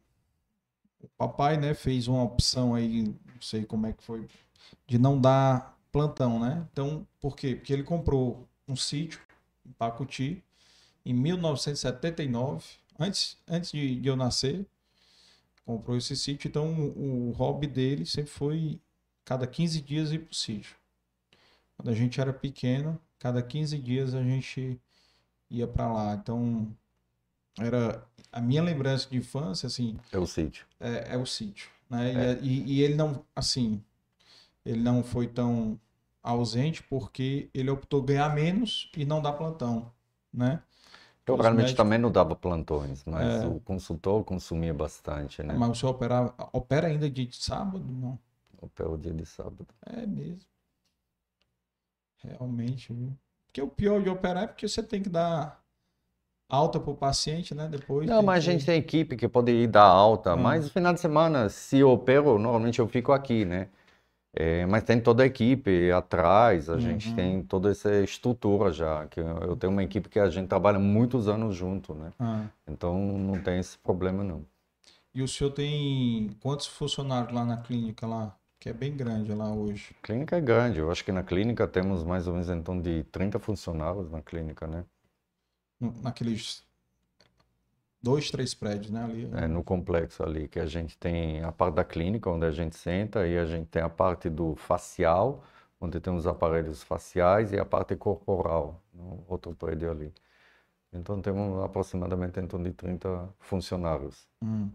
o 1.01 1.07
papai, 1.17 1.57
né, 1.57 1.73
fez 1.73 2.07
uma 2.07 2.23
opção 2.23 2.73
aí, 2.73 3.03
não 3.03 3.41
sei 3.41 3.63
como 3.65 3.85
é 3.85 3.93
que 3.93 4.03
foi, 4.03 4.25
de 4.87 4.97
não 4.97 5.19
dar 5.19 5.77
plantão, 5.91 6.39
né? 6.39 6.65
Então, 6.71 7.05
por 7.19 7.35
quê? 7.35 7.55
Porque 7.55 7.73
ele 7.73 7.83
comprou 7.83 8.47
um 8.67 8.75
sítio 8.75 9.19
em 9.65 9.71
Pacuti 9.71 10.43
em 11.05 11.13
1979, 11.13 12.65
antes, 12.99 13.37
antes 13.47 13.71
de, 13.71 13.99
de 13.99 14.09
eu 14.09 14.15
nascer, 14.15 14.65
comprou 15.65 15.97
esse 15.97 16.15
sítio. 16.17 16.49
Então, 16.49 16.73
o, 16.73 17.29
o 17.29 17.31
hobby 17.31 17.65
dele 17.65 18.05
sempre 18.05 18.31
foi 18.31 18.79
cada 19.23 19.47
15 19.47 19.81
dias 19.81 20.11
ir 20.11 20.19
pro 20.19 20.35
sítio. 20.35 20.75
Quando 21.77 21.89
a 21.89 21.93
gente 21.93 22.19
era 22.19 22.33
pequeno, 22.33 22.99
cada 23.19 23.41
15 23.41 23.77
dias 23.77 24.13
a 24.13 24.21
gente 24.21 24.79
ia 25.49 25.67
para 25.67 25.91
lá. 25.91 26.13
Então, 26.15 26.67
era 27.57 28.03
a 28.31 28.41
minha 28.41 28.61
lembrança 28.61 29.09
de 29.09 29.17
infância, 29.17 29.67
assim. 29.67 29.97
É 30.11 30.17
o 30.17 30.27
sítio. 30.27 30.65
É, 30.79 31.15
é 31.15 31.17
o 31.17 31.25
sítio. 31.25 31.69
Né? 31.89 32.31
É. 32.31 32.39
E, 32.41 32.63
e, 32.63 32.81
ele 32.81 32.95
não, 32.95 33.23
assim, 33.35 33.81
ele 34.65 34.81
não 34.81 35.03
foi 35.03 35.27
tão 35.27 35.79
ausente 36.21 36.83
porque 36.83 37.49
ele 37.53 37.69
optou 37.69 38.01
ganhar 38.01 38.33
menos 38.33 38.91
e 38.95 39.05
não 39.05 39.21
dar 39.21 39.33
plantão, 39.33 39.91
né? 40.33 40.61
Eu 41.25 41.35
realmente 41.35 41.57
médicos... 41.57 41.77
também 41.77 41.99
não 41.99 42.09
dava 42.09 42.35
plantões, 42.35 43.03
mas 43.05 43.43
é... 43.43 43.47
o 43.47 43.59
consultor 43.59 44.23
consumia 44.23 44.73
bastante, 44.73 45.43
né? 45.43 45.53
Mas 45.53 45.69
o 45.71 45.75
senhor 45.75 45.91
opera, 45.91 46.33
opera 46.53 46.87
ainda 46.87 47.09
dia 47.09 47.25
de 47.25 47.35
sábado? 47.35 47.83
Não? 47.85 48.17
Opera 48.61 48.89
o 48.89 48.97
dia 48.97 49.13
de 49.13 49.25
sábado. 49.25 49.67
É 49.85 50.05
mesmo. 50.05 50.39
Realmente, 52.23 52.93
viu? 52.93 53.13
Porque 53.45 53.61
o 53.61 53.67
pior 53.67 54.01
de 54.01 54.09
operar 54.09 54.43
é 54.43 54.47
porque 54.47 54.67
você 54.67 54.81
tem 54.81 55.01
que 55.01 55.09
dar 55.09 55.61
alta 56.49 56.79
para 56.79 56.91
o 56.91 56.95
paciente, 56.95 57.53
né? 57.53 57.67
Depois. 57.67 58.07
Não, 58.07 58.23
mas 58.23 58.43
que... 58.43 58.49
a 58.49 58.53
gente 58.53 58.65
tem 58.65 58.79
equipe 58.79 59.17
que 59.17 59.27
pode 59.27 59.51
ir 59.51 59.67
dar 59.67 59.83
alta, 59.83 60.31
ah. 60.31 60.35
mas 60.37 60.63
no 60.63 60.71
final 60.71 60.93
de 60.93 60.99
semana, 60.99 61.49
se 61.49 61.79
eu 61.79 61.89
opero, 61.89 62.39
normalmente 62.39 62.79
eu 62.79 62.87
fico 62.87 63.11
aqui, 63.11 63.43
né? 63.43 63.67
É, 64.33 64.65
mas 64.65 64.83
tem 64.83 64.99
toda 64.99 65.23
a 65.23 65.25
equipe 65.25 65.91
atrás, 65.91 66.69
a 66.69 66.73
uhum. 66.73 66.79
gente 66.79 67.13
tem 67.15 67.41
toda 67.41 67.71
essa 67.71 67.91
estrutura 68.03 68.71
já, 68.71 69.07
que 69.07 69.19
eu 69.19 69.55
tenho 69.55 69.73
uma 69.73 69.83
equipe 69.83 70.09
que 70.09 70.19
a 70.19 70.29
gente 70.29 70.47
trabalha 70.47 70.77
muitos 70.77 71.27
anos 71.27 71.55
junto, 71.55 71.93
né? 71.95 72.11
Ah. 72.19 72.45
Então 72.67 73.17
não 73.17 73.41
tem 73.41 73.59
esse 73.59 73.77
problema 73.79 74.23
não. 74.23 74.45
E 75.13 75.23
o 75.23 75.27
senhor 75.27 75.49
tem 75.51 76.29
quantos 76.41 76.67
funcionários 76.67 77.33
lá 77.33 77.43
na 77.43 77.57
clínica 77.57 78.05
lá? 78.05 78.37
Que 78.59 78.69
é 78.69 78.73
bem 78.73 78.95
grande 78.95 79.33
lá 79.33 79.51
hoje. 79.51 79.95
A 80.03 80.05
clínica 80.05 80.35
é 80.35 80.41
grande, 80.41 80.79
eu 80.79 80.91
acho 80.91 81.03
que 81.03 81.11
na 81.11 81.23
clínica 81.23 81.67
temos 81.67 82.03
mais 82.03 82.27
ou 82.27 82.33
menos 82.33 82.49
então 82.49 82.79
de 82.79 83.03
30 83.05 83.39
funcionários 83.39 84.11
na 84.11 84.21
clínica, 84.21 84.67
né? 84.67 84.85
Naqueles 85.79 86.66
dois, 88.07 88.31
três 88.31 88.53
prédios, 88.53 88.89
né? 88.89 89.03
Ali. 89.03 89.29
É, 89.33 89.47
no 89.47 89.61
complexo 89.61 90.23
ali, 90.23 90.47
que 90.47 90.59
a 90.59 90.65
gente 90.65 90.97
tem 90.97 91.43
a 91.43 91.51
parte 91.51 91.75
da 91.75 91.83
clínica, 91.83 92.29
onde 92.29 92.45
a 92.45 92.51
gente 92.51 92.77
senta, 92.77 93.27
e 93.27 93.37
a 93.37 93.45
gente 93.45 93.67
tem 93.67 93.81
a 93.81 93.89
parte 93.89 94.29
do 94.29 94.55
facial, 94.55 95.43
onde 95.79 95.99
tem 95.99 96.15
os 96.15 96.25
aparelhos 96.25 96.81
faciais, 96.81 97.51
e 97.51 97.59
a 97.59 97.65
parte 97.65 97.97
corporal, 97.97 98.81
no 98.93 99.25
outro 99.27 99.53
prédio 99.53 99.91
ali. 99.91 100.13
Então 100.93 101.21
temos 101.21 101.61
aproximadamente 101.61 102.39
em 102.39 102.47
torno 102.47 102.65
de 102.65 102.73
30 102.73 103.29
funcionários. 103.39 104.25
Hum. 104.41 104.71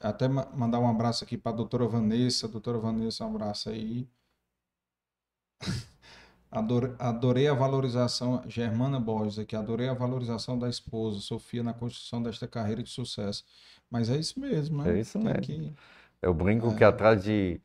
Até 0.00 0.26
mandar 0.26 0.80
um 0.80 0.88
abraço 0.88 1.22
aqui 1.22 1.36
para 1.36 1.52
a 1.52 1.54
doutora 1.54 1.86
Vanessa. 1.86 2.48
Doutora 2.48 2.78
Vanessa, 2.78 3.24
um 3.26 3.28
abraço 3.28 3.68
aí. 3.68 4.08
Adorei, 6.98 7.48
a 7.48 7.52
valorização, 7.52 8.42
Germana 8.46 9.00
Borges 9.00 9.40
aqui, 9.40 9.56
adorei 9.56 9.88
a 9.88 9.94
valorização 9.94 10.56
da 10.56 10.68
esposa, 10.68 11.18
Sofia, 11.18 11.64
na 11.64 11.74
construção 11.74 12.22
desta 12.22 12.46
carreira 12.46 12.80
de 12.80 12.90
sucesso. 12.90 13.44
Mas 13.90 14.08
é 14.08 14.16
isso 14.16 14.38
mesmo, 14.38 14.82
né? 14.82 14.96
É 14.96 15.00
isso 15.00 15.18
mesmo. 15.18 15.40
Que... 15.40 15.72
Eu 16.22 16.32
brinco 16.32 16.70
é. 16.70 16.74
que 16.76 16.84
atrás 16.84 17.24
de, 17.24 17.60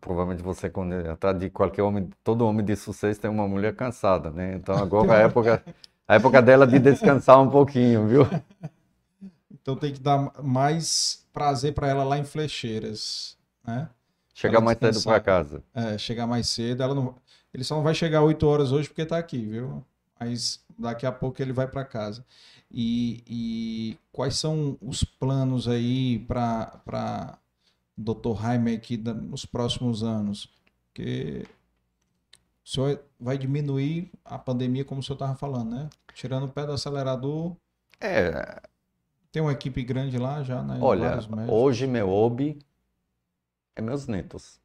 provavelmente 0.00 0.42
você, 0.42 0.72
atrás 1.12 1.38
de 1.38 1.50
qualquer 1.50 1.82
homem, 1.82 2.08
todo 2.24 2.46
homem 2.46 2.64
de 2.64 2.74
sucesso 2.76 3.20
tem 3.20 3.30
uma 3.30 3.46
mulher 3.46 3.76
cansada, 3.76 4.30
né? 4.30 4.54
Então 4.54 4.74
agora 4.76 5.12
a 5.12 5.18
época, 5.18 5.62
a 6.08 6.14
época 6.14 6.40
dela 6.40 6.66
de 6.66 6.78
descansar 6.78 7.38
um 7.40 7.50
pouquinho, 7.50 8.08
viu? 8.08 8.26
Então 9.52 9.76
tem 9.76 9.92
que 9.92 10.00
dar 10.00 10.32
mais 10.42 11.26
prazer 11.30 11.74
para 11.74 11.88
ela 11.88 12.04
lá 12.04 12.16
em 12.16 12.24
Flecheiras, 12.24 13.36
né? 13.62 13.90
Chegar 14.32 14.60
mais 14.60 14.78
cedo 14.78 15.02
para 15.02 15.20
casa. 15.20 15.62
É, 15.74 15.98
chegar 15.98 16.26
mais 16.26 16.48
cedo, 16.48 16.82
ela 16.82 16.94
não 16.94 17.14
ele 17.52 17.64
só 17.64 17.76
não 17.76 17.82
vai 17.82 17.94
chegar 17.94 18.22
8 18.22 18.46
horas 18.46 18.72
hoje 18.72 18.88
porque 18.88 19.02
está 19.02 19.18
aqui, 19.18 19.38
viu? 19.38 19.84
Mas 20.18 20.62
daqui 20.78 21.06
a 21.06 21.12
pouco 21.12 21.40
ele 21.40 21.52
vai 21.52 21.66
para 21.66 21.84
casa. 21.84 22.24
E, 22.70 23.22
e, 23.26 23.98
quais 24.12 24.38
são 24.38 24.76
os 24.80 25.02
planos 25.02 25.66
aí 25.66 26.18
para 26.20 27.38
Dr. 27.96 28.40
Jaime 28.40 28.74
aqui 28.74 28.96
nos 28.96 29.46
próximos 29.46 30.02
anos? 30.02 30.48
Porque 30.86 31.46
o 32.64 32.68
senhor 32.68 33.02
vai 33.18 33.38
diminuir 33.38 34.10
a 34.24 34.38
pandemia, 34.38 34.84
como 34.84 35.00
o 35.00 35.02
senhor 35.02 35.14
estava 35.14 35.34
falando, 35.34 35.70
né? 35.70 35.88
Tirando 36.14 36.44
o 36.44 36.48
pé 36.48 36.66
do 36.66 36.72
acelerador. 36.72 37.56
É. 38.00 38.60
Tem 39.32 39.40
uma 39.40 39.52
equipe 39.52 39.82
grande 39.82 40.18
lá 40.18 40.42
já, 40.42 40.62
né? 40.62 40.78
Olha, 40.80 41.18
hoje 41.48 41.86
meu 41.86 42.08
hobby 42.08 42.58
é 43.74 43.80
meus 43.80 44.06
netos. 44.06 44.60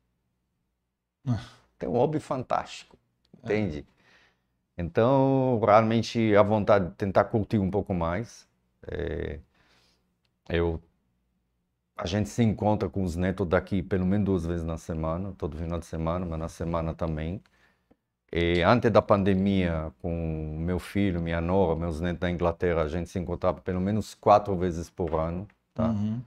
Ah 1.25 1.39
tem 1.83 1.87
um 1.87 1.91
hobby 1.91 2.19
fantástico, 2.19 2.97
entende? 3.43 3.85
É. 4.77 4.81
Então, 4.81 5.59
realmente, 5.63 6.35
a 6.35 6.41
vontade 6.41 6.87
de 6.87 6.95
tentar 6.95 7.25
curtir 7.25 7.59
um 7.59 7.69
pouco 7.69 7.93
mais. 7.93 8.47
É, 8.87 9.39
eu, 10.49 10.81
a 11.95 12.07
gente 12.07 12.29
se 12.29 12.41
encontra 12.41 12.89
com 12.89 13.03
os 13.03 13.15
netos 13.15 13.47
daqui 13.47 13.83
pelo 13.83 14.05
menos 14.05 14.25
duas 14.25 14.45
vezes 14.45 14.65
na 14.65 14.77
semana, 14.77 15.33
todo 15.37 15.57
final 15.57 15.79
de 15.79 15.85
semana, 15.85 16.25
mas 16.25 16.39
na 16.39 16.49
semana 16.49 16.93
também. 16.93 17.41
E 18.31 18.63
antes 18.63 18.89
da 18.89 19.01
pandemia, 19.01 19.91
com 20.01 20.57
meu 20.59 20.79
filho, 20.79 21.21
minha 21.21 21.39
nora, 21.39 21.75
meus 21.75 22.01
netos 22.01 22.21
da 22.21 22.31
Inglaterra, 22.31 22.81
a 22.81 22.87
gente 22.87 23.09
se 23.09 23.19
encontrava 23.19 23.61
pelo 23.61 23.79
menos 23.79 24.15
quatro 24.15 24.55
vezes 24.57 24.89
por 24.89 25.13
ano, 25.13 25.47
tá? 25.73 25.89
Uhum. 25.89 26.19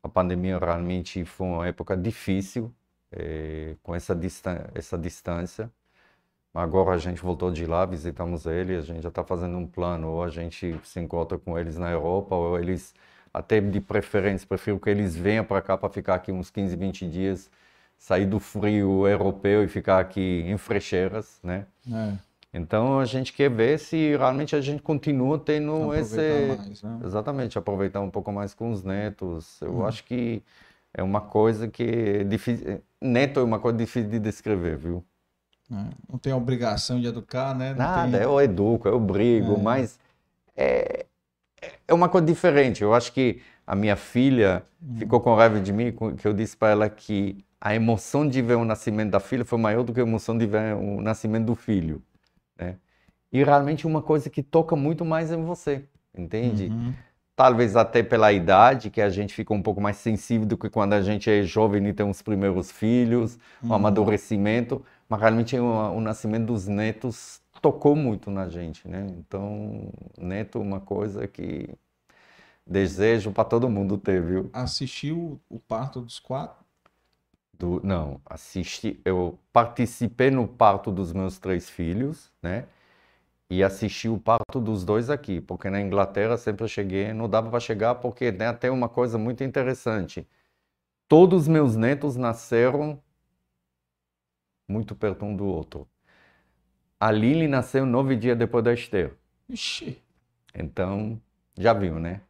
A 0.00 0.08
pandemia 0.08 0.56
realmente 0.56 1.24
foi 1.24 1.46
uma 1.48 1.66
época 1.66 1.96
difícil, 1.96 2.72
é, 3.12 3.74
com 3.82 3.94
essa, 3.94 4.14
distan 4.14 4.64
essa 4.74 4.98
distância. 4.98 5.70
Agora 6.54 6.94
a 6.94 6.98
gente 6.98 7.20
voltou 7.22 7.50
de 7.50 7.66
lá, 7.66 7.84
visitamos 7.86 8.46
ele, 8.46 8.74
a 8.76 8.80
gente 8.80 9.02
já 9.02 9.10
está 9.10 9.22
fazendo 9.22 9.56
um 9.56 9.66
plano, 9.66 10.08
ou 10.08 10.24
a 10.24 10.28
gente 10.28 10.78
se 10.82 10.98
encontra 10.98 11.38
com 11.38 11.58
eles 11.58 11.76
na 11.76 11.90
Europa, 11.90 12.34
ou 12.34 12.58
eles, 12.58 12.94
até 13.32 13.60
de 13.60 13.80
preferência, 13.80 14.46
prefiro 14.46 14.80
que 14.80 14.90
eles 14.90 15.14
venham 15.14 15.44
para 15.44 15.60
cá 15.62 15.76
para 15.76 15.88
ficar 15.88 16.14
aqui 16.14 16.32
uns 16.32 16.50
15, 16.50 16.74
20 16.74 17.08
dias, 17.08 17.50
sair 17.96 18.26
do 18.26 18.40
frio 18.40 19.06
europeu 19.06 19.62
e 19.62 19.68
ficar 19.68 20.00
aqui 20.00 20.42
em 20.46 20.56
Frecheiras, 20.56 21.38
né? 21.42 21.66
É. 21.92 22.28
Então 22.52 22.98
a 22.98 23.04
gente 23.04 23.32
quer 23.32 23.50
ver 23.50 23.78
se 23.78 24.16
realmente 24.16 24.56
a 24.56 24.60
gente 24.60 24.82
continua 24.82 25.38
tendo 25.38 25.94
esse. 25.94 26.56
Mais, 26.56 26.82
né? 26.82 27.00
Exatamente, 27.04 27.58
aproveitar 27.58 28.00
um 28.00 28.10
pouco 28.10 28.32
mais 28.32 28.54
com 28.54 28.70
os 28.70 28.82
netos. 28.82 29.60
Eu 29.60 29.76
hum. 29.76 29.86
acho 29.86 30.02
que 30.04 30.42
é 30.98 31.02
uma 31.02 31.20
coisa 31.20 31.68
que 31.68 31.84
é 31.84 32.24
difícil. 32.24 32.82
Neto 33.00 33.38
é 33.38 33.42
uma 33.44 33.60
coisa 33.60 33.78
difícil 33.78 34.10
de 34.10 34.18
descrever, 34.18 34.76
viu? 34.76 35.04
É, 35.70 35.74
não 36.10 36.18
tem 36.18 36.32
obrigação 36.32 37.00
de 37.00 37.06
educar, 37.06 37.54
né? 37.54 37.70
Não 37.70 37.76
Nada, 37.76 38.18
tem... 38.18 38.26
eu 38.26 38.40
educo, 38.40 38.88
eu 38.88 38.98
brigo, 38.98 39.54
é. 39.54 39.58
mas 39.58 40.00
é, 40.56 41.06
é 41.86 41.94
uma 41.94 42.08
coisa 42.08 42.26
diferente. 42.26 42.82
Eu 42.82 42.92
acho 42.92 43.12
que 43.12 43.40
a 43.64 43.76
minha 43.76 43.94
filha 43.94 44.64
hum. 44.82 44.96
ficou 44.98 45.20
com 45.20 45.36
raiva 45.36 45.60
de 45.60 45.72
mim, 45.72 45.94
que 46.16 46.26
eu 46.26 46.32
disse 46.32 46.56
para 46.56 46.70
ela 46.70 46.90
que 46.90 47.44
a 47.60 47.72
emoção 47.76 48.28
de 48.28 48.42
ver 48.42 48.56
o 48.56 48.64
nascimento 48.64 49.12
da 49.12 49.20
filha 49.20 49.44
foi 49.44 49.58
maior 49.58 49.84
do 49.84 49.92
que 49.92 50.00
a 50.00 50.02
emoção 50.02 50.36
de 50.36 50.46
ver 50.46 50.74
o 50.74 51.00
nascimento 51.00 51.46
do 51.46 51.54
filho, 51.54 52.02
né? 52.58 52.74
E 53.30 53.44
realmente 53.44 53.86
uma 53.86 54.02
coisa 54.02 54.28
que 54.28 54.42
toca 54.42 54.74
muito 54.74 55.04
mais 55.04 55.30
em 55.30 55.44
você, 55.44 55.84
entende? 56.16 56.66
Uhum 56.66 56.92
talvez 57.38 57.76
até 57.76 58.02
pela 58.02 58.32
idade, 58.32 58.90
que 58.90 59.00
a 59.00 59.08
gente 59.08 59.32
fica 59.32 59.54
um 59.54 59.62
pouco 59.62 59.80
mais 59.80 59.96
sensível 59.98 60.44
do 60.44 60.58
que 60.58 60.68
quando 60.68 60.94
a 60.94 61.00
gente 61.00 61.30
é 61.30 61.44
jovem 61.44 61.86
e 61.86 61.92
tem 61.92 62.10
os 62.10 62.20
primeiros 62.20 62.72
filhos, 62.72 63.38
uhum. 63.62 63.70
o 63.70 63.74
amadurecimento, 63.74 64.84
mas 65.08 65.20
realmente 65.20 65.56
o, 65.56 65.64
o, 65.64 66.00
nascimento 66.00 66.46
dos 66.46 66.66
netos 66.66 67.40
tocou 67.62 67.94
muito 67.94 68.28
na 68.28 68.48
gente, 68.48 68.88
né? 68.88 69.06
Então, 69.16 69.88
neto 70.20 70.58
é 70.58 70.60
uma 70.60 70.80
coisa 70.80 71.28
que 71.28 71.70
desejo 72.66 73.30
para 73.30 73.44
todo 73.44 73.70
mundo 73.70 73.96
ter, 73.96 74.20
viu? 74.20 74.50
Assistiu 74.52 75.40
o 75.48 75.60
parto 75.60 76.00
dos 76.00 76.18
quatro? 76.18 76.66
Do, 77.56 77.80
não, 77.84 78.20
assisti, 78.26 79.00
eu 79.04 79.38
participei 79.52 80.32
no 80.32 80.48
parto 80.48 80.90
dos 80.90 81.12
meus 81.12 81.38
três 81.38 81.70
filhos, 81.70 82.32
né? 82.42 82.64
E 83.50 83.62
assisti 83.62 84.08
o 84.08 84.18
parto 84.18 84.60
dos 84.60 84.84
dois 84.84 85.08
aqui, 85.08 85.40
porque 85.40 85.70
na 85.70 85.80
Inglaterra 85.80 86.36
sempre 86.36 86.68
cheguei, 86.68 87.12
não 87.12 87.28
dava 87.28 87.50
para 87.50 87.60
chegar 87.60 87.94
porque 87.96 88.30
tem 88.32 88.46
até 88.46 88.70
uma 88.70 88.88
coisa 88.88 89.16
muito 89.16 89.42
interessante. 89.42 90.26
Todos 91.08 91.48
meus 91.48 91.74
netos 91.74 92.16
nasceram 92.16 93.02
muito 94.68 94.94
perto 94.94 95.24
um 95.24 95.34
do 95.34 95.46
outro. 95.46 95.88
A 97.00 97.10
Lily 97.10 97.48
nasceu 97.48 97.86
nove 97.86 98.16
dias 98.16 98.36
depois 98.36 98.62
da 98.62 98.74
Esther. 98.74 99.16
Ixi. 99.48 100.02
Então, 100.54 101.18
já 101.56 101.72
viu, 101.72 101.98
né? 101.98 102.20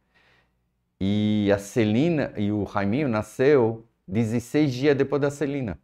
E 1.01 1.51
a 1.53 1.57
Celina 1.57 2.33
e 2.37 2.51
o 2.51 2.63
Raiminho 2.63 3.09
nasceu 3.09 3.85
16 4.07 4.73
dias 4.73 4.97
depois 4.97 5.21
da 5.21 5.31
Celina. 5.31 5.79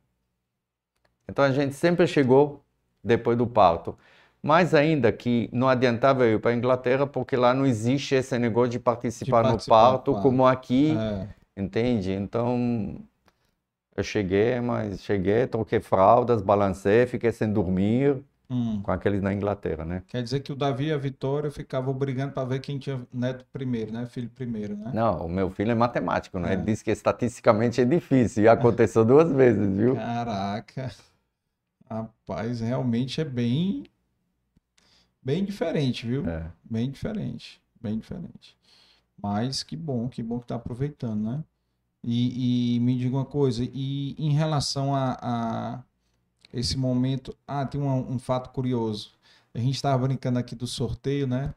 Então 1.27 1.43
a 1.43 1.51
gente 1.51 1.73
sempre 1.73 2.07
chegou 2.07 2.63
depois 3.03 3.37
do 3.37 3.47
parto. 3.47 3.97
Mais 4.45 4.75
ainda 4.75 5.11
que 5.11 5.49
não 5.51 5.67
adiantava 5.67 6.23
eu 6.25 6.35
ir 6.37 6.39
para 6.39 6.51
a 6.51 6.53
Inglaterra, 6.53 7.07
porque 7.07 7.35
lá 7.35 7.51
não 7.51 7.65
existe 7.65 8.13
esse 8.13 8.37
negócio 8.37 8.69
de 8.69 8.79
participar, 8.79 9.41
De 9.41 9.47
no 9.47 9.51
participar 9.53 9.77
do 9.87 9.91
parto 9.93 10.11
parto. 10.13 10.21
como 10.21 10.45
aqui, 10.45 10.95
É. 10.95 11.27
entende? 11.57 12.11
Então 12.11 12.95
eu 13.97 14.03
cheguei, 14.03 14.59
mas 14.59 15.01
cheguei, 15.01 15.47
troquei 15.47 15.79
fraldas, 15.79 16.43
balancei, 16.43 17.07
fiquei 17.07 17.31
sem 17.31 17.51
dormir 17.51 18.17
Hum. 18.47 18.79
com 18.83 18.91
aqueles 18.91 19.23
na 19.23 19.33
Inglaterra, 19.33 19.83
né? 19.83 20.03
Quer 20.07 20.21
dizer 20.21 20.41
que 20.41 20.51
o 20.51 20.55
Davi 20.55 20.85
e 20.89 20.93
a 20.93 20.97
Vitória 20.97 21.49
ficavam 21.49 21.91
brigando 21.95 22.31
para 22.33 22.45
ver 22.47 22.59
quem 22.59 22.77
tinha 22.77 23.01
neto 23.11 23.43
primeiro, 23.51 23.91
né? 23.91 24.05
Filho 24.05 24.29
primeiro, 24.29 24.77
né? 24.77 24.91
Não, 24.93 25.25
o 25.25 25.27
meu 25.27 25.49
filho 25.49 25.71
é 25.71 25.75
matemático, 25.75 26.37
né? 26.37 26.51
É. 26.51 26.53
Ele 26.53 26.61
disse 26.61 26.83
que 26.83 26.91
estatisticamente 26.91 27.81
é 27.81 27.85
difícil 27.85 28.43
e 28.43 28.47
aconteceu 28.47 29.03
duas 29.03 29.31
vezes, 29.31 29.67
viu? 29.75 29.95
Caraca. 29.95 30.91
Rapaz, 31.89 32.59
realmente 32.61 33.19
é 33.21 33.25
bem 33.25 33.83
bem 35.25 35.43
diferente, 35.43 36.05
viu? 36.05 36.25
É. 36.29 36.45
Bem 36.63 36.89
diferente, 36.91 37.59
bem 37.81 37.97
diferente. 37.97 38.55
Mas 39.21 39.63
que 39.63 39.75
bom, 39.75 40.07
que 40.07 40.21
bom 40.21 40.39
que 40.39 40.45
tá 40.47 40.55
aproveitando, 40.55 41.23
né? 41.23 41.43
E, 42.03 42.75
e 42.75 42.79
me 42.81 42.95
diga 42.97 43.15
uma 43.17 43.25
coisa, 43.25 43.67
e 43.73 44.15
em 44.19 44.31
relação 44.31 44.93
a, 44.93 45.17
a 45.19 45.83
esse 46.53 46.77
momento, 46.77 47.35
ah, 47.47 47.65
tem 47.65 47.81
um, 47.81 48.13
um 48.13 48.19
fato 48.19 48.51
curioso. 48.51 49.11
A 49.53 49.57
gente 49.59 49.75
estava 49.75 50.05
brincando 50.07 50.37
aqui 50.37 50.53
do 50.53 50.67
sorteio, 50.67 51.25
né? 51.25 51.53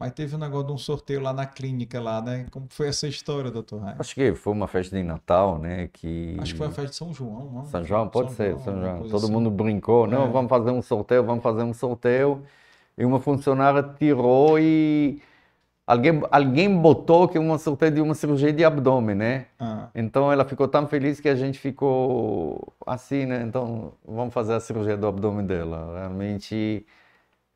Mas 0.00 0.12
teve 0.12 0.34
um 0.34 0.38
negócio 0.38 0.66
de 0.68 0.72
um 0.72 0.78
sorteio 0.78 1.20
lá 1.20 1.32
na 1.32 1.44
clínica 1.44 2.00
lá, 2.00 2.22
né? 2.22 2.46
Como 2.50 2.66
foi 2.70 2.88
essa 2.88 3.06
história, 3.08 3.50
doutor 3.50 3.80
Raio? 3.82 3.96
Acho 3.98 4.14
que 4.14 4.32
foi 4.34 4.52
uma 4.52 4.68
festa 4.68 4.96
de 4.96 5.02
Natal, 5.02 5.58
né? 5.58 5.88
Que 5.92 6.36
Acho 6.40 6.52
que 6.52 6.58
foi 6.58 6.68
a 6.68 6.70
festa 6.70 6.90
de 6.90 6.96
São 6.96 7.12
João, 7.12 7.50
não? 7.52 7.66
São 7.66 7.84
João, 7.84 8.08
pode 8.08 8.28
São 8.28 8.36
ser, 8.36 8.50
João, 8.52 8.64
São 8.64 8.80
João. 8.80 9.08
Todo 9.08 9.24
assim. 9.24 9.32
mundo 9.32 9.50
brincou, 9.50 10.06
não, 10.06 10.26
É. 10.26 10.30
vamos 10.30 10.48
fazer 10.48 10.70
um 10.70 10.80
sorteio, 10.82 11.24
vamos 11.24 11.42
fazer 11.42 11.62
um 11.62 11.74
sorteio. 11.74 12.44
E 12.98 13.04
uma 13.04 13.20
funcionária 13.20 13.82
tirou 13.82 14.58
e 14.58 15.22
alguém, 15.86 16.22
alguém 16.30 16.80
botou 16.82 17.28
que 17.28 17.38
uma 17.38 17.58
sorteio 17.58 17.92
de 17.92 18.00
uma 18.00 18.14
cirurgia 18.14 18.52
de 18.52 18.64
abdômen, 18.64 19.14
né? 19.16 19.46
Ah, 19.60 19.90
Então 19.94 20.32
ela 20.32 20.44
ficou 20.44 20.68
tão 20.68 20.86
feliz 20.88 21.20
que 21.20 21.28
a 21.28 21.34
gente 21.36 21.58
ficou 21.58 22.72
assim, 22.86 23.26
né? 23.26 23.42
Então 23.42 23.94
vamos 24.06 24.34
fazer 24.34 24.54
a 24.54 24.60
cirurgia 24.60 24.96
do 24.96 25.06
abdômen 25.06 25.46
dela. 25.46 25.98
Realmente 26.00 26.86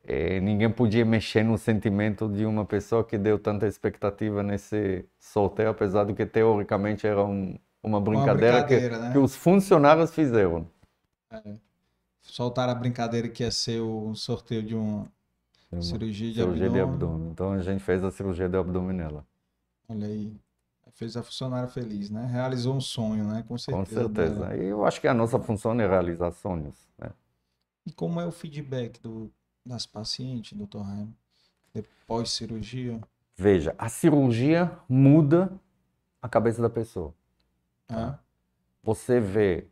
eh, 0.05 0.39
ninguém 0.41 0.69
podia 0.71 1.05
mexer 1.05 1.43
no 1.43 1.57
sentimento 1.57 2.27
de 2.29 2.45
uma 2.45 2.65
pessoa 2.65 3.03
que 3.03 3.17
deu 3.17 3.39
tanta 3.39 3.67
expectativa 3.67 4.43
nesse 4.43 5.05
sorteio, 5.19 5.69
apesar 5.69 6.05
de 6.05 6.13
que 6.13 6.25
teoricamente 6.25 7.07
era 7.07 7.23
um- 7.23 7.57
uma 7.83 7.99
brincadeira, 8.01 8.63
que- 8.63 8.79
brincadeira, 8.79 8.99
né? 8.99 9.11
que 9.13 9.17
os 9.19 9.35
funcionários 9.35 10.13
fizeram. 10.13 10.67
soltaram 12.23 12.71
a 12.71 12.75
brincadeira 12.75 13.29
que 13.29 13.43
ia 13.43 13.51
ser 13.51 13.79
o 13.81 14.15
sorteio 14.15 14.63
de 14.63 14.75
uma 14.75 15.01
Uma 15.03 15.11
cirurgia 15.81 16.29
de 16.29 16.35
cirurgia 16.35 16.69
de 16.69 16.79
abdômen. 16.79 16.93
abdômen. 16.93 17.31
Então 17.31 17.51
a 17.51 17.61
gente 17.61 17.83
fez 17.83 18.03
a 18.03 18.11
cirurgia 18.11 18.49
de 18.49 18.57
abdômen 18.57 18.95
nela. 18.95 19.25
Olha 19.87 20.07
aí. 20.07 20.35
Fez 20.95 21.17
a 21.17 21.23
funcionária 21.23 21.67
feliz, 21.67 22.11
né? 22.11 22.25
Realizou 22.27 22.75
um 22.75 22.81
sonho, 22.81 23.25
né? 23.25 23.43
Com 23.47 23.57
certeza. 23.57 24.01
Com 24.07 24.13
certeza. 24.13 24.39
dela. 24.39 24.55
E 24.55 24.65
eu 24.65 24.85
acho 24.85 25.01
que 25.01 25.07
a 25.07 25.13
nossa 25.13 25.39
função 25.39 25.79
é 25.79 25.87
realizar 25.87 26.31
sonhos, 26.31 26.75
né? 26.99 27.09
E 27.85 27.91
como 27.91 28.21
é 28.21 28.25
o 28.25 28.31
feedback 28.31 29.01
do, 29.01 29.31
das 29.65 29.85
pacientes, 29.87 30.55
doutor 30.55 30.83
Raimo? 30.83 31.15
Depois 31.73 32.29
cirurgia? 32.31 33.01
Veja, 33.35 33.73
a 33.77 33.89
cirurgia 33.89 34.71
muda 34.87 35.51
a 36.21 36.29
cabeça 36.29 36.61
da 36.61 36.69
pessoa. 36.69 37.13
Ah, 37.89 38.19
Você 38.83 39.19
vê, 39.19 39.67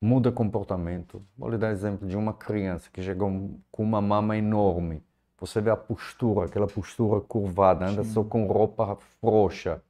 muda 0.00 0.32
comportamento. 0.32 1.22
Vou 1.36 1.50
lhe 1.50 1.58
dar 1.58 1.70
exemplo 1.70 2.08
de 2.08 2.16
uma 2.16 2.32
criança 2.32 2.88
que 2.90 3.02
chegou 3.02 3.60
com 3.70 3.82
uma 3.82 4.00
mama 4.00 4.36
enorme. 4.36 5.02
Você 5.38 5.60
vê 5.60 5.70
a 5.70 5.76
postura, 5.76 6.46
aquela 6.46 6.66
postura 6.66 7.20
curvada, 7.20 7.86
anda 7.86 8.04
Sim. 8.04 8.12
só 8.12 8.24
com 8.24 8.46
roupa 8.46 8.96
frouxa. 9.20 9.82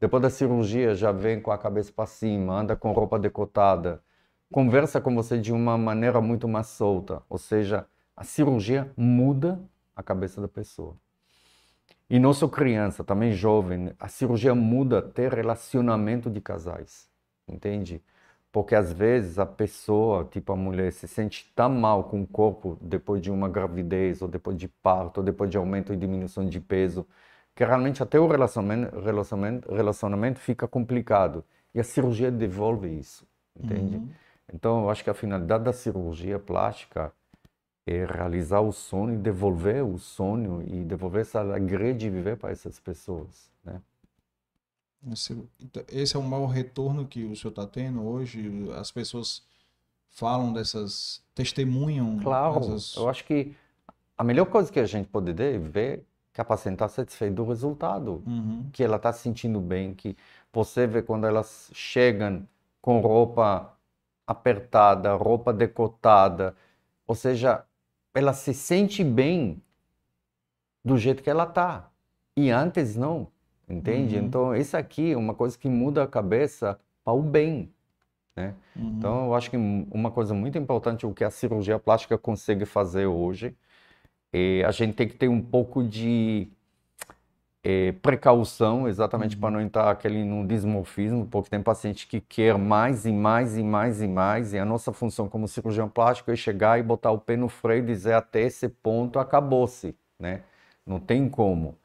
Depois 0.00 0.22
da 0.22 0.30
cirurgia 0.30 0.94
já 0.94 1.12
vem 1.12 1.40
com 1.40 1.50
a 1.50 1.58
cabeça 1.58 1.92
para 1.92 2.06
cima, 2.06 2.60
anda 2.60 2.76
com 2.76 2.92
roupa 2.92 3.18
decotada. 3.18 4.02
Conversa 4.50 5.00
com 5.00 5.14
você 5.14 5.38
de 5.38 5.52
uma 5.52 5.76
maneira 5.76 6.20
muito 6.20 6.46
mais 6.48 6.68
solta. 6.68 7.22
Ou 7.28 7.38
seja, 7.38 7.86
a 8.16 8.24
cirurgia 8.24 8.90
muda 8.96 9.60
a 9.94 10.02
cabeça 10.02 10.40
da 10.40 10.48
pessoa. 10.48 10.96
E 12.08 12.18
não 12.18 12.32
só 12.32 12.48
criança, 12.48 13.04
também 13.04 13.32
jovem. 13.32 13.92
A 13.98 14.08
cirurgia 14.08 14.54
muda 14.54 15.00
até 15.00 15.28
relacionamento 15.28 16.30
de 16.30 16.40
casais. 16.40 17.08
Entende? 17.46 18.02
Porque 18.50 18.74
às 18.74 18.92
vezes 18.92 19.38
a 19.38 19.46
pessoa, 19.46 20.24
tipo 20.24 20.52
a 20.52 20.56
mulher, 20.56 20.92
se 20.92 21.06
sente 21.06 21.52
tão 21.54 21.68
mal 21.70 22.04
com 22.04 22.22
o 22.22 22.26
corpo 22.26 22.78
depois 22.80 23.20
de 23.22 23.30
uma 23.30 23.48
gravidez, 23.48 24.22
ou 24.22 24.28
depois 24.28 24.56
de 24.56 24.68
parto, 24.68 25.18
ou 25.18 25.24
depois 25.24 25.50
de 25.50 25.56
aumento 25.58 25.92
e 25.92 25.96
diminuição 25.96 26.46
de 26.48 26.60
peso, 26.60 27.06
que 27.54 27.64
realmente 27.64 28.02
até 28.02 28.18
o 28.18 28.26
relacionamento, 28.26 28.98
relacionamento, 29.00 29.74
relacionamento 29.74 30.40
fica 30.40 30.66
complicado. 30.68 31.44
E 31.74 31.80
a 31.80 31.84
cirurgia 31.84 32.30
devolve 32.30 32.88
isso. 32.88 33.26
Entende? 33.58 33.96
uhum. 33.96 34.08
Então, 34.52 34.82
eu 34.84 34.90
acho 34.90 35.04
que 35.04 35.10
a 35.10 35.14
finalidade 35.14 35.64
da 35.64 35.72
cirurgia 35.72 36.38
plástica 36.38 37.12
é 37.86 38.04
realizar 38.04 38.60
o 38.60 38.72
sonho 38.72 39.18
devolver 39.18 39.82
o 39.84 39.98
sonho 39.98 40.62
e 40.66 40.84
devolver 40.84 41.22
essa 41.22 41.40
alegria 41.40 41.94
de 41.94 42.10
viver 42.10 42.36
para 42.36 42.50
essas 42.50 42.78
pessoas? 42.78 43.50
Esse, 45.12 45.32
então, 45.60 45.82
esse 45.88 46.16
é 46.16 46.18
o 46.18 46.22
maior 46.22 46.46
retorno 46.46 47.06
que 47.06 47.24
o 47.24 47.36
senhor 47.36 47.50
está 47.50 47.66
tendo 47.66 48.02
hoje? 48.04 48.50
As 48.76 48.90
pessoas 48.90 49.42
falam 50.10 50.52
dessas, 50.52 51.22
testemunham 51.34 52.18
Claro, 52.20 52.60
eu 52.96 53.08
acho 53.08 53.24
que 53.24 53.54
a 54.16 54.24
melhor 54.24 54.46
coisa 54.46 54.72
que 54.72 54.80
a 54.80 54.86
gente 54.86 55.08
pode 55.08 55.30
é 55.40 55.58
ver 55.58 56.04
que 56.32 56.40
a 56.40 56.44
paciente 56.44 56.74
está 56.74 56.88
satisfeita 56.88 57.34
do 57.34 57.44
resultado, 57.44 58.22
Uhum. 58.26 58.68
que 58.72 58.82
ela 58.82 58.96
está 58.96 59.12
se 59.12 59.22
sentindo 59.22 59.60
bem, 59.60 59.94
que 59.94 60.16
você 60.52 60.86
vê 60.86 61.02
quando 61.02 61.26
elas 61.26 61.70
chegam 61.72 62.46
com 62.80 63.00
roupa 63.00 63.72
apertada, 64.26 65.14
roupa 65.14 65.52
decotada, 65.52 66.54
ou 67.06 67.14
seja, 67.14 67.64
ela 68.14 68.32
se 68.32 68.52
sente 68.52 69.02
bem 69.04 69.62
do 70.84 70.98
jeito 70.98 71.22
que 71.22 71.30
ela 71.30 71.46
tá. 71.46 71.90
E 72.36 72.50
antes 72.50 72.96
não, 72.96 73.28
entende? 73.68 74.16
Uhum. 74.16 74.24
Então, 74.24 74.56
isso 74.56 74.76
aqui 74.76 75.12
é 75.12 75.16
uma 75.16 75.34
coisa 75.34 75.58
que 75.58 75.68
muda 75.68 76.02
a 76.02 76.06
cabeça 76.06 76.78
para 77.04 77.12
o 77.12 77.22
bem. 77.22 77.72
Uhum. 78.76 78.94
Então, 78.96 79.26
eu 79.26 79.34
acho 79.34 79.50
que 79.50 79.56
uma 79.56 80.10
coisa 80.10 80.34
muito 80.34 80.56
importante, 80.58 81.06
o 81.06 81.12
que 81.12 81.24
a 81.24 81.30
cirurgia 81.30 81.78
plástica 81.78 82.16
consegue 82.16 82.64
fazer 82.64 83.06
hoje, 83.06 83.54
é 84.32 84.62
a 84.64 84.70
gente 84.70 84.94
tem 84.94 85.08
que 85.08 85.16
ter 85.16 85.28
um 85.28 85.40
pouco 85.40 85.82
de 85.82 86.48
é, 87.62 87.92
precaução, 87.92 88.88
exatamente 88.88 89.36
para 89.36 89.50
não 89.50 89.60
entrar 89.60 89.90
aquele 89.90 90.24
num 90.24 90.46
dismorfismo, 90.46 91.26
porque 91.26 91.50
tem 91.50 91.62
paciente 91.62 92.06
que 92.06 92.20
quer 92.20 92.56
mais 92.56 93.04
e 93.04 93.12
mais 93.12 93.56
e 93.56 93.62
mais 93.62 94.00
e 94.00 94.06
mais, 94.06 94.52
e 94.52 94.58
a 94.58 94.64
nossa 94.64 94.92
função 94.92 95.28
como 95.28 95.48
cirurgião 95.48 95.88
plástico 95.88 96.30
é 96.30 96.36
chegar 96.36 96.78
e 96.78 96.82
botar 96.82 97.10
o 97.10 97.18
pé 97.18 97.36
no 97.36 97.48
freio 97.48 97.82
e 97.82 97.86
dizer 97.86 98.14
até 98.14 98.42
esse 98.42 98.68
ponto 98.68 99.18
acabou-se, 99.18 99.94
né? 100.18 100.42
Não 100.86 101.00
tem 101.00 101.28
como. 101.28 101.76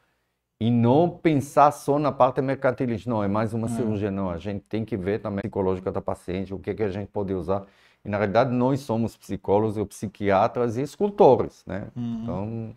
E 0.60 0.70
não 0.70 1.10
pensar 1.10 1.70
só 1.72 1.98
na 1.98 2.12
parte 2.12 2.40
mercantilista, 2.40 3.10
não, 3.10 3.22
é 3.22 3.28
mais 3.28 3.52
uma 3.52 3.66
Hum. 3.66 3.76
cirurgia, 3.76 4.10
não. 4.10 4.30
A 4.30 4.38
gente 4.38 4.60
tem 4.62 4.84
que 4.84 4.96
ver 4.96 5.20
também 5.20 5.38
a 5.40 5.42
psicológica 5.42 5.90
da 5.90 6.00
paciente, 6.00 6.54
o 6.54 6.58
que, 6.58 6.72
que 6.74 6.82
a 6.82 6.88
gente 6.88 7.08
pode 7.08 7.34
usar. 7.34 7.66
E, 8.04 8.08
na 8.08 8.18
realidade, 8.18 8.50
nós 8.52 8.80
somos 8.80 9.16
psicólogos, 9.16 9.76
ou 9.76 9.86
psiquiatras 9.86 10.76
e 10.76 10.82
escultores, 10.82 11.64
né? 11.66 11.90
Uhum. 11.96 12.22
Então, 12.22 12.76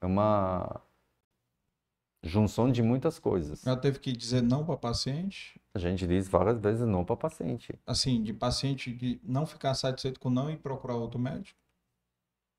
é 0.00 0.06
uma 0.06 0.80
junção 2.24 2.70
de 2.70 2.82
muitas 2.82 3.18
coisas. 3.18 3.66
Ela 3.66 3.76
teve 3.76 3.98
que 3.98 4.12
dizer 4.12 4.42
não 4.42 4.64
para 4.64 4.76
paciente, 4.76 5.60
A 5.74 5.78
gente 5.78 6.06
diz 6.06 6.28
várias 6.28 6.58
vezes 6.58 6.86
não 6.86 7.04
para 7.04 7.16
paciente. 7.16 7.74
assim, 7.86 8.22
de 8.22 8.32
paciente 8.32 8.92
que 8.92 9.20
não 9.24 9.44
ficar 9.46 9.74
satisfeito 9.74 10.20
com 10.20 10.28
não 10.30 10.50
e 10.50 10.56
procurar 10.56 10.94
outro 10.96 11.18
médico. 11.18 11.58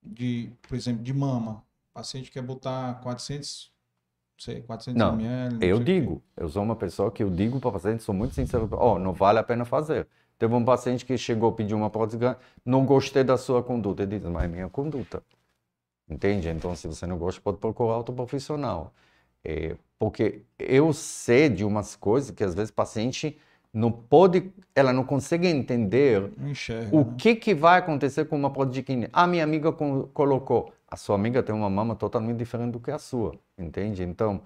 De, 0.06 0.52
por 0.68 0.76
exemplo, 0.76 1.02
de 1.03 1.14
mama. 1.14 1.64
Paciente 1.94 2.30
quer 2.31 2.41
botar 2.41 2.95
400, 3.02 3.72
não 3.72 3.73
sei, 4.38 4.61
400 4.61 4.97
Não, 4.97 5.14
ml. 5.14 5.53
não 5.55 5.61
Eu 5.61 5.80
digo, 5.80 6.23
eu 6.38 6.49
sou 6.49 6.64
uma 6.64 6.76
pessoa 6.76 7.11
que 7.11 7.23
eu 7.23 7.30
digo 7.30 7.60
para 7.60 7.72
paciente, 7.72 8.03
sou 8.03 8.14
muito 8.15 8.34
sincero, 8.35 8.68
ó, 8.73 8.99
não 8.99 9.14
vale 9.14 9.39
a 9.39 9.43
pena 9.43 9.65
fazer. 9.65 10.07
Teve 10.38 10.53
um 10.55 10.65
paciente 10.65 11.05
que 11.05 11.18
chegou, 11.18 11.51
pediu 11.53 11.77
uma 11.77 11.89
prótese, 11.89 12.19
não 12.65 12.85
gostei 12.85 13.23
da 13.23 13.38
sua 13.38 13.64
conduta. 13.64 14.03
Ele 14.03 14.19
diz, 14.19 14.27
mas 14.30 14.43
é 14.45 14.47
minha 14.47 14.69
conduta. 14.69 15.23
Entende? 16.10 16.49
Então, 16.49 16.76
se 16.76 16.88
você 16.88 17.07
não 17.07 17.18
gosta, 17.18 17.41
pode 17.41 17.57
procurar 17.57 17.97
outro 17.97 18.14
profissional. 18.15 18.93
É, 19.43 19.76
porque 19.99 20.41
eu 20.60 20.93
sei 20.93 21.49
de 21.49 21.65
umas 21.65 21.95
coisas 21.95 22.31
que 22.31 22.43
às 22.43 22.55
vezes 22.55 22.69
o 22.72 22.73
paciente 22.73 23.39
não 23.73 23.91
pode, 23.91 24.51
ela 24.76 24.93
não 24.93 25.03
consegue 25.05 25.47
entender 25.47 26.31
enxerga. 26.38 26.91
o 26.91 27.03
né? 27.03 27.15
que, 27.18 27.35
que 27.35 27.53
vai 27.55 27.80
acontecer 27.80 28.26
com 28.26 28.35
uma 28.35 28.51
prótese 28.51 28.76
de 28.76 28.84
quine? 28.84 29.10
A 29.14 29.26
minha 29.27 29.43
amiga 29.43 29.72
co- 29.72 30.10
colocou. 30.14 30.73
A 30.94 30.95
sua 30.95 31.15
amiga 31.15 31.41
tem 31.41 31.56
uma 31.56 31.72
mama 31.72 31.95
totalmente 31.95 32.38
diferente 32.38 32.74
do 32.74 32.80
que 32.80 32.91
a 32.91 32.99
sua, 32.99 33.34
entende? 33.57 34.03
Então, 34.03 34.44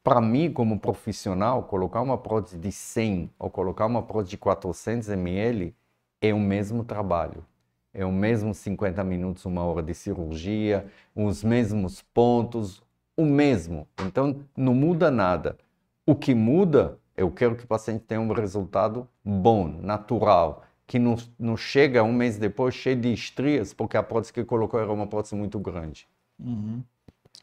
para 0.00 0.20
mim, 0.20 0.48
como 0.52 0.78
profissional, 0.78 1.64
colocar 1.64 2.00
uma 2.02 2.16
prótese 2.16 2.56
de 2.56 2.70
100 2.70 3.28
ou 3.36 3.50
colocar 3.50 3.84
uma 3.84 4.00
prótese 4.00 4.30
de 4.30 4.36
400 4.36 5.08
ml 5.08 5.74
é 6.20 6.32
o 6.32 6.38
mesmo 6.38 6.84
trabalho. 6.84 7.44
É 7.92 8.04
o 8.04 8.12
mesmo 8.12 8.54
50 8.54 9.02
minutos, 9.02 9.44
uma 9.44 9.64
hora 9.64 9.82
de 9.82 9.92
cirurgia, 9.92 10.86
os 11.16 11.42
mesmos 11.42 12.00
pontos, 12.14 12.80
o 13.16 13.24
mesmo. 13.24 13.88
Então, 14.06 14.36
não 14.56 14.74
muda 14.74 15.10
nada. 15.10 15.58
O 16.06 16.14
que 16.14 16.32
muda, 16.32 16.96
eu 17.16 17.28
quero 17.28 17.56
que 17.56 17.64
o 17.64 17.66
paciente 17.66 18.04
tenha 18.04 18.20
um 18.20 18.32
resultado 18.32 19.08
bom, 19.24 19.66
natural, 19.66 20.62
que 20.88 20.98
não, 20.98 21.16
não 21.38 21.54
chega 21.54 22.02
um 22.02 22.14
mês 22.14 22.38
depois 22.38 22.74
cheio 22.74 22.98
de 22.98 23.12
estrias, 23.12 23.74
porque 23.74 23.94
a 23.94 24.02
prótese 24.02 24.32
que 24.32 24.42
colocou 24.42 24.80
era 24.80 24.90
uma 24.90 25.06
prótese 25.06 25.34
muito 25.34 25.58
grande. 25.60 26.08
Uhum. 26.40 26.82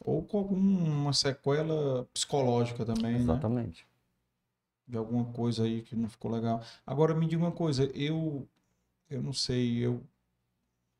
Ou 0.04 0.20
com 0.24 0.38
alguma 0.38 1.12
sequela 1.12 2.06
psicológica 2.12 2.84
também, 2.84 3.12
né? 3.12 3.20
Exatamente. 3.20 3.82
Né? 3.82 3.88
De 4.88 4.98
alguma 4.98 5.26
coisa 5.26 5.62
aí 5.62 5.82
que 5.82 5.94
não 5.94 6.08
ficou 6.08 6.28
legal. 6.28 6.60
Agora 6.84 7.14
me 7.14 7.24
diga 7.24 7.40
uma 7.40 7.52
coisa, 7.52 7.84
eu 7.94 8.46
eu 9.08 9.22
não 9.22 9.32
sei, 9.32 9.78
eu 9.78 10.02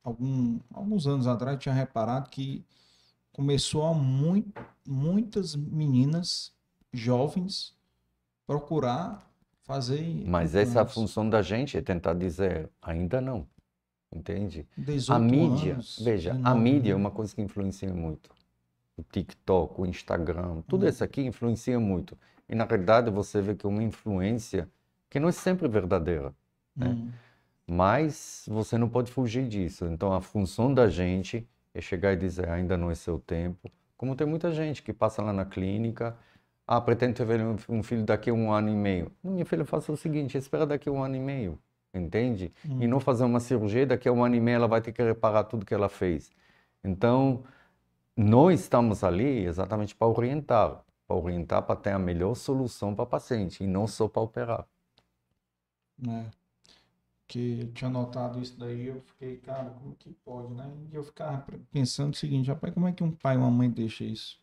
algum, 0.04 0.60
alguns 0.72 1.08
anos 1.08 1.26
atrás 1.26 1.58
tinha 1.58 1.74
reparado 1.74 2.30
que 2.30 2.64
começou 3.32 3.84
a 3.84 3.92
muito, 3.92 4.64
muitas 4.86 5.56
meninas 5.56 6.52
jovens 6.92 7.74
procurar 8.46 9.28
fazer. 9.66 10.24
Mas 10.24 10.54
essa 10.54 10.78
é 10.78 10.82
a 10.82 10.86
função 10.86 11.28
da 11.28 11.42
gente, 11.42 11.76
é 11.76 11.82
tentar 11.82 12.14
dizer, 12.14 12.70
ainda 12.80 13.20
não. 13.20 13.46
Entende? 14.14 14.66
A 15.08 15.18
mídia, 15.18 15.74
anos, 15.74 15.98
veja, 16.02 16.40
a 16.42 16.54
mídia 16.54 16.92
é 16.92 16.96
uma 16.96 17.10
coisa 17.10 17.34
que 17.34 17.42
influencia 17.42 17.92
muito 17.92 18.30
o 18.96 19.02
TikTok, 19.02 19.80
o 19.80 19.86
Instagram, 19.86 20.62
tudo 20.66 20.84
uhum. 20.84 20.88
isso 20.88 21.04
aqui 21.04 21.20
influencia 21.20 21.78
muito. 21.78 22.16
E 22.48 22.54
na 22.54 22.64
realidade 22.64 23.10
você 23.10 23.42
vê 23.42 23.54
que 23.54 23.66
é 23.66 23.68
uma 23.68 23.82
influência 23.82 24.68
que 25.10 25.20
não 25.20 25.28
é 25.28 25.32
sempre 25.32 25.68
verdadeira, 25.68 26.34
né? 26.74 26.88
Uhum. 26.88 27.10
Mas 27.68 28.44
você 28.48 28.78
não 28.78 28.88
pode 28.88 29.10
fugir 29.10 29.46
disso. 29.48 29.86
Então 29.86 30.12
a 30.12 30.20
função 30.20 30.72
da 30.72 30.88
gente 30.88 31.46
é 31.74 31.80
chegar 31.80 32.12
e 32.12 32.16
dizer 32.16 32.48
ainda 32.48 32.76
não 32.76 32.90
é 32.90 32.94
seu 32.94 33.18
tempo. 33.18 33.70
Como 33.96 34.14
tem 34.14 34.26
muita 34.26 34.52
gente 34.52 34.82
que 34.82 34.92
passa 34.92 35.20
lá 35.20 35.32
na 35.32 35.44
clínica, 35.44 36.16
ah, 36.66 36.80
pretendo 36.80 37.14
ter 37.14 37.26
um 37.68 37.82
filho 37.82 38.04
daqui 38.04 38.30
a 38.30 38.34
um 38.34 38.52
ano 38.52 38.68
e 38.68 38.74
meio. 38.74 39.12
Minha 39.22 39.44
filha, 39.44 39.64
faça 39.64 39.92
o 39.92 39.96
seguinte, 39.96 40.36
espera 40.36 40.66
daqui 40.66 40.88
a 40.88 40.92
um 40.92 41.02
ano 41.02 41.14
e 41.14 41.20
meio, 41.20 41.58
entende? 41.94 42.52
Uhum. 42.68 42.82
E 42.82 42.86
não 42.88 42.98
fazer 42.98 43.24
uma 43.24 43.38
cirurgia, 43.38 43.86
daqui 43.86 44.08
a 44.08 44.12
um 44.12 44.24
ano 44.24 44.34
e 44.34 44.40
meio 44.40 44.56
ela 44.56 44.68
vai 44.68 44.80
ter 44.80 44.92
que 44.92 45.02
reparar 45.02 45.44
tudo 45.44 45.64
que 45.64 45.74
ela 45.74 45.88
fez. 45.88 46.32
Então, 46.82 47.44
nós 48.16 48.60
estamos 48.60 49.04
ali 49.04 49.44
exatamente 49.44 49.94
para 49.94 50.08
orientar, 50.08 50.84
para 51.06 51.16
orientar 51.16 51.62
para 51.62 51.76
ter 51.76 51.90
a 51.90 51.98
melhor 51.98 52.34
solução 52.34 52.94
para 52.94 53.04
o 53.04 53.06
paciente 53.06 53.62
e 53.62 53.66
não 53.66 53.86
só 53.86 54.08
para 54.08 54.22
operar. 54.22 54.66
É. 56.08 56.24
Que 57.28 57.60
eu 57.60 57.72
tinha 57.72 57.90
notado 57.90 58.40
isso 58.40 58.58
daí, 58.58 58.86
eu 58.86 59.00
fiquei, 59.00 59.36
cara, 59.38 59.70
como 59.70 59.94
que 59.96 60.10
pode, 60.24 60.52
né? 60.54 60.70
E 60.92 60.94
eu 60.94 61.02
ficava 61.02 61.44
pensando 61.72 62.12
o 62.12 62.16
seguinte, 62.16 62.48
rapaz, 62.48 62.72
como 62.72 62.86
é 62.88 62.92
que 62.92 63.02
um 63.02 63.10
pai 63.10 63.34
e 63.34 63.38
uma 63.38 63.50
mãe 63.50 63.68
deixa 63.68 64.04
isso, 64.04 64.40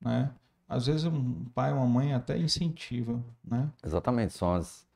né? 0.00 0.34
Às 0.68 0.86
vezes 0.86 1.04
um 1.04 1.44
pai 1.54 1.70
e 1.70 1.72
uma 1.72 1.86
mãe 1.86 2.12
até 2.12 2.36
incentiva, 2.36 3.18
né? 3.42 3.68
Exatamente, 3.84 4.32
são 4.34 4.54
as 4.54 4.86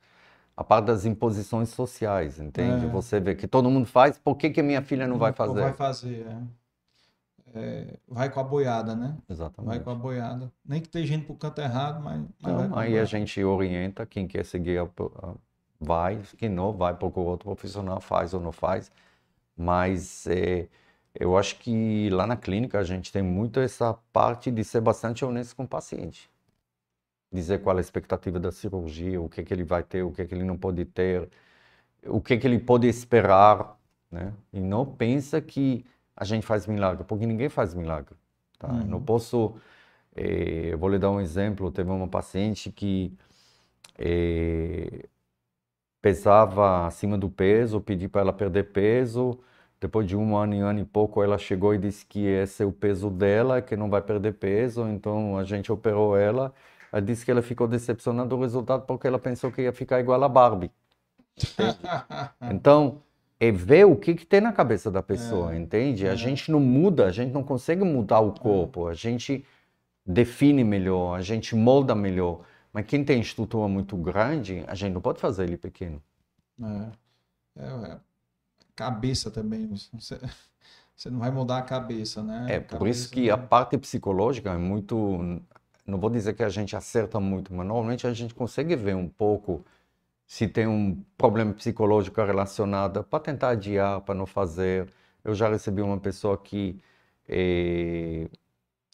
a 0.55 0.63
parte 0.63 0.85
das 0.85 1.03
imposições 1.03 1.69
sociais, 1.69 2.39
entende? 2.39 2.85
É. 2.85 2.89
Você 2.89 3.19
vê 3.19 3.33
que 3.33 3.47
todo 3.47 3.71
mundo 3.71 3.87
faz, 3.87 4.19
por 4.19 4.35
que, 4.35 4.51
que 4.51 4.61
minha 4.61 4.83
filha 4.83 5.07
não 5.07 5.17
vai 5.17 5.33
fazer? 5.33 5.55
Não 5.55 5.63
vai 5.63 5.73
fazer, 5.73 6.27
é 6.27 6.37
é, 7.53 7.97
vai 8.07 8.29
com 8.31 8.39
a 8.39 8.43
boiada, 8.43 8.95
né? 8.95 9.15
Exatamente. 9.29 9.69
Vai 9.69 9.79
com 9.79 9.91
a 9.91 9.95
boiada. 9.95 10.51
Nem 10.65 10.81
que 10.81 10.87
esteja 10.87 11.13
indo 11.13 11.25
para 11.25 11.33
o 11.33 11.37
canto 11.37 11.61
errado, 11.61 12.03
mas. 12.03 12.21
mas 12.41 12.65
então, 12.65 12.77
aí 12.77 12.97
a 12.97 13.05
gente 13.05 13.43
orienta 13.43 14.05
quem 14.05 14.27
quer 14.27 14.43
seguir, 14.43 14.79
a, 14.79 14.83
a, 14.83 15.33
vai, 15.79 16.19
quem 16.37 16.49
não, 16.49 16.73
vai 16.73 16.95
procurar 16.95 17.29
outro 17.29 17.45
profissional, 17.45 18.01
faz 18.01 18.33
ou 18.33 18.41
não 18.41 18.51
faz. 18.51 18.91
Mas 19.55 20.25
é, 20.25 20.67
eu 21.19 21.37
acho 21.37 21.59
que 21.59 22.09
lá 22.09 22.25
na 22.25 22.35
clínica 22.35 22.79
a 22.79 22.83
gente 22.83 23.11
tem 23.11 23.21
muito 23.21 23.59
essa 23.59 23.93
parte 24.11 24.49
de 24.51 24.63
ser 24.63 24.81
bastante 24.81 25.23
honesto 25.23 25.55
com 25.55 25.63
o 25.63 25.67
paciente. 25.67 26.29
Dizer 27.31 27.61
qual 27.61 27.75
é 27.77 27.79
a 27.79 27.81
expectativa 27.81 28.39
da 28.39 28.51
cirurgia, 28.51 29.21
o 29.21 29.29
que, 29.29 29.41
é 29.41 29.43
que 29.43 29.53
ele 29.53 29.63
vai 29.63 29.83
ter, 29.83 30.03
o 30.03 30.11
que, 30.11 30.21
é 30.21 30.25
que 30.25 30.33
ele 30.33 30.43
não 30.43 30.57
pode 30.57 30.85
ter, 30.85 31.29
o 32.05 32.21
que, 32.21 32.33
é 32.35 32.37
que 32.37 32.47
ele 32.47 32.59
pode 32.59 32.87
esperar. 32.87 33.77
Né? 34.11 34.33
E 34.51 34.59
não 34.59 34.85
pensa 34.85 35.41
que 35.41 35.85
a 36.15 36.23
gente 36.25 36.45
faz 36.45 36.67
milagre, 36.67 37.03
porque 37.03 37.25
ninguém 37.25 37.49
faz 37.49 37.73
milagre. 37.73 38.15
Tá? 38.59 38.67
Uhum. 38.71 38.81
Eu 38.81 38.87
não 38.87 39.01
posso. 39.01 39.55
Eh, 40.15 40.75
vou 40.77 40.89
lhe 40.89 40.99
dar 40.99 41.11
um 41.11 41.19
exemplo. 41.19 41.71
Teve 41.71 41.89
uma 41.89 42.07
paciente 42.07 42.71
que 42.71 43.11
eh, 43.97 45.05
pesava 46.01 46.85
acima 46.87 47.17
do 47.17 47.29
peso, 47.29 47.81
pedi 47.81 48.07
para 48.07 48.21
ela 48.21 48.33
perder 48.33 48.71
peso. 48.71 49.39
Depois 49.83 50.07
de 50.07 50.15
um 50.15 50.37
ano, 50.37 50.55
um 50.55 50.65
ano 50.65 50.79
e 50.79 50.85
pouco, 50.85 51.21
ela 51.21 51.37
chegou 51.37 51.75
e 51.75 51.77
disse 51.77 52.05
que 52.05 52.25
esse 52.25 52.63
é 52.63 52.65
o 52.65 52.71
peso 52.71 53.09
dela, 53.09 53.61
que 53.61 53.75
não 53.75 53.89
vai 53.89 54.01
perder 54.01 54.31
peso. 54.31 54.87
Então 54.87 55.37
a 55.37 55.43
gente 55.43 55.73
operou 55.73 56.15
ela. 56.15 56.53
Ela 56.89 57.01
disse 57.01 57.25
que 57.25 57.29
ela 57.29 57.41
ficou 57.41 57.67
decepcionada 57.67 58.29
do 58.29 58.39
resultado 58.39 58.85
porque 58.85 59.05
ela 59.05 59.19
pensou 59.19 59.51
que 59.51 59.61
ia 59.61 59.73
ficar 59.73 59.99
igual 59.99 60.23
a 60.23 60.29
Barbie. 60.29 60.71
então 62.49 63.01
é 63.37 63.51
ver 63.51 63.85
o 63.85 63.97
que, 63.97 64.15
que 64.15 64.25
tem 64.25 64.39
na 64.39 64.53
cabeça 64.53 64.89
da 64.89 65.03
pessoa, 65.03 65.53
é, 65.53 65.57
entende? 65.57 66.07
É. 66.07 66.11
A 66.11 66.15
gente 66.15 66.49
não 66.49 66.61
muda, 66.61 67.07
a 67.07 67.11
gente 67.11 67.33
não 67.33 67.43
consegue 67.43 67.83
mudar 67.83 68.21
o 68.21 68.31
corpo, 68.31 68.87
a 68.87 68.93
gente 68.93 69.43
define 70.05 70.63
melhor, 70.63 71.17
a 71.17 71.21
gente 71.21 71.57
molda 71.57 71.93
melhor. 71.93 72.39
Mas 72.71 72.85
quem 72.85 73.03
tem 73.03 73.19
estrutura 73.19 73.67
muito 73.67 73.97
grande, 73.97 74.63
a 74.65 74.75
gente 74.75 74.93
não 74.93 75.01
pode 75.01 75.19
fazer 75.19 75.43
ele 75.43 75.57
pequeno. 75.57 76.01
É. 76.61 76.87
é, 77.59 77.91
é. 77.91 78.12
Cabeça 78.75 79.29
também. 79.29 79.67
Você, 79.93 80.19
você 80.95 81.09
não 81.09 81.19
vai 81.19 81.31
mudar 81.31 81.59
a 81.59 81.61
cabeça, 81.61 82.23
né? 82.23 82.47
É, 82.49 82.59
por 82.59 82.87
isso 82.87 83.09
que 83.09 83.29
a 83.29 83.37
parte 83.37 83.77
psicológica 83.77 84.51
é 84.51 84.57
muito. 84.57 85.41
Não 85.85 85.99
vou 85.99 86.09
dizer 86.09 86.33
que 86.33 86.43
a 86.43 86.49
gente 86.49 86.75
acerta 86.75 87.19
muito, 87.19 87.53
mas 87.53 87.67
normalmente 87.67 88.07
a 88.07 88.13
gente 88.13 88.33
consegue 88.33 88.75
ver 88.75 88.95
um 88.95 89.07
pouco 89.07 89.65
se 90.25 90.47
tem 90.47 90.67
um 90.67 91.03
problema 91.17 91.53
psicológico 91.53 92.21
relacionado, 92.23 93.03
para 93.03 93.19
tentar 93.19 93.49
adiar, 93.49 94.01
para 94.01 94.15
não 94.15 94.25
fazer. 94.25 94.91
Eu 95.23 95.35
já 95.35 95.49
recebi 95.49 95.81
uma 95.81 95.99
pessoa 95.99 96.37
que 96.37 96.79
eh, 97.27 98.27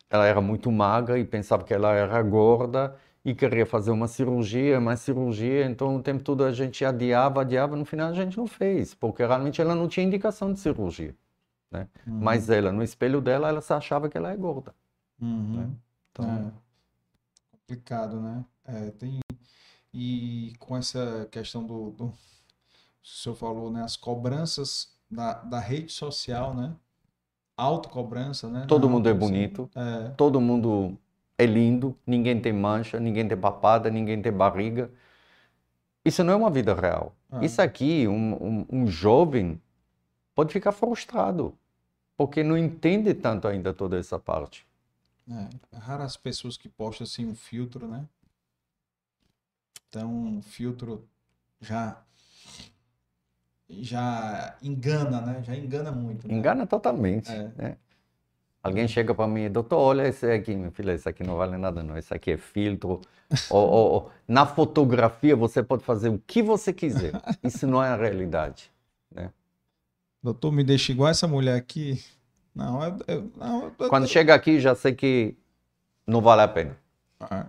ela 0.09 0.25
era 0.25 0.41
muito 0.41 0.71
magra 0.71 1.19
e 1.19 1.25
pensava 1.25 1.63
que 1.63 1.73
ela 1.73 1.93
era 1.93 2.21
gorda 2.23 2.95
e 3.29 3.35
queria 3.35 3.65
fazer 3.65 3.91
uma 3.91 4.07
cirurgia, 4.07 4.79
mais 4.79 5.01
cirurgia, 5.01 5.65
então 5.65 5.95
o 5.95 6.01
tempo 6.01 6.23
todo 6.23 6.43
a 6.43 6.51
gente 6.51 6.83
adiava, 6.83 7.41
adiava, 7.41 7.75
no 7.75 7.85
final 7.85 8.09
a 8.09 8.13
gente 8.13 8.37
não 8.37 8.47
fez, 8.47 8.93
porque 8.93 9.25
realmente 9.25 9.61
ela 9.61 9.75
não 9.75 9.87
tinha 9.87 10.05
indicação 10.05 10.51
de 10.51 10.59
cirurgia. 10.59 11.15
Né? 11.69 11.87
Uhum. 12.07 12.19
Mas 12.19 12.49
ela, 12.49 12.71
no 12.71 12.81
espelho 12.81 13.21
dela, 13.21 13.49
ela 13.49 13.61
se 13.61 13.71
achava 13.71 14.09
que 14.09 14.17
ela 14.17 14.31
é 14.31 14.35
gorda. 14.35 14.73
Uhum. 15.21 15.57
Né? 15.57 15.69
Então... 16.11 16.25
É. 16.25 16.51
Complicado, 17.51 18.19
né? 18.19 18.43
É, 18.65 18.89
tem 18.91 19.19
e 19.93 20.53
com 20.59 20.77
essa 20.77 21.27
questão 21.31 21.65
do, 21.65 21.91
do 21.91 22.05
o 22.05 22.13
senhor 23.03 23.35
falou, 23.35 23.71
né, 23.71 23.83
as 23.83 23.95
cobranças 23.95 24.93
da, 25.09 25.33
da 25.33 25.59
rede 25.59 25.91
social, 25.91 26.53
né? 26.53 26.75
Autocobrança, 27.57 28.47
né? 28.49 28.65
Todo 28.67 28.89
mundo 28.89 29.09
é 29.09 29.13
bonito, 29.13 29.69
é. 29.75 30.09
todo 30.09 30.39
mundo 30.39 30.97
é 31.39 31.45
lindo, 31.45 31.97
ninguém 32.05 32.41
tem 32.41 32.51
mancha, 32.51 32.99
ninguém 32.99 33.25
tem 33.25 33.37
papada, 33.37 33.89
ninguém 33.89 34.21
tem 34.21 34.31
barriga. 34.31 34.91
Isso 36.03 36.21
não 36.21 36.33
é 36.33 36.35
uma 36.35 36.49
vida 36.49 36.73
real. 36.73 37.15
É. 37.31 37.45
Isso 37.45 37.61
aqui, 37.61 38.05
um, 38.09 38.33
um, 38.43 38.65
um 38.69 38.87
jovem 38.87 39.59
pode 40.35 40.51
ficar 40.51 40.73
frustrado, 40.73 41.57
porque 42.17 42.43
não 42.43 42.57
entende 42.57 43.13
tanto 43.13 43.47
ainda 43.47 43.73
toda 43.73 43.97
essa 43.97 44.19
parte. 44.19 44.67
É, 45.29 45.77
é 45.77 45.79
raro 45.79 46.03
as 46.03 46.17
pessoas 46.17 46.57
que 46.57 46.67
postam 46.67 47.05
assim 47.05 47.25
um 47.25 47.35
filtro, 47.35 47.87
né? 47.87 48.05
Então, 49.87 50.39
o 50.39 50.41
filtro 50.41 51.07
já 51.61 52.03
já 53.69 54.57
engana, 54.61 55.21
né? 55.21 55.43
Já 55.43 55.55
engana 55.55 55.91
muito. 55.91 56.27
Né? 56.27 56.33
Engana 56.33 56.67
totalmente. 56.67 57.31
É. 57.31 57.51
Né? 57.55 57.77
Alguém 58.61 58.87
chega 58.87 59.15
para 59.15 59.25
mim, 59.25 59.49
doutor, 59.49 59.77
olha 59.77 60.07
esse 60.07 60.29
aqui, 60.29 60.53
meu 60.53 60.69
filho, 60.71 60.91
esse 60.91 61.07
aqui 61.07 61.23
não 61.23 61.37
vale 61.37 61.57
nada 61.57 61.81
não, 61.81 61.97
esse 61.97 62.13
aqui 62.13 62.31
é 62.31 62.37
filtro. 62.37 62.99
ou, 63.49 63.69
ou, 63.69 63.91
ou, 63.91 64.11
na 64.27 64.45
fotografia 64.45 65.35
você 65.35 65.63
pode 65.63 65.83
fazer 65.83 66.09
o 66.09 66.21
que 66.27 66.41
você 66.41 66.73
quiser. 66.73 67.13
Isso 67.43 67.65
não 67.65 67.83
é 67.83 67.89
a 67.89 67.95
realidade, 67.95 68.69
né? 69.09 69.31
Doutor, 70.21 70.51
me 70.51 70.63
deixa 70.63 70.91
igual 70.91 71.09
essa 71.09 71.27
mulher 71.27 71.55
aqui. 71.55 72.03
Não, 72.53 72.83
é, 72.83 72.89
é, 73.07 73.23
não 73.37 73.71
Quando 73.87 74.07
chega 74.07 74.35
aqui, 74.35 74.59
já 74.59 74.75
sei 74.75 74.93
que 74.93 75.37
não 76.05 76.19
vale 76.19 76.41
a 76.41 76.47
pena. 76.47 76.77
Ah. 77.21 77.45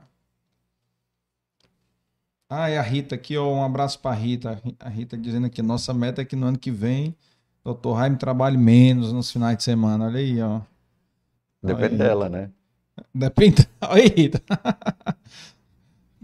Ah, 2.49 2.69
é 2.69 2.79
a 2.79 2.83
Rita 2.83 3.15
aqui, 3.15 3.37
ó, 3.37 3.49
um 3.49 3.65
abraço 3.65 3.99
para 3.99 4.15
Rita. 4.15 4.61
A 4.79 4.89
Rita 4.89 5.17
dizendo 5.17 5.47
aqui, 5.47 5.63
nossa 5.63 5.93
meta 5.95 6.23
é 6.23 6.25
que 6.25 6.37
no 6.37 6.47
ano 6.47 6.59
que 6.59 6.71
vem, 6.71 7.17
doutor 7.65 7.99
Jaime 7.99 8.17
trabalhe 8.17 8.57
menos 8.57 9.13
nos 9.13 9.31
finais 9.31 9.57
de 9.57 9.65
semana. 9.65 10.07
Olha 10.07 10.19
aí, 10.19 10.41
ó. 10.41 10.61
Depende 11.63 11.93
aí, 11.93 11.99
dela, 11.99 12.29
né? 12.29 12.51
Depende. 13.15 13.69
Aí, 13.81 14.09
Rita. 14.09 14.43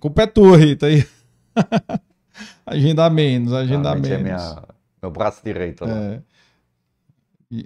culpa 0.01 0.23
é 0.23 0.27
tua, 0.27 0.57
Rita. 0.57 0.87
Aí. 0.87 1.07
agenda 2.67 3.09
menos, 3.11 3.53
agenda 3.53 3.91
Realmente 3.95 4.11
menos. 4.11 4.21
É 4.21 4.23
minha, 4.23 4.63
meu 5.03 5.11
braço 5.11 5.43
direito 5.45 5.85
lá. 5.85 5.91
É. 5.91 6.23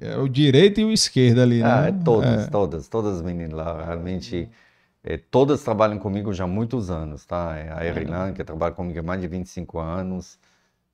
É 0.01 0.17
o 0.19 0.29
direito 0.29 0.81
e 0.81 0.85
o 0.85 0.93
esquerdo 0.93 1.41
ali, 1.41 1.63
né? 1.63 1.69
Ah, 1.73 1.87
é 1.89 1.93
todas, 1.93 2.47
É. 2.47 2.51
todas, 2.51 2.87
todas 2.89 3.17
as 3.17 3.23
meninas 3.23 3.53
lá, 3.55 3.83
realmente, 3.85 4.49
é, 5.03 5.17
todas 5.17 5.63
trabalham 5.63 5.99
comigo 5.99 6.33
já 6.35 6.45
há 6.45 6.47
muitos 6.47 6.91
anos, 6.91 7.25
tá? 7.25 7.57
É, 7.57 7.73
A 7.73 7.87
Erilan, 7.87 8.35
que 8.35 8.45
trabalha 8.45 8.75
comigo 8.75 9.01
há 9.01 9.03
mais 9.03 9.21
de 9.23 9.27
25 9.27 9.79
anos, 9.79 10.39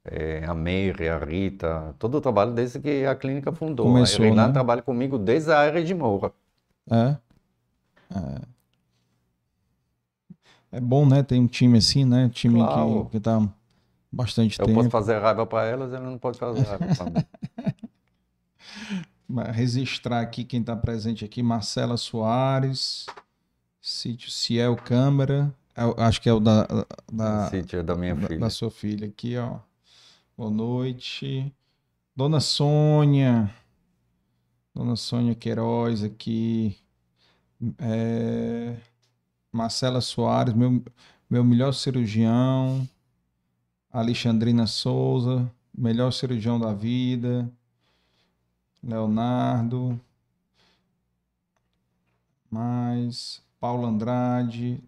é, 0.05 0.45
a 0.47 0.55
Meire, 0.55 1.09
a 1.09 1.19
Rita, 1.19 1.95
todo 1.99 2.19
o 2.19 2.21
trabalho 2.21 2.53
desde 2.53 2.79
que 2.79 3.05
a 3.05 3.15
clínica 3.17 3.51
fundou. 3.51 3.87
Começou, 3.87 4.25
a 4.25 4.29
Erilan 4.29 4.47
né? 4.47 4.53
trabalha 4.53 4.83
comigo 4.83 5.19
desde 5.19 5.51
a 5.53 5.65
era 5.65 5.83
de 5.83 5.93
Moura. 5.93 6.33
É. 6.91 7.17
É. 8.15 8.41
É 10.73 10.81
bom, 10.81 11.07
né? 11.07 11.23
Tem 11.23 11.41
um 11.41 11.47
time 11.47 11.79
assim, 11.79 12.05
né? 12.05 12.29
Time 12.29 12.59
Claro. 12.59 13.05
que, 13.07 13.13
que 13.13 13.21
tá 13.21 13.47
bastante 14.13 14.59
Eu 14.61 14.67
tempo. 14.67 14.79
posso 14.79 14.91
fazer 14.91 15.19
raiva 15.21 15.47
para 15.47 15.65
elas, 15.67 15.93
elas 15.93 16.09
não 16.11 16.19
podem 16.19 16.39
fazer 16.39 16.63
raiva 16.63 16.87
para 16.95 17.05
mim. 17.11 17.27
Registrar 19.53 20.21
aqui 20.21 20.45
quem 20.45 20.61
está 20.61 20.77
presente 20.77 21.25
aqui: 21.25 21.43
Marcela 21.43 21.97
Soares, 21.97 23.07
Sítio 23.81 24.31
Ciel 24.31 24.77
Câmara. 24.77 25.53
Eu 25.77 25.95
acho 25.99 26.21
que 26.23 26.29
é 26.29 26.33
o 26.33 26.41
da, 26.41 26.67
da, 27.13 27.51
sítio 27.51 27.81
é 27.81 27.83
da 27.83 27.95
minha 27.95 28.15
da- 28.15 28.27
filha. 28.29 28.41
da 28.41 28.51
sua 28.51 28.71
filha 28.71 29.07
aqui, 29.09 29.37
ó. 29.37 29.59
Boa 30.37 30.51
noite. 30.51 31.53
Dona 32.15 32.41
Sônia. 32.41 33.51
Dona 34.77 34.95
Sônia 34.95 35.35
Queiroz 35.35 36.05
aqui. 36.05 36.77
É, 37.79 38.77
Marcela 39.51 40.03
Soares, 40.03 40.53
meu, 40.53 40.85
meu 41.31 41.43
melhor 41.43 41.73
cirurgião. 41.73 42.87
Alexandrina 43.91 44.67
Souza, 44.67 45.51
melhor 45.75 46.13
cirurgião 46.13 46.61
da 46.61 46.75
vida. 46.75 47.51
Leonardo. 48.83 49.99
Mais. 52.51 53.43
Paulo 53.59 53.87
Andrade. 53.87 54.79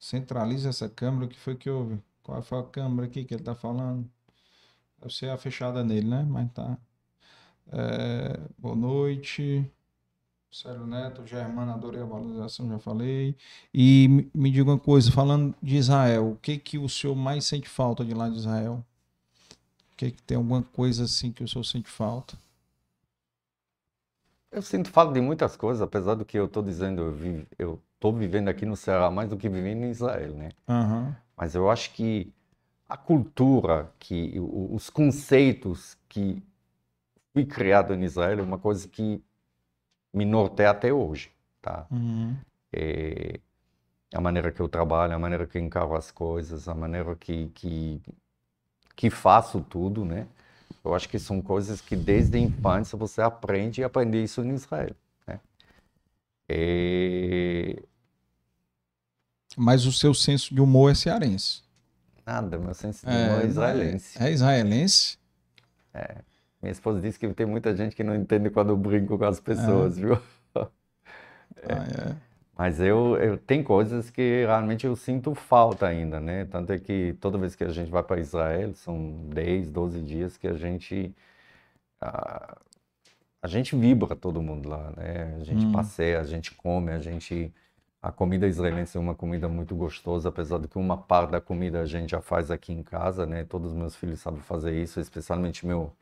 Centraliza 0.00 0.70
essa 0.70 0.88
câmera. 0.88 1.26
O 1.26 1.28
que 1.28 1.38
foi 1.38 1.54
que 1.54 1.70
houve? 1.70 2.02
Qual 2.24 2.42
foi 2.42 2.58
a 2.58 2.64
câmera 2.64 3.06
aqui 3.06 3.24
que 3.24 3.34
ele 3.34 3.44
tá 3.44 3.54
falando? 3.54 4.10
Deve 5.00 5.12
ser 5.14 5.30
a 5.30 5.36
fechada 5.38 5.82
nele, 5.84 6.06
né? 6.08 6.24
Mas 6.28 6.50
tá. 6.52 6.78
É, 7.72 8.40
boa 8.58 8.76
noite. 8.76 9.70
Célio 10.52 10.86
Neto, 10.86 11.26
Germano, 11.26 11.72
adorei 11.72 12.02
a 12.02 12.04
valorização, 12.06 12.68
já 12.70 12.78
falei. 12.78 13.36
E 13.74 14.08
me- 14.34 14.50
diga 14.50 14.70
uma 14.70 14.78
coisa, 14.78 15.12
falando 15.12 15.54
de 15.62 15.76
Israel, 15.76 16.32
o 16.32 16.36
que 16.36 16.58
que 16.58 16.78
o 16.78 16.88
senhor 16.88 17.16
mais 17.16 17.44
sente 17.46 17.68
falta 17.68 18.04
de 18.04 18.14
lá 18.14 18.28
de 18.28 18.36
Israel? 18.38 18.84
O 19.92 19.96
que 19.96 20.10
que 20.10 20.22
tem 20.22 20.36
alguma 20.36 20.64
coisa 20.64 21.04
assim 21.04 21.30
que 21.30 21.44
o 21.44 21.48
senhor 21.48 21.62
sente 21.62 21.88
falta? 21.88 22.36
Eu 24.50 24.62
sinto 24.62 24.90
falta 24.90 25.12
de 25.14 25.20
muitas 25.20 25.56
coisas, 25.56 25.80
apesar 25.82 26.14
do 26.14 26.24
que 26.24 26.38
eu 26.38 26.46
estou 26.46 26.62
dizendo, 26.62 27.02
eu 27.02 27.12
vi- 27.12 27.46
eu 27.58 27.80
estou 27.94 28.12
vivendo 28.12 28.48
aqui 28.48 28.66
no 28.66 28.76
Ceará 28.76 29.10
mais 29.10 29.28
do 29.28 29.36
que 29.36 29.48
vivendo 29.48 29.84
em 29.84 29.90
Israel, 29.90 30.34
né? 30.34 30.50
Aham. 30.68 31.16
Mas 31.36 31.54
eu 31.54 31.70
acho 31.70 31.92
que 31.94 32.32
a 32.90 32.96
cultura, 32.96 33.88
que 34.00 34.34
os 34.36 34.90
conceitos 34.90 35.96
que 36.08 36.42
fui 37.32 37.46
criado 37.46 37.94
em 37.94 38.02
Israel 38.02 38.40
é 38.40 38.42
uma 38.42 38.58
coisa 38.58 38.88
que 38.88 39.22
me 40.12 40.24
norteia 40.24 40.70
até 40.70 40.92
hoje, 40.92 41.30
tá? 41.62 41.86
Uhum. 41.88 42.36
É, 42.72 43.38
a 44.12 44.20
maneira 44.20 44.50
que 44.50 44.58
eu 44.58 44.68
trabalho, 44.68 45.14
a 45.14 45.18
maneira 45.20 45.46
que 45.46 45.56
eu 45.56 45.62
encaro 45.62 45.94
as 45.94 46.10
coisas, 46.10 46.66
a 46.66 46.74
maneira 46.74 47.14
que, 47.14 47.46
que, 47.54 48.02
que 48.96 49.08
faço 49.08 49.60
tudo, 49.60 50.04
né? 50.04 50.26
Eu 50.84 50.92
acho 50.92 51.08
que 51.08 51.18
são 51.18 51.40
coisas 51.40 51.80
que 51.80 51.94
desde 51.94 52.38
a 52.38 52.40
infância 52.40 52.98
você 52.98 53.22
aprende 53.22 53.82
e 53.82 53.84
aprende 53.84 54.20
isso 54.20 54.42
em 54.42 54.52
Israel, 54.52 54.96
né? 55.28 55.38
É, 56.48 57.80
Mas 59.56 59.86
o 59.86 59.92
seu 59.92 60.12
senso 60.12 60.52
de 60.52 60.60
humor 60.60 60.90
é 60.90 60.94
cearense. 60.94 61.69
Nada, 62.30 62.58
meu 62.58 62.74
senso 62.74 63.06
de 63.06 63.12
humor 63.16 63.42
é 63.42 63.46
israelense. 63.46 64.22
É 64.22 64.30
israelense? 64.30 65.18
Minha 66.62 66.72
esposa 66.72 67.00
disse 67.00 67.18
que 67.18 67.32
tem 67.32 67.46
muita 67.46 67.74
gente 67.74 67.96
que 67.96 68.04
não 68.04 68.14
entende 68.14 68.50
quando 68.50 68.70
eu 68.70 68.76
brinco 68.76 69.18
com 69.18 69.24
as 69.24 69.40
pessoas, 69.40 69.98
viu? 69.98 70.18
Ah, 71.68 71.84
é. 71.86 72.16
Mas 72.56 72.80
eu, 72.80 73.16
eu 73.16 73.38
tem 73.38 73.62
coisas 73.62 74.10
que 74.10 74.44
realmente 74.44 74.86
eu 74.86 74.94
sinto 74.96 75.34
falta 75.34 75.86
ainda, 75.86 76.20
né? 76.20 76.44
Tanto 76.46 76.72
é 76.72 76.78
que 76.78 77.14
toda 77.20 77.38
vez 77.38 77.54
que 77.56 77.64
a 77.64 77.68
gente 77.70 77.90
vai 77.90 78.02
para 78.02 78.20
Israel, 78.20 78.74
são 78.74 79.28
10, 79.28 79.70
12 79.70 80.00
dias 80.02 80.36
que 80.36 80.46
a 80.48 80.54
gente 80.54 81.14
a, 82.00 82.56
a 83.42 83.48
gente 83.48 83.76
vibra 83.76 84.16
todo 84.16 84.42
mundo 84.42 84.68
lá, 84.68 84.92
né? 84.96 85.36
A 85.40 85.44
gente 85.44 85.66
Hum. 85.66 85.72
passeia, 85.72 86.20
a 86.20 86.24
gente 86.24 86.54
come, 86.54 86.92
a 86.92 86.98
gente 87.00 87.52
a 88.02 88.10
comida 88.10 88.46
israelense 88.46 88.96
é 88.96 89.00
uma 89.00 89.14
comida 89.14 89.48
muito 89.48 89.74
gostosa, 89.74 90.28
apesar 90.30 90.58
de 90.58 90.68
que 90.68 90.78
uma 90.78 90.96
parte 90.96 91.30
da 91.32 91.40
comida 91.40 91.80
a 91.80 91.86
gente 91.86 92.10
já 92.10 92.20
faz 92.20 92.50
aqui 92.50 92.72
em 92.72 92.82
casa, 92.82 93.26
né? 93.26 93.44
Todos 93.44 93.72
os 93.72 93.76
meus 93.76 93.94
filhos 93.96 94.20
sabem 94.20 94.40
fazer 94.40 94.74
isso, 94.80 95.00
especialmente 95.00 95.66
meu 95.66 95.92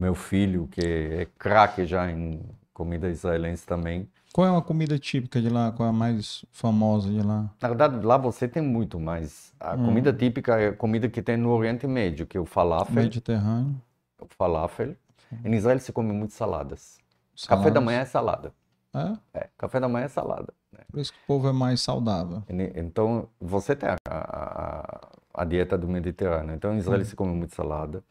meu 0.00 0.14
filho, 0.16 0.66
que 0.66 0.80
é 0.80 1.26
craque 1.38 1.86
já 1.86 2.10
em 2.10 2.40
comida 2.74 3.08
israelense 3.08 3.64
também. 3.64 4.08
Qual 4.32 4.44
é 4.46 4.50
uma 4.50 4.62
comida 4.62 4.98
típica 4.98 5.40
de 5.40 5.48
lá? 5.48 5.70
Qual 5.70 5.86
é 5.86 5.90
a 5.90 5.92
mais 5.92 6.44
famosa 6.50 7.08
de 7.08 7.22
lá? 7.22 7.48
Na 7.60 7.68
verdade, 7.68 8.04
lá 8.04 8.16
você 8.16 8.48
tem 8.48 8.62
muito, 8.62 8.98
mas 8.98 9.54
a 9.60 9.74
Hum. 9.76 9.84
comida 9.84 10.12
típica 10.12 10.58
é 10.60 10.68
a 10.68 10.72
comida 10.72 11.08
que 11.08 11.22
tem 11.22 11.36
no 11.36 11.50
Oriente 11.50 11.86
Médio, 11.86 12.26
que 12.26 12.36
é 12.36 12.40
o 12.40 12.46
falafel. 12.46 12.94
Mediterrâneo. 13.04 13.80
O 14.18 14.26
falafel. 14.36 14.96
Em 15.44 15.54
Israel 15.54 15.78
se 15.78 15.92
come 15.92 16.12
muito 16.12 16.32
saladas. 16.34 16.98
Café 17.46 17.70
da 17.70 17.80
saladas. 17.80 17.84
manhã 17.84 18.00
é 18.00 18.04
salada. 18.04 18.52
É? 18.94 19.38
É, 19.38 19.48
café 19.56 19.78
da 19.78 19.88
manhã 19.88 20.06
é 20.06 20.08
salada. 20.08 20.52
Né? 20.72 20.80
Por 20.90 21.00
isso 21.00 21.12
que 21.12 21.18
o 21.18 21.26
povo 21.26 21.48
é 21.48 21.52
mais 21.52 21.80
saudável. 21.80 22.42
Então, 22.76 23.28
você 23.40 23.74
tem 23.74 23.88
a, 23.88 23.96
a- 24.08 25.08
a 25.34 25.44
dieta 25.44 25.78
do 25.78 25.88
Mediterrâneo. 25.88 26.54
Então, 26.54 26.74
em 26.74 26.78
Israel 26.78 27.04
se 27.04 27.16
come 27.16 27.32
muito 27.32 27.54
salada. 27.54 28.04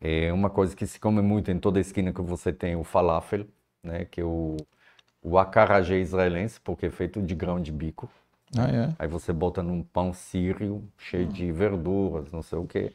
É 0.00 0.32
uma 0.32 0.50
coisa 0.50 0.76
que 0.76 0.86
se 0.86 1.00
come 1.00 1.22
muito 1.22 1.50
em 1.50 1.58
toda 1.58 1.80
esquina 1.80 2.12
que 2.12 2.22
você 2.22 2.52
tem 2.52 2.76
o 2.76 2.84
falafel, 2.84 3.46
né? 3.82 4.04
Que 4.06 4.20
é 4.22 4.24
o, 4.24 4.56
o 5.22 5.38
acarajé 5.38 5.98
israelense, 5.98 6.60
porque 6.60 6.86
é 6.86 6.90
feito 6.90 7.22
de 7.22 7.34
grão 7.34 7.60
de 7.60 7.72
bico. 7.72 8.10
Ah, 8.56 8.68
é? 8.68 8.96
Aí 8.98 9.08
você 9.08 9.32
bota 9.32 9.62
num 9.62 9.82
pão 9.82 10.12
sírio, 10.14 10.88
cheio 10.98 11.26
de 11.26 11.52
verduras, 11.52 12.32
não 12.32 12.42
sei 12.42 12.58
o 12.58 12.66
quê. 12.66 12.92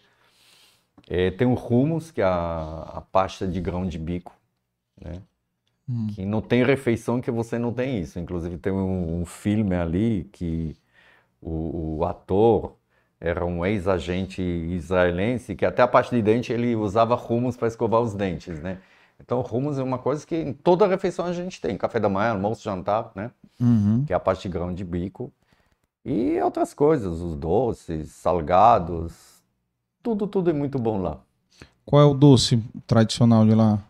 É, 1.10 1.32
tem 1.32 1.48
o 1.48 1.54
hummus, 1.56 2.12
que 2.12 2.22
é 2.22 2.26
a, 2.26 2.82
a 2.96 3.02
pasta 3.02 3.48
de 3.48 3.62
grão 3.62 3.88
de 3.88 3.98
bico, 3.98 4.36
né? 5.02 5.22
Hum. 5.90 6.08
Que 6.14 6.26
não 6.26 6.42
tem 6.42 6.64
refeição 6.64 7.22
que 7.22 7.32
você 7.32 7.58
não 7.58 7.72
tem 7.72 8.00
isso. 8.00 8.20
Inclusive 8.20 8.58
tem 8.58 8.74
um, 8.74 9.22
um 9.22 9.26
filme 9.26 9.76
ali 9.76 10.30
que 10.32 10.76
o, 11.42 11.98
o 11.98 12.06
ator 12.06 12.74
era 13.20 13.46
um 13.46 13.66
ex-agente 13.66 14.42
israelense 14.42 15.56
que 15.56 15.66
até 15.66 15.82
a 15.82 15.88
parte 15.88 16.16
de 16.16 16.22
dente 16.22 16.54
ele 16.54 16.76
usava 16.76 17.16
hummus 17.16 17.58
para 17.58 17.68
escovar 17.68 18.02
os 18.02 18.14
dentes, 18.14 18.60
né? 18.60 18.80
Então 19.20 19.42
hummus 19.42 19.80
é 19.80 19.84
uma 19.84 19.98
coisa 19.98 20.26
que 20.26 20.36
em 20.36 20.54
toda 20.54 20.86
refeição 20.86 21.26
a 21.26 21.34
gente 21.34 21.60
tem. 21.60 21.76
Café 21.78 22.00
da 22.00 22.10
manhã, 22.10 22.32
almoço, 22.32 22.64
jantar, 22.64 23.12
né? 23.16 23.32
Uhum. 23.60 24.04
que 24.06 24.14
é 24.14 24.16
a 24.16 24.20
parte 24.20 24.44
de 24.44 24.50
grão 24.50 24.72
de 24.72 24.84
bico, 24.84 25.34
e 26.06 26.40
outras 26.40 26.74
coisas, 26.74 27.20
os 27.20 27.36
doces, 27.36 28.12
salgados, 28.12 29.44
tudo, 30.02 30.26
tudo 30.26 30.50
é 30.50 30.54
muito 30.54 30.80
bom 30.80 31.02
lá. 31.02 31.20
Qual 31.86 32.02
é 32.02 32.06
o 32.06 32.14
doce 32.14 32.64
tradicional 32.86 33.46
de 33.46 33.54
lá? 33.54 33.84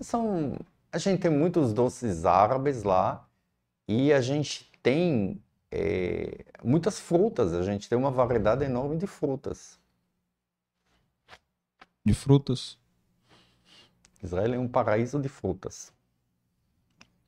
São, 0.00 0.58
a 0.92 0.98
gente 0.98 1.20
tem 1.20 1.30
muitos 1.30 1.72
doces 1.72 2.24
árabes 2.24 2.82
lá, 2.82 3.26
e 3.86 4.12
a 4.12 4.20
gente 4.20 4.70
tem 4.82 5.42
eh, 5.70 6.44
muitas 6.62 6.98
frutas, 6.98 7.52
a 7.52 7.62
gente 7.62 7.88
tem 7.88 7.98
uma 7.98 8.10
variedade 8.10 8.64
enorme 8.64 8.96
de 8.96 9.06
frutas. 9.06 9.78
De 12.04 12.12
frutas 12.12 12.78
Israel 14.24 14.54
é 14.54 14.58
um 14.58 14.68
paraíso 14.68 15.20
de 15.20 15.28
frutas, 15.28 15.92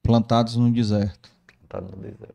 plantados 0.03 0.57
no 0.57 0.73
deserto. 0.73 1.31
tá 1.69 1.81
no 1.81 1.95
deserto. 1.97 2.35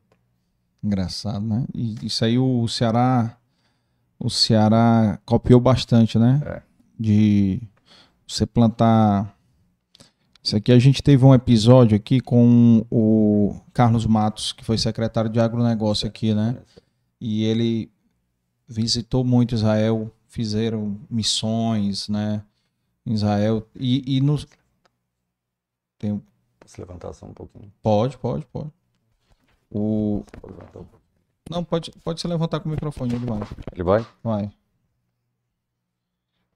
Engraçado, 0.83 1.45
né? 1.45 1.65
E 1.73 2.05
isso 2.05 2.23
aí 2.23 2.37
o 2.37 2.67
Ceará, 2.67 3.37
o 4.19 4.29
Ceará 4.29 5.19
copiou 5.25 5.59
bastante, 5.59 6.17
né? 6.17 6.41
É. 6.45 6.61
De 6.99 7.61
você 8.27 8.45
plantar. 8.45 9.35
Isso 10.43 10.55
aqui 10.55 10.71
a 10.71 10.79
gente 10.79 11.03
teve 11.03 11.23
um 11.23 11.33
episódio 11.33 11.95
aqui 11.95 12.19
com 12.19 12.85
o 12.89 13.59
Carlos 13.73 14.05
Matos, 14.07 14.51
que 14.51 14.63
foi 14.63 14.77
secretário 14.77 15.29
de 15.29 15.39
agronegócio 15.39 16.07
aqui, 16.07 16.33
né? 16.33 16.57
E 17.19 17.43
ele 17.43 17.91
visitou 18.67 19.23
muito 19.23 19.53
Israel, 19.53 20.11
fizeram 20.27 20.99
missões, 21.09 22.09
né? 22.09 22.43
Em 23.05 23.13
Israel. 23.13 23.67
E, 23.75 24.17
e 24.17 24.21
nos. 24.21 24.47
Tem, 25.99 26.19
Posso 26.59 26.81
levantar 26.81 27.13
só 27.13 27.25
um 27.25 27.33
pouquinho? 27.33 27.71
pode, 27.81 28.17
pode, 28.17 28.45
pode. 28.45 28.71
O... 29.69 30.23
Não, 31.49 31.63
pode, 31.63 31.91
pode 32.03 32.19
se 32.19 32.27
levantar 32.27 32.59
com 32.59 32.69
o 32.69 32.71
microfone, 32.71 33.13
ele 33.13 33.25
vai. 33.25 33.39
Ele 33.73 33.83
vai? 33.83 34.07
Vai. 34.23 34.51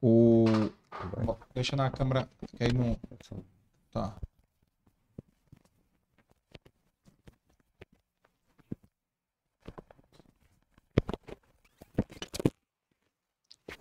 O... 0.01 0.45
Deixa 1.53 1.75
na 1.75 1.89
câmera, 1.91 2.29
que 2.55 2.63
aí 2.63 2.73
não... 2.73 2.97
Tá. 3.95 4.13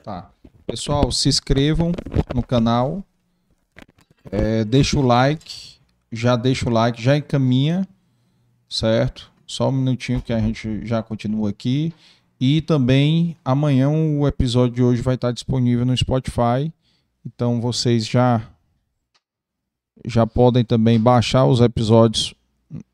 Tá. 0.05 0.31
Pessoal, 0.65 1.11
se 1.11 1.28
inscrevam 1.28 1.91
no 2.32 2.45
canal. 2.45 3.05
É, 4.31 4.65
deixa 4.65 4.97
o 4.97 5.03
like. 5.03 5.81
Já 6.12 6.36
deixa 6.36 6.69
o 6.69 6.73
like, 6.73 7.03
já 7.03 7.16
encaminha. 7.16 7.85
Certo? 8.69 9.32
Só 9.45 9.69
um 9.69 9.73
minutinho 9.73 10.23
que 10.23 10.32
a 10.32 10.39
gente 10.39 10.86
já 10.86 11.03
continua 11.03 11.51
aqui. 11.51 11.93
E 12.39 12.61
também 12.61 13.36
amanhã 13.45 13.89
o 13.89 14.28
episódio 14.28 14.77
de 14.77 14.82
hoje 14.85 15.03
vai 15.03 15.16
estar 15.16 15.32
disponível 15.32 15.85
no 15.85 15.97
Spotify. 15.97 16.73
Então 17.27 17.61
vocês 17.61 18.07
já 18.07 18.49
já 20.07 20.27
podem 20.27 20.65
também 20.65 20.99
baixar 20.99 21.47
os 21.47 21.61
episódios 21.61 22.35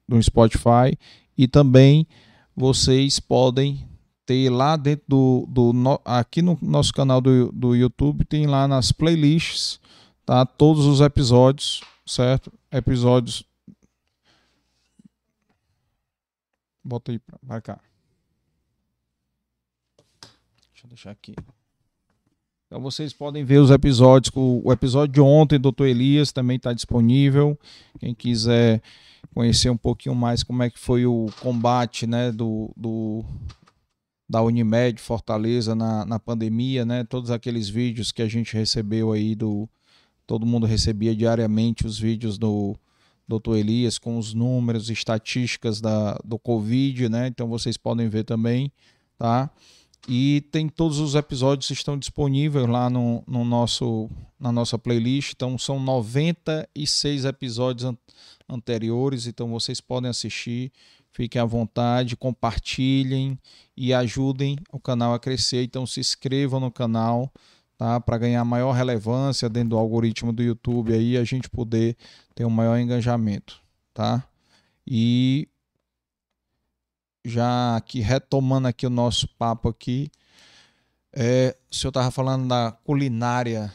no 0.07 0.23
Spotify 0.23 0.99
e 1.37 1.47
também 1.49 2.07
vocês 2.55 3.21
podem 3.21 3.87
ter 4.27 4.51
lá 4.51 4.77
dentro 4.77 5.05
do, 5.09 5.47
do 5.49 6.01
aqui 6.05 6.43
no 6.43 6.59
nosso 6.61 6.93
canal 6.93 7.21
do, 7.21 7.51
do 7.53 7.75
YouTube 7.75 8.25
tem 8.25 8.47
lá 8.47 8.69
nas 8.69 8.93
playlists 8.93 9.81
tá? 10.27 10.45
Todos 10.45 10.85
os 10.87 11.01
episódios 11.01 11.81
certo? 12.11 12.53
Episódios. 12.71 13.45
Bota 16.83 17.13
aí 17.13 17.19
pra 17.19 17.61
cá. 17.61 17.81
Deixa 20.73 20.87
eu 20.87 20.89
deixar 20.89 21.11
aqui 21.11 21.35
então 22.71 22.81
vocês 22.81 23.13
podem 23.13 23.43
ver 23.43 23.59
os 23.59 23.73
episódios 23.73 24.31
o 24.33 24.71
episódio 24.73 25.15
de 25.15 25.21
ontem 25.21 25.59
doutor 25.59 25.89
Elias 25.89 26.31
também 26.31 26.57
está 26.57 26.73
disponível 26.73 27.59
quem 27.99 28.15
quiser 28.15 28.81
conhecer 29.35 29.71
um 29.71 29.77
pouquinho 29.77 30.15
mais 30.15 30.45
como 30.45 30.63
é 30.63 30.71
que 30.71 30.79
foi 30.79 31.05
o 31.05 31.27
combate 31.41 32.07
né 32.07 32.31
do, 32.31 32.71
do 32.77 33.25
da 34.31 34.41
Unimed 34.41 35.01
Fortaleza 35.01 35.75
na, 35.75 36.07
na 36.07 36.21
pandemia, 36.21 36.85
né? 36.85 37.03
Todos 37.03 37.33
aqueles 37.33 37.69
vídeos 37.69 38.13
que 38.13 38.23
a 38.23 38.29
gente 38.29 38.55
recebeu 38.55 39.11
aí 39.11 39.35
do. 39.35 39.69
Todo 40.25 40.47
mundo 40.47 40.67
recebia 40.67 41.17
diariamente 41.17 41.85
os 41.85 41.99
vídeos 41.99 42.39
do 42.39 42.77
Dr. 43.27 43.57
Elias 43.57 43.99
com 43.99 44.17
os 44.17 44.33
números, 44.33 44.89
estatísticas 44.89 45.81
da, 45.81 46.17
do 46.25 46.39
Covid, 46.39 47.09
né? 47.09 47.27
Então 47.27 47.49
vocês 47.49 47.77
podem 47.77 48.09
ver 48.09 48.23
também, 48.23 48.71
tá? 49.19 49.51
E 50.11 50.41
tem 50.51 50.69
todos 50.69 50.99
os 50.99 51.15
episódios 51.15 51.71
estão 51.71 51.97
disponíveis 51.97 52.67
lá 52.67 52.91
no, 52.91 53.23
no 53.29 53.45
nosso, 53.45 54.11
na 54.41 54.51
nossa 54.51 54.77
playlist. 54.77 55.35
Então 55.35 55.57
são 55.57 55.79
96 55.79 57.25
episódios 57.25 57.85
an 57.85 57.97
anteriores, 58.53 59.29
então 59.29 59.49
vocês 59.49 59.81
podem 59.81 60.11
assistir 60.11 60.73
Fiquem 61.13 61.43
à 61.43 61.45
vontade, 61.45 62.17
compartilhem 62.17 63.39
e 63.77 63.93
ajudem 63.93 64.57
o 64.73 64.79
canal 64.79 65.13
a 65.13 65.19
crescer. 65.19 65.65
Então 65.65 65.85
se 65.85 65.99
inscrevam 65.99 66.61
no 66.61 66.71
canal, 66.71 67.31
tá? 67.77 68.01
Para 68.01 68.19
ganhar 68.19 68.45
maior 68.45 68.73
relevância 68.73 69.49
dentro 69.49 69.71
do 69.71 69.79
algoritmo 69.79 70.33
do 70.33 70.43
YouTube 70.43 70.93
aí, 70.93 71.17
a 71.17 71.25
gente 71.25 71.51
poder 71.51 71.97
ter 72.35 72.45
um 72.45 72.51
maior 72.51 72.79
engajamento, 72.79 73.61
tá? 73.93 74.25
E 74.87 75.49
já 77.25 77.77
aqui 77.77 78.01
retomando 78.01 78.69
aqui 78.69 78.87
o 78.87 78.91
nosso 78.91 79.29
papo 79.37 79.69
aqui, 79.69 80.11
é, 81.13 81.57
o 81.71 81.75
senhor 81.75 81.91
estava 81.91 82.11
falando 82.11 82.49
da 82.49 82.73
culinária, 82.85 83.73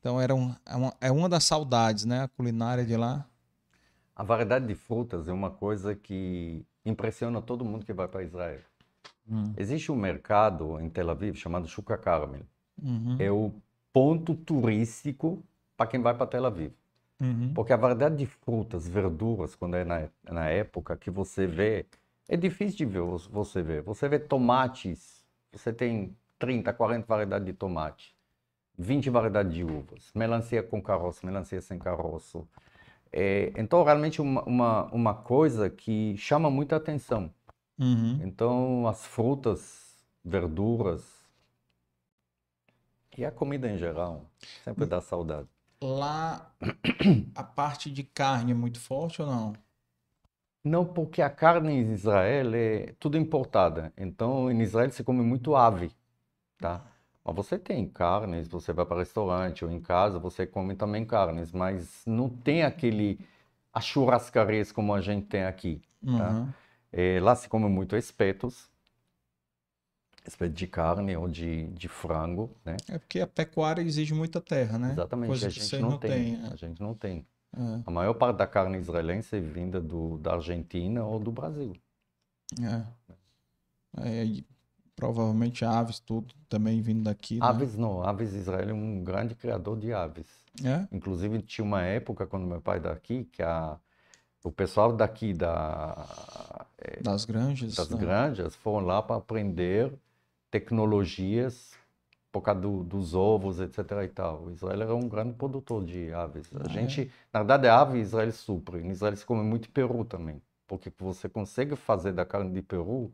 então 0.00 0.20
era 0.20 0.34
um, 0.34 0.54
é, 0.66 0.76
uma, 0.76 0.94
é 1.00 1.10
uma 1.10 1.28
das 1.28 1.44
saudades, 1.44 2.04
né? 2.04 2.22
A 2.22 2.28
culinária 2.28 2.84
de 2.84 2.96
lá. 2.96 3.26
A 4.14 4.22
variedade 4.22 4.66
de 4.66 4.74
frutas 4.74 5.28
é 5.28 5.32
uma 5.32 5.50
coisa 5.50 5.94
que 5.94 6.64
impressiona 6.84 7.40
todo 7.40 7.64
mundo 7.64 7.86
que 7.86 7.92
vai 7.92 8.06
para 8.06 8.22
Israel. 8.22 8.60
Hum. 9.28 9.52
Existe 9.56 9.90
um 9.90 9.96
mercado 9.96 10.80
em 10.80 10.88
Tel 10.88 11.10
Aviv 11.10 11.36
chamado 11.36 11.66
Shuka 11.66 11.96
Carmel. 11.96 12.42
Uhum. 12.82 13.16
É 13.18 13.30
o 13.30 13.52
ponto 13.92 14.34
turístico 14.34 15.42
para 15.76 15.86
quem 15.86 16.00
vai 16.00 16.14
para 16.14 16.26
Tel 16.26 16.44
Aviv. 16.44 16.72
Uhum. 17.20 17.52
Porque 17.54 17.72
a 17.72 17.76
variedade 17.76 18.16
de 18.16 18.26
frutas, 18.26 18.86
verduras, 18.86 19.54
quando 19.54 19.76
é 19.76 19.84
na, 19.84 20.08
na 20.30 20.48
época 20.48 20.96
que 20.96 21.10
você 21.10 21.46
vê, 21.46 21.86
é 22.28 22.36
difícil 22.36 22.78
de 22.78 22.86
ver, 22.86 23.02
você 23.30 23.62
ver. 23.62 23.82
Você 23.82 24.08
vê 24.08 24.18
tomates, 24.18 25.24
você 25.52 25.72
tem 25.72 26.16
30, 26.38 26.72
40 26.72 27.06
variedades 27.06 27.46
de 27.46 27.52
tomate, 27.52 28.16
20 28.78 29.10
variedades 29.10 29.54
de 29.54 29.64
uvas, 29.64 30.10
melancia 30.14 30.62
com 30.62 30.82
caroço, 30.82 31.24
melancia 31.24 31.60
sem 31.60 31.78
caroço, 31.78 32.48
é, 33.16 33.52
então, 33.56 33.84
realmente, 33.84 34.20
uma, 34.20 34.42
uma, 34.42 34.84
uma, 34.86 35.14
coisa 35.14 35.70
que 35.70 36.16
chama 36.16 36.50
muita 36.50 36.74
atenção. 36.74 37.32
Uhum. 37.78 38.18
Então, 38.24 38.88
as 38.88 39.06
frutas, 39.06 40.04
verduras 40.24 41.04
e 43.16 43.24
a 43.24 43.30
comida 43.30 43.70
em 43.70 43.78
geral 43.78 44.28
sempre 44.64 44.84
dá 44.84 45.00
saudade. 45.00 45.46
Lá, 45.80 46.52
a 47.36 47.44
parte 47.44 47.88
de 47.88 48.02
carne 48.02 48.50
é 48.50 48.54
muito 48.54 48.80
forte 48.80 49.22
ou 49.22 49.28
não? 49.28 49.52
Não, 50.64 50.84
porque 50.84 51.20
a 51.20 51.28
carne 51.28 51.74
em 51.74 51.92
Israel 51.92 52.54
é 52.54 52.94
tudo 52.98 53.18
importada. 53.18 53.92
Então, 53.96 54.50
em 54.50 54.62
Israel 54.62 54.90
se 54.90 55.04
come 55.04 55.22
muito 55.22 55.54
ave, 55.54 55.90
tá? 56.58 56.82
Mas 57.22 57.36
você 57.36 57.58
tem 57.58 57.86
carnes, 57.86 58.48
você 58.48 58.72
vai 58.72 58.86
para 58.86 58.98
restaurante 58.98 59.64
ou 59.64 59.70
em 59.70 59.80
casa, 59.80 60.18
você 60.18 60.46
come 60.46 60.74
também 60.74 61.04
carnes, 61.04 61.52
mas 61.52 62.02
não 62.06 62.28
tem 62.28 62.62
aquele 62.62 63.18
a 63.72 63.80
churrascarias 63.80 64.70
como 64.70 64.94
a 64.94 65.00
gente 65.00 65.26
tem 65.26 65.44
aqui. 65.44 65.82
Tá? 66.04 66.30
Uhum. 66.30 66.48
É, 66.92 67.18
lá 67.20 67.34
se 67.34 67.48
come 67.48 67.68
muito 67.68 67.96
espetos, 67.96 68.70
espeto 70.26 70.54
de 70.54 70.66
carne 70.66 71.16
ou 71.16 71.28
de, 71.28 71.66
de 71.68 71.88
frango, 71.88 72.50
né? 72.64 72.76
É 72.88 72.98
porque 72.98 73.20
a 73.20 73.26
pecuária 73.26 73.82
exige 73.82 74.14
muita 74.14 74.40
terra, 74.40 74.78
né? 74.78 74.92
Exatamente, 74.92 75.28
Coisa 75.28 75.46
a 75.48 75.50
gente 75.50 75.78
não, 75.78 75.98
tem. 75.98 76.10
tem 76.10 76.44
é. 76.44 76.52
A 76.52 76.56
gente 76.56 76.80
não 76.80 76.94
tem. 76.94 77.26
É. 77.56 77.82
A 77.86 77.90
maior 77.90 78.14
parte 78.14 78.36
da 78.36 78.46
carne 78.46 78.78
israelense 78.78 79.36
é 79.36 79.40
vinda 79.40 79.80
do, 79.80 80.18
da 80.18 80.34
Argentina 80.34 81.04
ou 81.04 81.18
do 81.18 81.30
Brasil. 81.30 81.72
É. 82.60 82.84
é 83.98 84.44
provavelmente 84.96 85.64
aves, 85.64 85.98
tudo 85.98 86.34
também 86.48 86.80
vindo 86.80 87.04
daqui. 87.04 87.38
Né? 87.38 87.46
Aves 87.46 87.76
não, 87.76 88.02
aves 88.02 88.32
Israel 88.32 88.70
é 88.70 88.72
um 88.72 89.02
grande 89.02 89.34
criador 89.34 89.78
de 89.78 89.92
aves. 89.92 90.26
É? 90.64 90.86
Inclusive 90.92 91.42
tinha 91.42 91.64
uma 91.64 91.82
época 91.82 92.26
quando 92.26 92.46
meu 92.46 92.60
pai 92.60 92.78
daqui 92.78 93.24
que 93.24 93.42
a 93.42 93.78
o 94.42 94.52
pessoal 94.52 94.92
daqui 94.92 95.32
da 95.32 96.66
é, 96.78 97.00
das 97.02 97.24
granjas, 97.24 97.74
das 97.74 97.88
né? 97.88 97.98
granjas 97.98 98.54
foram 98.54 98.86
lá 98.86 99.02
para 99.02 99.16
aprender 99.16 99.92
tecnologias 100.50 101.72
por 102.34 102.42
causa 102.42 102.60
do, 102.60 102.82
dos 102.82 103.14
ovos, 103.14 103.60
etc. 103.60 103.78
e 104.02 104.08
tal. 104.08 104.50
Israel 104.50 104.82
era 104.82 104.94
um 104.96 105.08
grande 105.08 105.34
produtor 105.34 105.84
de 105.84 106.12
aves. 106.12 106.50
A 106.52 106.62
ah, 106.66 106.68
gente, 106.68 107.02
é? 107.02 107.08
na 107.32 107.38
verdade, 107.38 107.68
a 107.68 107.80
ave 107.80 108.00
Israel 108.00 108.32
supre. 108.32 108.80
Em 108.80 108.90
Israel 108.90 109.14
se 109.14 109.24
come 109.24 109.44
muito 109.44 109.70
peru 109.70 110.04
também, 110.04 110.42
porque 110.66 110.92
você 110.98 111.28
consegue 111.28 111.76
fazer 111.76 112.10
da 112.10 112.26
carne 112.26 112.52
de 112.52 112.60
peru 112.60 113.12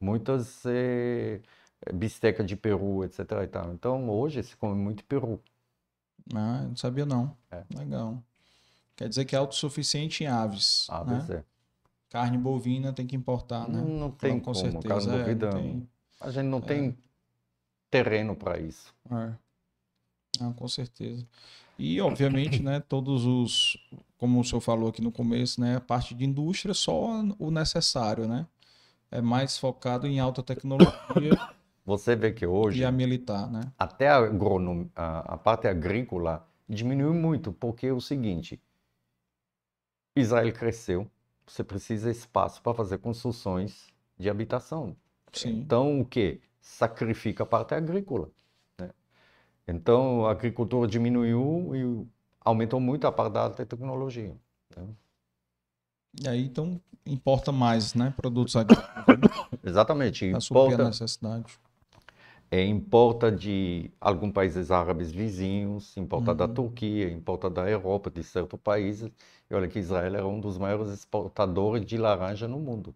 muitas 0.00 0.64
é, 0.66 1.40
bisteca 1.94 2.42
de 2.42 2.56
peru, 2.56 3.04
etc. 3.04 3.20
E 3.44 3.46
tal. 3.46 3.72
Então 3.72 4.10
hoje 4.10 4.42
se 4.42 4.56
come 4.56 4.74
muito 4.74 5.04
peru. 5.04 5.40
Ah, 6.34 6.64
não 6.66 6.74
sabia 6.74 7.06
não. 7.06 7.36
É. 7.52 7.62
Legal. 7.78 8.20
Quer 8.96 9.08
dizer 9.08 9.24
que 9.24 9.36
é 9.36 9.38
autossuficiente 9.38 10.24
em 10.24 10.26
aves. 10.26 10.88
Aves, 10.90 11.28
né? 11.28 11.36
é. 11.36 11.44
Carne 12.10 12.36
bovina 12.36 12.92
tem 12.92 13.06
que 13.06 13.14
importar, 13.14 13.68
né? 13.68 13.80
Não, 13.80 14.10
tem 14.10 14.30
então, 14.30 14.40
com 14.40 14.52
como. 14.52 14.56
certeza. 14.56 15.08
Carne 15.10 15.30
é, 15.30 15.34
bovina, 15.34 15.50
tem... 15.52 15.88
a 16.20 16.30
gente 16.32 16.46
não 16.46 16.58
é. 16.58 16.62
tem 16.62 16.98
terreno 17.90 18.36
para 18.36 18.58
isso. 18.58 18.94
É. 19.10 19.32
Ah, 20.40 20.52
com 20.56 20.68
certeza. 20.68 21.26
E, 21.78 22.00
obviamente, 22.00 22.62
né, 22.62 22.80
todos 22.80 23.24
os, 23.24 23.76
como 24.16 24.40
o 24.40 24.44
senhor 24.44 24.60
falou 24.60 24.88
aqui 24.88 25.00
no 25.00 25.12
começo, 25.12 25.60
né, 25.60 25.76
a 25.76 25.80
parte 25.80 26.14
de 26.14 26.24
indústria, 26.24 26.74
só 26.74 27.22
o 27.38 27.50
necessário, 27.50 28.26
né? 28.26 28.46
é 29.10 29.20
mais 29.20 29.58
focado 29.58 30.06
em 30.06 30.20
alta 30.20 30.42
tecnologia. 30.42 31.32
Você 31.84 32.14
vê 32.14 32.32
que 32.32 32.46
hoje. 32.46 32.80
E 32.80 32.84
a 32.84 32.92
militar, 32.92 33.50
né? 33.50 33.72
Até 33.78 34.08
a, 34.08 34.18
a, 34.94 35.18
a 35.34 35.38
parte 35.38 35.66
agrícola 35.66 36.46
diminuiu 36.68 37.14
muito, 37.14 37.52
porque 37.52 37.86
é 37.86 37.92
o 37.92 38.00
seguinte: 38.00 38.60
Israel 40.14 40.52
cresceu, 40.52 41.10
você 41.46 41.64
precisa 41.64 42.10
espaço 42.10 42.60
para 42.60 42.74
fazer 42.74 42.98
construções 42.98 43.86
de 44.18 44.28
habitação. 44.28 44.94
Sim. 45.32 45.60
Então, 45.60 46.00
o 46.00 46.04
que? 46.04 46.40
Sacrifica 46.60 47.44
a 47.44 47.46
parte 47.46 47.74
agrícola. 47.74 48.30
Né? 48.80 48.90
Então, 49.68 50.26
a 50.26 50.32
agricultura 50.32 50.88
diminuiu 50.88 51.74
e 51.76 52.08
aumentou 52.40 52.80
muito 52.80 53.06
a 53.06 53.12
parte 53.12 53.34
da 53.34 53.42
alta 53.42 53.66
tecnologia. 53.66 54.36
Né? 54.76 54.88
E 56.20 56.28
aí, 56.28 56.44
então, 56.44 56.80
importa 57.06 57.52
mais, 57.52 57.94
né? 57.94 58.12
Produtos 58.16 58.56
agrícolas. 58.56 58.88
Exatamente. 59.62 60.26
Para 60.30 60.40
suprir 60.40 60.74
a 60.74 60.78
Importa, 60.78 60.88
necessidade. 60.88 61.58
é, 62.50 62.64
importa 62.64 63.30
de 63.30 63.90
alguns 64.00 64.32
países 64.32 64.70
árabes 64.70 65.10
vizinhos, 65.12 65.96
importa 65.96 66.34
da 66.34 66.46
Uhum. 66.46 66.54
Turquia, 66.54 67.10
importa 67.10 67.50
da 67.50 67.68
Europa, 67.68 68.10
de 68.10 68.22
certos 68.22 68.58
países. 68.60 69.10
E 69.50 69.54
olha 69.54 69.68
que 69.68 69.78
Israel 69.78 70.14
era 70.16 70.26
um 70.26 70.40
dos 70.40 70.56
maiores 70.58 70.88
exportadores 70.92 71.84
de 71.84 71.96
laranja 71.98 72.48
no 72.48 72.58
mundo. 72.58 72.94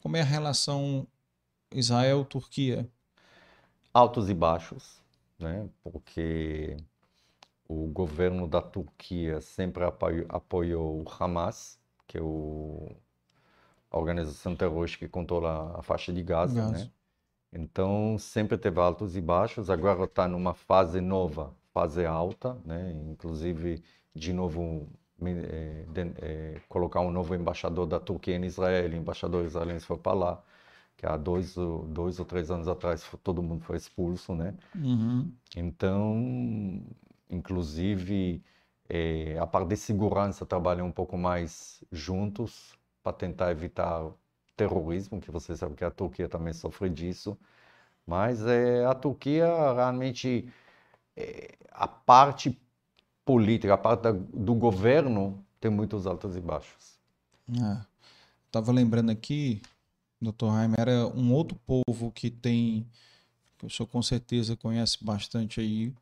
Como 0.00 0.16
é 0.16 0.20
a 0.20 0.24
relação 0.24 1.06
Israel-Turquia? 1.74 2.88
altos 3.92 4.28
e 4.28 4.34
baixos, 4.34 5.00
né? 5.38 5.68
Porque 5.82 6.76
o 7.68 7.86
governo 7.88 8.48
da 8.48 8.62
Turquia 8.62 9.40
sempre 9.40 9.84
apoiou, 9.84 10.26
apoiou 10.30 11.02
o 11.02 11.04
Hamas, 11.20 11.78
que 12.06 12.18
é 12.18 12.22
o, 12.22 12.90
a 13.90 13.98
organização 13.98 14.56
terrorista 14.56 14.98
que 14.98 15.08
controla 15.08 15.78
a 15.78 15.82
faixa 15.82 16.12
de 16.12 16.22
Gaza, 16.22 16.62
Gaza. 16.62 16.84
né? 16.84 16.90
Então 17.52 18.18
sempre 18.18 18.58
teve 18.58 18.80
altos 18.80 19.16
e 19.16 19.20
baixos. 19.20 19.70
Agora 19.70 20.04
está 20.04 20.28
numa 20.28 20.54
fase 20.54 21.00
nova, 21.00 21.54
fase 21.72 22.04
alta, 22.06 22.56
né? 22.64 22.92
Inclusive 23.10 23.82
de 24.14 24.32
novo 24.32 24.88
eh, 25.24 25.86
de- 25.88 26.14
eh, 26.22 26.60
colocar 26.68 27.00
um 27.00 27.10
novo 27.10 27.34
embaixador 27.34 27.86
da 27.86 28.00
Turquia 28.00 28.36
em 28.36 28.44
Israel. 28.44 28.90
O 28.90 28.96
embaixador 28.96 29.44
israelense 29.46 29.86
foi 29.86 29.98
para 29.98 30.14
lá 30.18 30.44
que 31.04 31.06
há 31.06 31.16
dois, 31.18 31.56
ou- 31.58 31.84
dois 31.86 32.18
ou 32.18 32.24
três 32.24 32.50
anos 32.50 32.66
atrás 32.66 33.04
todo 33.22 33.42
mundo 33.42 33.62
foi 33.62 33.76
expulso, 33.76 34.34
né? 34.34 34.54
Uhum. 34.74 35.30
Então, 35.54 36.82
inclusive, 37.30 38.42
eh, 38.88 39.36
a 39.38 39.46
parte 39.46 39.68
de 39.68 39.76
segurança 39.76 40.46
trabalham 40.46 40.86
um 40.86 40.92
pouco 40.92 41.18
mais 41.18 41.84
juntos 41.92 42.74
para 43.02 43.12
tentar 43.12 43.50
evitar 43.50 44.10
terrorismo, 44.56 45.20
que 45.20 45.30
você 45.30 45.54
sabe 45.56 45.74
que 45.74 45.84
a 45.84 45.90
Turquia 45.90 46.28
também 46.28 46.52
sofre 46.54 46.88
disso. 46.88 47.36
Mas 48.06 48.44
eh, 48.46 48.84
a 48.86 48.94
Turquia 48.94 49.46
realmente, 49.74 50.50
eh, 51.16 51.54
a 51.72 51.88
parte 51.88 52.58
política, 53.24 53.74
a 53.74 53.78
parte 53.78 54.02
da- 54.02 54.12
do 54.12 54.54
governo 54.54 55.44
tem 55.60 55.70
muitos 55.70 56.06
altos 56.06 56.36
e 56.36 56.40
baixos. 56.40 56.98
É. 57.48 57.84
Tava 58.50 58.72
lembrando 58.72 59.10
aqui, 59.10 59.60
Dr. 60.20 60.46
Jaime, 60.46 60.74
era 60.78 61.06
um 61.08 61.32
outro 61.32 61.58
povo 61.66 62.10
que 62.12 62.30
tem, 62.30 62.86
que 63.58 63.66
o 63.66 63.70
senhor 63.70 63.86
com 63.88 64.02
certeza 64.02 64.56
conhece 64.56 65.04
bastante 65.04 65.60
aí, 65.60 65.92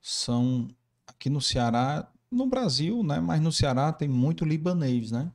são 0.00 0.68
aqui 1.06 1.28
no 1.30 1.40
Ceará, 1.40 2.10
no 2.30 2.46
Brasil, 2.46 3.02
né? 3.02 3.20
Mas 3.20 3.40
no 3.40 3.52
Ceará 3.52 3.92
tem 3.92 4.08
muito 4.08 4.44
libanês, 4.44 5.10
né? 5.10 5.30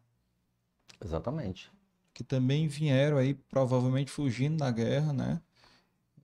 Exatamente. 1.03 1.71
Que 2.13 2.23
também 2.23 2.67
vieram 2.67 3.17
aí, 3.17 3.33
provavelmente 3.33 4.09
fugindo 4.09 4.57
da 4.57 4.71
guerra, 4.71 5.13
né? 5.13 5.41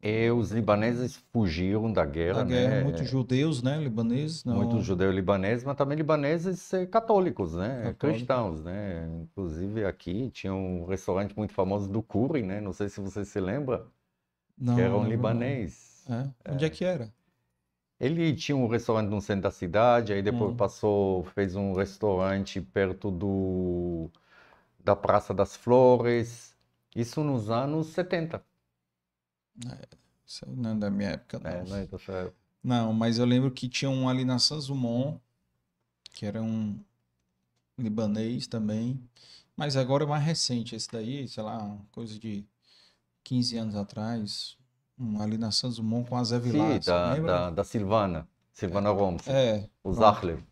E 0.04 0.30
os 0.32 0.52
libaneses 0.52 1.16
fugiram 1.32 1.92
da 1.92 2.06
guerra, 2.06 2.40
Da 2.40 2.44
guerra, 2.44 2.70
né? 2.76 2.84
muitos 2.84 3.10
judeus, 3.10 3.64
né? 3.64 3.80
Libaneses, 3.80 4.44
não. 4.44 4.56
Muitos 4.58 4.84
judeus 4.86 5.16
libaneses, 5.16 5.64
mas 5.64 5.78
também 5.78 5.98
libaneses 5.98 6.74
eh, 6.74 6.86
católicos, 6.86 7.56
né? 7.56 7.84
Católicos. 7.84 8.00
Cristãos, 8.00 8.64
né? 8.64 9.08
Inclusive 9.24 9.86
aqui 9.86 10.30
tinha 10.32 10.54
um 10.54 10.86
restaurante 10.86 11.36
muito 11.38 11.54
famoso 11.54 11.90
do 11.90 12.04
Curi, 12.04 12.44
né? 12.44 12.60
Não 12.60 12.74
sei 12.74 12.90
se 12.90 13.00
você 13.00 13.24
se 13.24 13.40
lembra, 13.40 13.88
Não, 14.58 14.76
que 14.76 14.82
era 14.82 14.96
um 14.96 15.08
libanês. 15.08 16.06
É? 16.10 16.52
Onde 16.54 16.66
é 16.66 16.70
que 16.70 16.84
era? 16.84 17.14
Ele 18.00 18.36
tinha 18.36 18.56
um 18.56 18.68
restaurante 18.68 19.10
no 19.10 19.22
centro 19.22 19.44
da 19.44 19.52
cidade, 19.52 20.14
aí 20.14 20.22
depois 20.22 20.52
Hum. 20.52 20.58
passou, 20.58 21.24
fez 21.24 21.56
um 21.56 21.74
restaurante 21.74 22.60
perto 22.62 23.10
do 23.10 24.10
da 24.84 24.96
Praça 24.96 25.34
das 25.34 25.56
Flores. 25.56 26.56
Isso 26.96 27.24
nos 27.24 27.50
anos 27.50 27.88
70, 27.88 28.44
Isso 30.26 30.46
aí 30.48 30.56
não 30.56 30.72
é 30.72 30.76
da 30.76 30.90
minha 30.90 31.10
época, 31.12 31.40
não. 31.40 31.64
né? 31.64 31.64
Né? 31.64 31.88
Essa- 31.94 32.34
Não, 32.64 32.94
mas 32.94 33.20
eu 33.20 33.26
lembro 33.26 33.52
que 33.52 33.70
tinha 33.70 33.90
um 33.92 34.10
ali 34.10 34.26
na 34.26 34.40
Sanzumon, 34.40 35.20
que 36.14 36.26
era 36.26 36.42
um 36.44 36.80
libanês 37.78 38.48
também. 38.48 39.00
Mas 39.56 39.76
agora 39.78 40.04
é 40.06 40.08
mais 40.08 40.24
recente 40.26 40.76
esse 40.76 40.90
daí, 40.92 41.28
sei 41.28 41.44
lá, 41.44 41.78
coisa 41.92 42.20
de 42.20 42.46
15 43.24 43.58
anos 43.58 43.76
atrás. 43.76 44.58
Um 45.00 45.22
ali 45.22 45.38
na 45.38 45.52
Sanzumon 45.52 46.06
com 46.06 46.18
a 46.18 46.24
Zé 46.24 46.40
Sim, 46.40 46.40
Vilar, 46.40 46.82
você 46.84 46.94
da, 46.94 47.18
da, 47.18 47.50
da 47.50 47.64
Silvana, 47.64 48.28
Silvana 48.52 48.92
Gomes, 48.94 49.36
É, 49.36 49.68
o 49.84 49.92
pronto. 49.92 49.94
Zahler. 49.94 50.44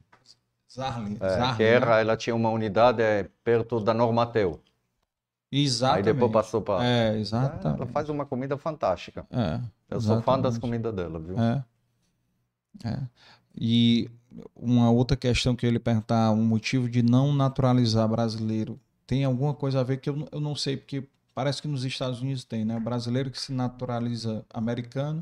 Zarli, 0.67 1.21
É, 1.21 1.47
que 1.47 1.63
né? 1.63 1.63
era, 1.63 1.99
ela 2.01 2.17
tinha 2.17 2.35
uma 2.35 2.49
unidade 2.49 3.01
eh, 3.03 3.29
perto 3.43 3.79
da 3.79 3.93
Normateu. 5.51 5.59
Aí 5.59 5.63
Exatamente. 5.63 6.05
depois 6.05 6.31
passou 6.31 6.61
para. 6.61 6.85
É, 6.85 7.07
Ela 7.09 7.17
exatamente. 7.17 7.91
faz 7.91 8.09
uma 8.09 8.25
comida 8.25 8.57
fantástica. 8.57 9.25
É, 9.29 9.59
Eu 9.89 9.99
sou 9.99 10.21
fã 10.21 10.39
das 10.39 10.53
exatamente. 10.55 10.59
comidas 10.61 10.93
dela, 10.95 11.19
viu? 11.19 11.37
É. 11.39 11.63
É. 12.85 12.99
E 13.55 14.09
uma 14.55 14.89
outra 14.89 15.17
questão 15.17 15.55
que 15.55 15.65
eu 15.65 15.69
ia 15.69 15.73
lhe 15.73 15.79
perguntar, 15.79 16.31
um 16.31 16.43
motivo 16.45 16.89
de 16.89 17.03
não 17.03 17.33
naturalizar 17.33 18.07
brasileiro, 18.07 18.79
tem 19.05 19.25
alguma 19.25 19.53
coisa 19.53 19.81
a 19.81 19.83
ver 19.83 19.97
que 19.97 20.09
eu, 20.09 20.15
não- 20.15 20.27
eu 20.31 20.39
não 20.39 20.55
sei, 20.55 20.77
porque 20.77 21.03
parece 21.35 21.61
que 21.61 21.67
nos 21.67 21.83
Estados 21.83 22.21
Unidos 22.21 22.45
tem, 22.45 22.63
né? 22.63 22.77
O 22.77 22.79
brasileiro 22.79 23.29
que 23.29 23.39
se 23.39 23.51
naturaliza 23.51 24.45
americano, 24.53 25.21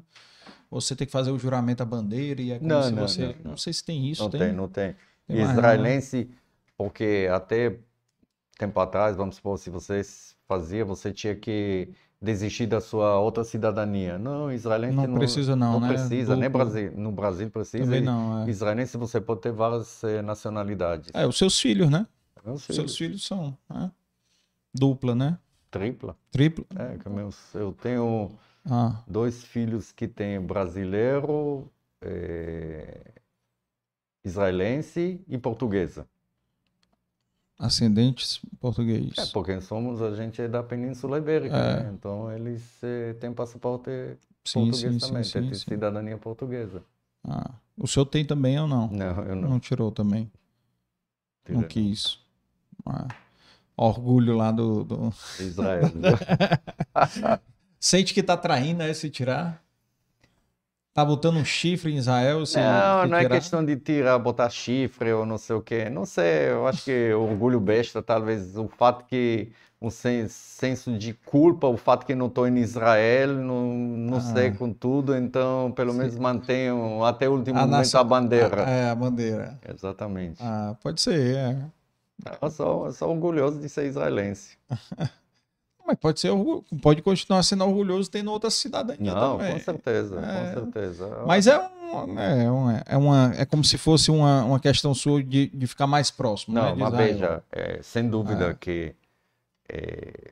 você 0.69 0.95
tem 0.95 1.07
que 1.07 1.11
fazer 1.13 1.31
o 1.31 1.39
juramento 1.39 1.81
à 1.81 1.85
bandeira 1.85 2.39
e 2.39 2.51
é 2.51 2.59
como 2.59 2.69
Não, 2.69 2.83
se 2.83 2.91
não, 2.91 3.07
você. 3.07 3.21
não, 3.27 3.33
não. 3.43 3.51
Não 3.51 3.57
sei 3.57 3.73
se 3.73 3.83
tem 3.83 4.07
isso, 4.07 4.21
Não 4.23 4.29
tem? 4.29 4.39
tem, 4.41 4.53
não 4.53 4.67
tem. 4.67 4.95
Tem 5.27 5.37
mais, 5.37 5.47
né? 5.49 5.53
Israelense, 5.55 6.29
porque 6.77 7.27
até 7.31 7.79
tempo 8.59 8.77
atrás, 8.79 9.15
vamos 9.15 9.37
supor, 9.37 9.57
se 9.57 9.69
você 9.69 10.01
fazia, 10.45 10.83
você 10.83 11.13
tinha 11.13 11.33
que 11.33 11.89
desistir 12.21 12.67
da 12.67 12.81
sua 12.81 13.17
outra 13.17 13.45
cidadania. 13.45 14.19
Não, 14.19 14.51
israelense 14.51 14.95
Não 14.97 15.13
precisa 15.13 15.55
não, 15.55 15.73
não 15.73 15.79
né? 15.79 15.87
precisa, 15.87 16.35
nem 16.35 16.49
Duplo. 16.49 16.65
Brasil, 16.65 16.91
no 16.95 17.11
Brasil 17.11 17.49
precisa. 17.49 17.83
Também 17.85 18.01
não, 18.01 18.43
é. 18.43 18.49
Israelense 18.49 18.97
você 18.97 19.21
pode 19.21 19.39
ter 19.39 19.53
várias 19.53 20.03
eh, 20.03 20.21
nacionalidades. 20.21 21.09
É, 21.13 21.25
os 21.25 21.37
seus 21.37 21.59
filhos, 21.59 21.89
né? 21.89 22.05
Os 22.43 22.63
seus 22.63 22.97
filhos 22.97 23.25
são 23.25 23.57
né? 23.69 23.91
dupla, 24.73 25.15
né? 25.15 25.39
tripla. 25.71 26.17
Tripla. 26.31 26.65
É, 26.75 26.97
eu 27.59 27.71
tenho 27.71 28.31
Ah, 28.69 29.01
dois 29.07 29.43
filhos 29.43 29.91
que 29.93 30.07
têm 30.07 30.41
brasileiro, 30.41 31.71
eh, 32.01 33.13
israelense 34.25 35.23
e 35.27 35.37
portuguesa. 35.37 36.05
Ascendentes 37.59 38.39
portugueses. 38.59 39.17
É, 39.17 39.25
porque 39.27 39.59
somos, 39.59 40.01
a 40.01 40.15
gente 40.15 40.41
é 40.41 40.47
da 40.47 40.63
Península 40.63 41.17
Ibérica, 41.17 41.55
É. 41.55 41.83
né? 41.83 41.91
Então 41.93 42.31
eles 42.31 42.81
eh, 42.81 43.13
têm 43.19 43.33
passaporte 43.33 43.91
sim, 44.45 44.61
português 44.61 44.93
sim, 44.93 44.99
também, 44.99 45.23
sim, 45.23 45.31
têm 45.33 45.53
cidadania 45.53 46.17
portuguesa. 46.17 46.81
Ah, 47.27 47.51
o 47.77 47.85
senhor 47.85 48.05
tem 48.05 48.23
também 48.25 48.57
ou 48.59 48.67
não? 48.67 48.87
Não, 48.87 49.23
eu 49.23 49.35
não. 49.35 49.49
Não 49.49 49.59
tirou 49.59 49.91
também. 49.91 50.31
Não 51.49 51.63
tirei, 51.63 51.67
quis. 51.67 52.17
Ah, 52.85 53.07
orgulho 53.75 54.35
lá 54.37 54.51
do, 54.51 54.83
do- 54.85 55.13
Israel. 55.39 55.91
Sente 57.79 58.13
que 58.13 58.23
tá 58.23 58.37
traindo, 58.37 58.79
né? 58.79 58.93
Se 58.93 59.09
tirar. 59.09 59.61
Tá 60.93 61.05
botando 61.05 61.37
um 61.37 61.45
chifre 61.45 61.91
em 61.93 61.97
Israel, 61.97 62.43
Não, 62.55 63.07
não 63.07 63.17
é 63.17 63.29
questão 63.29 63.63
de 63.63 63.77
tirar, 63.77 64.17
botar 64.19 64.49
chifre 64.49 65.13
ou 65.13 65.25
não 65.25 65.37
sei 65.37 65.55
o 65.55 65.61
quê. 65.61 65.89
Não 65.89 66.05
sei, 66.05 66.49
eu 66.49 66.67
acho 66.67 66.83
que 66.83 67.13
orgulho 67.13 67.59
besta, 67.59 68.01
talvez 68.01 68.57
o 68.57 68.67
fato 68.67 69.05
que 69.05 69.51
um 69.81 69.89
sen- 69.89 70.27
senso 70.27 70.97
de 70.97 71.13
culpa, 71.13 71.67
o 71.67 71.77
fato 71.77 72.05
que 72.05 72.13
não 72.13 72.25
estou 72.27 72.45
em 72.47 72.57
Israel, 72.57 73.33
não, 73.33 73.73
não 73.73 74.17
Ah. 74.17 74.21
sei 74.21 74.51
com 74.51 74.73
tudo, 74.73 75.15
então 75.15 75.71
pelo 75.73 75.91
Sim. 75.93 75.99
menos 75.99 76.15
mantenho 76.17 77.03
até 77.05 77.29
o 77.29 77.33
último 77.33 77.57
A 77.57 77.61
momento 77.61 77.77
nação- 77.77 78.01
a 78.01 78.03
bandeira. 78.03 78.61
É, 78.63 78.89
a 78.89 78.95
bandeira. 78.95 79.57
Exatamente. 79.73 80.39
Ah, 80.43 80.75
pode 80.81 80.99
ser, 80.99 81.35
é. 81.37 81.57
Eu 82.41 82.51
sou, 82.51 82.85
eu 82.87 82.91
sou 82.91 83.09
orgulhoso 83.11 83.59
de 83.61 83.69
ser 83.69 83.85
israelense. 83.85 84.57
Mas 85.89 85.97
pode 85.97 86.19
ser 86.19 86.29
pode 86.83 87.01
continuar 87.01 87.41
sendo 87.41 87.63
orgulhoso 87.65 88.11
tendo 88.11 88.31
outra 88.31 88.51
cidadania 88.51 89.11
Não, 89.11 89.39
também. 89.39 89.53
com 89.53 89.59
certeza, 89.59 90.19
É. 90.19 90.53
com 90.53 90.61
certeza. 90.61 91.23
Mas 91.25 91.47
é 91.47 91.57
um, 91.59 92.19
é, 92.19 92.51
um- 92.51 92.69
é 92.85 92.95
uma, 92.97 93.33
é 93.35 93.43
como 93.43 93.63
se 93.63 93.75
fosse 93.75 94.11
uma, 94.11 94.43
uma 94.43 94.59
questão 94.59 94.93
sua 94.93 95.23
de, 95.23 95.47
de 95.47 95.65
ficar 95.65 95.87
mais 95.87 96.11
próximo, 96.11 96.53
né, 96.53 96.61
Não, 96.61 96.73
de 96.75 96.79
mas 96.79 96.93
veja, 96.93 97.43
é, 97.51 97.79
sem 97.81 98.07
dúvida 98.07 98.51
Ah. 98.51 98.53
que 98.53 98.93
é, 99.67 100.31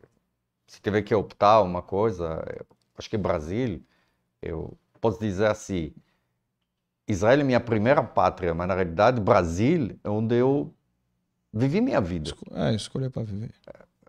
se 0.68 0.80
tiver 0.80 1.02
que 1.02 1.16
optar 1.16 1.62
uma 1.62 1.82
coisa, 1.82 2.44
é, 2.48 2.62
acho 2.96 3.10
que 3.10 3.18
Brasil, 3.18 3.82
eu 4.40 4.78
posso 5.02 5.20
dizer 5.20 5.48
assim, 5.48 5.92
Israel 7.08 7.40
é 7.40 7.44
minha 7.44 7.60
primeira 7.60 8.04
pátria, 8.04 8.54
mas 8.54 8.68
na 8.68 8.76
realidade 8.76 9.20
Brasil 9.20 9.98
é 10.04 10.10
onde 10.10 10.36
eu 10.36 10.72
vivi 11.52 11.82
minha 11.82 12.00
vida. 12.00 12.32
É, 12.52 12.76
escolher 12.76 13.10
para 13.10 13.24
viver. 13.24 13.50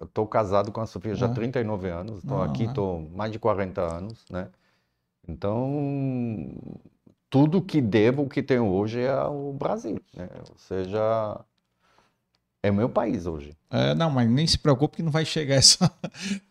Eu 0.01 0.07
estou 0.07 0.27
casado 0.27 0.71
com 0.71 0.81
a 0.81 0.87
Sofia 0.87 1.15
já 1.15 1.27
há 1.27 1.31
Ah. 1.31 1.35
39 1.35 1.89
anos, 1.89 2.19
estou 2.19 2.41
Ah. 2.41 2.45
aqui, 2.47 2.65
estou 2.65 3.01
mais 3.15 3.33
de 3.33 3.39
40 3.39 3.81
anos, 3.83 4.25
né? 4.31 4.49
Então, 5.27 6.55
tudo 7.29 7.61
que 7.61 7.81
devo, 7.81 8.23
o 8.23 8.29
que 8.29 8.43
tenho 8.43 8.67
hoje 8.67 9.01
é 9.01 9.11
ao 9.11 9.53
Brasil, 9.53 10.01
né? 10.17 10.29
Ou 10.51 10.57
seja, 10.59 11.41
É 12.61 12.73
meu 12.73 12.89
país 12.89 13.25
hoje. 13.25 13.57
É, 13.71 13.95
não, 13.95 14.11
mas 14.11 14.29
nem 14.29 14.45
se 14.45 14.59
preocupe 14.59 14.97
que 14.97 15.03
não 15.03 15.13
vai 15.13 15.25
chegar 15.25 15.55
essa 15.63 15.91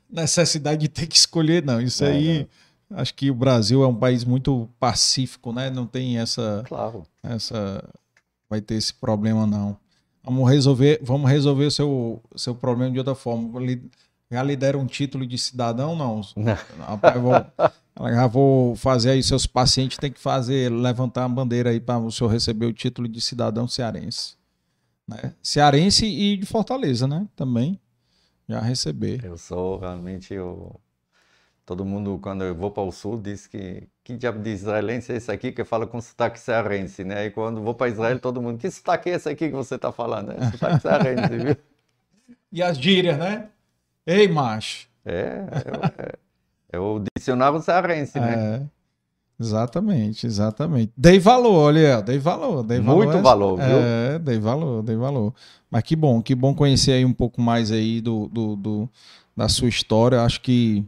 necessidade 0.09 0.79
de 0.79 0.87
ter 0.87 1.05
que 1.05 1.17
escolher, 1.17 1.61
não. 1.63 1.81
Isso 1.81 2.03
É, 2.05 2.11
aí, 2.11 2.47
acho 2.91 3.13
que 3.13 3.29
o 3.29 3.35
Brasil 3.35 3.83
é 3.83 3.87
um 3.87 3.93
país 3.95 4.23
muito 4.23 4.69
pacífico, 4.79 5.51
né? 5.51 5.69
Não 5.69 5.85
tem 5.85 6.17
essa, 6.17 6.63
Claro. 6.65 7.03
essa, 7.21 7.83
vai 8.49 8.61
ter 8.61 8.75
esse 8.75 8.93
problema, 8.93 9.45
não. 9.45 9.77
Vamos 10.27 10.49
resolver, 10.49 10.99
vamos 11.01 11.31
resolver 11.31 11.65
o 11.65 11.71
seu, 11.71 12.21
seu 12.35 12.53
problema 12.53 12.91
de 12.91 12.99
outra 12.99 13.15
forma. 13.15 13.61
Já 14.29 14.43
lhe 14.43 14.57
deram 14.57 14.81
um 14.81 14.85
título 14.85 15.25
de 15.25 15.37
cidadão, 15.37 15.95
não? 15.95 16.19
Rapaz, 16.79 17.15
eu 17.15 17.21
vou, 17.21 17.33
já 18.09 18.27
vou 18.27 18.75
fazer 18.75 19.11
aí, 19.11 19.23
seus 19.23 19.47
pacientes 19.47 19.97
têm 19.97 20.11
que 20.11 20.19
fazer, 20.19 20.69
levantar 20.69 21.23
a 21.23 21.29
bandeira 21.29 21.69
aí 21.69 21.79
para 21.79 21.97
o 21.99 22.11
senhor 22.11 22.29
receber 22.29 22.65
o 22.65 22.73
título 22.73 23.07
de 23.07 23.21
cidadão 23.21 23.69
cearense. 23.69 24.35
Né? 25.07 25.33
Cearense 25.41 26.05
e 26.05 26.35
de 26.35 26.45
Fortaleza, 26.45 27.07
né? 27.07 27.25
Também 27.33 27.79
já 28.49 28.59
receber. 28.59 29.23
Eu 29.23 29.37
sou 29.37 29.79
realmente 29.79 30.33
eu. 30.33 30.77
Todo 31.67 31.83
mundo, 31.83 32.17
quando 32.23 32.45
eu 32.45 32.55
vou 32.55 32.71
para 32.71 32.81
o 32.83 32.93
sul, 32.93 33.19
diz 33.21 33.45
que 33.45 33.83
que 34.01 34.15
diabo 34.15 34.39
de 34.39 34.51
israelense 34.51 35.11
é 35.11 35.17
esse 35.17 35.29
aqui 35.29 35.51
que 35.51 35.65
fala 35.65 35.85
com 35.85 35.99
sotaque 35.99 36.39
cearense, 36.39 37.03
né? 37.03 37.25
E 37.25 37.29
quando 37.31 37.61
vou 37.61 37.75
para 37.75 37.89
Israel, 37.89 38.17
todo 38.21 38.41
mundo, 38.41 38.57
que 38.57 38.71
sotaque 38.71 39.09
é 39.09 39.15
esse 39.15 39.27
aqui 39.27 39.49
que 39.49 39.53
você 39.55 39.75
está 39.75 39.91
falando? 39.91 40.31
É 40.31 40.49
sotaque 40.49 40.81
cearense, 40.81 41.37
viu? 41.37 41.57
E 42.49 42.63
as 42.63 42.77
gírias, 42.77 43.17
né? 43.17 43.49
Ei, 44.05 44.29
macho. 44.29 44.87
É, 45.05 45.11
é, 45.11 46.03
é, 46.03 46.77
é 46.77 46.79
o 46.79 47.01
dicionário 47.17 47.61
cearense, 47.61 48.17
né? 48.17 48.33
É, 48.35 48.61
exatamente, 49.37 50.25
exatamente. 50.25 50.93
Dei 50.95 51.19
valor, 51.19 51.53
olha, 51.53 52.01
dei 52.01 52.17
valor, 52.17 52.63
dei 52.63 52.79
valor. 52.79 53.03
Muito 53.03 53.17
a- 53.17 53.21
valor, 53.21 53.57
viu? 53.57 53.65
É, 53.65 54.19
dei 54.19 54.39
valor, 54.39 54.81
dei 54.83 54.95
valor. 54.95 55.33
Mas 55.69 55.83
que 55.83 55.95
bom, 55.97 56.21
que 56.21 56.33
bom 56.33 56.55
conhecer 56.55 56.93
aí 56.93 57.03
um 57.05 57.13
pouco 57.13 57.41
mais 57.41 57.71
aí 57.73 57.99
do, 57.99 58.27
do, 58.29 58.55
do- 58.55 58.89
da 59.35 59.49
sua 59.49 59.67
história. 59.67 60.21
Acho 60.21 60.39
que 60.41 60.85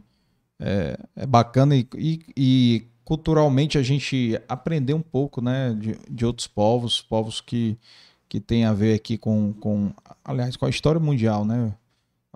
é, 0.60 0.98
é 1.16 1.26
bacana 1.26 1.76
e, 1.76 1.88
e- 1.96 2.20
e 2.36 2.88
culturalmente 3.04 3.78
a 3.78 3.82
gente 3.82 4.40
aprender 4.48 4.94
um 4.94 5.02
pouco, 5.02 5.40
né, 5.42 5.74
de, 5.74 5.98
de 6.10 6.24
outros 6.26 6.46
povos, 6.46 7.02
povos 7.02 7.40
que, 7.40 7.78
que 8.28 8.40
tem 8.40 8.64
a 8.64 8.72
ver 8.72 8.94
aqui 8.94 9.18
com, 9.18 9.52
com, 9.54 9.92
aliás, 10.24 10.56
com 10.56 10.66
a 10.66 10.70
história 10.70 11.00
mundial, 11.00 11.44
né? 11.44 11.74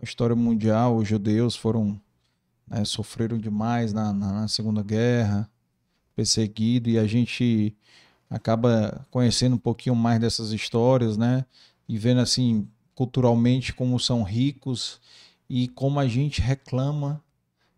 A 0.01 0.05
história 0.05 0.35
mundial, 0.37 0.97
os 0.97 1.09
judeus 1.09 1.55
foram, 1.57 2.01
né, 2.69 2.85
sofreram 2.85 3.39
demais 3.39 3.93
na, 3.93 4.13
na, 4.13 4.33
na 4.33 4.49
Segunda 4.49 4.83
Guerra, 4.83 5.49
perseguido, 6.17 6.89
e 6.91 6.99
a 6.99 7.07
gente 7.07 7.77
acaba 8.31 9.07
conhecendo 9.11 9.55
um 9.57 9.59
pouquinho 9.59 9.95
mais 9.97 10.21
dessas 10.21 10.53
histórias, 10.53 11.17
né? 11.17 11.45
E 11.89 11.99
vendo 11.99 12.21
assim 12.21 12.69
culturalmente 12.95 13.73
como 13.75 13.99
são 14.01 14.23
ricos 14.23 15.01
e 15.49 15.69
como 15.69 16.01
a 16.01 16.07
gente 16.09 16.41
reclama 16.41 17.23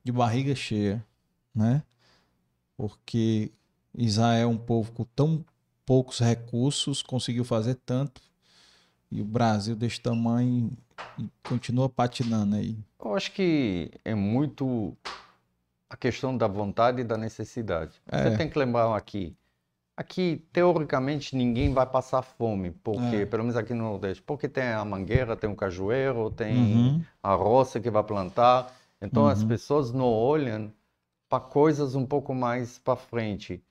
de 0.07 0.13
barriga 0.13 0.55
cheia, 0.55 1.05
né? 1.53 1.83
Porque 2.77 3.51
Israel 3.93 4.43
é 4.45 4.47
um 4.47 4.57
povo 4.57 4.93
com 4.93 5.03
tão 5.03 5.45
poucos 5.85 6.21
recursos, 6.21 7.03
conseguiu 7.03 7.45
fazer 7.45 7.75
tanto, 7.85 8.21
e 9.11 9.21
o 9.21 9.25
Brasil 9.25 9.75
desse 9.75 10.01
tamanho 10.01 10.71
continua 11.43 11.89
patinando 11.89 12.55
aí. 12.55 12.79
Eu 13.05 13.17
acho 13.17 13.33
que 13.33 13.91
é 14.05 14.15
muito 14.15 14.97
a 15.91 15.97
questão 15.97 16.37
da 16.37 16.47
vontade 16.47 17.01
e 17.01 17.05
da 17.05 17.17
necessidade. 17.17 17.93
Você 18.09 18.29
É. 18.29 18.37
tem 18.37 18.49
que 18.49 18.57
lembrar 18.57 18.95
aqui. 18.97 19.35
Aqui, 19.97 20.45
teoricamente, 20.53 21.35
ninguém 21.35 21.73
vai 21.73 21.87
passar 21.87 22.23
fome, 22.23 22.71
porque, 22.71 23.17
É. 23.17 23.27
pelo 23.27 23.43
menos 23.43 23.57
aqui 23.57 23.75
no 23.75 23.83
Nordeste, 23.85 24.23
porque 24.23 24.47
tem 24.49 24.65
a 24.69 24.85
mangueira, 24.85 25.35
tem 25.37 25.51
o 25.51 25.57
cajueiro, 25.57 26.31
tem 26.31 26.55
Uhum. 26.55 27.05
a 27.21 27.35
roça 27.35 27.81
que 27.81 27.91
vai 27.91 28.05
plantar. 28.05 28.73
Então 29.01 29.27
as 29.27 29.43
Uhum. 29.43 29.49
pessoas 29.49 29.93
não 29.93 30.07
olham 30.07 30.73
para 31.29 31.41
coisas 31.43 31.95
um 31.95 32.07
pouco 32.07 32.35
mais 32.35 32.79
para 32.79 32.97
frente. 32.97 33.63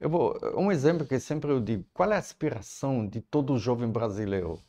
Eu 0.00 0.10
vou, 0.10 0.38
um 0.56 0.70
exemplo 0.72 1.06
que 1.06 1.18
sempre 1.20 1.50
eu 1.50 1.60
digo, 1.60 1.84
qual 1.94 2.12
é 2.12 2.16
a 2.16 2.18
aspiração 2.18 3.06
de 3.06 3.20
todo 3.20 3.58
jovem 3.58 3.88
brasileiro? 3.90 4.60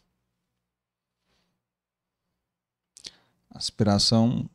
Aspiração 3.52 4.50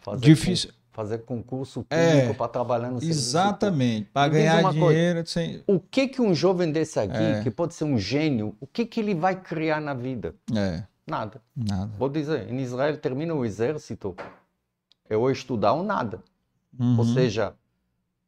Fazer 0.00 0.20
difícil. 0.26 0.72
fazer 0.92 1.18
concurso 1.18 1.84
É, 1.90 2.20
público 2.20 2.38
para 2.38 2.48
trabalhar 2.48 2.90
no 2.90 3.00
Exatamente. 3.02 4.08
Para 4.12 4.28
ganhar 4.28 4.60
uma 4.60 4.72
coisa. 4.74 4.88
dinheiro 4.88 5.26
sem. 5.26 5.62
O 5.66 5.78
que 5.78 6.08
que 6.08 6.20
um 6.22 6.34
jovem 6.34 6.72
desse 6.72 6.98
aqui, 6.98 7.14
É. 7.14 7.42
que 7.42 7.50
pode 7.50 7.74
ser 7.74 7.84
um 7.84 7.98
gênio, 7.98 8.56
o 8.60 8.66
que 8.66 8.84
que 8.86 9.00
ele 9.00 9.14
vai 9.14 9.40
criar 9.40 9.80
na 9.80 9.94
vida? 9.94 10.34
É, 10.56 10.84
Nada. 11.08 11.40
nada. 11.56 11.90
Vou 11.98 12.08
dizer, 12.08 12.50
em 12.52 12.58
Israel 12.60 12.96
termina 12.98 13.34
o 13.34 13.44
exército, 13.44 14.14
é 15.08 15.16
ou 15.16 15.30
estudar 15.30 15.72
ou 15.72 15.82
nada. 15.82 16.22
Ou 16.78 16.86
Uhum. 16.86 17.04
seja, 17.14 17.54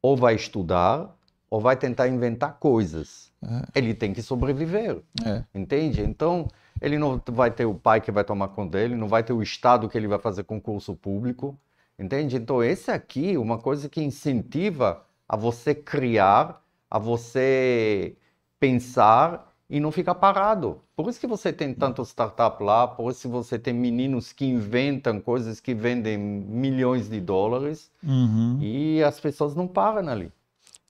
ou 0.01 0.17
vai 0.17 0.35
estudar 0.35 1.15
ou 1.49 1.59
vai 1.59 1.75
tentar 1.75 2.07
inventar 2.07 2.57
coisas. 2.59 3.31
É. 3.43 3.79
Ele 3.79 3.93
tem 3.93 4.13
que 4.13 4.21
sobreviver, 4.21 5.01
É. 5.25 5.43
entende? 5.53 6.01
Então, 6.01 6.47
ele 6.81 6.97
não 6.97 7.21
vai 7.27 7.51
ter 7.51 7.65
o 7.65 7.75
pai 7.75 7.99
que 8.01 8.09
vai 8.11 8.23
tomar 8.23 8.47
conta 8.49 8.77
dele, 8.77 8.95
não 8.95 9.07
vai 9.07 9.21
ter 9.23 9.33
o 9.33 9.41
estado 9.43 9.87
que 9.89 9.97
ele 9.97 10.07
vai 10.07 10.17
fazer 10.17 10.43
concurso 10.43 10.95
público, 10.95 11.57
entende? 11.99 12.37
Então, 12.37 12.63
esse 12.63 12.89
aqui 12.89 13.33
é 13.35 13.39
uma 13.39 13.57
coisa 13.57 13.87
que 13.89 14.01
incentiva 14.01 15.03
a 15.27 15.35
você 15.35 15.75
criar, 15.75 16.63
a 16.89 16.97
você 16.97 18.15
pensar 18.59 19.50
e 19.71 19.79
não 19.79 19.89
ficar 19.89 20.15
parado. 20.15 20.81
Por 20.97 21.09
isso 21.09 21.17
que 21.17 21.25
você 21.25 21.53
tem 21.53 21.73
tanto 21.73 22.03
startup 22.03 22.61
lá, 22.61 22.85
por 22.85 23.09
isso 23.09 23.21
que 23.21 23.27
você 23.29 23.57
tem 23.57 23.73
meninos 23.73 24.33
que 24.33 24.43
inventam 24.45 25.21
coisas 25.21 25.61
que 25.61 25.73
vendem 25.73 26.17
milhões 26.17 27.07
de 27.09 27.21
dólares 27.21 27.89
Uhum. 28.03 28.59
e 28.61 29.01
as 29.01 29.17
pessoas 29.17 29.55
não 29.55 29.65
param 29.69 30.09
ali. 30.09 30.29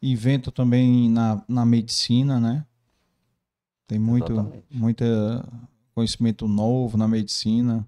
Invento 0.01 0.51
também 0.51 1.07
na, 1.11 1.43
na 1.47 1.63
medicina, 1.63 2.39
né? 2.39 2.65
Tem 3.87 3.99
muito, 3.99 4.33
Exatamente. 4.33 4.65
muito 4.71 5.03
conhecimento 5.93 6.47
novo 6.47 6.97
na 6.97 7.07
medicina. 7.07 7.87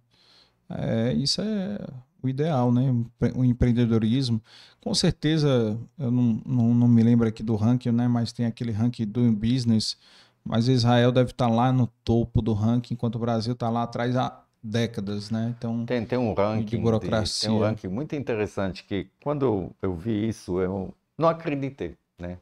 É, 0.70 1.12
isso 1.14 1.42
é 1.42 1.80
o 2.22 2.30
ideal, 2.30 2.72
né? 2.72 2.94
O 3.36 3.44
empreendedorismo. 3.44 4.40
Com 4.80 4.94
certeza, 4.94 5.76
eu 5.98 6.12
não, 6.12 6.42
não, 6.46 6.74
não 6.76 6.88
me 6.88 7.02
lembro 7.02 7.28
aqui 7.28 7.42
do 7.42 7.56
ranking, 7.56 7.92
né? 7.92 8.08
Mas 8.08 8.32
tem 8.32 8.46
aquele 8.46 8.72
ranking 8.72 9.08
do 9.08 9.32
business. 9.32 9.98
Mas 10.46 10.68
Israel 10.68 11.12
deve 11.12 11.32
estar 11.32 11.48
lá 11.48 11.72
no 11.72 11.88
topo 12.04 12.42
do 12.42 12.54
ranking, 12.54 12.94
enquanto 12.96 13.16
o 13.16 13.20
Brasil 13.20 13.54
está 13.54 13.70
lá 13.70 13.84
atrás 13.84 14.16
há 14.16 14.44
décadas, 14.62 15.30
né? 15.30 15.54
Então, 15.58 15.86
Tem, 15.86 16.06
tem 16.06 16.18
um 16.18 16.34
ranking, 16.34 16.78
de- 16.78 16.84
burocracia. 16.84 17.50
tem 17.50 17.58
um 17.58 17.62
ranking 17.62 17.88
muito 17.88 18.16
interessante 18.16 18.84
que 18.84 19.10
quando 19.22 19.46
eu, 19.46 19.76
eu 19.82 19.96
vi 19.96 20.28
isso, 20.28 20.60
eu 20.60 20.94
não 21.18 21.30
acreditei, 21.30 21.98
né? 22.20 22.38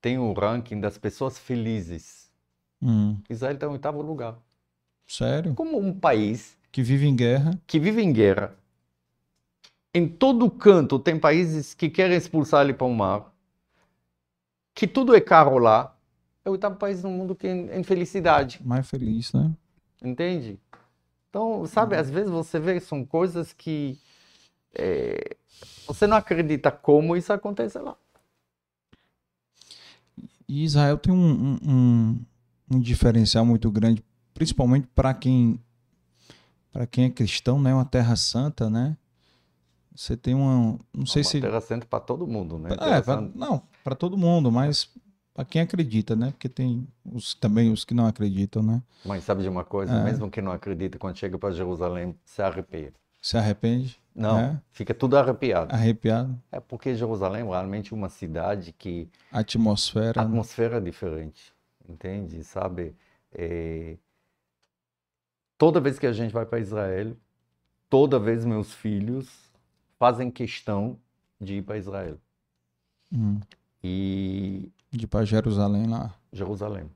Tem 0.00 0.18
um 0.18 0.32
ranking 0.32 0.80
das 0.80 0.98
pessoas 0.98 1.38
felizes. 1.38 2.30
hum, 2.80 3.16
Israel 3.28 3.54
está 3.54 3.66
em 3.66 3.70
oitavo 3.70 4.02
lugar. 4.02 4.36
sério? 5.06 5.54
Como 5.54 5.78
um 5.78 5.92
país 5.98 6.56
Que 6.72 6.82
vive 6.82 7.06
em 7.06 7.16
guerra. 7.16 7.58
que 7.66 7.78
vive 7.78 8.02
em 8.02 8.12
guerra, 8.12 8.54
em 9.94 10.06
todo 10.08 10.50
canto 10.50 10.98
tem 10.98 11.18
países 11.18 11.72
que 11.74 11.88
querem 11.88 12.16
expulsar 12.16 12.64
ele 12.64 12.74
para 12.74 12.86
o 12.86 12.94
mar, 12.94 13.32
que 14.74 14.86
tudo 14.86 15.14
é 15.14 15.20
caro 15.20 15.58
lá, 15.58 15.93
é 16.44 16.48
o 16.48 16.52
oitavo 16.52 16.76
país 16.76 17.02
no 17.02 17.10
mundo 17.10 17.34
que 17.34 17.46
é 17.46 17.78
em 17.78 17.82
felicidade. 17.82 18.60
Mais 18.64 18.88
feliz, 18.88 19.32
né? 19.32 19.50
Entende? 20.02 20.58
Então, 21.30 21.66
sabe, 21.66 21.96
às 21.96 22.10
vezes 22.10 22.30
você 22.30 22.60
vê 22.60 22.78
são 22.80 23.04
coisas 23.04 23.52
que 23.52 23.98
é, 24.74 25.36
você 25.86 26.06
não 26.06 26.16
acredita 26.16 26.70
como 26.70 27.16
isso 27.16 27.32
acontece 27.32 27.78
lá. 27.78 27.96
E 30.48 30.62
Israel 30.64 30.98
tem 30.98 31.12
um, 31.12 31.58
um, 31.64 32.20
um- 32.70 32.80
diferencial 32.80 33.44
muito 33.46 33.70
grande, 33.70 34.04
principalmente 34.34 34.86
para 34.94 35.14
quem 35.14 35.58
para 36.70 36.86
quem 36.86 37.04
é 37.04 37.10
cristão, 37.10 37.60
né? 37.60 37.72
Uma 37.72 37.84
terra 37.84 38.16
santa, 38.16 38.68
né? 38.68 38.96
Você 39.94 40.16
tem 40.16 40.34
uma, 40.34 40.78
não 40.92 41.06
sei 41.06 41.22
Uma 41.22 41.30
se 41.30 41.40
terra 41.40 41.60
santa 41.60 41.86
para 41.86 42.00
todo 42.00 42.26
mundo, 42.26 42.58
né? 42.58 42.70
é, 42.80 43.00
pra- 43.00 43.20
não, 43.20 43.62
para 43.84 43.94
todo 43.94 44.18
mundo, 44.18 44.50
mas 44.50 44.90
para 45.34 45.44
quem 45.44 45.60
acredita, 45.60 46.14
né? 46.14 46.30
Porque 46.30 46.48
tem 46.48 46.86
os, 47.04 47.34
também 47.34 47.70
os 47.72 47.84
que 47.84 47.92
não 47.92 48.06
acreditam, 48.06 48.62
né? 48.62 48.80
Mas 49.04 49.24
sabe 49.24 49.42
de 49.42 49.48
uma 49.48 49.64
coisa? 49.64 49.92
É. 49.92 50.04
Mesmo 50.04 50.30
que 50.30 50.40
não 50.40 50.52
acredita, 50.52 50.98
quando 50.98 51.16
chega 51.18 51.36
para 51.36 51.50
Jerusalém, 51.52 52.16
se 52.24 52.40
arrepia. 52.40 52.92
Se 53.20 53.36
arrepende, 53.36 53.98
Não, 54.14 54.38
É. 54.38 54.60
fica 54.70 54.94
tudo 54.94 55.16
arrepiado. 55.16 55.74
arrepiado, 55.74 56.38
É 56.52 56.60
porque 56.60 56.94
Jerusalém 56.94 57.42
é 57.42 57.44
realmente 57.44 57.92
uma 57.92 58.08
cidade 58.08 58.72
que 58.72 59.08
a 59.32 59.40
atmosfera, 59.40 60.20
a 60.20 60.24
atmosfera 60.24 60.76
é 60.76 60.80
diferente, 60.80 61.52
entende? 61.88 62.44
Sabe? 62.44 62.94
É, 63.32 63.96
Toda 65.58 65.80
vez 65.80 65.98
que 65.98 66.06
a 66.06 66.12
gente 66.12 66.32
vai 66.32 66.44
para 66.46 66.58
Israel, 66.60 67.16
toda 67.88 68.18
vez 68.18 68.44
meus 68.44 68.72
filhos 68.72 69.52
fazem 69.98 70.30
questão 70.30 70.98
de 71.40 71.54
ir 71.56 71.62
para 71.62 71.78
Israel 71.78 72.18
hum, 73.12 73.40
e 73.82 74.70
de 74.96 75.04
ir 75.04 75.08
para 75.08 75.24
Jerusalém 75.24 75.86
lá. 75.86 76.14
Jerusalém. 76.32 76.90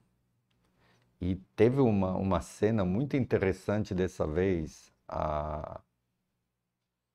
E 1.20 1.34
teve 1.56 1.80
uma, 1.80 2.12
uma 2.16 2.40
cena 2.40 2.84
muito 2.84 3.16
interessante 3.16 3.94
dessa 3.94 4.26
vez. 4.26 4.92
A, 5.08 5.80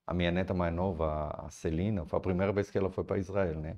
a 0.05 0.14
minha 0.14 0.31
neta 0.31 0.53
mais 0.53 0.73
nova, 0.73 1.45
a 1.45 1.49
Celina, 1.49 2.05
foi 2.05 2.18
a 2.18 2.22
primeira 2.22 2.51
vez 2.51 2.69
que 2.69 2.77
ela 2.77 2.89
foi 2.89 3.03
para 3.03 3.18
Israel, 3.18 3.60
né? 3.60 3.77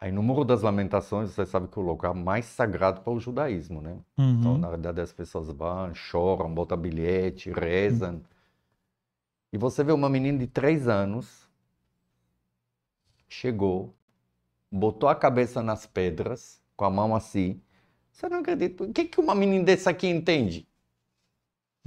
Aí 0.00 0.12
no 0.12 0.22
Muro 0.22 0.44
das 0.44 0.62
Lamentações, 0.62 1.30
você 1.30 1.44
sabe 1.44 1.66
que 1.68 1.78
é 1.78 1.82
o 1.82 1.84
lugar 1.84 2.14
mais 2.14 2.44
sagrado 2.44 3.00
para 3.00 3.12
o 3.12 3.18
judaísmo, 3.18 3.80
né? 3.80 3.98
Uhum. 4.16 4.38
Então, 4.38 4.58
na 4.58 4.68
verdade, 4.70 5.00
as 5.00 5.12
pessoas 5.12 5.48
vão, 5.48 5.92
choram, 5.94 6.52
botam 6.52 6.78
bilhete, 6.78 7.50
rezam. 7.50 8.22
E 9.52 9.58
você 9.58 9.82
vê 9.82 9.92
uma 9.92 10.08
menina 10.08 10.38
de 10.38 10.46
três 10.46 10.86
anos, 10.86 11.48
chegou, 13.28 13.92
botou 14.70 15.08
a 15.08 15.14
cabeça 15.14 15.62
nas 15.62 15.86
pedras, 15.86 16.60
com 16.76 16.84
a 16.84 16.90
mão 16.90 17.14
assim. 17.14 17.60
Você 18.12 18.28
não 18.28 18.38
acredita? 18.40 18.84
O 18.84 18.92
que, 18.92 19.04
que 19.04 19.20
uma 19.20 19.34
menina 19.34 19.64
desse 19.64 19.88
aqui 19.88 20.06
entende? 20.08 20.66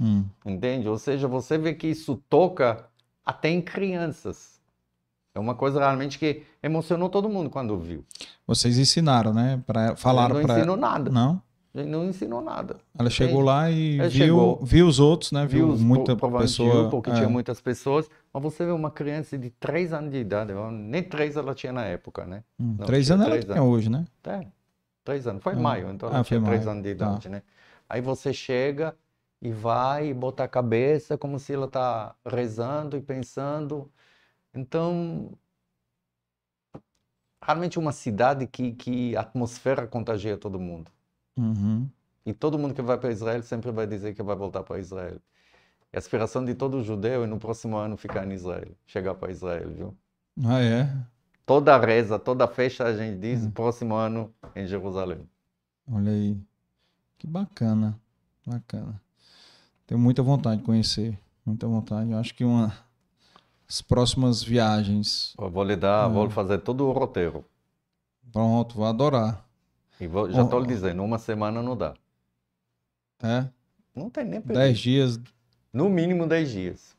Hum. 0.00 0.24
Entende? 0.44 0.88
Ou 0.88 0.98
seja, 0.98 1.28
você 1.28 1.56
vê 1.58 1.74
que 1.74 1.86
isso 1.86 2.16
toca 2.28 2.88
até 3.24 3.48
em 3.50 3.60
crianças. 3.60 4.60
É 5.34 5.38
uma 5.38 5.54
coisa 5.54 5.78
realmente 5.80 6.18
que 6.18 6.42
emocionou 6.62 7.08
todo 7.08 7.28
mundo 7.28 7.48
quando 7.48 7.78
viu. 7.78 8.04
Vocês 8.46 8.76
ensinaram, 8.78 9.32
né? 9.32 9.62
Pra, 9.66 9.96
falaram 9.96 10.34
não 10.36 10.42
para 10.42 10.58
ensinou 10.58 10.76
nada. 10.76 11.10
Não? 11.10 11.40
Ele 11.74 11.88
não 11.88 12.04
ensinou 12.04 12.42
nada. 12.42 12.76
Ela 12.98 13.08
chegou 13.08 13.36
Entende? 13.36 13.46
lá 13.46 13.70
e 13.70 13.98
Ela 13.98 14.08
viu, 14.10 14.18
chegou. 14.26 14.60
viu 14.62 14.86
os 14.86 15.00
outros, 15.00 15.32
né? 15.32 15.46
Viu, 15.46 15.66
Viu, 15.66 15.74
os- 15.74 15.80
muita 15.80 16.14
pessoa. 16.16 16.82
viu, 16.82 16.90
porque 16.90 17.10
é. 17.10 17.14
tinha 17.14 17.28
muitas 17.30 17.62
pessoas. 17.62 18.10
Mas 18.32 18.42
você 18.42 18.64
vê 18.64 18.72
uma 18.72 18.90
criança 18.90 19.36
de 19.38 19.50
3 19.50 19.92
anos 19.92 20.10
de 20.10 20.18
idade, 20.18 20.52
nem 20.72 21.02
3 21.02 21.36
ela 21.36 21.54
tinha 21.54 21.72
na 21.72 21.84
época, 21.84 22.24
né? 22.24 22.44
Hum, 22.58 22.76
Não, 22.78 22.86
três 22.86 23.06
tinha 23.06 23.14
anos 23.14 23.26
ela 23.26 23.34
três 23.38 23.44
tem 23.54 23.62
hoje, 23.62 23.90
né? 23.90 24.04
É, 24.24 24.46
3 25.04 25.26
anos. 25.26 25.42
Foi 25.42 25.52
Ah. 25.52 25.56
em 25.56 25.60
maio, 25.62 25.90
então 25.90 26.08
Ah, 26.08 26.12
ela 26.14 26.24
foi 26.24 26.38
tinha 26.38 26.40
3 26.40 26.60
maio. 26.64 26.70
anos 26.70 26.82
de 26.82 26.94
Tá. 26.94 27.04
idade, 27.04 27.28
né? 27.28 27.42
Aí 27.88 28.00
você 28.00 28.32
chega 28.32 28.96
e 29.40 29.50
vai 29.52 30.08
e 30.08 30.14
bota 30.14 30.44
a 30.44 30.48
cabeça 30.48 31.18
como 31.18 31.38
se 31.38 31.52
ela 31.52 31.68
tá 31.68 32.14
rezando 32.24 32.96
e 32.96 33.02
pensando. 33.02 33.92
Então, 34.54 35.32
realmente 37.44 37.78
uma 37.78 37.92
cidade 37.92 38.46
que, 38.46 38.72
que 38.72 39.14
a 39.16 39.20
atmosfera 39.20 39.86
contagia 39.86 40.36
todo 40.38 40.58
mundo. 40.58 40.90
Uhum. 41.36 41.90
E 42.26 42.32
todo 42.34 42.58
mundo 42.58 42.74
que 42.74 42.82
vai 42.82 42.98
para 42.98 43.10
Israel 43.12 43.42
sempre 43.42 43.70
vai 43.72 43.86
dizer 43.86 44.14
que 44.14 44.22
vai 44.22 44.36
voltar 44.36 44.62
para 44.62 44.78
Israel. 44.80 45.20
E 45.92 45.96
a 45.96 45.98
aspiração 45.98 46.44
de 46.44 46.54
todo 46.54 46.82
judeu 46.82 47.24
é 47.24 47.26
no 47.26 47.38
próximo 47.38 47.76
ano 47.76 47.96
ficar 47.96 48.26
em 48.26 48.32
Israel, 48.32 48.72
chegar 48.86 49.14
para 49.14 49.30
Israel, 49.30 49.68
viu? 49.70 49.96
Ah, 50.44 50.60
é? 50.60 50.90
Toda 51.44 51.76
reza, 51.78 52.18
toda 52.18 52.48
festa 52.48 52.84
a 52.84 52.96
gente 52.96 53.18
diz, 53.18 53.42
Hum. 53.44 53.50
próximo 53.50 53.94
ano 53.94 54.32
em 54.56 54.66
Jerusalém. 54.66 55.28
Olha 55.90 56.12
aí. 56.12 56.36
Que 57.18 57.26
bacana. 57.26 57.98
Bacana. 58.46 59.00
Tenho 59.86 60.00
muita 60.00 60.22
vontade 60.22 60.58
de 60.60 60.66
conhecer. 60.66 61.18
Muita 61.44 61.66
vontade. 61.66 62.10
Eu 62.10 62.18
acho 62.18 62.34
que 62.34 62.44
uma. 62.44 62.72
As 63.68 63.82
próximas 63.82 64.42
viagens. 64.42 65.34
Eu 65.38 65.50
vou 65.50 65.64
lhe 65.64 65.76
dar, 65.76 66.08
Hum. 66.08 66.12
vou 66.14 66.30
fazer 66.30 66.58
todo 66.58 66.86
o 66.86 66.92
roteiro. 66.92 67.44
Pronto, 68.32 68.74
vou 68.76 68.86
adorar. 68.86 69.44
E 70.00 70.06
vou- 70.06 70.30
já 70.30 70.42
estou 70.42 70.58
Oh. 70.58 70.62
lhe 70.62 70.68
dizendo, 70.68 71.02
uma 71.02 71.18
semana 71.18 71.62
não 71.62 71.76
dá. 71.76 71.94
É? 73.22 73.46
Não 73.94 74.08
tem 74.08 74.24
nem 74.24 74.40
Dez 74.40 74.46
perigo. 74.58 74.78
dias. 74.78 75.20
No 75.72 75.88
mínimo 75.88 76.26
10 76.26 76.50
dias. 76.50 76.96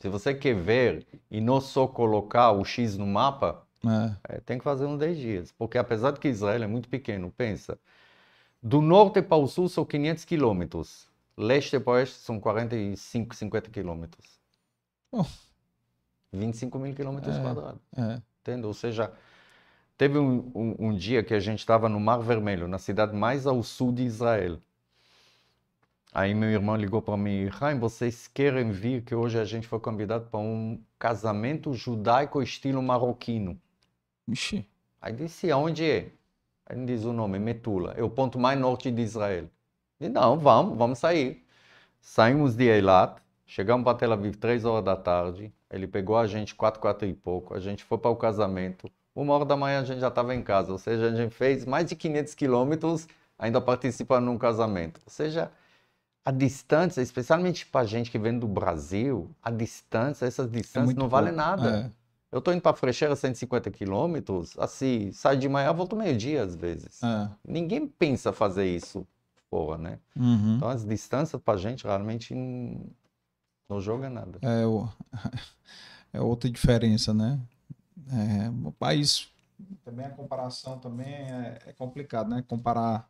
Se 0.00 0.08
você 0.08 0.34
quer 0.34 0.54
ver 0.54 1.06
e 1.30 1.40
não 1.40 1.60
só 1.60 1.86
colocar 1.86 2.52
o 2.52 2.64
X 2.64 2.96
no 2.96 3.06
mapa, 3.06 3.62
É. 3.84 4.36
É, 4.36 4.40
tem 4.40 4.58
que 4.58 4.64
fazer 4.64 4.84
uns 4.86 4.98
10 4.98 5.16
dias, 5.16 5.52
porque 5.52 5.78
apesar 5.78 6.10
de 6.10 6.18
que 6.18 6.26
Israel 6.28 6.62
é 6.62 6.66
muito 6.66 6.88
pequeno, 6.88 7.30
pensa, 7.30 7.78
do 8.60 8.80
norte 8.80 9.22
para 9.22 9.36
o 9.36 9.46
sul 9.46 9.68
são 9.68 9.84
500 9.84 10.24
quilômetros, 10.24 11.08
leste 11.36 11.78
para 11.78 11.92
oeste 11.92 12.16
são 12.16 12.40
45, 12.40 13.36
50 13.36 13.70
quilômetros. 13.70 14.40
Oh. 15.12 15.24
25 16.32 16.78
mil 16.80 16.94
quilômetros 16.94 17.36
É. 17.36 17.40
quadrados, 17.40 17.80
É. 17.96 18.20
Ou 18.64 18.74
seja, 18.74 19.12
teve 19.96 20.18
um, 20.18 20.50
um- 20.54 20.74
um 20.88 20.94
dia 20.96 21.22
que 21.22 21.34
a 21.34 21.40
gente 21.40 21.60
estava 21.60 21.88
no 21.88 22.00
Mar 22.00 22.18
Vermelho, 22.18 22.66
na 22.66 22.78
cidade 22.78 23.14
mais 23.14 23.46
ao 23.46 23.62
sul 23.62 23.92
de 23.92 24.02
Israel. 24.02 24.58
Aí 26.12 26.34
meu 26.34 26.48
irmão 26.50 26.76
ligou 26.76 27.02
para 27.02 27.16
mim, 27.16 27.46
Raim, 27.46 27.78
vocês 27.78 28.26
querem 28.26 28.70
vir 28.70 29.02
que 29.02 29.14
hoje 29.14 29.38
a 29.38 29.44
gente 29.44 29.66
foi 29.66 29.78
convidado 29.78 30.26
para 30.30 30.40
um 30.40 30.80
casamento 30.98 31.74
judaico 31.74 32.42
estilo 32.42 32.82
marroquino. 32.82 33.60
Ixi. 34.26 34.66
Aí 35.00 35.12
disse, 35.12 35.50
aonde 35.50 35.84
é? 35.84 36.10
Aí 36.66 36.76
ele 36.76 36.86
diz 36.86 37.04
o 37.04 37.12
nome, 37.12 37.38
Metula. 37.38 37.92
É 37.96 38.02
o 38.02 38.10
ponto 38.10 38.38
mais 38.38 38.58
norte 38.58 38.90
de 38.90 39.02
Israel. 39.02 39.48
E 40.00 40.08
não, 40.08 40.38
vamos, 40.38 40.76
vamos 40.76 40.98
sair. 40.98 41.44
Saímos 42.00 42.54
de 42.54 42.64
Eilat, 42.64 43.20
chegamos 43.46 43.84
para 43.84 43.96
Tel 43.98 44.12
Aviv 44.12 44.36
três 44.36 44.64
horas 44.64 44.84
da 44.84 44.96
tarde. 44.96 45.52
Ele 45.70 45.86
pegou 45.86 46.16
a 46.16 46.26
gente 46.26 46.54
quatro, 46.54 46.80
quatro 46.80 47.06
e 47.06 47.12
pouco. 47.12 47.54
A 47.54 47.60
gente 47.60 47.84
foi 47.84 47.98
para 47.98 48.10
o 48.10 48.16
casamento. 48.16 48.90
Uma 49.14 49.34
hora 49.34 49.44
da 49.44 49.56
manhã 49.56 49.80
a 49.80 49.84
gente 49.84 50.00
já 50.00 50.08
estava 50.08 50.34
em 50.34 50.42
casa. 50.42 50.72
Ou 50.72 50.78
seja, 50.78 51.06
a 51.06 51.14
gente 51.14 51.34
fez 51.34 51.64
mais 51.64 51.86
de 51.86 51.96
500 51.96 52.34
quilômetros 52.34 53.08
ainda 53.38 53.60
participando 53.60 54.26
num 54.26 54.38
casamento. 54.38 55.00
Ou 55.04 55.10
seja, 55.10 55.50
a 56.26 56.32
distância, 56.32 57.00
especialmente 57.00 57.64
para 57.64 57.82
a 57.82 57.84
gente 57.84 58.10
que 58.10 58.18
vem 58.18 58.36
do 58.36 58.48
Brasil, 58.48 59.30
a 59.40 59.48
distância, 59.48 60.26
essas 60.26 60.48
É 60.48 60.56
distâncias 60.56 60.84
muito 60.84 60.98
não 60.98 61.08
valem 61.08 61.32
pouco. 61.32 61.36
nada. 61.48 61.92
É. 61.92 62.06
Eu 62.36 62.40
tô 62.40 62.52
indo 62.52 62.60
para 62.60 62.76
Frecheira 62.76 63.14
150 63.14 63.70
quilômetros, 63.70 64.58
assim, 64.58 65.12
saio 65.12 65.38
de 65.38 65.48
manhã, 65.48 65.72
volto 65.72 65.94
meio-dia 65.94 66.42
às 66.42 66.56
vezes. 66.56 67.00
É. 67.00 67.30
Ninguém 67.46 67.86
pensa 67.86 68.32
fazer 68.32 68.66
isso 68.66 69.06
fora, 69.48 69.78
né? 69.78 70.00
Uhum. 70.16 70.56
Então 70.56 70.68
as 70.68 70.84
distâncias 70.84 71.40
pra 71.40 71.56
gente 71.56 71.84
realmente 71.84 72.34
não, 72.34 72.80
não 73.68 73.80
joga 73.80 74.10
nada. 74.10 74.40
É, 74.42 74.66
o- 74.66 74.88
é 76.12 76.20
outra 76.20 76.50
diferença, 76.50 77.14
né? 77.14 77.38
É, 78.10 78.50
o 78.66 78.72
país 78.72 79.28
também 79.84 80.04
a 80.06 80.10
comparação 80.10 80.78
também 80.80 81.06
é, 81.14 81.58
é 81.66 81.72
complicado, 81.72 82.28
né? 82.28 82.44
Comparar 82.46 83.08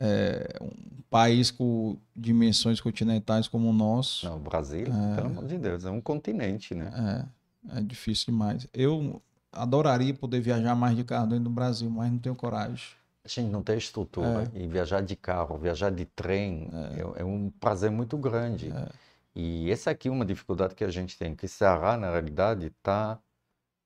é, 0.00 0.56
um 0.60 1.02
país 1.10 1.50
com 1.50 1.96
dimensões 2.16 2.80
continentais 2.80 3.46
como 3.46 3.68
o 3.68 3.72
nosso 3.72 4.26
Não, 4.26 4.36
o 4.36 4.40
Brasil, 4.40 4.86
É. 4.86 5.14
pelo 5.14 5.26
amor 5.26 5.46
de 5.46 5.58
Deus, 5.58 5.84
é 5.84 5.90
um 5.90 6.00
continente, 6.00 6.74
né? 6.74 7.28
é, 7.70 7.78
é 7.78 7.80
difícil 7.82 8.32
demais. 8.32 8.66
Eu 8.72 9.20
adoraria 9.52 10.14
poder 10.14 10.40
viajar 10.40 10.74
mais 10.74 10.96
de 10.96 11.04
carro 11.04 11.26
dentro 11.26 11.44
do 11.44 11.50
Brasil, 11.50 11.90
mas 11.90 12.10
não 12.10 12.18
tenho 12.18 12.34
coragem. 12.34 12.98
A 13.22 13.28
gente 13.28 13.50
não 13.50 13.62
tem 13.62 13.76
estrutura 13.76 14.50
e 14.54 14.66
viajar 14.66 15.02
de 15.02 15.14
carro, 15.14 15.58
viajar 15.58 15.90
de 15.90 16.06
trem 16.06 16.70
é, 17.16 17.20
é 17.20 17.24
um 17.24 17.50
prazer 17.60 17.90
muito 17.90 18.16
grande. 18.16 18.70
É. 18.70 18.88
E 19.34 19.70
essa 19.70 19.90
aqui 19.90 20.08
é 20.08 20.10
uma 20.10 20.24
dificuldade 20.24 20.74
que 20.74 20.82
a 20.82 20.88
gente 20.88 21.18
tem, 21.18 21.34
que 21.36 21.46
Ceará, 21.46 21.96
na 21.96 22.10
realidade, 22.10 22.66
está 22.66 23.18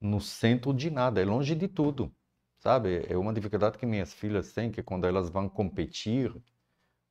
no 0.01 0.21
centro 0.21 0.73
de 0.73 0.89
nada, 0.89 1.21
é 1.21 1.25
longe 1.25 1.53
de 1.53 1.67
tudo, 1.67 2.11
sabe? 2.65 3.05
É 3.07 3.15
uma 3.15 3.31
dificuldade 3.31 3.77
que 3.77 3.85
minhas 3.85 4.11
filhas 4.11 4.51
têm, 4.51 4.71
que 4.71 4.81
quando 4.81 5.05
elas 5.05 5.29
vão 5.29 5.47
competir, 5.47 6.33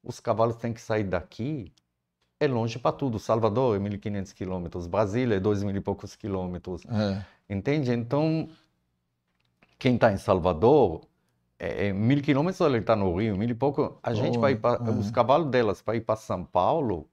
os 0.02 0.18
cavalos 0.18 0.56
têm 0.56 0.72
que 0.72 0.80
sair 0.80 1.04
daqui, 1.04 1.72
é 2.40 2.48
longe 2.48 2.76
para 2.76 2.90
tudo. 2.90 3.20
Salvador 3.20 3.76
é 3.76 3.78
1.500 3.78 4.32
quilômetros, 4.34 4.88
Brasília 4.88 5.36
é 5.36 5.40
2.000 5.40 5.76
e 5.76 5.80
poucos 5.80 6.16
quilômetros, 6.16 6.82
É, 6.86 7.24
entende? 7.48 7.92
Então, 7.92 8.48
quem 9.78 9.94
está 9.94 10.12
em 10.12 10.16
Salvador, 10.16 11.02
é, 11.56 11.86
é 11.86 11.92
mil 11.92 12.20
quilômetros 12.20 12.60
ele 12.66 12.78
está 12.78 12.96
no 12.96 13.14
Rio, 13.16 13.36
mil 13.36 13.48
e 13.48 13.54
pouco. 13.54 13.96
A 14.02 14.12
gente 14.12 14.36
vai 14.38 14.56
para 14.56 14.84
é. 14.84 14.90
os 14.90 15.08
cavalos 15.12 15.48
delas 15.50 15.80
para 15.80 15.94
ir 15.94 16.00
para 16.00 16.16
São 16.16 16.44
Paulo 16.44 17.08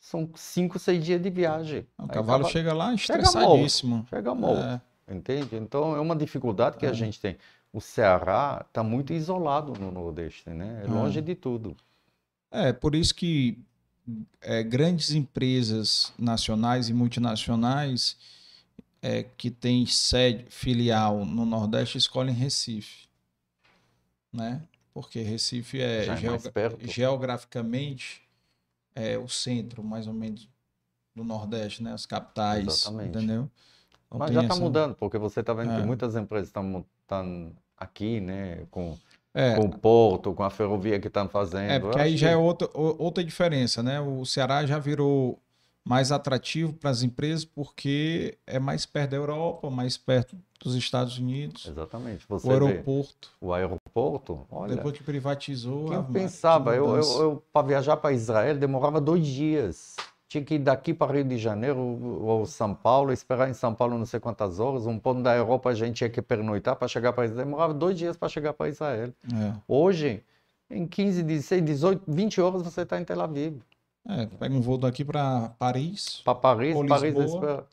são 0.00 0.28
cinco, 0.34 0.76
seis 0.80 1.04
dias 1.04 1.22
de 1.22 1.30
viagem. 1.30 1.86
o 1.96 2.08
cavalo 2.08 2.40
acaba- 2.40 2.48
chega 2.50 2.74
lá 2.74 2.96
chega 2.96 3.20
estressadíssimo. 3.22 4.04
chega 4.10 4.34
morto, 4.34 4.60
É, 5.08 5.14
entende? 5.14 5.54
Então 5.56 5.94
é 5.96 6.00
uma 6.00 6.16
dificuldade 6.16 6.76
que 6.76 6.84
a 6.86 6.90
É. 6.90 6.94
gente 6.94 7.20
tem. 7.20 7.36
O 7.76 7.80
Ceará 7.82 8.64
está 8.66 8.82
muito 8.82 9.12
isolado 9.12 9.74
no 9.78 9.90
Nordeste, 9.90 10.48
né? 10.48 10.80
É 10.82 10.86
É. 10.86 10.88
longe 10.90 11.20
de 11.20 11.34
tudo. 11.34 11.76
É, 12.50 12.72
por 12.72 12.94
isso 12.94 13.14
que 13.14 13.58
é, 14.40 14.62
grandes 14.62 15.10
empresas 15.10 16.10
nacionais 16.18 16.88
e 16.88 16.94
multinacionais 16.94 18.16
é, 19.02 19.22
que 19.24 19.50
têm 19.50 19.84
sede 19.84 20.46
filial 20.48 21.26
no 21.26 21.44
Nordeste 21.44 21.98
escolhem 21.98 22.34
Recife, 22.34 23.08
né? 24.32 24.62
Porque 24.94 25.20
Recife 25.20 25.78
é, 25.78 26.06
é 26.06 26.16
geogra- 26.16 26.50
perto. 26.52 26.90
geograficamente 26.90 28.22
é 28.94 29.18
o 29.18 29.28
centro, 29.28 29.84
mais 29.84 30.06
ou 30.06 30.14
menos, 30.14 30.48
do 31.14 31.22
Nordeste, 31.22 31.82
né? 31.82 31.92
As 31.92 32.06
capitais, 32.06 32.66
Exatamente. 32.66 33.08
entendeu? 33.18 33.50
Então 34.06 34.18
Mas 34.18 34.32
já 34.32 34.40
está 34.40 34.54
essa- 34.54 34.62
mudando, 34.64 34.94
porque 34.94 35.18
você 35.18 35.40
está 35.40 35.52
vendo 35.52 35.72
É. 35.72 35.80
que 35.80 35.86
muitas 35.86 36.16
empresas 36.16 36.48
estão 36.48 36.86
aqui, 37.76 38.20
né? 38.20 38.66
Com, 38.70 38.96
É, 39.34 39.54
com 39.56 39.66
o 39.66 39.78
porto, 39.78 40.32
com 40.32 40.42
a 40.42 40.50
ferrovia 40.50 40.98
que 40.98 41.08
estão 41.08 41.28
fazendo. 41.28 41.70
É, 41.70 41.78
porque 41.78 41.98
aí 41.98 42.16
já 42.16 42.28
que- 42.28 42.32
é 42.34 42.36
outra, 42.36 42.68
outra 42.74 43.22
diferença, 43.22 43.82
né? 43.82 44.00
O 44.00 44.24
Ceará 44.24 44.64
já 44.64 44.78
virou 44.78 45.38
mais 45.84 46.10
atrativo 46.10 46.72
para 46.72 46.90
as 46.90 47.02
empresas 47.02 47.44
porque 47.44 48.36
é 48.46 48.58
mais 48.58 48.84
perto 48.86 49.10
da 49.12 49.16
Europa, 49.18 49.70
mais 49.70 49.96
perto 49.96 50.36
dos 50.60 50.74
Estados 50.74 51.16
Unidos. 51.18 51.66
Exatamente. 51.68 52.24
Você 52.28 52.48
o 52.48 52.50
aeroporto. 52.50 53.30
O 53.40 53.52
aeroporto, 53.52 54.46
olha. 54.50 54.74
Depois 54.74 54.96
que 54.96 55.04
privatizou. 55.04 55.92
Eu 55.92 56.02
pensava, 56.04 56.74
eu, 56.74 56.86
eu, 56.96 57.20
eu 57.22 57.42
para 57.52 57.66
viajar 57.68 57.96
para 57.98 58.12
Israel 58.12 58.56
demorava 58.58 59.00
dois 59.00 59.24
dias. 59.26 59.94
Tinha 60.28 60.44
que 60.44 60.54
ir 60.54 60.58
daqui 60.58 60.92
para 60.92 61.12
Rio 61.12 61.24
de 61.24 61.38
Janeiro 61.38 61.78
ou 61.78 62.46
São 62.46 62.74
Paulo, 62.74 63.12
esperar 63.12 63.48
em 63.48 63.54
São 63.54 63.72
Paulo 63.74 63.96
não 63.96 64.04
sei 64.04 64.18
quantas 64.18 64.58
horas. 64.58 64.84
Um 64.86 64.98
ponto 64.98 65.22
da 65.22 65.36
Europa 65.36 65.70
a 65.70 65.74
gente 65.74 65.96
tinha 65.98 66.10
que 66.10 66.20
pernoitar 66.20 66.74
para 66.74 66.88
chegar 66.88 67.12
para 67.12 67.26
Israel. 67.26 67.44
Demorava 67.44 67.72
dois 67.72 67.96
dias 67.96 68.16
para 68.16 68.28
chegar 68.28 68.52
para 68.52 68.68
Israel. 68.68 69.12
É. 69.32 69.52
Hoje, 69.68 70.24
em 70.68 70.84
15, 70.86 71.22
16, 71.22 71.64
18, 71.64 72.02
20 72.08 72.40
horas 72.40 72.62
você 72.62 72.80
está 72.82 73.00
em 73.00 73.04
Tel 73.04 73.20
Aviv. 73.20 73.60
É, 74.08 74.26
pega 74.26 74.54
um 74.54 74.60
voo 74.60 74.78
daqui 74.78 75.04
para 75.04 75.50
Paris. 75.58 76.22
Para 76.24 76.34
Paris, 76.34 76.76
Paris 76.88 77.14
Lisboa. 77.14 77.66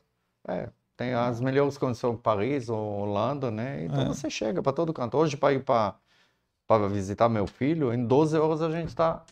é, 0.46 0.68
tem 0.96 1.12
as 1.12 1.40
melhores 1.40 1.76
condições 1.76 2.18
Paris 2.22 2.68
ou 2.68 3.00
Holanda, 3.00 3.50
né? 3.50 3.84
Então 3.84 4.02
É. 4.02 4.06
você 4.06 4.30
chega 4.30 4.62
para 4.62 4.72
todo 4.72 4.92
canto. 4.92 5.16
Hoje, 5.16 5.36
para 5.36 5.52
ir 5.54 5.64
para 5.64 6.88
visitar 6.88 7.28
meu 7.28 7.48
filho, 7.48 7.92
em 7.92 8.06
12 8.06 8.38
horas 8.38 8.62
a 8.62 8.70
gente 8.70 8.88
está 8.88 9.24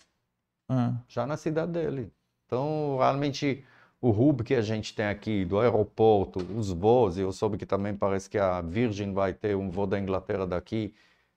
É. 0.69 0.93
já 1.07 1.25
na 1.25 1.37
cidade 1.37 1.71
dele. 1.71 2.13
Então, 2.53 2.99
realmente, 2.99 3.65
o 3.99 4.11
hub 4.11 4.45
que 4.45 4.55
a 4.55 4.61
gente 4.61 4.95
tem 4.95 5.07
aqui 5.07 5.43
do 5.43 5.59
aeroporto, 5.59 6.41
os 6.55 6.69
voos, 6.69 7.17
eu 7.17 7.33
soube 7.33 7.57
que 7.57 7.65
também 7.65 7.97
parece 7.97 8.29
que 8.29 8.37
a 8.37 8.61
Virgin 8.61 9.15
vai 9.15 9.33
ter 9.33 9.57
um 9.57 9.71
voo 9.71 9.87
da 9.87 9.99
Inglaterra 9.99 10.47
daqui. 10.47 10.93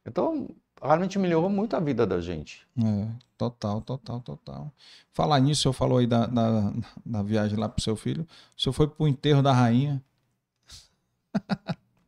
Então, 0.05 0.49
realmente 0.83 1.17
melhorou 1.17 1.49
muito 1.49 1.73
a 1.73 1.79
vida 1.79 2.05
da 2.05 2.19
gente. 2.19 2.67
É, 2.77 3.07
total, 3.37 3.79
total, 3.79 4.19
total. 4.19 4.73
Falar 5.13 5.39
nisso, 5.39 5.59
o 5.59 5.61
senhor 5.61 5.73
falou 5.73 5.99
aí 5.99 6.05
da, 6.05 6.27
da, 6.27 6.73
da 7.05 7.23
viagem 7.23 7.57
lá 7.57 7.69
pro 7.69 7.81
seu 7.81 7.95
filho. 7.95 8.27
O 8.57 8.61
senhor 8.61 8.73
foi 8.73 8.85
pro 8.85 9.07
enterro 9.07 9.41
da 9.41 9.53
rainha. 9.53 10.03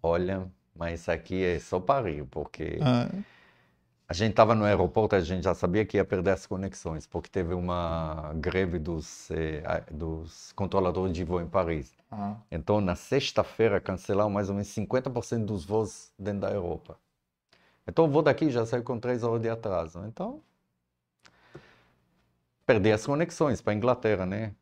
Olha, 0.03 0.51
mas 0.75 0.99
isso 0.99 1.11
aqui 1.11 1.45
é 1.45 1.57
só 1.59 1.79
pariu, 1.79 2.27
porque 2.29 2.77
Ah, 2.81 3.07
a 4.07 4.13
gente 4.13 4.31
estava 4.31 4.55
no 4.55 4.63
aeroporto, 4.65 5.15
a 5.15 5.19
gente 5.21 5.43
já 5.43 5.53
sabia 5.53 5.85
que 5.85 5.97
ia 5.97 6.05
perder 6.05 6.31
as 6.31 6.45
conexões, 6.45 7.05
porque 7.05 7.29
teve 7.29 7.53
uma 7.53 8.33
greve 8.35 8.79
dos, 8.79 9.29
eh, 9.31 9.61
dos 9.91 10.51
controladores 10.53 11.13
de 11.13 11.23
voo 11.23 11.41
em 11.41 11.47
Paris. 11.47 11.93
ah, 12.11 12.37
Então, 12.51 12.79
na 12.81 12.95
sexta-feira, 12.95 13.81
cancelaram 13.81 14.29
mais 14.29 14.49
ou 14.49 14.55
menos 14.55 14.69
50% 14.69 15.45
dos 15.47 15.65
voos 15.65 16.11
dentro 16.17 16.41
da 16.41 16.51
Europa. 16.51 16.97
Então, 17.87 18.05
o 18.05 18.09
voo 18.09 18.21
daqui 18.23 18.49
já 18.51 18.65
saiu 18.65 18.83
com 18.83 18.99
três 18.99 19.23
horas 19.23 19.41
de 19.41 19.49
atraso. 19.49 19.99
Então, 20.07 20.41
perdi 22.65 22.91
as 22.91 23.05
conexões 23.05 23.61
para 23.61 23.73
a 23.73 23.75
Inglaterra, 23.75 24.25
né? 24.25 24.53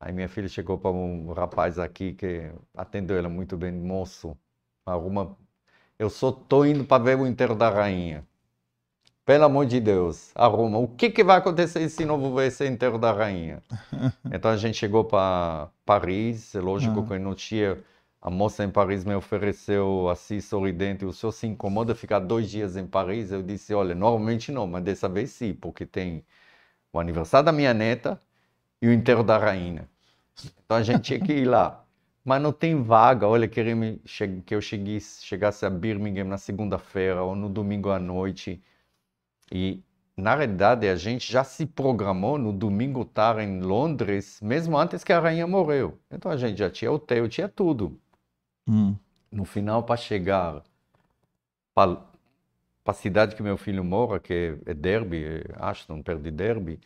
Aí 0.00 0.12
minha 0.12 0.28
filha 0.28 0.48
chegou 0.48 0.78
para 0.78 0.90
um 0.92 1.32
rapaz 1.32 1.78
aqui 1.78 2.14
que 2.14 2.52
atendeu 2.76 3.16
ela 3.18 3.28
muito 3.28 3.56
bem, 3.56 3.72
moço, 3.72 4.36
arruma. 4.86 5.36
Eu 5.98 6.10
só 6.10 6.32
tô 6.32 6.64
indo 6.64 6.84
para 6.84 7.02
ver 7.04 7.18
o 7.18 7.26
enterro 7.26 7.54
da 7.56 7.70
rainha. 7.70 8.26
Pelo 9.24 9.44
amor 9.44 9.64
de 9.66 9.80
Deus, 9.80 10.30
arruma. 10.34 10.78
O 10.78 10.86
que 10.88 11.10
que 11.10 11.24
vai 11.24 11.38
acontecer 11.38 11.88
se 11.88 12.04
não 12.04 12.34
ver 12.34 12.48
esse 12.48 12.66
enterro 12.66 12.98
da 12.98 13.12
rainha? 13.12 13.62
Então 14.30 14.50
a 14.50 14.56
gente 14.56 14.76
chegou 14.76 15.04
para 15.04 15.68
Paris, 15.84 16.54
é 16.54 16.60
lógico 16.60 17.00
Ah. 17.00 17.08
que 17.08 17.18
não 17.18 17.34
tinha. 17.34 17.78
A 18.20 18.30
moça 18.30 18.64
em 18.64 18.70
Paris 18.70 19.04
me 19.04 19.14
ofereceu 19.14 20.08
assim, 20.08 20.40
sorridente, 20.40 21.04
o 21.04 21.12
senhor 21.12 21.32
se 21.32 21.46
incomoda 21.46 21.94
ficar 21.94 22.20
dois 22.20 22.50
dias 22.50 22.76
em 22.76 22.86
Paris? 22.86 23.30
Eu 23.32 23.42
disse, 23.42 23.74
olha, 23.74 23.94
normalmente 23.94 24.50
não, 24.52 24.66
mas 24.66 24.82
dessa 24.82 25.08
vez 25.08 25.30
sim, 25.30 25.52
porque 25.54 25.84
tem 25.86 26.24
o 26.92 27.00
aniversário 27.00 27.46
da 27.46 27.52
minha 27.52 27.74
neta 27.74 28.20
e 28.82 28.88
o 28.88 28.92
enterro 28.92 29.24
da 29.24 29.38
rainha. 29.38 29.88
Então 30.64 30.76
a 30.78 30.82
gente 30.82 31.02
tinha 31.02 31.20
que 31.20 31.32
ir 31.32 31.44
lá. 31.46 31.84
Mas 32.24 32.40
não 32.42 32.52
tem 32.52 32.82
vaga. 32.82 33.28
Olha, 33.28 33.46
queria 33.48 33.74
que 34.46 34.54
eu 34.54 34.60
cheguei, 34.60 34.98
chegasse 35.00 35.66
a 35.66 35.70
Birmingham 35.70 36.24
na 36.24 36.38
segunda-feira 36.38 37.22
ou 37.22 37.36
no 37.36 37.48
domingo 37.50 37.90
à 37.90 37.98
noite. 37.98 38.62
E, 39.54 39.82
na 40.16 40.36
realidade, 40.36 40.88
a 40.88 40.96
gente 40.96 41.32
já 41.32 41.44
se 41.44 41.66
programou 41.66 42.38
no 42.38 42.52
domingo 42.52 43.02
estar 43.02 43.38
em 43.40 43.60
Londres, 43.62 44.40
mesmo 44.42 44.76
antes 44.78 45.04
que 45.04 45.12
a 45.14 45.20
rainha 45.20 45.46
morreu. 45.46 45.98
Então 46.10 46.30
a 46.32 46.36
gente 46.36 46.58
já 46.58 46.70
tinha 46.70 46.92
hotel, 46.92 47.28
tinha 47.28 47.48
tudo. 47.48 47.98
hum, 48.66 48.98
No 49.30 49.44
final, 49.44 49.82
para 49.84 49.98
chegar 49.98 50.62
para 51.74 51.98
a 52.86 52.92
cidade 52.92 53.34
que 53.36 53.42
meu 53.42 53.56
filho 53.56 53.84
mora, 53.84 54.20
que 54.20 54.58
é 54.66 54.74
Derby, 54.74 55.42
Ashton, 55.56 56.02
perto 56.02 56.22
de 56.22 56.30
Derby, 56.30 56.80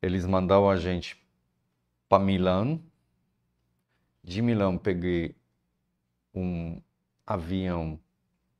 eles 0.00 0.24
mandaram 0.26 0.70
a 0.70 0.76
gente 0.76 1.22
para 2.08 2.22
Milão. 2.24 2.82
De 4.22 4.42
Milão, 4.42 4.76
peguei 4.76 5.34
um 6.34 6.80
avião 7.26 8.00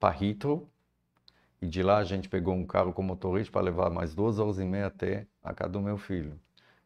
para 0.01 0.17
Heathrow. 0.25 0.71
E 1.61 1.67
de 1.67 1.83
lá 1.83 1.99
a 1.99 2.05
gente 2.05 2.29
pegou 2.29 2.55
um 2.55 2.67
carro 2.67 2.93
com 2.93 3.03
motorista 3.03 3.53
para 3.53 3.63
levar 3.63 3.91
mais 3.91 4.15
duas 4.15 4.39
horas 4.39 4.59
e 4.59 4.65
meia 4.65 4.87
até 4.87 5.27
a 5.43 5.55
casa 5.55 5.71
do 5.73 5.81
meu 5.81 5.97
filho. 5.99 6.39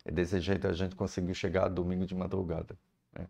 E 0.06 0.10
desse 0.12 0.40
jeito 0.40 0.66
a 0.66 0.72
gente 0.72 0.94
conseguiu 0.96 1.34
chegar 1.34 1.68
domingo 1.68 2.06
de 2.06 2.14
madrugada. 2.14 2.76
né? 3.12 3.26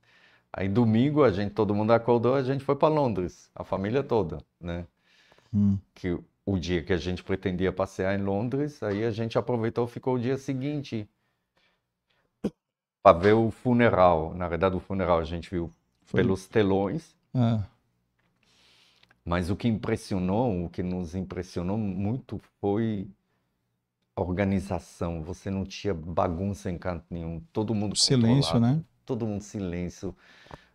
Aí 0.53 0.69
domingo 0.69 1.23
a 1.25 1.31
gente, 1.31 1.55
todo 1.55 1.75
mundo 1.75 1.93
acordou, 1.93 2.35
a 2.35 2.43
gente 2.43 2.65
foi 2.65 2.77
para 2.77 2.93
Londres, 2.93 3.51
a 3.55 3.65
família 3.65 4.03
toda, 4.03 4.39
né? 4.61 4.87
hum. 5.53 5.79
Que 5.95 6.19
o 6.45 6.59
dia 6.59 6.83
que 6.83 6.93
a 6.93 6.97
gente 6.97 7.23
pretendia 7.23 7.73
passear 7.73 8.19
em 8.19 8.23
Londres, 8.23 8.83
aí 8.83 9.05
a 9.05 9.11
gente 9.12 9.39
aproveitou, 9.39 9.87
ficou 9.87 10.15
o 10.17 10.19
dia 10.19 10.37
seguinte 10.37 11.09
para 13.03 13.19
ver 13.19 13.33
o 13.35 13.51
funeral. 13.51 14.35
Na 14.35 14.49
verdade, 14.49 14.77
o 14.77 14.81
funeral 14.81 15.19
a 15.19 15.25
gente 15.25 15.51
viu 15.51 15.73
Foi- 16.05 16.21
pelos 16.23 16.47
telões, 16.49 17.17
É. 17.35 17.62
mas 19.25 19.51
o 19.51 19.57
que 19.57 19.69
impressionou, 19.69 20.65
o 20.65 20.71
que 20.71 20.83
nos 20.83 21.15
impressionou 21.15 21.79
muito 21.79 22.41
foi 22.61 23.09
a 24.17 24.21
organização. 24.23 25.23
Você 25.23 25.51
não 25.51 25.65
tinha 25.65 25.95
bagunça 25.95 26.71
em 26.71 26.79
canto 26.79 27.05
nenhum, 27.11 27.41
todo 27.53 27.75
mundo 27.75 27.97
Silêncio, 27.97 28.59
né? 28.61 28.83
todo 29.05 29.27
mundo 29.27 29.43
silêncio. 29.43 30.15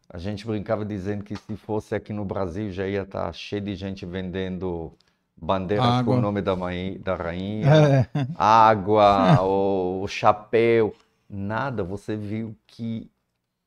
A 0.10 0.18
gente 0.18 0.46
brincava 0.46 0.86
dizendo 0.86 1.24
que 1.24 1.36
se 1.36 1.58
fosse 1.58 1.96
aqui 1.96 2.14
no 2.14 2.26
Brasil 2.26 2.72
já 2.72 2.88
ia 2.88 3.04
estar 3.04 3.32
cheio 3.34 3.62
de 3.64 3.76
gente 3.76 4.06
vendendo 4.06 4.94
bandeiras 5.36 6.00
com 6.00 6.00
Água. 6.00 6.16
o 6.16 6.22
nome 6.22 6.42
da, 6.42 6.56
mãe, 6.56 7.00
da 7.00 7.16
rainha, 7.16 7.88
É. 8.14 8.28
água, 8.36 9.42
o, 9.44 10.04
o 10.04 10.08
chapéu, 10.08 10.96
nada. 11.30 11.84
Você 11.84 12.16
viu 12.16 12.56
que. 12.68 13.10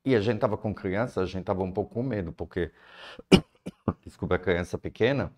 E 0.04 0.14
a 0.16 0.20
gente 0.20 0.36
estava 0.36 0.56
com 0.58 0.74
criança, 0.74 1.20
a 1.22 1.26
gente 1.26 1.40
estava 1.42 1.62
um 1.62 1.72
pouco 1.72 1.94
com 1.94 2.02
medo, 2.02 2.32
porque. 2.32 2.72
Desculpa, 4.04 4.36
a 4.36 4.38
criança 4.38 4.78
pequena. 4.78 5.32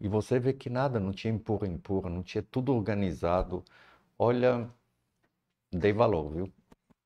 E 0.00 0.08
você 0.08 0.38
vê 0.38 0.52
que 0.52 0.70
nada, 0.70 0.98
não 0.98 1.12
tinha 1.12 1.32
empurra, 1.32 1.66
empurra, 1.68 2.08
não 2.10 2.22
tinha 2.22 2.42
tudo 2.42 2.74
organizado. 2.74 3.64
Olha, 4.18 4.68
dei 5.72 5.92
valor, 5.92 6.30
viu? 6.30 6.52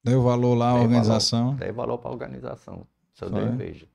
Deu 0.02 0.22
valor 0.22 0.54
lá 0.54 0.70
à 0.70 0.74
Dei 0.74 0.88
valor. 0.88 0.88
organização. 0.88 1.54
Dei 1.56 1.72
valor 1.72 1.98
para 1.98 2.10
a 2.10 2.12
organização. 2.12 2.86
Só 3.14 3.28
dei 3.28 3.42
inveja. 3.42 3.86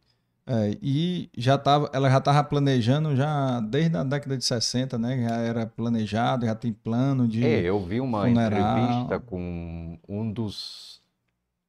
É, 0.46 0.76
e 0.82 1.30
já 1.38 1.58
tava, 1.60 1.90
ela 1.94 2.10
já 2.10 2.18
estava 2.18 2.44
planejando 2.44 3.16
já 3.16 3.60
desde 3.60 3.96
a 3.96 4.04
década 4.04 4.36
de 4.36 4.44
60, 4.44 4.98
né? 4.98 5.22
Já 5.22 5.36
era 5.38 5.68
planejado, 5.68 6.46
já 6.46 6.56
tem 6.56 6.74
plano 6.74 7.28
de. 7.28 7.46
É, 7.46 7.62
eu 7.62 7.80
vi 7.80 8.02
uma 8.02 8.24
funeral. 8.24 8.80
entrevista 8.80 9.20
com 9.20 10.00
um 10.08 10.32
dos, 10.32 11.02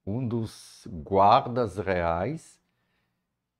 um 0.07 0.27
dos 0.27 0.87
guardas 1.05 1.77
reais, 1.77 2.60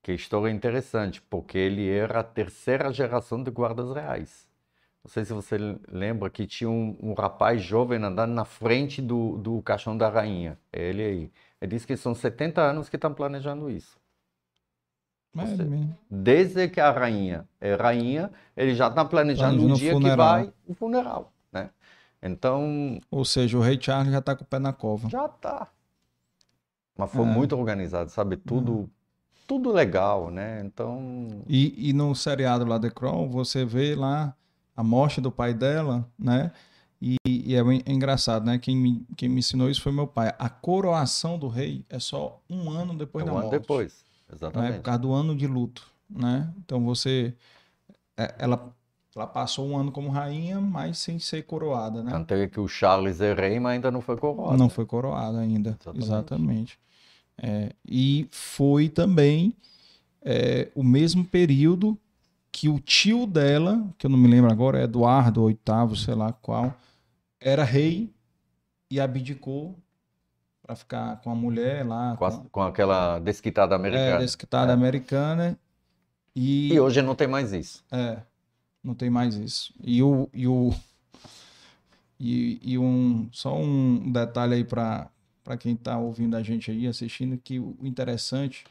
que 0.02 0.12
história 0.12 0.51
é 0.51 0.55
interessante, 0.55 1.20
porque 1.22 1.59
ele 1.59 1.89
era 1.89 2.20
a 2.20 2.24
terceira 2.24 2.93
geração 2.93 3.43
de 3.43 3.51
guardas 3.51 3.93
reais. 3.94 4.48
Não 5.05 5.10
sei 5.10 5.24
se 5.24 5.32
você 5.35 5.56
lembra 5.89 6.31
que 6.31 6.47
tinha 6.47 6.70
um, 6.70 6.97
um 7.02 7.14
rapaz 7.14 7.62
jovem 7.62 8.02
andando 8.05 8.32
na 8.35 8.44
frente 8.44 9.02
do, 9.02 9.39
do 9.39 9.62
caixão 9.62 9.97
da 9.97 10.09
rainha. 10.10 10.59
É 10.72 10.82
ele 10.90 11.02
aí. 11.05 11.32
Ele 11.60 11.70
disse 11.72 11.86
que 11.86 11.97
são 11.97 12.14
70 12.14 12.62
anos 12.62 12.89
que 12.89 12.97
estão 12.97 13.14
planejando 13.14 13.70
isso. 13.70 13.98
É, 15.36 15.64
mesmo. 15.64 15.97
Desde 16.10 16.68
que 16.68 16.81
a 16.81 16.90
rainha 16.90 17.48
é 17.60 17.74
rainha, 17.74 18.32
ele 18.56 18.74
já 18.74 18.89
está 18.89 19.05
planejando 19.05 19.62
Planejando 19.62 19.66
o 19.66 19.72
dia 19.72 19.97
que 19.97 20.10
funeral. 20.10 20.16
vai 20.16 20.52
o 20.66 20.74
funeral, 20.74 21.32
né? 21.52 21.70
Então, 22.22 23.01
Ou 23.10 23.24
seja, 23.24 23.56
o 23.56 23.60
rei 23.60 23.78
Charles 23.81 24.12
já 24.12 24.18
está 24.18 24.35
com 24.35 24.43
o 24.43 24.47
pé 24.47 24.59
na 24.59 24.72
cova. 24.72 25.09
já 25.09 25.28
tá. 25.28 25.70
Mas 26.97 27.10
foi 27.12 27.24
É. 27.24 27.27
muito 27.27 27.56
organizado, 27.56 28.10
sabe? 28.10 28.36
Tudo, 28.36 28.90
tudo 29.51 29.72
legal, 29.72 30.31
né? 30.31 30.62
Então, 30.64 31.43
E, 31.48 31.89
e 31.90 31.93
no 31.93 32.14
seriado 32.14 32.64
lá 32.64 32.78
The 32.78 32.89
Crown, 32.90 33.28
você 33.28 33.64
vê 33.64 33.97
lá 33.97 34.32
a 34.77 34.82
morte 34.85 35.20
do 35.20 35.32
pai 35.32 35.52
dela, 35.52 36.09
né? 36.16 36.52
E, 37.02 37.16
e 37.27 37.55
é 37.56 37.59
é 37.60 37.93
engraçado, 37.93 38.44
né? 38.47 38.59
Quem 38.59 38.77
me, 38.77 39.05
quem 39.16 39.28
me 39.28 39.40
ensinou 39.40 39.68
isso 39.68 39.82
foi 39.82 39.90
meu 39.90 40.06
pai. 40.06 40.32
A 40.39 40.48
coroação 40.48 41.36
do 41.36 41.48
rei 41.48 41.85
é 41.89 41.98
só 41.98 42.40
um 42.48 42.70
ano 42.70 42.94
depois 42.97 43.24
da 43.24 43.32
um 43.32 43.39
ano 43.39 43.47
morte. 43.47 43.59
depois, 43.59 44.05
né? 44.28 44.28
Por 44.28 44.36
exatamente. 44.36 44.82
causa 44.82 45.01
do 45.01 45.12
ano 45.12 45.35
de 45.35 45.47
luto, 45.48 45.85
né? 46.09 46.48
Então 46.59 46.85
você... 46.85 47.35
é- 48.16 48.36
Ela 48.39 48.72
Ela 49.16 49.27
passou 49.27 49.66
um 49.66 49.77
ano 49.77 49.90
como 49.90 50.10
rainha, 50.10 50.60
mas 50.60 50.98
sem 50.98 51.18
ser 51.18 51.43
coroada, 51.43 52.05
né? 52.05 52.12
Tanto 52.12 52.35
é 52.35 52.47
que 52.47 52.60
o 52.60 52.68
Charles 52.68 53.20
é 53.20 53.35
rei, 53.35 53.59
mas 53.59 53.72
ainda 53.72 53.90
não 53.90 54.01
foi 54.01 54.16
coroado. 54.16 54.56
Não 54.56 54.68
foi 54.68 54.86
coroada 54.86 55.40
ainda, 55.40 55.70
Exatamente. 55.70 56.05
exatamente. 56.05 56.78
É, 57.43 57.73
e 57.89 58.29
foi 58.31 58.89
também 58.89 59.55
é, 60.23 60.71
o 60.75 60.83
mesmo 60.83 61.25
período 61.25 61.97
que 62.53 62.69
o 62.69 62.79
tio 62.79 63.27
dela, 63.27 63.83
que 63.97 64.05
eu 64.07 64.11
não 64.11 64.19
me 64.19 64.29
lembro 64.29 64.51
agora, 64.53 64.83
Eduardo 64.83 65.47
VIII, 65.47 65.97
sei 65.97 66.15
lá 66.15 66.33
qual, 66.33 66.75
era 67.41 67.65
rei 67.65 68.11
e 68.91 69.01
abdicou 69.01 69.75
para 70.62 70.77
ficar 70.77 71.17
com 71.23 71.31
a 71.31 71.35
mulher 71.35 71.87
lá, 71.87 72.17
Com, 72.17 72.25
a- 72.27 72.31
com 72.33 72.49
com 72.51 72.62
aquela 72.62 73.19
desquitada 73.19 73.75
a 73.75 73.77
americana. 73.77 74.17
é, 74.17 74.19
desquitada 74.19 74.73
É. 74.73 74.75
americana. 74.75 75.59
E, 76.37 76.73
E 76.75 76.79
hoje 76.81 77.01
não 77.03 77.15
tem 77.15 77.27
mais 77.27 77.53
isso. 77.53 77.83
é, 77.91 78.19
não 78.85 78.95
tem 78.95 79.09
mais 79.09 79.35
isso. 79.37 79.73
E 79.83 80.03
o. 80.03 80.29
E, 80.35 80.47
o, 80.47 80.75
e, 82.21 82.61
e 82.62 82.79
um, 82.79 83.29
só 83.33 83.57
um 83.57 84.11
detalhe 84.12 84.55
aí 84.57 84.65
para 84.65 85.09
quem 85.56 85.74
está 85.74 85.98
ouvindo 85.98 86.36
a 86.36 86.43
gente 86.43 86.70
aí, 86.70 86.86
assistindo, 86.86 87.39
que 87.39 87.59
o 87.59 87.77
interessante 87.82 88.64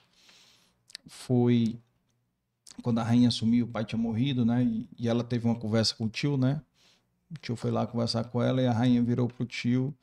foi 1.08 1.80
quando 2.82 3.00
a 3.00 3.04
rainha 3.04 3.32
sumiu, 3.32 3.66
o 3.66 3.70
pai 3.70 3.86
tinha 3.86 4.00
morrido, 4.00 4.46
né? 4.46 4.64
E, 4.64 4.90
e 4.98 5.08
ela 5.08 5.24
teve 5.24 5.46
uma 5.46 5.56
conversa 5.56 5.96
com 5.96 6.06
o 6.06 6.10
tio, 6.10 6.38
né? 6.38 6.62
O 7.32 7.36
tio 7.40 7.56
foi 7.56 7.72
lá 7.72 7.88
conversar 7.88 8.26
com 8.26 8.42
ela 8.44 8.62
e 8.62 8.68
a 8.68 8.74
rainha 8.74 9.02
virou 9.04 9.28
pro 9.30 9.46
tio. 9.46 9.94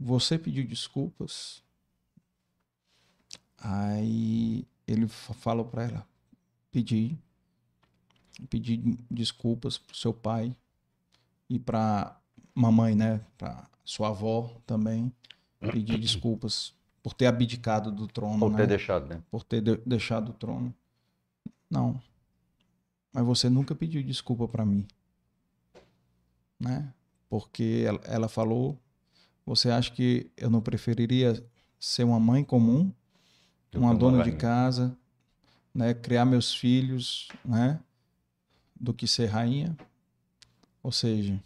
Você 0.00 0.38
pediu 0.38 0.66
desculpas? 0.66 1.62
Aí 3.58 4.66
ele 4.86 5.08
fa- 5.08 5.34
falou 5.34 5.64
para 5.64 5.84
ela: 5.84 6.06
pedi. 6.72 7.18
Pedi 8.50 8.76
desculpas 9.10 9.78
pro 9.78 9.96
seu 9.96 10.12
pai 10.12 10.54
e 11.48 11.58
pra 11.58 12.20
mamãe, 12.54 12.94
né? 12.94 13.20
Pra 13.38 13.68
sua 13.84 14.08
avó 14.08 14.50
também. 14.66 15.12
Pedi 15.60 15.96
desculpas 15.98 16.74
por 17.02 17.14
ter 17.14 17.26
abdicado 17.26 17.90
do 17.90 18.06
trono, 18.06 18.38
Por 18.38 18.50
né? 18.50 18.58
ter 18.58 18.66
deixado, 18.66 19.06
né? 19.06 19.22
por 19.30 19.42
ter 19.42 19.60
de- 19.60 19.80
deixado 19.86 20.30
o 20.30 20.32
trono. 20.32 20.74
Não. 21.70 22.00
Mas 23.12 23.24
você 23.24 23.48
nunca 23.48 23.74
pediu 23.74 24.02
desculpa 24.02 24.46
pra 24.46 24.64
mim. 24.64 24.86
Né? 26.58 26.92
Porque 27.28 27.84
ela, 27.86 28.00
ela 28.04 28.28
falou, 28.28 28.78
você 29.44 29.70
acha 29.70 29.90
que 29.92 30.30
eu 30.36 30.48
não 30.50 30.60
preferiria 30.60 31.44
ser 31.78 32.04
uma 32.04 32.20
mãe 32.20 32.42
comum, 32.44 32.92
Do 33.70 33.80
uma 33.80 33.94
dona 33.94 34.22
de 34.22 34.32
casa, 34.32 34.96
né, 35.74 35.92
criar 35.92 36.24
meus 36.24 36.54
filhos, 36.54 37.28
né, 37.44 37.78
do 38.78 38.94
que 38.94 39.06
ser 39.06 39.26
rainha? 39.26 39.76
Ou 40.82 40.92
seja, 40.92 41.38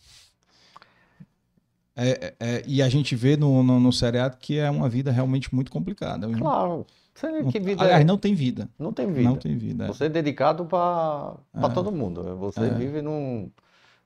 é, 2.03 2.11
é- 2.11 2.35
é- 2.41 2.63
e 2.67 2.83
a 2.83 2.89
gente 2.89 3.15
vê 3.15 3.37
no, 3.37 3.63
no, 3.63 3.79
no 3.81 3.93
seriado 3.93 4.37
que 4.39 4.59
é 4.59 4.71
uma 4.71 4.89
vida 4.89 5.11
realmente 5.11 5.55
muito 5.55 5.71
complicada. 5.71 6.29
Claro. 6.29 6.87
Você 7.15 7.29
Não- 7.31 7.51
que 7.51 7.61
vida 7.61 7.83
aliás, 7.83 8.01
é? 8.01 8.05
não 8.05 8.17
tem 8.17 8.35
vida. 8.35 8.69
Não 8.79 8.93
tem 8.93 9.07
vida. 9.13 9.29
Não 9.29 9.37
tem 9.37 9.57
vida. 9.59 9.85
é. 9.85 9.89
Você 9.89 10.05
é 10.05 10.09
dedicado 10.09 10.65
para 10.65 11.35
É. 11.55 11.69
todo 11.75 11.93
mundo. 11.93 12.37
Você 12.39 12.61
É. 12.61 12.71
vive 12.71 13.03
num, 13.03 13.51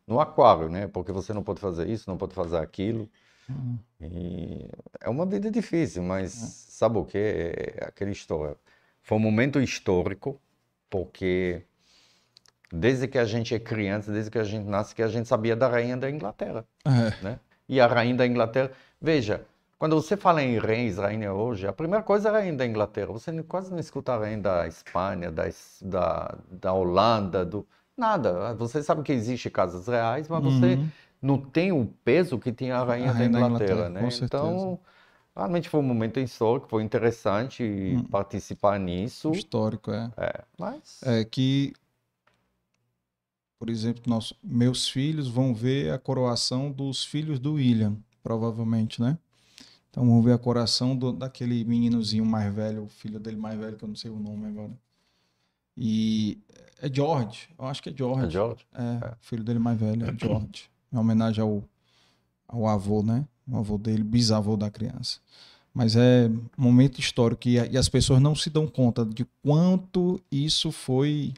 num 0.06 0.18
aquário, 0.18 0.68
né? 0.68 0.86
Porque 0.88 1.12
você 1.12 1.32
não 1.32 1.42
pode 1.42 1.60
fazer 1.60 1.88
isso, 1.88 2.08
não 2.10 2.16
pode 2.16 2.34
fazer 2.34 2.56
aquilo. 2.56 3.08
Hum. 3.48 3.76
E 4.00 4.66
é 5.00 5.08
uma 5.08 5.26
vida 5.26 5.50
difícil, 5.50 6.02
mas 6.02 6.32
É. 6.34 6.46
sabe 6.72 6.98
o 6.98 7.04
que? 7.04 7.18
É 7.18 7.84
aquela 7.86 8.10
história. 8.10 8.56
Foi 9.02 9.18
um 9.18 9.20
momento 9.20 9.60
histórico, 9.60 10.40
porque 10.90 11.62
desde 12.72 13.06
que 13.06 13.18
a 13.18 13.24
gente 13.24 13.54
é 13.54 13.58
criança, 13.58 14.10
desde 14.10 14.30
que 14.30 14.38
a 14.38 14.44
gente 14.44 14.64
nasce, 14.66 14.94
que 14.94 15.02
a 15.02 15.08
gente 15.08 15.28
sabia 15.28 15.54
da 15.54 15.68
rainha 15.68 15.96
da 15.96 16.10
Inglaterra, 16.10 16.64
né? 17.22 17.38
E 17.68 17.80
a 17.80 17.86
rainha 17.86 18.14
da 18.16 18.26
Inglaterra, 18.26 18.70
veja, 19.00 19.46
quando 19.78 19.96
você 19.96 20.16
fala 20.16 20.42
em 20.42 20.58
reis, 20.58 20.98
rainha 20.98 21.32
hoje, 21.32 21.66
a 21.66 21.72
primeira 21.72 22.02
coisa 22.04 22.28
é 22.28 22.30
a 22.30 22.34
rainha 22.34 22.54
da 22.54 22.66
Inglaterra. 22.66 23.08
Você 23.12 23.42
quase 23.44 23.70
não 23.70 23.78
escuta 23.78 24.12
a 24.14 24.18
rainha 24.18 24.38
da 24.38 24.66
Espanha, 24.68 25.30
da, 25.30 25.44
da, 25.82 26.38
da 26.50 26.72
Holanda, 26.72 27.44
do 27.44 27.66
nada. 27.96 28.54
Você 28.54 28.82
sabe 28.82 29.02
que 29.02 29.12
existe 29.12 29.50
casas 29.50 29.86
reais, 29.88 30.28
mas 30.28 30.42
você 30.42 30.76
Uhum. 30.76 30.92
não 31.22 31.38
tem 31.38 31.72
o 31.72 31.86
peso 32.04 32.38
que 32.38 32.52
tinha 32.52 32.76
a 32.76 32.84
rainha, 32.84 33.10
A 33.10 33.12
rainha 33.12 33.30
da 33.30 33.30
da 33.30 33.40
Inglaterra, 33.42 33.88
Inglaterra, 33.88 33.88
né? 33.90 34.16
Então, 34.16 34.78
realmente 35.36 35.68
foi 35.68 35.80
um 35.80 35.84
momento 35.84 36.20
histórico, 36.20 36.68
foi 36.68 36.82
interessante 36.82 37.98
Hum. 37.98 38.08
participar 38.10 38.78
nisso, 38.80 39.44
Histórico, 39.44 39.90
é. 39.92 40.10
mas 40.58 41.20
É 41.20 41.24
que, 41.24 41.72
por 43.64 43.70
exemplo, 43.70 44.02
nós, 44.06 44.34
meus 44.42 44.86
filhos 44.86 45.26
vão 45.26 45.54
ver 45.54 45.90
a 45.90 45.98
coroação 45.98 46.70
dos 46.70 47.02
filhos 47.02 47.38
do 47.38 47.54
William, 47.54 47.96
provavelmente, 48.22 49.00
né? 49.00 49.16
Então 49.88 50.04
vão 50.04 50.20
ver 50.20 50.32
a 50.32 50.38
coroação 50.38 50.94
do, 50.94 51.10
daquele 51.10 51.64
meninozinho 51.64 52.26
mais 52.26 52.54
velho, 52.54 52.82
o 52.82 52.88
filho 52.88 53.18
dele 53.18 53.38
mais 53.38 53.58
velho, 53.58 53.78
que 53.78 53.82
eu 53.82 53.88
não 53.88 53.96
sei 53.96 54.10
o 54.10 54.18
nome 54.18 54.48
agora. 54.48 54.70
E 55.74 56.36
é 56.78 56.92
George, 56.92 57.48
eu 57.58 57.64
acho 57.64 57.82
que 57.82 57.88
é 57.88 57.94
George. 57.96 58.30
George, 58.30 58.66
É, 58.74 59.14
o 59.14 59.16
filho 59.22 59.42
dele 59.42 59.58
mais 59.58 59.80
velho 59.80 60.04
é 60.04 60.12
George. 60.20 60.68
Em 60.92 60.98
homenagem 60.98 61.42
ao, 61.42 61.64
ao 62.46 62.68
avô, 62.68 63.02
né? 63.02 63.26
O 63.48 63.56
avô 63.56 63.78
dele, 63.78 64.04
bisavô 64.04 64.58
da 64.58 64.70
criança. 64.70 65.20
Mas 65.72 65.96
é 65.96 66.30
um 66.58 66.62
momento 66.62 67.00
histórico 67.00 67.48
e, 67.48 67.54
e 67.54 67.78
as 67.78 67.88
pessoas 67.88 68.20
não 68.20 68.34
se 68.34 68.50
dão 68.50 68.66
conta 68.66 69.06
de 69.06 69.26
quanto 69.42 70.20
isso 70.30 70.70
foi. 70.70 71.32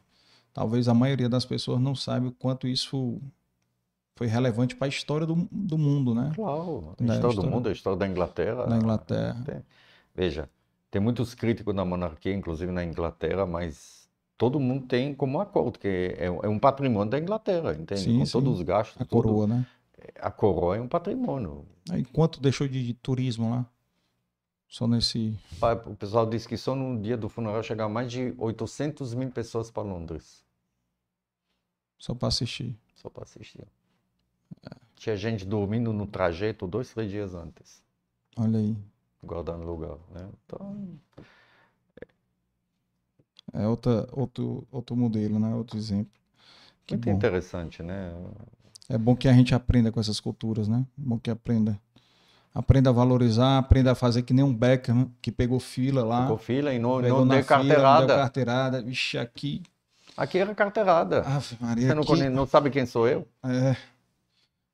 Talvez 0.57 0.87
a 0.87 0.93
maioria 0.95 1.29
das 1.29 1.45
pessoas 1.45 1.79
não 1.79 1.93
saiba 1.93 2.29
o 2.29 2.31
quanto 2.31 2.67
isso 2.67 3.21
foi 4.15 4.25
relevante 4.25 4.75
para 4.75 4.87
a 4.87 4.89
história 4.89 5.27
do, 5.27 5.47
do 5.51 5.77
mundo, 5.77 6.15
né? 6.15 6.31
claro, 6.33 6.95
a 6.99 7.03
Da 7.03 7.13
história 7.13 7.21
do 7.21 7.29
história- 7.29 7.51
mundo, 7.51 7.69
a 7.69 7.71
história 7.71 7.99
da 7.99 8.07
Inglaterra. 8.07 8.65
Na 8.65 8.77
Inglaterra. 8.77 9.43
Tem- 9.45 9.61
Veja, 10.15 10.49
tem 10.89 10.99
muitos 10.99 11.35
críticos 11.35 11.75
da 11.75 11.85
monarquia, 11.85 12.33
inclusive 12.33 12.71
na 12.71 12.83
Inglaterra, 12.83 13.45
mas 13.45 14.09
todo 14.35 14.59
mundo 14.59 14.87
tem 14.87 15.13
como 15.13 15.39
acordo, 15.39 15.77
que 15.77 16.15
é, 16.17 16.25
é 16.25 16.49
um 16.49 16.57
patrimônio 16.57 17.11
da 17.11 17.19
Inglaterra, 17.19 17.73
entende? 17.75 18.01
Sim, 18.01 18.17
Com 18.17 18.25
sim. 18.25 18.31
todos 18.31 18.55
os 18.57 18.61
gastos, 18.63 18.99
A 18.99 19.05
tudo. 19.05 19.21
coroa, 19.21 19.45
né? 19.45 19.63
A 20.19 20.31
coroa 20.31 20.75
é 20.77 20.81
um 20.81 20.87
patrimônio. 20.87 21.67
Aí 21.91 22.03
quanto 22.03 22.41
deixou 22.41 22.67
de, 22.67 22.83
de 22.83 22.95
turismo 22.95 23.51
lá? 23.51 23.63
Só 24.67 24.87
nesse. 24.87 25.37
O 25.85 25.95
pessoal 25.95 26.25
diz 26.25 26.47
que 26.47 26.57
só 26.57 26.73
no 26.75 26.99
dia 26.99 27.15
do 27.15 27.29
funeral 27.29 27.61
chegaram 27.61 27.91
mais 27.91 28.11
de 28.11 28.33
800 28.39 29.13
mil 29.13 29.29
pessoas 29.29 29.69
para 29.69 29.83
Londres, 29.83 30.43
Só 31.97 32.13
para 32.13 32.27
assistir. 32.27 32.77
só 32.95 33.09
para 33.09 33.23
assistir. 33.23 33.65
Tinha 34.95 35.15
gente 35.15 35.45
dormindo 35.45 35.93
no 35.93 36.07
trajeto 36.07 36.65
dois, 36.67 36.91
três 36.93 37.09
dias 37.11 37.35
antes, 37.35 37.83
Olha 38.35 38.57
aí. 38.59 38.75
guardando 39.23 39.63
lugar, 39.65 39.97
né? 40.11 40.27
Então, 40.45 40.99
É 43.53 43.67
outra, 43.67 44.07
outro, 44.11 44.67
outro 44.71 44.95
modelo, 44.95 45.39
né? 45.39 45.53
Outro 45.55 45.77
exemplo. 45.77 46.11
Que 46.85 46.95
muito 46.95 47.05
bom. 47.09 47.15
interessante, 47.15 47.81
né? 47.83 48.13
É 48.89 48.97
bom 48.97 49.15
que 49.15 49.27
a 49.27 49.33
gente 49.33 49.53
aprenda 49.55 49.91
com 49.91 49.99
essas 49.99 50.19
culturas, 50.19 50.67
né? 50.67 50.85
É 50.97 51.01
bom 51.01 51.19
que 51.19 51.29
aprenda. 51.29 51.79
Aprenda 52.53 52.89
a 52.89 52.93
valorizar, 52.93 53.57
aprenda 53.59 53.91
a 53.91 53.95
fazer 53.95 54.23
que 54.23 54.33
nem 54.33 54.43
um 54.43 54.53
Beckham, 54.53 55.11
que 55.21 55.31
pegou 55.31 55.59
fila 55.59 56.03
lá. 56.03 56.23
Ficou 56.23 56.37
fila 56.37 56.73
e 56.73 56.79
não, 56.79 56.99
pegou 57.01 57.19
não 57.25 57.27
deu 57.35 57.43
fila, 57.43 57.57
não 57.59 57.67
carteirada. 57.67 58.07
deu 58.07 58.15
carteirada. 58.15 58.81
Vixe, 58.81 59.17
aqui. 59.17 59.61
Aqui 60.17 60.39
era 60.39 60.53
carteirada. 60.55 61.21
Ave 61.21 61.55
Maria, 61.61 61.87
Você 61.87 61.93
não, 61.93 62.01
aqui. 62.01 62.29
não 62.29 62.47
sabe 62.47 62.69
quem 62.71 62.85
sou 62.85 63.07
eu? 63.07 63.27
É, 63.43 63.75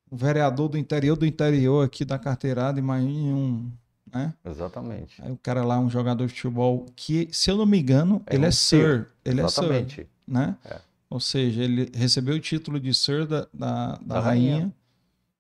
o 0.10 0.16
vereador 0.16 0.70
do 0.70 0.78
interior 0.78 1.16
do 1.18 1.26
interior 1.26 1.86
aqui 1.86 2.06
da 2.06 2.18
carteirada, 2.18 2.80
imagine 2.80 3.34
um. 3.34 3.72
Né? 4.14 4.34
Exatamente. 4.46 5.22
Aí 5.22 5.32
o 5.32 5.38
cara 5.38 5.64
lá, 5.66 5.80
um 5.80 5.90
jogador 5.90 6.26
de 6.28 6.34
futebol, 6.34 6.86
que, 6.96 7.28
se 7.32 7.50
eu 7.52 7.58
não 7.58 7.66
me 7.66 7.80
engano, 7.80 8.22
É 8.28 8.36
ele 8.36 8.46
um 8.46 8.48
é 8.48 8.52
Sir. 8.52 9.08
Ele 9.26 9.42
é 9.42 9.48
Sir. 9.48 9.64
Exatamente. 9.64 10.10
né? 10.28 10.56
É. 10.64 10.80
Ou 11.10 11.20
seja, 11.20 11.64
ele 11.64 11.92
recebeu 11.94 12.36
o 12.36 12.40
título 12.40 12.80
de 12.80 12.94
Sir 12.94 13.26
da, 13.28 13.48
da, 13.54 13.96
da 13.96 13.98
Da 13.98 14.20
rainha, 14.20 14.74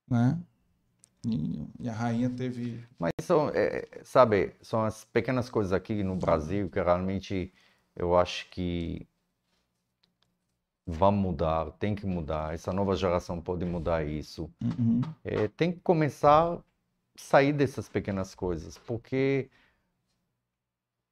né? 0.09 0.37
E, 1.25 1.61
e 1.79 1.87
a 1.89 1.93
rainha 1.93 2.29
teve. 2.29 2.83
Mas 2.99 3.11
são, 3.21 3.49
é, 3.53 3.87
sabe, 4.03 4.53
são 4.61 4.83
as 4.83 5.05
pequenas 5.05 5.49
coisas 5.49 5.71
aqui 5.71 6.03
no 6.03 6.15
Brasil 6.15 6.69
que 6.69 6.81
realmente 6.81 7.53
eu 7.95 8.17
acho 8.17 8.49
que 8.49 9.07
vão 10.85 11.11
mudar, 11.11 11.71
tem 11.79 11.95
que 11.95 12.05
mudar. 12.05 12.53
Essa 12.53 12.73
nova 12.73 12.95
geração 12.95 13.41
pode 13.41 13.65
mudar 13.65 14.05
isso. 14.05 14.49
Uhum. 14.61 15.01
É, 15.23 15.47
tem 15.47 15.71
que 15.71 15.79
começar 15.79 16.53
a 16.55 16.59
sair 17.15 17.53
dessas 17.53 17.87
pequenas 17.87 18.35
coisas, 18.35 18.77
porque, 18.77 19.49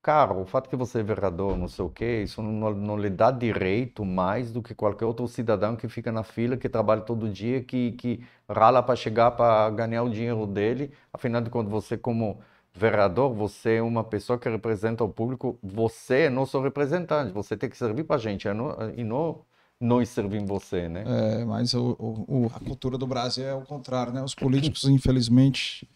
cara, 0.01 0.33
o 0.33 0.45
fato 0.45 0.69
que 0.69 0.75
você 0.75 0.99
é 0.99 1.03
vereador, 1.03 1.57
não 1.57 1.67
sei 1.67 1.85
o 1.85 1.89
quê, 1.89 2.23
isso 2.23 2.41
não, 2.41 2.71
não 2.73 2.97
lhe 2.97 3.09
dá 3.09 3.31
direito 3.31 4.03
mais 4.03 4.51
do 4.51 4.61
que 4.61 4.75
qualquer 4.75 5.05
outro 5.05 5.27
cidadão 5.27 5.75
que 5.75 5.87
fica 5.87 6.11
na 6.11 6.23
fila, 6.23 6.57
que 6.57 6.67
trabalha 6.69 7.01
todo 7.01 7.29
dia, 7.29 7.63
que, 7.63 7.93
que 7.93 8.23
rala 8.49 8.83
para 8.83 8.95
chegar 8.95 9.31
para 9.31 9.69
ganhar 9.71 10.03
o 10.03 10.09
dinheiro 10.09 10.45
dele. 10.47 10.91
Afinal 11.13 11.41
de 11.41 11.49
contas, 11.49 11.71
você 11.71 11.97
como 11.97 12.41
vereador, 12.73 13.33
você 13.33 13.75
é 13.75 13.81
uma 13.81 14.03
pessoa 14.03 14.39
que 14.39 14.49
representa 14.49 15.03
o 15.03 15.09
público, 15.09 15.57
você 15.61 16.21
é 16.23 16.29
nosso 16.29 16.59
representante, 16.61 17.31
você 17.33 17.57
tem 17.57 17.69
que 17.69 17.77
servir 17.77 18.03
para 18.05 18.15
a 18.15 18.19
gente, 18.19 18.47
é 18.47 18.51
e 18.95 19.03
não 19.03 19.45
nós 19.81 20.09
servimos 20.09 20.47
você, 20.47 20.87
né? 20.87 21.03
É, 21.05 21.43
mas 21.43 21.73
o, 21.73 21.95
o, 21.99 22.51
a 22.53 22.59
cultura 22.59 22.99
do 22.99 23.07
Brasil 23.07 23.43
é 23.43 23.53
o 23.53 23.63
contrário, 23.63 24.13
né? 24.13 24.21
Os 24.21 24.35
políticos, 24.35 24.83
infelizmente, 24.85 25.89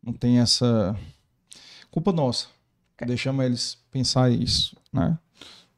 não 0.00 0.12
tem 0.12 0.38
essa 0.38 0.96
culpa 1.90 2.12
nossa. 2.12 2.46
Deixamos 3.04 3.44
eles 3.44 3.78
pensar 3.90 4.30
isso, 4.30 4.76
né? 4.92 5.18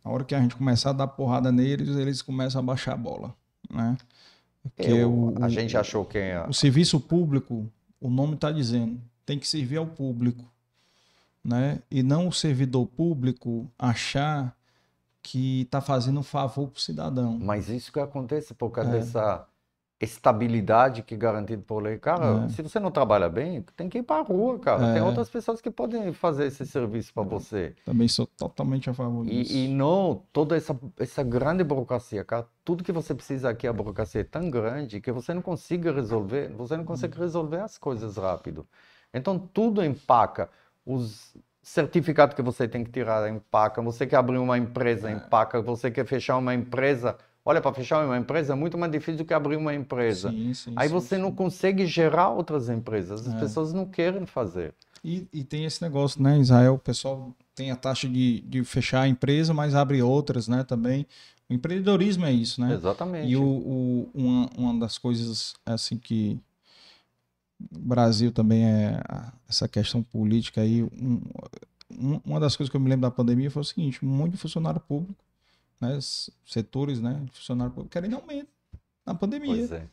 Na 0.05 0.11
hora 0.11 0.25
que 0.25 0.35
a 0.35 0.41
gente 0.41 0.55
começar 0.55 0.91
a 0.91 0.93
dar 0.93 1.07
porrada 1.07 1.51
neles, 1.51 1.97
eles 1.97 2.21
começam 2.21 2.61
a 2.61 2.63
baixar 2.63 2.93
a 2.93 2.99
bola, 2.99 3.35
né? 3.71 3.97
Porque 4.63 4.91
Eu, 4.91 5.11
o, 5.11 5.43
a 5.43 5.49
gente 5.49 5.75
achou 5.75 6.05
que 6.05 6.19
é... 6.19 6.47
o 6.47 6.53
serviço 6.53 7.01
público, 7.01 7.67
o 7.99 8.11
nome 8.11 8.35
está 8.35 8.53
dizendo, 8.53 9.01
tem 9.25 9.39
que 9.39 9.49
servir 9.49 9.79
ao 9.79 9.87
público, 9.87 10.45
né? 11.43 11.81
E 11.91 12.03
não 12.03 12.29
o 12.29 12.33
servidor 12.33 12.87
público 12.87 13.71
achar 13.79 14.55
que 15.25 15.63
está 15.63 15.81
fazendo 15.81 16.21
um 16.21 16.23
favor 16.23 16.69
para 16.69 16.77
o 16.77 16.81
cidadão. 16.81 17.39
Mas 17.41 17.71
isso 17.71 17.91
que 17.91 17.99
acontece 17.99 18.53
por 18.53 18.71
causa 18.71 18.91
é. 18.91 18.93
dessa 19.01 19.49
estabilidade 19.99 21.03
que 21.03 21.15
é 21.15 21.17
garantida 21.17 21.63
por 21.67 21.83
lei. 21.83 21.97
Cara, 21.97 22.45
é. 22.45 22.49
se 22.51 22.61
você 22.61 22.79
não 22.79 22.91
trabalha 22.91 23.27
bem, 23.31 23.65
tem 23.75 23.89
que 23.89 23.99
ir 23.99 24.03
para 24.03 24.21
a 24.21 24.23
rua, 24.23 24.59
cara. 24.59 24.89
É. 24.89 24.93
Tem 24.93 25.03
outras 25.03 25.31
pessoas 25.31 25.63
que 25.63 25.71
podem 25.71 26.13
fazer 26.13 26.45
esse 26.45 26.67
serviço 26.67 27.15
para 27.15 27.23
você. 27.23 27.75
Também 27.87 28.07
sou 28.07 28.27
totalmente 28.27 28.91
a 28.91 28.93
favor 28.93 29.25
disso. 29.25 29.51
E, 29.51 29.65
e, 29.65 29.69
não 29.69 30.23
toda 30.31 30.59
essa, 30.59 30.79
essa 30.99 31.23
grande 31.23 31.65
burocracia, 31.65 32.23
cara. 32.23 32.47
Tudo 32.63 32.85
que 32.85 32.93
você 32.93 33.15
precisa 33.15 33.49
aqui, 33.49 33.67
a 33.67 33.73
burocracia 33.73 34.21
é 34.21 34.25
tão 34.25 34.51
grande 34.51 35.01
que 35.01 35.11
você 35.11 35.33
não 35.33 35.41
consegue 35.41 35.91
resolver, 35.91 36.53
você 36.53 36.77
não 36.77 36.85
consegue 36.85 37.19
resolver 37.19 37.61
as 37.61 37.79
coisas 37.79 38.19
rápido. 38.19 38.67
Então, 39.13 39.39
tudo 39.39 39.83
empaca. 39.83 40.51
Os 40.85 41.35
certificado 41.65 42.37
que 42.37 42.43
você 42.43 42.69
tem 42.69 42.85
que 42.85 42.91
tirar 42.91 43.29
empaca, 43.29 43.81
você 43.81 44.07
quer 44.07 44.17
abrir 44.17 44.37
uma 44.37 44.59
empresa, 44.59 45.09
é. 45.09 45.15
empaca, 45.15 45.63
você 45.63 45.91
quer 45.91 46.07
fechar 46.07 46.37
uma 46.37 46.55
empresa. 46.55 47.17
Olha, 47.43 47.61
para 47.61 47.75
fechar 47.75 48.05
uma 48.05 48.17
empresa 48.19 48.53
é 48.53 48.57
muito 48.57 48.77
mais 48.77 48.93
difícil 48.93 49.19
do 49.19 49.25
que 49.25 49.35
abrir 49.35 49.57
uma 49.57 49.75
empresa. 49.75 50.31
Sim, 50.31 50.55
sim, 50.55 50.73
Aí 50.77 50.89
sim, 50.89 50.95
você 50.95 51.19
não 51.19 51.33
consegue 51.33 51.87
gerar 51.87 52.29
outras 52.29 52.69
empresas, 52.69 53.27
as 53.27 53.35
é. 53.35 53.39
pessoas 53.39 53.73
não 53.73 53.87
querem 53.87 54.27
fazer. 54.27 54.75
E, 55.03 55.27
e, 55.33 55.45
tem 55.45 55.65
esse 55.65 55.83
negócio, 55.83 56.23
né, 56.23 56.39
Israel? 56.39 56.75
O 56.75 56.79
pessoal 56.79 57.35
tem 57.55 57.71
a 57.71 57.77
taxa 57.77 58.09
de, 58.09 58.41
de 58.43 58.65
fechar 58.65 59.03
a 59.03 59.09
empresa, 59.09 59.53
mas 59.53 59.75
abre 59.75 60.01
outras, 60.03 60.49
né, 60.49 60.65
também. 60.65 61.07
O 61.49 61.53
empreendedorismo 61.53 62.25
é 62.25 62.33
isso, 62.33 62.61
né? 62.61 62.73
Exatamente. 62.75 63.29
E 63.29 63.37
o, 63.37 63.45
o, 63.45 64.11
uma, 64.15 64.51
uma 64.57 64.81
das 64.81 64.97
coisas, 64.97 65.55
assim, 65.67 65.99
que 65.99 66.41
Brasil 67.71 68.33
também 68.33 68.65
é 68.65 69.01
essa 69.49 69.69
questão 69.69 70.03
política 70.03 70.61
aí. 70.61 70.83
Um, 70.83 71.21
uma 72.25 72.41
das 72.41 72.57
coisas 72.57 72.71
que 72.71 72.77
eu 72.77 72.81
me 72.81 72.89
lembro 72.89 73.03
da 73.03 73.11
pandemia 73.11 73.51
foi 73.51 73.63
o 73.63 73.65
seguinte: 73.65 74.05
um 74.05 74.09
monte 74.09 74.33
de 74.33 74.39
funcionário 74.39 74.81
público, 74.81 75.25
né, 75.81 75.99
setores, 76.47 77.01
né, 77.01 77.21
de 77.25 77.33
funcionário 77.33 77.73
público 77.73 77.93
querem 77.93 78.13
aumento 78.13 78.49
na 79.07 79.15
pandemia. 79.15 79.57
Pois 79.57 79.73
é. 79.73 79.87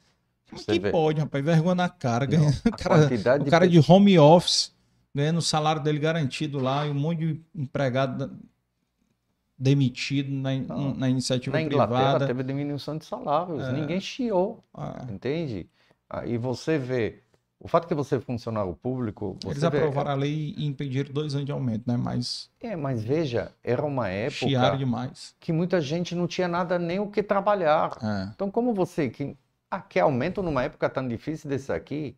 Como 0.49 0.65
que 0.65 0.79
vê. 0.79 0.91
pode, 0.91 1.19
rapaz? 1.19 1.45
Vergonha 1.45 1.75
na 1.75 1.89
cara. 1.89 2.27
Não, 2.27 2.47
o 2.67 2.77
cara, 2.77 3.41
o 3.41 3.49
cara 3.49 3.67
de... 3.67 3.79
de 3.79 3.91
home 3.91 4.19
office 4.19 4.73
ganhando 5.13 5.37
o 5.37 5.41
salário 5.41 5.81
dele 5.81 5.99
garantido 5.99 6.59
lá 6.59 6.85
e 6.85 6.89
um 6.89 6.93
monte 6.93 7.19
de 7.19 7.41
empregado 7.55 8.31
demitido 9.57 10.31
na, 10.31 10.55
não, 10.55 10.95
na 10.95 11.09
iniciativa 11.09 11.55
na 11.55 11.61
Inglaterra 11.61 12.01
privada. 12.01 12.27
teve 12.27 12.43
diminuição 12.43 12.97
de 12.97 13.05
salários, 13.05 13.63
é. 13.63 13.71
ninguém 13.73 14.01
chiou, 14.01 14.63
ah. 14.73 15.05
entende? 15.09 15.69
E 16.25 16.37
você 16.37 16.79
vê 16.79 17.21
o 17.63 17.67
fato 17.67 17.87
que 17.87 17.93
você 17.93 18.15
é 18.15 18.19
funcionário 18.19 18.75
público. 18.75 19.37
Você 19.43 19.49
Eles 19.51 19.63
aprovaram 19.63 20.07
vê... 20.07 20.11
a 20.11 20.15
lei 20.15 20.55
e 20.57 20.65
impediram 20.65 21.13
dois 21.13 21.35
anos 21.35 21.45
de 21.45 21.51
aumento, 21.51 21.83
né? 21.85 21.95
Mas. 21.95 22.49
É, 22.59 22.75
mas 22.75 23.03
veja, 23.03 23.51
era 23.63 23.85
uma 23.85 24.09
época. 24.09 24.47
Chiaram 24.47 24.77
demais. 24.77 25.35
Que 25.39 25.53
muita 25.53 25.79
gente 25.79 26.15
não 26.15 26.25
tinha 26.25 26.47
nada 26.47 26.79
nem 26.79 26.99
o 26.99 27.07
que 27.07 27.21
trabalhar. 27.21 27.95
É. 28.01 28.31
Então, 28.33 28.49
como 28.49 28.73
você 28.73 29.09
que. 29.09 29.37
Ah, 29.69 29.79
quer 29.79 30.01
aumento 30.01 30.41
numa 30.41 30.63
época 30.63 30.89
tão 30.89 31.07
difícil 31.07 31.49
desse 31.49 31.71
aqui? 31.71 32.17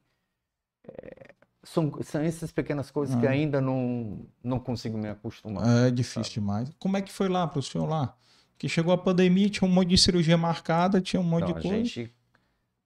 É... 0.87 1.33
São, 1.65 1.91
são 2.01 2.21
essas 2.21 2.51
pequenas 2.51 2.91
coisas 2.91 3.15
é. 3.15 3.19
que 3.19 3.27
ainda 3.27 3.61
não, 3.61 4.25
não 4.43 4.59
consigo 4.59 4.97
me 4.97 5.09
acostumar. 5.09 5.87
É 5.87 5.91
difícil 5.91 6.23
sabe? 6.23 6.33
demais. 6.33 6.71
Como 6.79 6.97
é 6.97 7.01
que 7.01 7.11
foi 7.11 7.29
lá 7.29 7.47
para 7.47 7.59
o 7.59 7.63
senhor 7.63 7.87
lá? 7.87 8.15
Que 8.57 8.67
chegou 8.67 8.93
a 8.93 8.97
pandemia, 8.97 9.49
tinha 9.49 9.69
um 9.69 9.71
monte 9.71 9.89
de 9.89 9.97
cirurgia 9.97 10.37
marcada, 10.37 10.99
tinha 10.99 11.21
um 11.21 11.23
monte 11.23 11.47
não, 11.47 11.53
de 11.53 11.53
coisa. 11.53 11.69
Gente, 11.69 12.13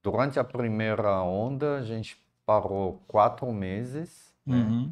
durante 0.03 0.39
a 0.39 0.43
primeira 0.43 1.21
onda, 1.23 1.77
a 1.77 1.83
gente 1.83 2.17
parou 2.47 3.03
quatro 3.07 3.51
meses. 3.51 4.33
Né? 4.45 4.55
Uhum. 4.55 4.85
Né? 4.85 4.91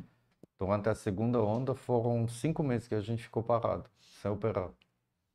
Durante 0.59 0.89
a 0.89 0.95
segunda 0.95 1.41
onda 1.41 1.73
foram 1.73 2.27
cinco 2.27 2.61
meses 2.61 2.87
que 2.87 2.95
a 2.95 3.01
gente 3.01 3.23
ficou 3.23 3.41
parado, 3.41 3.89
sem 4.21 4.29
operar. 4.29 4.69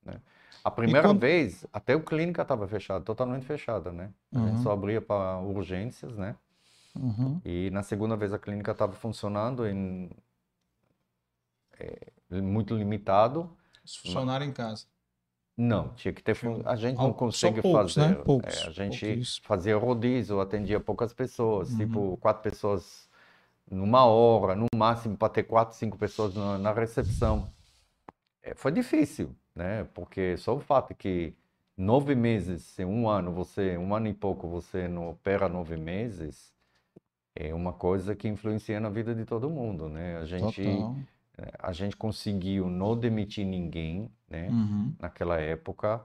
Né? 0.05 0.21
A 0.63 0.71
primeira 0.71 1.09
quando... 1.09 1.21
vez, 1.21 1.67
até 1.73 1.97
o 1.97 2.03
clínica 2.03 2.43
estava 2.43 2.69
fechada, 2.69 3.03
totalmente 3.03 3.47
fechada, 3.47 3.91
né? 3.91 4.11
A 4.33 4.39
uhum. 4.39 4.49
gente 4.49 4.63
só 4.63 4.73
abria 4.73 5.01
para 5.01 5.39
urgências, 5.39 6.17
né? 6.17 6.37
Uhum. 6.95 7.41
E 7.45 7.71
na 7.71 7.83
segunda 7.83 8.17
vez 8.17 8.33
a 8.33 8.39
clínica 8.39 8.73
estava 8.73 8.93
funcionando 8.93 9.67
em 9.67 10.11
é, 11.79 12.13
muito 12.41 12.75
limitado. 12.75 13.57
Funcionar 13.87 14.43
em 14.43 14.53
casa. 14.53 14.87
Não, 15.63 15.89
tinha 15.91 16.15
que 16.15 16.23
ter. 16.23 16.35
A 16.65 16.75
gente 16.75 16.97
não 16.97 17.13
consegue 17.13 17.61
poucos, 17.61 17.93
fazer. 17.93 18.09
Né? 18.09 18.23
Poucos, 18.25 18.65
é, 18.65 18.69
a 18.69 18.71
gente 18.71 19.23
fazia 19.43 19.77
rodízio, 19.77 20.41
atendia 20.41 20.81
poucas 20.81 21.13
pessoas, 21.13 21.71
uhum. 21.71 21.77
tipo 21.77 22.17
quatro 22.17 22.43
pessoas 22.43 23.11
numa 23.71 24.07
hora, 24.07 24.55
no 24.55 24.67
máximo 24.75 25.19
para 25.19 25.29
ter 25.29 25.43
quatro, 25.43 25.77
cinco 25.77 25.99
pessoas 25.99 26.35
na, 26.35 26.57
na 26.57 26.73
recepção. 26.73 27.47
É, 28.43 28.55
foi 28.55 28.73
difícil, 28.73 29.37
né? 29.55 29.87
Porque 29.93 30.35
só 30.39 30.57
o 30.57 30.61
fato 30.61 30.95
que 30.95 31.35
nove 31.77 32.15
meses, 32.15 32.79
um 32.79 33.07
ano, 33.07 33.31
você, 33.31 33.77
um 33.77 33.95
ano 33.95 34.09
e 34.09 34.15
pouco, 34.15 34.49
você 34.49 34.89
não 34.89 35.11
opera 35.11 35.47
nove 35.47 35.77
meses, 35.77 36.55
é 37.37 37.53
uma 37.53 37.75
coisa 37.75 38.17
que 38.17 38.27
influencia 38.27 38.81
na 38.81 38.89
vida 38.89 39.15
de 39.15 39.27
todo 39.27 39.51
mundo, 39.51 39.91
né? 39.91 40.17
A 40.17 40.25
gente. 40.25 40.65
Total 40.65 40.97
a 41.59 41.73
gente 41.73 41.97
conseguiu 41.97 42.69
não 42.69 42.97
demitir 42.97 43.47
ninguém, 43.47 44.11
né? 44.31 44.49
Uhum. 44.49 44.95
Naquela 44.99 45.39
época, 45.41 46.01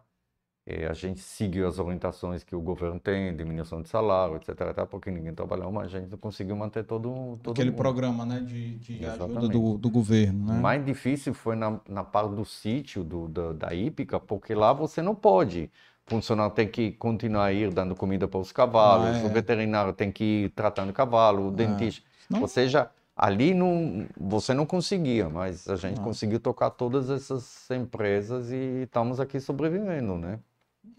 a 0.89 0.93
gente 0.93 1.19
seguiu 1.19 1.67
as 1.67 1.77
orientações 1.77 2.43
que 2.43 2.55
o 2.55 2.59
governo 2.59 2.99
tem, 2.99 3.35
diminuição 3.35 3.83
de 3.83 3.87
salário, 3.87 4.35
etc, 4.37 4.49
etc 4.49 4.85
porque 4.89 5.11
ninguém 5.11 5.33
trabalhou, 5.33 5.71
mas 5.71 5.93
a 5.93 5.99
gente 5.99 6.09
não 6.09 6.17
conseguiu 6.17 6.55
manter 6.55 6.83
todo, 6.83 7.37
todo 7.43 7.53
Aquele 7.53 7.69
mundo. 7.69 7.77
programa, 7.77 8.25
né, 8.25 8.39
de, 8.39 8.75
de 8.77 9.05
ajuda 9.05 9.47
do, 9.47 9.77
do 9.77 9.89
governo, 9.91 10.47
né? 10.47 10.57
O 10.57 10.61
mais 10.61 10.83
difícil 10.83 11.35
foi 11.35 11.55
na, 11.55 11.79
na 11.87 12.03
parte 12.03 12.33
do 12.33 12.43
sítio, 12.43 13.03
do, 13.03 13.27
da, 13.27 13.53
da 13.53 13.73
hípica, 13.75 14.19
porque 14.19 14.55
lá 14.55 14.73
você 14.73 15.03
não 15.03 15.13
pode 15.13 15.69
o 16.07 16.09
funcionário 16.11 16.53
tem 16.53 16.67
que 16.67 16.91
continuar 16.91 17.45
a 17.45 17.53
ir 17.53 17.73
dando 17.73 17.95
comida 17.95 18.27
para 18.27 18.39
os 18.39 18.51
cavalos, 18.51 19.07
ah, 19.07 19.19
é. 19.19 19.25
o 19.25 19.29
veterinário 19.29 19.91
tem 19.91 20.11
que 20.11 20.23
ir 20.23 20.49
tratando 20.49 20.91
o 20.91 20.93
cavalo, 20.93 21.49
o 21.49 21.53
é. 21.53 21.55
dentista. 21.55 22.05
Não. 22.29 22.41
Ou 22.41 22.47
seja, 22.47 22.89
Ali 23.15 23.53
não, 23.53 24.05
você 24.19 24.53
não 24.53 24.65
conseguia, 24.65 25.29
mas 25.29 25.69
a 25.69 25.77
gente 25.77 26.01
conseguiu 26.01 26.39
tocar 26.39 26.69
todas 26.69 27.09
essas 27.09 27.69
empresas 27.71 28.51
e 28.51 28.83
estamos 28.83 29.21
aqui 29.21 29.39
sobrevivendo, 29.39 30.17
né? 30.17 30.39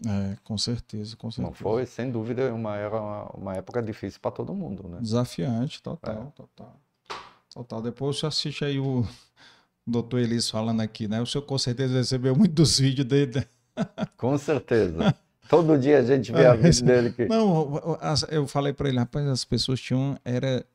É, 0.05 0.35
com 0.43 0.57
certeza, 0.57 1.15
com 1.15 1.29
certeza. 1.29 1.47
Não 1.47 1.53
foi, 1.53 1.85
sem 1.85 2.09
dúvida, 2.09 2.53
uma, 2.53 2.75
era 2.75 2.99
uma, 2.99 3.23
uma 3.35 3.53
época 3.55 3.81
difícil 3.81 4.19
para 4.19 4.31
todo 4.31 4.53
mundo, 4.53 4.87
né? 4.87 4.97
Desafiante, 4.99 5.81
total, 5.81 6.27
é. 6.27 6.31
total. 6.35 6.79
Total. 7.53 7.81
Depois 7.81 8.19
você 8.19 8.25
assiste 8.25 8.65
aí 8.65 8.79
o 8.79 9.07
doutor 9.85 10.19
Elis 10.19 10.49
falando 10.49 10.81
aqui, 10.81 11.07
né? 11.07 11.21
O 11.21 11.25
senhor 11.25 11.43
com 11.43 11.57
certeza 11.57 11.95
recebeu 11.95 12.35
muito 12.35 12.53
dos 12.53 12.79
vídeos 12.79 13.07
dele. 13.07 13.35
Né? 13.35 13.45
Com 14.17 14.37
certeza. 14.37 15.15
Todo 15.47 15.77
dia 15.77 15.99
a 15.99 16.03
gente 16.03 16.31
vê 16.31 16.45
a 16.45 16.53
vida 16.55 16.81
dele 16.81 17.07
aqui. 17.09 17.25
Não, 17.25 17.79
eu 18.29 18.45
falei 18.47 18.73
para 18.73 18.89
ele, 18.89 18.99
rapaz, 18.99 19.25
as 19.27 19.45
pessoas 19.45 19.79
tinham, 19.79 20.17
era 20.25 20.65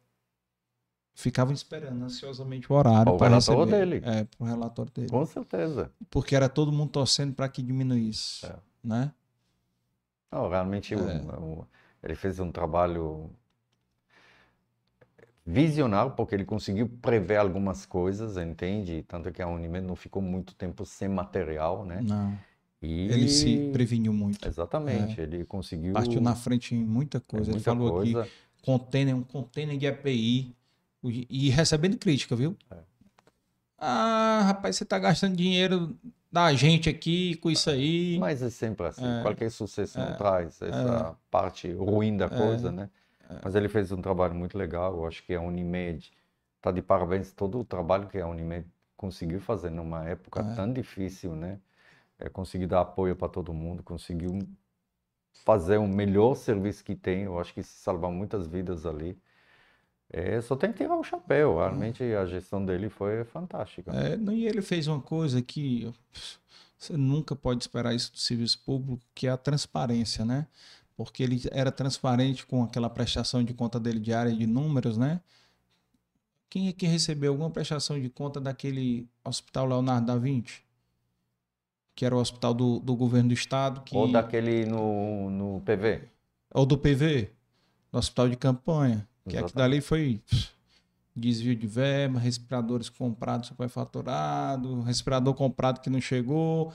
ficavam 1.14 1.52
esperando 1.52 2.04
ansiosamente 2.04 2.72
o 2.72 2.76
horário 2.76 3.16
para 3.16 3.34
receber. 3.34 3.66
dele. 3.66 4.02
É, 4.04 4.26
o 4.38 4.44
relatório 4.44 4.90
dele. 4.92 5.08
Com 5.08 5.24
certeza. 5.26 5.90
Porque 6.10 6.34
era 6.34 6.48
todo 6.48 6.72
mundo 6.72 6.90
torcendo 6.90 7.34
para 7.34 7.48
que 7.48 7.62
diminuísse, 7.62 8.46
é. 8.46 8.56
né? 8.82 9.12
Não, 10.30 10.48
realmente 10.48 10.94
é. 10.94 10.96
o, 10.96 11.60
o, 11.60 11.66
ele 12.02 12.14
fez 12.14 12.40
um 12.40 12.50
trabalho 12.50 13.30
visionário, 15.44 16.12
porque 16.12 16.34
ele 16.34 16.44
conseguiu 16.44 16.88
prever 16.88 17.36
algumas 17.36 17.84
coisas, 17.84 18.36
entende? 18.36 19.04
Tanto 19.06 19.30
que 19.30 19.42
a 19.42 19.48
Unimed 19.48 19.86
não 19.86 19.96
ficou 19.96 20.22
muito 20.22 20.54
tempo 20.54 20.86
sem 20.86 21.08
material, 21.08 21.84
né? 21.84 22.00
Não. 22.02 22.38
E... 22.80 23.08
Ele 23.08 23.28
se 23.28 23.70
preveniu 23.72 24.12
muito. 24.12 24.46
Exatamente, 24.46 25.20
é. 25.20 25.24
ele 25.24 25.44
conseguiu... 25.44 25.92
Partiu 25.92 26.20
na 26.20 26.34
frente 26.34 26.74
em 26.74 26.84
muita 26.84 27.20
coisa. 27.20 27.50
É, 27.50 27.54
muita 27.54 27.70
ele 27.70 27.76
falou 27.78 27.92
coisa. 27.92 28.22
aqui, 28.22 28.30
container, 28.62 29.14
um 29.14 29.22
container 29.22 29.76
de 29.76 29.86
EPI 29.86 30.56
e 31.02 31.50
recebendo 31.50 31.98
crítica, 31.98 32.36
viu? 32.36 32.56
É. 32.70 32.76
Ah, 33.78 34.42
rapaz, 34.46 34.76
você 34.76 34.84
tá 34.84 34.98
gastando 34.98 35.36
dinheiro 35.36 35.98
da 36.30 36.52
gente 36.54 36.88
aqui 36.88 37.36
com 37.36 37.50
isso 37.50 37.68
aí. 37.68 38.16
Mas 38.18 38.40
é 38.40 38.50
sempre 38.50 38.86
assim. 38.86 39.04
É. 39.04 39.22
Qualquer 39.22 39.50
sucesso 39.50 39.98
é. 39.98 40.12
traz 40.14 40.62
essa 40.62 41.16
é. 41.16 41.30
parte 41.30 41.72
ruim 41.72 42.16
da 42.16 42.26
é. 42.26 42.28
coisa, 42.28 42.70
né? 42.70 42.88
É. 43.28 43.40
Mas 43.42 43.54
ele 43.54 43.68
fez 43.68 43.90
um 43.90 44.00
trabalho 44.00 44.34
muito 44.34 44.56
legal. 44.56 44.94
Eu 44.94 45.06
acho 45.06 45.24
que 45.24 45.34
a 45.34 45.40
Unimed 45.40 46.12
tá 46.60 46.70
de 46.70 46.80
parabéns 46.80 47.32
todo 47.32 47.58
o 47.58 47.64
trabalho 47.64 48.06
que 48.06 48.18
a 48.18 48.26
Unimed 48.26 48.66
conseguiu 48.96 49.40
fazer 49.40 49.70
numa 49.70 50.04
época 50.08 50.44
tão 50.54 50.72
difícil, 50.72 51.34
né? 51.34 51.58
é, 52.22 52.28
conseguiu 52.28 52.68
dar 52.68 52.80
apoio 52.82 53.16
para 53.16 53.28
todo 53.28 53.52
mundo, 53.52 53.82
conseguiu 53.82 54.38
fazer 55.44 55.78
o 55.78 55.88
melhor 55.88 56.34
serviço 56.34 56.84
que 56.84 56.94
tem. 56.94 57.22
Eu 57.24 57.38
acho 57.38 57.52
que 57.52 57.62
se 57.62 57.80
salvar 57.82 58.10
muitas 58.10 58.46
vidas 58.46 58.86
ali. 58.86 59.18
É, 60.12 60.38
só 60.42 60.54
tem 60.54 60.70
que 60.70 60.78
tirar 60.78 60.94
o 60.94 61.02
chapéu. 61.02 61.56
Realmente 61.56 62.02
a 62.02 62.26
gestão 62.26 62.64
dele 62.64 62.90
foi 62.90 63.24
fantástica. 63.24 63.90
É, 63.92 64.16
e 64.32 64.46
ele 64.46 64.60
fez 64.60 64.86
uma 64.86 65.00
coisa 65.00 65.40
que 65.40 65.90
você 66.78 66.96
nunca 66.96 67.34
pode 67.34 67.62
esperar 67.62 67.94
isso 67.94 68.12
do 68.12 68.18
serviço 68.18 68.60
público, 68.62 69.02
que 69.14 69.26
é 69.26 69.30
a 69.30 69.36
transparência, 69.38 70.24
né? 70.24 70.46
Porque 70.94 71.22
ele 71.22 71.40
era 71.50 71.72
transparente 71.72 72.44
com 72.44 72.62
aquela 72.62 72.90
prestação 72.90 73.42
de 73.42 73.54
conta 73.54 73.80
dele 73.80 73.98
diária 73.98 74.34
de 74.34 74.46
números, 74.46 74.98
né? 74.98 75.20
Quem 76.50 76.68
é 76.68 76.72
que 76.72 76.86
recebeu 76.86 77.32
alguma 77.32 77.48
prestação 77.48 77.98
de 77.98 78.10
conta 78.10 78.38
daquele 78.38 79.08
hospital 79.24 79.66
Leonardo 79.66 80.08
da 80.08 80.18
Vinci? 80.18 80.60
Que 81.94 82.04
era 82.04 82.14
o 82.14 82.18
hospital 82.18 82.52
do, 82.52 82.78
do 82.80 82.94
governo 82.94 83.28
do 83.28 83.34
estado. 83.34 83.80
Que... 83.80 83.96
Ou 83.96 84.12
daquele 84.12 84.66
no, 84.66 85.30
no 85.30 85.62
PV. 85.62 86.02
Ou 86.52 86.66
do 86.66 86.76
PV, 86.76 87.30
do 87.90 87.98
hospital 87.98 88.28
de 88.28 88.36
campanha. 88.36 89.08
Que 89.28 89.36
aquilo 89.36 89.54
dali 89.54 89.80
foi 89.80 90.20
desvio 91.14 91.54
de 91.54 91.66
verba, 91.66 92.18
respiradores 92.18 92.88
comprados 92.88 93.48
superfaturado, 93.48 94.80
respirador 94.82 95.34
comprado 95.34 95.80
que 95.80 95.90
não 95.90 96.00
chegou. 96.00 96.72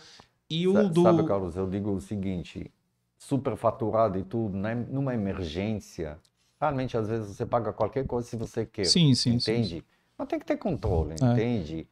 E 0.49 0.67
o 0.67 0.73
sabe, 0.73 0.93
do. 0.93 1.03
Sabe, 1.03 1.27
Carlos, 1.27 1.55
eu 1.55 1.69
digo 1.69 1.91
o 1.91 1.99
seguinte: 1.99 2.71
superfaturado 3.17 4.17
e 4.17 4.23
tudo, 4.23 4.57
né? 4.57 4.75
numa 4.75 5.13
emergência, 5.13 6.17
realmente 6.59 6.97
às 6.97 7.09
vezes 7.09 7.35
você 7.35 7.45
paga 7.45 7.73
qualquer 7.73 8.05
coisa 8.05 8.27
se 8.27 8.37
você 8.37 8.65
quer. 8.65 8.85
Sim, 8.85 9.13
sim. 9.13 9.31
Entende? 9.35 9.67
Sim, 9.67 9.75
sim. 9.79 9.83
Mas 10.17 10.27
tem 10.27 10.39
que 10.39 10.45
ter 10.45 10.57
controle, 10.57 11.15
é. 11.21 11.25
entende? 11.25 11.87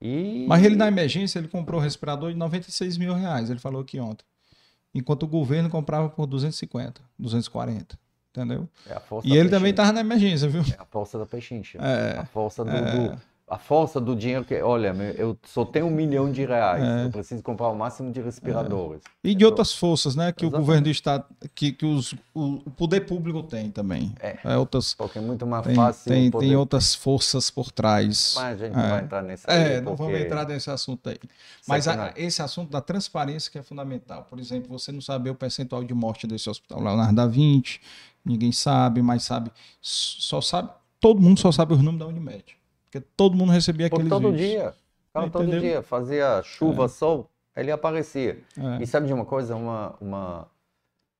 E... 0.00 0.46
Mas 0.48 0.64
ele 0.64 0.76
na 0.76 0.88
emergência 0.88 1.38
ele 1.38 1.48
comprou 1.48 1.80
o 1.80 1.82
respirador 1.82 2.30
de 2.30 2.38
96 2.38 2.96
mil 2.96 3.14
reais, 3.14 3.50
ele 3.50 3.58
falou 3.58 3.82
aqui 3.82 3.98
ontem. 3.98 4.24
Enquanto 4.94 5.24
o 5.24 5.26
governo 5.26 5.68
comprava 5.68 6.08
por 6.08 6.26
250, 6.26 7.02
240 7.18 7.98
entendeu? 8.36 8.68
É 8.88 9.00
e 9.24 9.36
ele 9.36 9.48
também 9.48 9.70
estava 9.70 9.92
na 9.92 10.00
emergência, 10.00 10.48
viu? 10.48 10.62
É 10.62 10.80
a 10.80 10.84
força 10.84 11.18
da 11.18 11.26
pechincha. 11.26 11.78
É, 11.78 12.18
a 12.18 12.26
força 12.26 12.64
do, 12.64 12.70
é. 12.70 13.08
do, 13.08 13.20
a 13.48 13.58
força 13.58 14.00
do 14.00 14.16
dinheiro 14.16 14.44
que, 14.44 14.60
olha, 14.60 14.88
eu 15.16 15.38
só 15.44 15.64
tenho 15.64 15.86
um 15.86 15.90
milhão 15.90 16.32
de 16.32 16.44
reais, 16.44 16.82
é. 16.82 17.04
eu 17.04 17.10
preciso 17.10 17.42
comprar 17.44 17.68
o 17.68 17.76
máximo 17.76 18.10
de 18.10 18.20
respiradores. 18.20 19.02
É. 19.22 19.28
E 19.28 19.34
de 19.36 19.44
outras 19.44 19.72
forças, 19.72 20.16
né, 20.16 20.32
que 20.32 20.44
Exatamente. 20.44 20.54
o 20.54 20.58
governo 20.58 20.82
do 20.82 20.90
estado, 20.90 21.24
que, 21.54 21.70
que 21.70 21.86
os, 21.86 22.12
o, 22.34 22.58
poder 22.76 23.02
público 23.02 23.44
tem 23.44 23.70
também. 23.70 24.12
É. 24.18 24.36
é 24.42 24.56
outras, 24.56 24.94
Porque 24.94 25.18
é 25.18 25.22
muito 25.22 25.46
mais 25.46 25.64
tem, 25.64 25.76
fácil. 25.76 26.10
Tem, 26.10 26.30
poder... 26.30 26.46
tem 26.46 26.56
outras 26.56 26.92
forças 26.92 27.48
por 27.48 27.70
trás. 27.70 28.34
Mas 28.34 28.60
a 28.60 28.64
gente 28.64 28.74
não 28.74 28.90
vai 28.90 29.04
entrar 29.04 29.22
nesse. 29.22 29.44
É, 29.48 29.80
não 29.80 29.94
vamos 29.94 30.20
entrar 30.20 30.44
nesse 30.48 30.68
assunto 30.68 31.08
aí. 31.08 31.18
Mas 31.68 31.86
a, 31.86 32.12
esse 32.16 32.42
assunto 32.42 32.70
da 32.70 32.80
transparência 32.80 33.50
que 33.50 33.58
é 33.58 33.62
fundamental. 33.62 34.26
Por 34.28 34.40
exemplo, 34.40 34.76
você 34.76 34.90
não 34.90 35.00
saber 35.00 35.30
o 35.30 35.36
percentual 35.36 35.84
de 35.84 35.94
morte 35.94 36.26
desse 36.26 36.50
hospital 36.50 36.82
Leonardo 36.82 37.14
da 37.14 37.26
Vinci, 37.28 37.78
ninguém 38.24 38.50
sabe, 38.50 39.00
mas 39.02 39.22
sabe, 39.22 39.52
só 39.80 40.40
sabe, 40.40 40.70
todo 41.00 41.20
mundo 41.20 41.38
só 41.38 41.52
sabe 41.52 41.74
os 41.74 41.78
números 41.78 42.00
da 42.00 42.06
Unimed. 42.06 42.55
Porque 42.86 43.00
todo 43.16 43.36
mundo 43.36 43.52
recebia 43.52 43.86
aqueles 43.86 44.08
todo 44.08 44.32
vídeos. 44.32 44.48
dia. 44.48 44.74
Cara, 45.12 45.30
todo 45.30 45.60
dia. 45.60 45.82
Fazia 45.82 46.42
chuva, 46.42 46.84
é. 46.84 46.88
sol, 46.88 47.30
ele 47.56 47.70
aparecia. 47.70 48.38
É. 48.56 48.82
E 48.82 48.86
sabe 48.86 49.06
de 49.06 49.12
uma 49.12 49.24
coisa? 49.24 49.54
Uma, 49.56 49.94
uma 50.00 50.46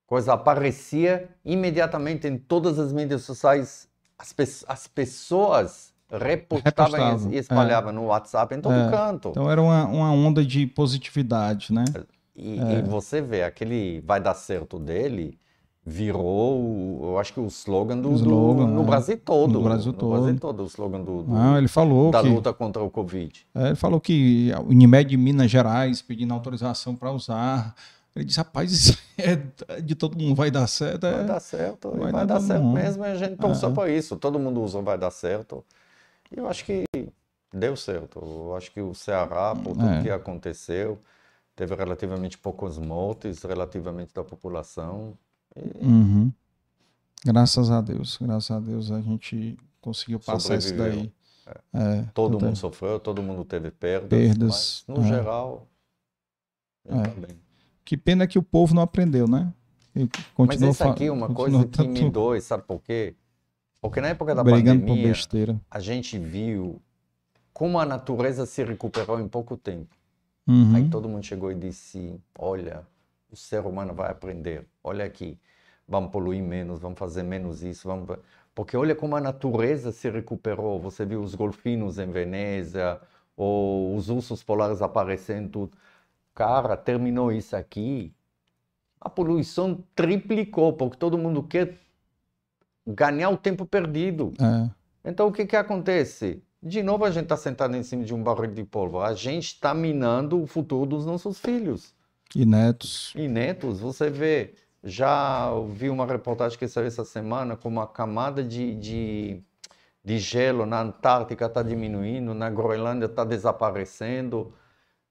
coisa 0.06 0.34
aparecia 0.34 1.28
imediatamente 1.44 2.26
em 2.26 2.38
todas 2.38 2.78
as 2.78 2.92
mídias 2.92 3.22
sociais. 3.22 3.88
As, 4.18 4.32
pe 4.32 4.44
as 4.66 4.86
pessoas 4.86 5.92
repostavam 6.10 7.32
e 7.32 7.38
espalhavam 7.38 7.90
é. 7.90 7.92
no 7.92 8.04
WhatsApp 8.06 8.54
em 8.54 8.60
todo 8.60 8.74
é. 8.74 8.90
canto. 8.90 9.30
Então 9.30 9.50
era 9.50 9.60
uma, 9.60 9.84
uma 9.86 10.12
onda 10.12 10.44
de 10.44 10.66
positividade, 10.66 11.72
né? 11.72 11.84
E, 12.34 12.60
e, 12.60 12.82
você 12.82 13.20
vê 13.20 13.42
aquele 13.42 14.00
vai 14.02 14.20
dar 14.20 14.34
certo 14.34 14.78
dele, 14.78 15.38
virou, 15.88 16.98
eu 17.00 17.18
acho 17.18 17.32
que 17.32 17.38
o 17.38 17.46
slogan 17.46 17.98
do, 17.98 18.12
slogan, 18.14 18.66
do 18.66 18.72
no 18.72 18.82
é. 18.82 18.84
Brasil 18.84 19.20
todo. 19.24 19.52
No 19.52 19.62
Brasil 19.62 19.92
no 19.92 19.98
todo. 19.98 20.10
Brasil 20.10 20.40
todo, 20.40 20.62
o 20.64 20.66
slogan 20.66 21.00
do, 21.00 21.22
do 21.22 21.36
ah, 21.36 21.58
ele 21.58 21.68
falou 21.68 22.10
da 22.10 22.22
que, 22.22 22.28
luta 22.28 22.52
contra 22.52 22.82
o 22.82 22.90
Covid. 22.90 23.46
É, 23.54 23.66
ele 23.68 23.76
falou 23.76 24.00
que 24.00 24.50
o 24.64 24.70
Unimed 24.70 25.08
de 25.08 25.16
Minas 25.16 25.48
Gerais 25.48 26.02
pedindo 26.02 26.34
autorização 26.34 26.96
para 26.96 27.12
usar. 27.12 27.72
Ele 28.16 28.24
disse, 28.24 28.38
rapaz, 28.38 28.72
isso 28.72 28.98
é 29.16 29.80
de 29.80 29.94
todo 29.94 30.18
mundo, 30.18 30.34
vai 30.34 30.50
dar 30.50 30.66
certo. 30.66 31.06
É, 31.06 31.12
vai 31.12 31.24
dar 31.24 31.40
certo, 31.40 31.90
vai, 31.90 32.10
vai 32.10 32.26
dar, 32.26 32.34
dar 32.34 32.40
certo 32.40 32.62
mundo. 32.64 32.74
mesmo, 32.74 33.04
a 33.04 33.14
gente 33.14 33.36
pensou 33.36 33.70
é. 33.70 33.72
para 33.72 33.88
isso. 33.88 34.16
Todo 34.16 34.40
mundo 34.40 34.60
usou, 34.60 34.82
vai 34.82 34.98
dar 34.98 35.12
certo. 35.12 35.64
E 36.32 36.38
eu 36.40 36.48
acho 36.48 36.64
que 36.64 36.84
deu 37.54 37.76
certo. 37.76 38.18
Eu 38.18 38.56
acho 38.56 38.72
que 38.72 38.80
o 38.80 38.92
Ceará, 38.92 39.54
por 39.54 39.76
tudo 39.76 39.88
é. 39.88 40.02
que 40.02 40.10
aconteceu, 40.10 40.98
teve 41.54 41.76
relativamente 41.76 42.36
poucos 42.36 42.76
mortes, 42.76 43.44
relativamente 43.44 44.12
da 44.12 44.24
população 44.24 45.16
Uhum. 45.80 46.32
Graças 47.24 47.70
a 47.70 47.80
Deus, 47.80 48.18
graças 48.20 48.50
a 48.50 48.60
Deus 48.60 48.90
a 48.90 49.00
gente 49.00 49.56
conseguiu 49.80 50.20
passar 50.20 50.56
isso 50.58 50.74
daí. 50.76 51.12
É. 51.46 51.98
É, 51.98 52.02
todo 52.12 52.40
mundo 52.40 52.56
sofreu, 52.56 52.98
todo 52.98 53.22
mundo 53.22 53.44
teve 53.44 53.70
perdas, 53.70 54.08
perdas 54.08 54.84
no 54.88 55.00
é. 55.00 55.08
geral, 55.08 55.68
é. 56.88 57.34
Que 57.84 57.96
pena 57.96 58.26
que 58.26 58.38
o 58.38 58.42
povo 58.42 58.74
não 58.74 58.82
aprendeu, 58.82 59.28
né? 59.28 59.52
Mas 60.36 60.60
isso 60.60 60.84
aqui 60.84 61.06
é 61.06 61.12
uma 61.12 61.32
coisa 61.32 61.64
que 61.64 61.78
tanto... 61.78 61.90
me 61.90 62.10
dói, 62.10 62.40
sabe 62.40 62.64
por 62.64 62.82
quê? 62.82 63.14
Porque 63.80 64.00
na 64.00 64.08
época 64.08 64.34
da 64.34 64.44
pandemia, 64.44 65.12
a 65.70 65.80
gente 65.80 66.18
viu 66.18 66.80
como 67.52 67.78
a 67.78 67.86
natureza 67.86 68.44
se 68.44 68.62
recuperou 68.64 69.20
em 69.20 69.28
pouco 69.28 69.56
tempo. 69.56 69.94
Uhum. 70.46 70.76
Aí 70.76 70.88
todo 70.88 71.08
mundo 71.08 71.24
chegou 71.24 71.50
e 71.50 71.54
disse, 71.54 72.20
olha, 72.38 72.82
o 73.30 73.36
ser 73.36 73.64
humano 73.66 73.94
vai 73.94 74.10
aprender. 74.10 74.66
Olha 74.82 75.04
aqui, 75.04 75.38
vamos 75.86 76.10
poluir 76.10 76.42
menos, 76.42 76.80
vamos 76.80 76.98
fazer 76.98 77.22
menos 77.22 77.62
isso, 77.62 77.88
vamos... 77.88 78.18
Porque 78.54 78.76
olha 78.76 78.94
como 78.94 79.16
a 79.16 79.20
natureza 79.20 79.92
se 79.92 80.08
recuperou. 80.08 80.80
Você 80.80 81.04
viu 81.04 81.22
os 81.22 81.34
golfinhos 81.34 81.98
em 81.98 82.10
Veneza, 82.10 83.00
ou 83.36 83.94
os 83.94 84.08
ursos 84.08 84.42
polares 84.42 84.80
aparecendo. 84.80 85.70
Cara, 86.34 86.76
terminou 86.76 87.30
isso 87.30 87.54
aqui, 87.56 88.14
a 89.00 89.08
poluição 89.08 89.84
triplicou, 89.94 90.72
porque 90.72 90.96
todo 90.96 91.16
mundo 91.16 91.42
quer 91.42 91.78
ganhar 92.86 93.30
o 93.30 93.36
tempo 93.36 93.64
perdido. 93.64 94.32
É. 94.40 94.70
Então 95.08 95.28
o 95.28 95.32
que, 95.32 95.46
que 95.46 95.56
acontece? 95.56 96.42
De 96.62 96.82
novo 96.82 97.04
a 97.04 97.10
gente 97.10 97.24
está 97.24 97.36
sentado 97.36 97.76
em 97.76 97.82
cima 97.82 98.04
de 98.04 98.14
um 98.14 98.22
barril 98.22 98.52
de 98.52 98.64
pólvora. 98.64 99.08
A 99.08 99.14
gente 99.14 99.46
está 99.46 99.72
minando 99.72 100.42
o 100.42 100.46
futuro 100.46 100.86
dos 100.86 101.06
nossos 101.06 101.38
filhos. 101.38 101.94
E 102.34 102.44
netos. 102.44 103.12
E 103.14 103.28
netos, 103.28 103.80
você 103.80 104.10
vê, 104.10 104.54
já 104.82 105.50
vi 105.70 105.88
uma 105.88 106.06
reportagem 106.06 106.58
que 106.58 106.68
saiu 106.68 106.86
essa 106.86 107.04
semana 107.04 107.56
como 107.56 107.80
a 107.80 107.86
camada 107.86 108.42
de, 108.42 108.74
de, 108.74 109.42
de 110.04 110.18
gelo 110.18 110.66
na 110.66 110.80
Antártica 110.80 111.46
está 111.46 111.62
diminuindo, 111.62 112.34
na 112.34 112.50
Groenlândia 112.50 113.06
está 113.06 113.24
desaparecendo. 113.24 114.52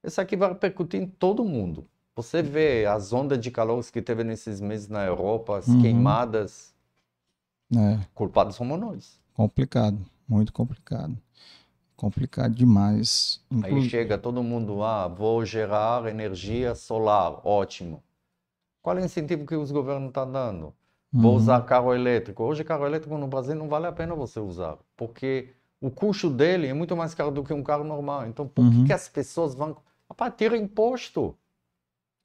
Isso 0.02 0.20
aqui 0.20 0.36
vai 0.36 0.50
repercutir 0.50 1.00
em 1.00 1.06
todo 1.06 1.44
mundo. 1.44 1.86
Você 2.14 2.42
vê 2.42 2.86
as 2.86 3.12
ondas 3.12 3.38
de 3.38 3.50
calor 3.50 3.84
que 3.90 4.00
teve 4.00 4.24
nesses 4.24 4.60
meses 4.60 4.88
na 4.88 5.04
Europa, 5.04 5.58
as 5.58 5.68
uhum. 5.68 5.82
queimadas. 5.82 6.74
É. 7.74 7.98
Culpados 8.14 8.56
somos 8.56 8.78
nós. 8.78 9.20
Complicado, 9.34 9.98
muito 10.28 10.52
complicado 10.52 11.18
complicado 11.96 12.54
demais. 12.54 13.42
Inclu... 13.50 13.76
Aí 13.76 13.88
chega 13.88 14.18
todo 14.18 14.42
mundo, 14.42 14.82
ah, 14.82 15.08
vou 15.08 15.44
gerar 15.44 16.06
energia 16.06 16.74
solar, 16.74 17.40
ótimo. 17.46 18.02
Qual 18.82 18.96
é 18.96 19.02
o 19.02 19.04
incentivo 19.04 19.46
que 19.46 19.56
os 19.56 19.72
governos 19.72 20.08
estão 20.08 20.26
tá 20.26 20.30
dando? 20.30 20.72
Vou 21.12 21.32
uhum. 21.32 21.36
usar 21.38 21.60
carro 21.62 21.94
elétrico. 21.94 22.42
Hoje, 22.44 22.62
carro 22.62 22.86
elétrico 22.86 23.16
no 23.16 23.26
Brasil 23.26 23.54
não 23.54 23.68
vale 23.68 23.86
a 23.86 23.92
pena 23.92 24.14
você 24.14 24.38
usar, 24.38 24.76
porque 24.96 25.54
o 25.80 25.90
custo 25.90 26.28
dele 26.28 26.66
é 26.66 26.74
muito 26.74 26.96
mais 26.96 27.14
caro 27.14 27.30
do 27.30 27.42
que 27.42 27.52
um 27.52 27.62
carro 27.62 27.84
normal. 27.84 28.26
Então, 28.26 28.46
por 28.46 28.64
uhum. 28.64 28.84
que, 28.84 28.92
as 28.92 29.08
pessoas 29.08 29.54
vão. 29.54 29.76
Rapaz, 30.08 30.34
tira 30.36 30.56
imposto. 30.56 31.36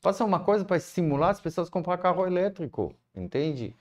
Faça 0.02 0.26
uma 0.26 0.40
coisa 0.40 0.66
para 0.66 0.78
estimular 0.78 1.30
as 1.30 1.40
pessoas 1.40 1.68
a 1.68 1.72
comprar 1.72 1.98
carro 1.98 2.26
elétrico, 2.26 2.94
entende? 3.16 3.76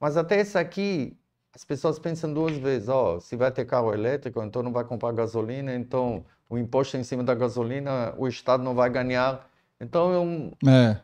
Mas 0.00 0.16
até 0.16 0.40
esse 0.40 0.58
aqui, 0.58 1.16
as 1.56 1.64
pessoas 1.64 1.98
pensam 1.98 2.34
duas 2.34 2.54
vezes, 2.54 2.86
ó, 2.90 3.18
se 3.18 3.34
vai 3.34 3.50
ter 3.50 3.64
carro 3.64 3.90
elétrico, 3.90 4.42
então 4.42 4.62
não 4.62 4.70
vai 4.70 4.84
comprar 4.84 5.10
gasolina, 5.12 5.74
então 5.74 6.22
o 6.50 6.58
imposto 6.58 6.98
em 6.98 7.02
cima 7.02 7.24
da 7.24 7.34
gasolina, 7.34 8.14
o 8.18 8.28
Estado 8.28 8.62
não 8.62 8.74
vai 8.74 8.90
ganhar. 8.90 9.48
Então 9.80 10.12
é, 10.12 10.18
um, 10.18 10.52
é. 10.68 11.00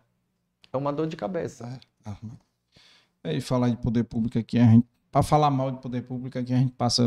é 0.70 0.76
uma 0.76 0.92
dor 0.92 1.06
de 1.06 1.16
cabeça. 1.16 1.80
É, 3.24 3.34
e 3.34 3.40
falar 3.40 3.70
de 3.70 3.78
poder 3.78 4.04
público 4.04 4.38
aqui, 4.38 4.58
a 4.58 4.66
gente, 4.66 4.86
para 5.10 5.22
falar 5.22 5.50
mal 5.50 5.70
de 5.70 5.78
poder 5.78 6.02
público 6.02 6.38
aqui, 6.38 6.52
a 6.52 6.58
gente 6.58 6.72
passa 6.72 7.02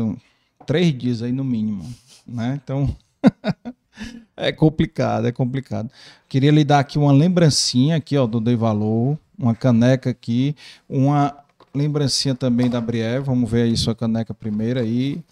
três 0.66 0.92
dias 0.98 1.22
aí 1.22 1.30
no 1.30 1.44
mínimo, 1.44 1.88
né? 2.26 2.60
Então 2.60 2.96
é 4.36 4.50
complicado, 4.50 5.28
é 5.28 5.30
complicado. 5.30 5.88
Queria 6.28 6.50
lhe 6.50 6.64
dar 6.64 6.80
aqui 6.80 6.98
uma 6.98 7.12
lembrancinha 7.12 7.94
aqui, 7.94 8.18
ó, 8.18 8.26
do 8.26 8.40
Dei 8.40 8.56
Valor, 8.56 9.16
uma 9.38 9.54
caneca 9.54 10.10
aqui, 10.10 10.56
uma 10.88 11.45
lembrancinha 11.76 12.34
também 12.34 12.68
da 12.70 12.80
Brié. 12.80 13.20
Vamos 13.20 13.50
ver 13.50 13.62
aí 13.62 13.76
sua 13.76 13.94
caneca 13.94 14.32
primeiro 14.34 14.80
aí. 14.80 15.22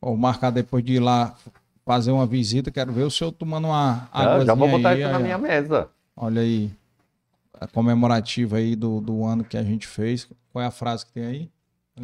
Vou 0.00 0.16
marcar 0.16 0.50
depois 0.50 0.84
de 0.84 0.94
ir 0.94 1.00
lá 1.00 1.34
fazer 1.84 2.10
uma 2.12 2.26
visita, 2.26 2.70
quero 2.70 2.92
ver 2.92 3.02
o 3.02 3.10
senhor 3.10 3.32
tomando 3.32 3.66
uma 3.66 4.08
Ah, 4.12 4.22
água. 4.34 4.46
já 4.46 4.54
vou 4.54 4.68
botar 4.68 4.90
aí, 4.90 5.00
isso 5.00 5.10
na 5.10 5.16
aí, 5.16 5.22
ó. 5.22 5.24
minha 5.24 5.38
mesa. 5.38 5.88
Olha 6.16 6.40
aí, 6.42 6.70
a 7.60 7.66
comemorativa 7.66 8.58
aí 8.58 8.76
do, 8.76 9.00
do 9.00 9.24
ano 9.24 9.42
que 9.42 9.56
a 9.56 9.62
gente 9.62 9.86
fez. 9.86 10.28
Qual 10.52 10.62
é 10.62 10.66
a 10.66 10.70
frase 10.70 11.04
que 11.06 11.12
tem 11.12 11.24
aí? 11.24 11.50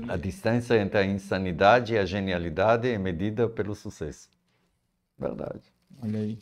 A 0.08 0.16
distância 0.16 0.76
entre 0.80 0.98
a 0.98 1.04
insanidade 1.04 1.94
e 1.94 1.98
a 1.98 2.04
genialidade 2.04 2.88
é 2.88 2.98
medida 2.98 3.48
pelo 3.48 3.74
sucesso. 3.74 4.28
Verdade. 5.18 5.60
Olha 6.02 6.18
aí, 6.18 6.38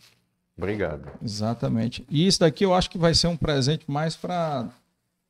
Obrigado. 0.57 1.09
exatamente. 1.23 2.05
E 2.11 2.27
isso 2.27 2.41
daqui 2.41 2.65
eu 2.65 2.75
acho 2.75 2.91
que 2.91 2.99
vai 2.99 3.15
ser 3.15 3.29
um 3.29 3.37
presente 3.37 3.85
mais 3.89 4.17
para 4.17 4.69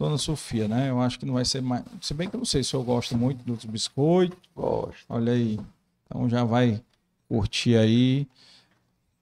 Dona 0.04 0.18
Sofia, 0.18 0.68
né? 0.68 0.90
Eu 0.90 1.00
acho 1.00 1.18
que 1.18 1.26
não 1.26 1.34
vai 1.34 1.44
ser 1.44 1.60
mais. 1.62 1.82
Se 2.00 2.12
bem 2.14 2.28
que 2.28 2.36
eu 2.36 2.38
não 2.38 2.44
sei 2.44 2.62
se 2.62 2.74
eu 2.74 2.82
gosto 2.82 3.16
muito 3.16 3.42
dos 3.44 3.64
biscoitos. 3.64 4.38
Gosto. 4.54 5.04
Olha 5.08 5.32
aí. 5.32 5.58
Então 6.06 6.28
já 6.28 6.44
vai 6.44 6.80
curtir 7.28 7.76
aí. 7.76 8.26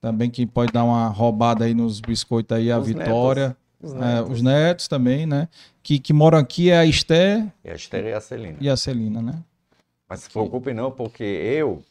Também 0.01 0.29
quem 0.29 0.45
pode 0.45 0.71
dar 0.73 0.83
uma 0.83 1.07
roubada 1.07 1.63
aí 1.65 1.73
nos 1.73 2.01
biscoitos 2.01 2.55
aí, 2.57 2.71
a 2.71 2.77
Os 2.79 2.87
Vitória. 2.87 3.55
Os 3.81 3.93
É, 3.93 3.97
netos. 3.97 4.31
os 4.31 4.41
netos 4.41 4.87
também, 4.87 5.25
né? 5.25 5.47
Que, 5.81 5.99
que 5.99 6.13
moram 6.13 6.37
aqui 6.37 6.69
é 6.69 6.77
a 6.77 6.85
Esté 6.85 7.45
E 7.63 7.69
a 7.69 7.75
Esther 7.75 8.05
e 8.05 8.13
a 8.13 8.21
Celina. 8.21 8.57
e 8.61 8.69
a 8.69 8.77
Celina, 8.77 9.21
né? 9.21 9.35
Mas 10.09 10.21
se 10.21 10.29
preocupe 10.29 10.73
não, 10.73 10.91
porque 10.91 11.23
eu 11.23 11.83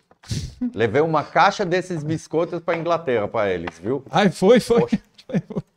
levei 0.74 1.02
uma 1.02 1.22
caixa 1.24 1.64
desses 1.66 2.02
biscoitos 2.04 2.60
para 2.60 2.78
Inglaterra 2.78 3.26
para 3.28 3.50
eles, 3.50 3.78
viu? 3.78 4.02
Ai, 4.10 4.30
foi, 4.30 4.60
foi. 4.60 4.86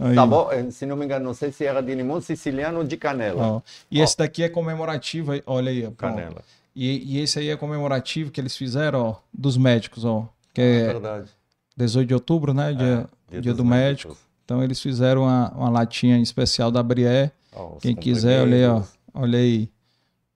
Aí, 0.00 0.14
Tá 0.14 0.24
bom? 0.26 0.50
Eh, 0.52 0.70
Se 0.70 0.86
não 0.86 0.96
me 0.96 1.04
engano, 1.04 1.24
não 1.24 1.34
sei 1.34 1.50
se 1.50 1.64
era 1.64 1.80
de 1.82 1.94
limão 1.94 2.20
siciliano 2.20 2.78
ou 2.78 2.84
de 2.84 2.96
canela. 2.96 3.42
ó. 3.42 3.60
E 3.90 4.00
esse 4.00 4.16
daqui 4.16 4.42
é 4.42 4.48
comemorativo, 4.48 5.32
olha 5.46 5.70
aí, 5.70 5.86
ó. 5.86 5.90
Canela. 5.90 6.42
E, 6.74 7.16
e 7.16 7.20
esse 7.20 7.38
aí 7.40 7.48
é 7.48 7.56
comemorativo 7.56 8.30
que 8.30 8.40
eles 8.40 8.56
fizeram, 8.56 9.00
ó, 9.00 9.14
dos 9.32 9.56
médicos, 9.56 10.04
ó. 10.04 10.28
Que 10.54 10.60
É 10.60 10.80
é 10.80 10.86
verdade. 10.86 11.28
18 11.76 12.08
de 12.08 12.14
outubro, 12.14 12.54
né? 12.54 12.72
Dia, 12.72 13.06
Dia 13.30 13.40
dia 13.40 13.52
dos 13.52 13.56
do 13.58 13.64
médico. 13.64 14.08
médicos. 14.10 14.28
Então 14.44 14.62
eles 14.62 14.80
fizeram 14.80 15.22
uma, 15.22 15.50
uma 15.50 15.68
latinha 15.70 16.18
especial 16.20 16.70
da 16.70 16.82
Brié. 16.82 17.30
Ó, 17.54 17.76
Quem 17.80 17.94
quiser, 17.94 18.40
olha 18.42 18.56
aí, 18.56 18.66
ó. 18.66 18.82
Olha 19.14 19.38
aí. 19.38 19.68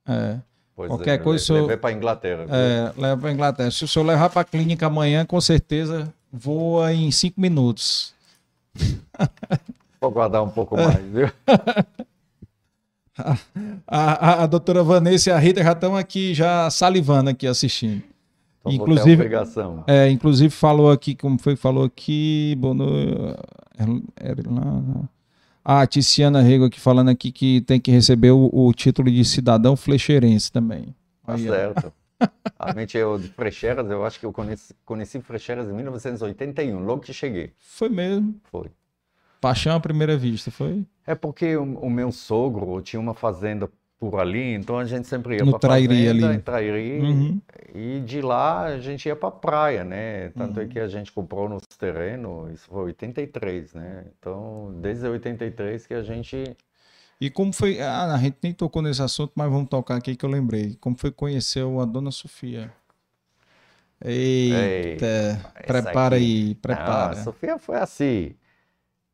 É, 0.06 0.36
Pois 0.74 0.88
Qualquer 0.88 1.14
é, 1.14 1.18
coisa, 1.18 1.44
senhor- 1.44 1.60
Levei 1.62 1.76
para 1.76 1.92
Inglaterra. 1.92 2.46
é, 2.48 2.92
leva 3.00 3.20
para 3.20 3.32
Inglaterra. 3.32 3.70
Se 3.70 3.84
o 3.84 3.88
senhor 3.88 4.04
levar 4.06 4.30
para 4.30 4.40
a 4.40 4.44
clínica 4.44 4.86
amanhã, 4.86 5.24
com 5.24 5.40
certeza 5.40 6.12
voa 6.32 6.92
em 6.92 7.10
cinco 7.10 7.40
minutos. 7.40 8.12
Vou 10.00 10.10
guardar 10.10 10.42
um 10.42 10.50
pouco 10.50 10.76
mais, 10.76 10.98
viu? 11.04 11.30
A, 13.14 13.36
a, 13.86 14.42
a 14.44 14.46
doutora 14.46 14.82
Vanessa 14.82 15.28
e 15.28 15.32
a 15.32 15.38
Rita 15.38 15.62
já 15.62 15.72
estão 15.72 15.94
aqui, 15.94 16.32
já 16.32 16.70
salivando 16.70 17.28
aqui, 17.28 17.46
assistindo. 17.46 18.02
Então, 18.60 18.72
Inclusive-. 18.72 19.28
É, 19.86 20.08
inclusive 20.08 20.50
falou 20.50 20.90
aqui, 20.90 21.14
como 21.14 21.38
foi 21.38 21.54
que 21.54 21.60
falou 21.60 21.84
aqui, 21.84 22.56
Bono, 22.58 22.86
era 24.16 24.40
lá, 24.48 25.08
a 25.64 25.86
Tiziana 25.86 26.40
Rego 26.40 26.64
aqui 26.64 26.80
falando 26.80 27.10
aqui 27.10 27.30
que 27.30 27.60
tem 27.60 27.78
que 27.78 27.90
receber 27.90 28.30
o, 28.30 28.50
o 28.52 28.72
título 28.72 29.10
de 29.10 29.24
cidadão 29.24 29.76
flecheirense 29.76 30.50
também. 30.50 30.94
Tá 31.26 31.34
Aí, 31.34 31.44
certo. 31.44 31.92
Realmente 32.60 32.96
eu 32.96 33.18
de 33.18 33.28
Frecheiras, 33.28 33.90
eu 33.90 34.04
acho 34.04 34.20
que 34.20 34.26
eu 34.26 34.32
conheci, 34.32 34.74
conheci 34.84 35.20
Frecheiras 35.20 35.68
em 35.68 35.72
1981, 35.72 36.84
logo 36.84 37.00
que 37.02 37.12
cheguei. 37.12 37.52
Foi 37.58 37.88
mesmo. 37.88 38.34
Foi. 38.50 38.66
Paixão 39.40 39.74
à 39.76 39.80
primeira 39.80 40.16
vista, 40.16 40.50
foi? 40.50 40.84
É 41.06 41.14
porque 41.14 41.56
o, 41.56 41.62
o 41.80 41.90
meu 41.90 42.12
sogro 42.12 42.80
tinha 42.80 43.00
uma 43.00 43.14
fazenda 43.14 43.68
por 43.98 44.18
ali, 44.20 44.54
então 44.54 44.78
a 44.78 44.84
gente 44.84 45.06
sempre 45.06 45.36
ia 45.36 45.44
para 45.44 45.58
Trairi 45.60 45.86
fazenda, 46.06 46.28
ali. 46.30 46.38
Trairi, 46.40 46.98
Uhum. 47.00 47.40
e 47.74 48.00
de 48.00 48.20
lá 48.20 48.64
a 48.66 48.78
gente 48.80 49.06
ia 49.06 49.14
para 49.14 49.30
praia, 49.30 49.84
né? 49.84 50.28
Tanto 50.30 50.58
Uhum. 50.58 50.66
é 50.66 50.68
que 50.68 50.78
a 50.80 50.88
gente 50.88 51.12
comprou 51.12 51.48
nos 51.48 51.62
terrenos, 51.78 52.52
isso 52.52 52.68
foi 52.68 52.84
83, 52.86 53.74
né? 53.74 54.04
Então, 54.18 54.74
desde 54.80 55.06
83 55.06 55.86
que 55.86 55.94
a 55.94 56.02
gente 56.02 56.56
E 57.24 57.30
como 57.30 57.52
foi. 57.52 57.80
Ah, 57.80 58.12
a 58.14 58.18
gente 58.18 58.38
nem 58.42 58.52
tocou 58.52 58.82
nesse 58.82 59.00
assunto, 59.00 59.32
mas 59.36 59.48
vamos 59.48 59.68
tocar 59.68 59.96
aqui 59.96 60.16
que 60.16 60.24
eu 60.24 60.30
lembrei. 60.30 60.74
Como 60.80 60.96
foi 60.96 61.10
que 61.12 61.16
conheceu 61.16 61.80
a 61.80 61.84
dona 61.84 62.10
Sofia? 62.10 62.72
Eita, 64.04 65.54
Essa 65.54 65.68
prepara 65.68 66.16
aqui. 66.16 66.24
aí, 66.24 66.54
prepara. 66.56 67.12
a 67.12 67.22
Sofia 67.24 67.58
foi 67.58 67.76
assim. 67.76 68.34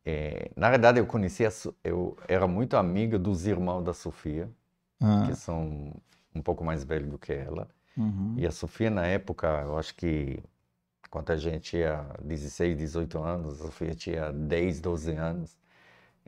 é, 0.06 0.50
na 0.56 0.70
verdade, 0.70 0.98
eu 1.00 1.06
conhecia, 1.06 1.50
eu 1.84 2.16
era 2.28 2.46
muito 2.48 2.76
amiga 2.76 3.18
dos 3.18 3.46
irmãos 3.46 3.82
da 3.82 3.92
Sofia, 3.92 4.48
Ah, 5.02 5.26
que 5.26 5.34
são 5.36 5.92
um 6.34 6.42
pouco 6.42 6.64
mais 6.64 6.84
velhos 6.84 7.10
do 7.10 7.18
que 7.18 7.32
ela. 7.34 7.68
uhum. 7.96 8.34
E 8.38 8.46
a 8.46 8.50
Sofia, 8.50 8.90
na 8.90 9.06
época, 9.06 9.46
eu 9.66 9.78
acho 9.78 9.94
que 9.94 10.42
quando 11.10 11.30
a 11.32 11.36
gente 11.36 11.72
tinha 11.72 12.06
16, 12.22 12.78
18 12.78 13.22
anos, 13.22 13.60
a 13.60 13.64
Sofia 13.66 13.94
tinha 13.94 14.32
10, 14.32 14.80
12 14.80 15.12
anos. 15.12 15.57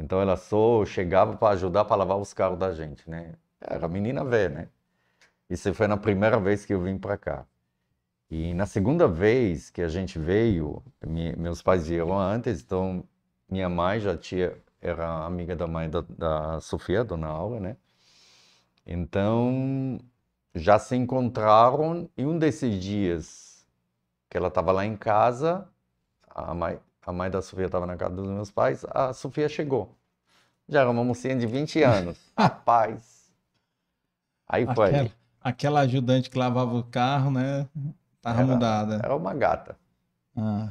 Então 0.00 0.20
ela 0.20 0.36
só 0.36 0.84
chegava 0.86 1.36
para 1.36 1.54
ajudar 1.54 1.84
para 1.84 1.96
lavar 1.96 2.18
os 2.18 2.32
carros 2.34 2.58
da 2.58 2.72
gente, 2.74 3.08
né? 3.10 3.34
Era 3.60 3.88
menina 3.88 4.24
velha, 4.24 4.48
né? 4.54 4.68
Isso 5.50 5.74
foi 5.74 5.86
na 5.88 5.96
primeira 5.96 6.38
vez 6.40 6.64
que 6.66 6.74
eu 6.74 6.82
vim 6.82 6.98
para 6.98 7.18
cá. 7.18 7.46
E 8.30 8.54
na 8.54 8.66
segunda 8.66 9.08
vez 9.08 9.70
que 9.70 9.82
a 9.82 9.88
gente 9.88 10.18
veio, 10.18 10.82
me- 11.06 11.34
meus 11.36 11.62
pais 11.62 11.88
vieram 11.88 12.18
antes, 12.18 12.62
então 12.62 13.04
minha 13.50 13.68
mãe 13.68 14.00
já 14.00 14.16
tinha, 14.16 14.54
era 14.80 15.26
amiga 15.26 15.56
da 15.56 15.66
mãe 15.66 15.90
da, 15.90 16.02
da 16.02 16.60
Sofia, 16.60 17.04
dona 17.04 17.28
Aura, 17.28 17.60
né? 17.60 17.76
Então 18.86 19.98
já 20.54 20.78
se 20.78 20.96
encontraram 20.96 22.08
e 22.16 22.24
um 22.26 22.38
desses 22.38 22.82
dias 22.82 23.66
que 24.30 24.36
ela 24.38 24.48
estava 24.48 24.72
lá 24.72 24.86
em 24.86 24.96
casa, 24.96 25.68
a 26.28 26.54
mãe, 26.54 26.80
a 27.04 27.12
mãe 27.12 27.30
da 27.30 27.40
Sofia 27.42 27.66
estava 27.66 27.86
na 27.86 27.96
casa 27.96 28.14
dos 28.14 28.28
meus 28.28 28.50
pais, 28.50 28.84
a 28.90 29.12
Sofia 29.12 29.48
chegou. 29.48 29.96
Já 30.68 30.80
era 30.80 30.90
uma 30.90 31.02
mocinha 31.04 31.36
de 31.36 31.46
20 31.46 31.82
anos. 31.82 32.18
Rapaz. 32.38 33.30
Aí 34.48 34.66
foi. 34.74 34.88
Aquela, 34.90 35.10
aquela 35.40 35.80
ajudante 35.80 36.30
que 36.30 36.38
lavava 36.38 36.74
o 36.76 36.84
carro, 36.84 37.30
né? 37.30 37.68
Tava 38.20 38.42
Era- 38.42 38.46
mudada. 38.52 38.94
Era 39.02 39.16
uma 39.16 39.34
gata. 39.34 39.76
Ah, 40.36 40.70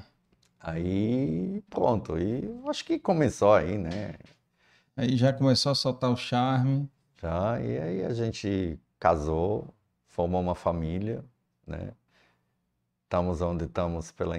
Aí, 0.61 1.63
pronto. 1.69 2.17
E 2.17 2.43
acho 2.67 2.83
que 2.85 2.99
começou 2.99 3.53
aí, 3.53 3.77
né? 3.77 4.15
aí 4.95 5.15
já 5.15 5.31
começou 5.31 5.71
a 5.71 5.75
soltar 5.75 6.11
o 6.11 6.17
charme. 6.17 6.89
Já, 7.21 7.59
e 7.61 7.77
aí 7.79 8.05
a 8.05 8.13
gente 8.13 8.77
casou, 8.99 9.73
formou 10.07 10.41
uma 10.41 10.55
família, 10.55 11.23
né? 11.65 11.91
Estamos 13.09 13.41
onde 13.41 13.65
estamos 13.65 14.11
pela 14.11 14.35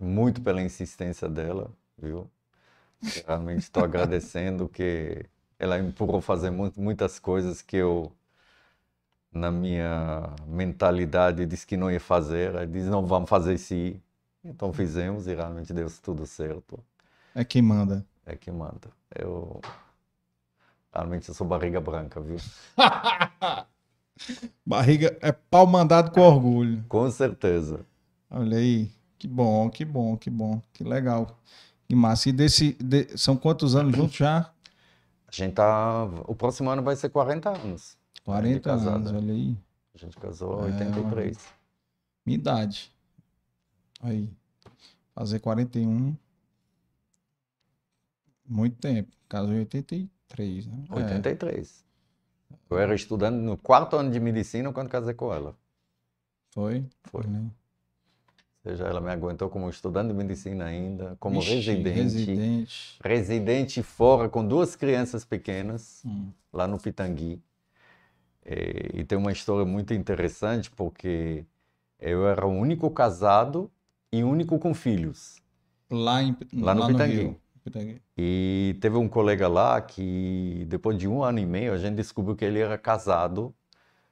muito 0.00 0.42
pela 0.42 0.60
insistência 0.60 1.28
dela, 1.28 1.70
viu? 1.96 2.28
Realmente 3.26 3.62
estou 3.62 3.84
agradecendo 3.84 4.68
que 4.68 5.24
ela 5.58 5.78
empurrou 5.78 6.18
a 6.18 6.22
fazer 6.22 6.50
mu- 6.50 6.72
muitas 6.76 7.20
coisas 7.20 7.62
que 7.62 7.76
eu, 7.76 8.12
na 9.32 9.50
minha 9.52 10.34
mentalidade, 10.46 11.46
disse 11.46 11.66
que 11.66 11.76
não 11.76 11.90
ia 11.90 12.00
fazer. 12.00 12.50
Ela 12.50 12.66
disse, 12.66 12.88
não, 12.88 13.06
vamos 13.06 13.28
fazer 13.30 13.54
isso. 13.54 13.74
Então 14.44 14.72
fizemos 14.72 15.26
e 15.26 15.34
realmente 15.34 15.72
deu 15.72 15.88
tudo 16.02 16.26
certo. 16.26 16.78
É 17.34 17.44
quem 17.44 17.62
manda. 17.62 18.04
É 18.26 18.36
que 18.36 18.50
manda. 18.50 18.90
Eu 19.14 19.60
realmente 20.92 21.28
eu 21.28 21.34
sou 21.34 21.46
barriga 21.46 21.80
branca, 21.80 22.20
viu? 22.20 22.36
Barriga 24.64 25.16
é 25.22 25.32
pau 25.32 25.66
mandado 25.66 26.10
com 26.10 26.20
orgulho. 26.20 26.84
Com 26.88 27.10
certeza. 27.10 27.80
Olha 28.30 28.58
aí. 28.58 28.90
Que 29.18 29.26
bom, 29.26 29.68
que 29.70 29.84
bom, 29.84 30.16
que 30.16 30.30
bom. 30.30 30.62
Que 30.72 30.84
legal. 30.84 31.38
Que 31.88 31.94
massa. 31.94 32.28
E 32.28 32.32
desse, 32.32 32.72
de- 32.74 33.16
são 33.18 33.36
quantos 33.36 33.74
anos 33.74 33.96
juntos 33.96 34.16
já? 34.16 34.52
A 35.26 35.32
gente 35.32 35.54
tá. 35.54 36.04
O 36.26 36.34
próximo 36.34 36.70
ano 36.70 36.82
vai 36.82 36.94
ser 36.96 37.08
40 37.10 37.50
anos. 37.50 37.96
40 38.24 38.60
casada. 38.60 38.96
anos, 38.96 39.12
olha 39.12 39.32
aí. 39.32 39.56
A 39.94 39.98
gente 39.98 40.16
casou 40.18 40.64
É, 40.66 40.70
em 40.70 40.72
83. 40.74 41.38
Minha 42.24 42.38
idade. 42.38 42.92
Aí. 44.00 44.30
Fazer 45.14 45.40
41. 45.40 46.14
Muito 48.46 48.76
tempo. 48.78 49.10
Casou 49.28 49.52
em 49.52 49.58
83, 49.60 50.66
né? 50.66 50.84
É. 50.90 50.94
83. 50.94 51.84
Eu 52.70 52.78
era 52.78 52.94
estudante 52.94 53.36
no 53.36 53.56
quarto 53.58 53.96
ano 53.96 54.10
de 54.10 54.20
medicina 54.20 54.72
quando 54.72 54.88
casei 54.88 55.14
com 55.14 55.32
ela. 55.32 55.56
Foi? 56.52 56.84
Foi. 57.04 57.24
Ou 57.26 57.50
seja, 58.70 58.84
ela 58.84 59.00
me 59.00 59.10
aguentou 59.10 59.48
como 59.48 59.68
estudante 59.70 60.08
de 60.08 60.14
medicina 60.14 60.64
ainda, 60.66 61.16
como 61.20 61.40
Vixe, 61.40 61.54
residente. 61.54 62.00
residente. 62.02 62.98
Residente 63.02 63.82
fora 63.82 64.28
com 64.28 64.46
duas 64.46 64.76
crianças 64.76 65.24
pequenas. 65.24 66.02
Hum. 66.04 66.30
lá 66.52 66.66
no 66.66 66.78
Pitangui. 66.78 67.42
Eh, 68.44 69.00
E, 69.00 69.04
tem 69.04 69.18
uma 69.18 69.32
história 69.32 69.64
muito 69.64 69.92
interessante 69.94 70.70
porque 70.70 71.44
eu 72.00 72.26
era 72.26 72.46
o 72.46 72.50
único 72.50 72.90
casado 72.90 73.70
e 74.12 74.22
único 74.24 74.58
com 74.58 74.74
filhos. 74.74 75.42
Lá, 75.90 76.22
em, 76.22 76.36
Lá 76.54 76.74
no 76.74 76.86
Pitangui. 76.86 77.16
Rio. 77.16 77.40
Pitangui. 77.64 78.02
E 78.16 78.76
teve 78.80 78.96
um 78.96 79.08
colega 79.08 79.48
lá 79.48 79.80
que, 79.80 80.64
depois 80.68 80.96
de 80.98 81.06
um 81.08 81.22
ano 81.22 81.38
e 81.38 81.46
meio, 81.46 81.72
a 81.72 81.78
gente 81.78 81.96
descobriu 81.96 82.34
que 82.36 82.44
ele 82.44 82.58
era 82.60 82.78
casado 82.78 83.54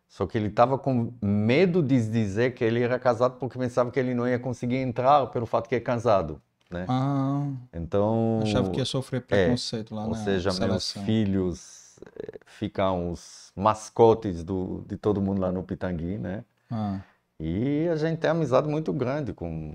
Só 0.09 0.27
que 0.27 0.39
ele 0.39 0.49
estava 0.49 0.78
com 0.78 1.12
medo 1.20 1.83
de 1.83 2.11
dizer 2.11 2.55
que 2.55 2.65
ele 2.65 2.83
era 2.83 2.99
casado 2.99 3.39
porque 3.39 3.59
pensava 3.59 3.91
que 3.91 3.99
ele 4.01 4.15
não 4.15 4.27
ia 4.27 4.39
conseguir 4.39 4.77
entrar 4.77 5.27
pelo 5.28 5.47
fato 5.47 5.69
que 5.69 5.74
é 5.74 5.81
casado. 5.81 6.41
Né? 6.70 6.87
Ah, 6.89 7.47
Então, 7.73 8.41
achava 8.43 8.70
que 8.70 8.78
ia 8.78 8.85
sofrer 8.85 9.20
preconceito 9.23 9.95
lá 9.95 10.05
ou 10.05 10.11
na 10.11 10.16
seja, 10.16 10.51
meus 10.53 10.85
seleção. 10.85 11.05
filhos 11.05 12.01
eh, 12.16 12.39
ficam 12.47 13.11
os 13.11 13.53
mascotes 13.55 14.43
do, 14.43 14.85
de 14.87 14.97
todo 14.97 15.20
mundo 15.20 15.41
lá 15.41 15.53
no 15.53 15.62
Pitangui, 15.62 16.19
né? 16.19 16.45
Ah, 16.70 17.01
E 17.39 17.89
a 17.89 17.97
gente 17.97 18.19
tem 18.19 18.31
amizade 18.31 18.69
muito 18.69 18.93
grande 18.93 19.33
com, 19.33 19.74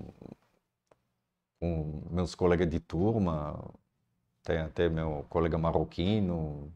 com 1.60 2.04
meus 2.10 2.36
colegas 2.36 2.70
de 2.70 2.80
turma, 2.80 3.60
tem 4.44 4.60
até 4.60 4.90
meu 4.90 5.26
colega 5.30 5.58
marroquino, 5.58 6.72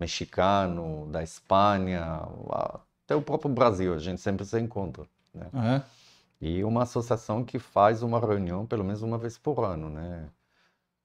mexicano, 0.00 1.08
da 1.10 1.22
Espanha, 1.22 2.22
até 3.08 3.16
o 3.16 3.22
próprio 3.22 3.50
Brasil, 3.50 3.94
a 3.94 3.98
gente 3.98 4.20
sempre 4.20 4.44
se 4.44 4.60
encontra. 4.60 5.06
Né? 5.32 5.48
é? 5.54 5.82
E 6.38 6.62
uma 6.62 6.82
associação 6.82 7.42
que 7.42 7.58
faz 7.58 8.02
uma 8.02 8.20
reunião 8.20 8.66
pelo 8.66 8.84
menos 8.84 9.00
uma 9.00 9.16
vez 9.16 9.38
por 9.38 9.64
ano, 9.64 9.88
né? 9.88 10.28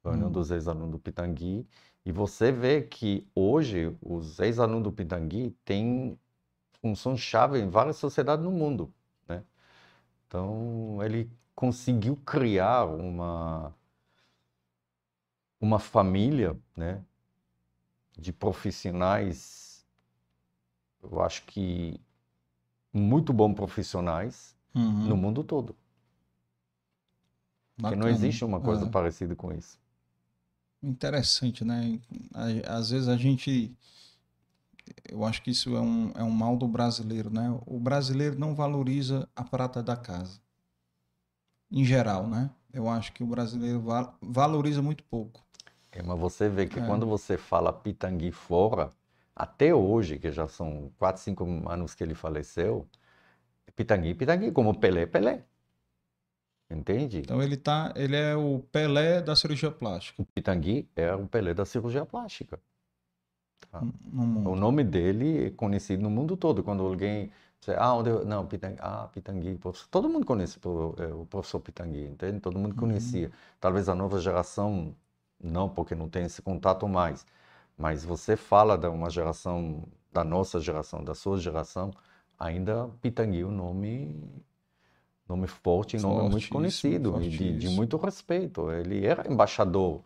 Reunião 0.03 0.27
Hum. 0.27 0.31
dos 0.33 0.51
ex-alunos 0.51 0.91
do 0.91 0.99
Pitangui. 0.99 1.65
E 2.05 2.11
você 2.11 2.51
vê 2.51 2.81
que 2.81 3.25
hoje 3.33 3.95
os 4.01 4.37
ex-alunos 4.41 4.83
do 4.83 4.91
Pitangui 4.91 5.55
têm 5.63 6.19
função 6.81 7.15
chave 7.15 7.57
em 7.59 7.69
várias 7.69 7.95
sociedades 7.95 8.43
no 8.43 8.51
mundo, 8.51 8.93
né? 9.25 9.41
Então, 10.27 10.99
ele 11.01 11.31
conseguiu 11.55 12.17
criar 12.17 12.83
uma 12.85 13.73
uma 15.61 15.79
família, 15.79 16.59
né, 16.75 17.01
de 18.17 18.33
profissionais, 18.33 19.72
eu 21.03 21.21
acho 21.21 21.43
que 21.45 21.99
muito 22.93 23.33
bons 23.33 23.53
profissionais 23.55 24.55
Uhum. 24.75 25.07
no 25.09 25.17
mundo 25.17 25.43
todo. 25.43 25.75
Porque 27.77 27.95
não 27.95 28.07
Bacana. 28.07 28.09
existe 28.09 28.43
uma 28.43 28.59
coisa 28.59 28.85
É. 28.85 28.89
parecida 28.89 29.35
com 29.35 29.53
isso. 29.53 29.77
Interessante, 30.83 31.63
né? 31.65 31.99
Às 32.67 32.89
vezes 32.91 33.07
a 33.07 33.15
gente. 33.17 33.75
Eu 35.09 35.23
acho 35.23 35.41
que 35.41 35.51
isso 35.51 35.75
é 35.75 35.79
um, 35.81 36.11
é 36.11 36.23
um 36.23 36.29
mal 36.29 36.57
do 36.57 36.67
brasileiro, 36.67 37.29
né? 37.29 37.49
O 37.65 37.79
brasileiro 37.79 38.37
não 38.37 38.53
valoriza 38.53 39.29
a 39.35 39.43
prata 39.43 39.81
da 39.81 39.95
casa. 39.95 40.41
Em 41.69 41.83
geral, 41.83 42.25
né? 42.27 42.49
Eu 42.71 42.87
acho 42.89 43.11
que 43.11 43.21
o 43.21 43.27
brasileiro 43.27 43.81
va- 43.81 44.15
valoriza 44.21 44.81
muito 44.81 45.03
pouco. 45.03 45.43
É, 45.91 46.01
mas 46.01 46.19
você 46.19 46.49
vê 46.49 46.65
que 46.67 46.79
É. 46.79 46.85
quando 46.85 47.05
você 47.05 47.37
fala 47.37 47.71
Pitangui 47.71 48.31
fora, 48.31 48.89
até 49.35 49.73
hoje, 49.73 50.19
que 50.19 50.31
já 50.31 50.47
são 50.47 50.91
4, 50.97 51.21
5 51.21 51.69
anos 51.69 51.95
que 51.95 52.03
ele 52.03 52.13
faleceu, 52.15 52.87
Pitangui, 53.75 54.13
Pitangui, 54.13 54.51
como 54.51 54.79
Pelé, 54.79 55.05
Pelé. 55.05 55.43
Entende? 56.69 57.19
Então 57.19 57.41
ele 57.41 57.57
tá, 57.57 57.93
ele 57.95 58.15
é 58.15 58.35
o 58.35 58.59
Pelé 58.71 59.21
da 59.21 59.35
cirurgia 59.35 59.69
plástica 59.69 60.21
O 60.21 60.25
Pitangui 60.25 60.89
é 60.95 61.13
o 61.13 61.27
Pelé 61.27 61.53
da 61.53 61.65
cirurgia 61.65 62.05
plástica. 62.05 62.59
no 64.11 64.25
mundo. 64.25 64.51
O 64.51 64.55
nome 64.55 64.83
dele 64.83 65.47
é 65.47 65.49
conhecido 65.51 66.01
no 66.01 66.09
mundo 66.09 66.35
todo. 66.37 66.63
Quando 66.63 66.83
alguém 66.83 67.31
ah, 67.77 67.95
onde 67.95 68.09
eu... 68.09 68.25
Não, 68.25 68.45
Pitangui, 68.45 68.77
ah, 68.81 69.07
Pitangui, 69.13 69.57
professor. 69.57 69.87
Todo 69.89 70.09
mundo 70.09 70.25
conhece 70.25 70.59
o, 70.65 70.95
é, 70.97 71.13
o 71.13 71.25
professor 71.25 71.59
Pitangui, 71.59 72.05
entende? 72.05 72.39
Todo 72.39 72.59
mundo 72.59 72.75
conhecia. 72.75 73.31
Talvez 73.59 73.87
a 73.89 73.95
nova 73.95 74.19
geração 74.19 74.95
não, 75.41 75.69
porque 75.69 75.95
não 75.95 76.09
tem 76.09 76.25
esse 76.25 76.41
contato 76.41 76.87
mais. 76.87 77.25
Mas 77.77 78.05
você 78.05 78.35
fala 78.35 78.77
de 78.77 78.87
uma 78.87 79.09
geração, 79.09 79.83
da 80.11 80.23
nossa 80.23 80.59
geração, 80.59 81.03
da 81.03 81.15
sua 81.15 81.37
geração, 81.37 81.91
ainda 82.37 82.89
Pitangui 83.01 83.43
um 83.43 83.51
nome, 83.51 84.23
nome 85.27 85.47
forte, 85.47 85.97
nome 85.97 86.29
muito 86.29 86.49
conhecido 86.49 87.21
e 87.21 87.29
de, 87.29 87.57
de 87.57 87.69
muito 87.69 87.97
respeito. 87.97 88.71
Ele 88.71 89.05
era 89.05 89.31
embaixador 89.31 90.01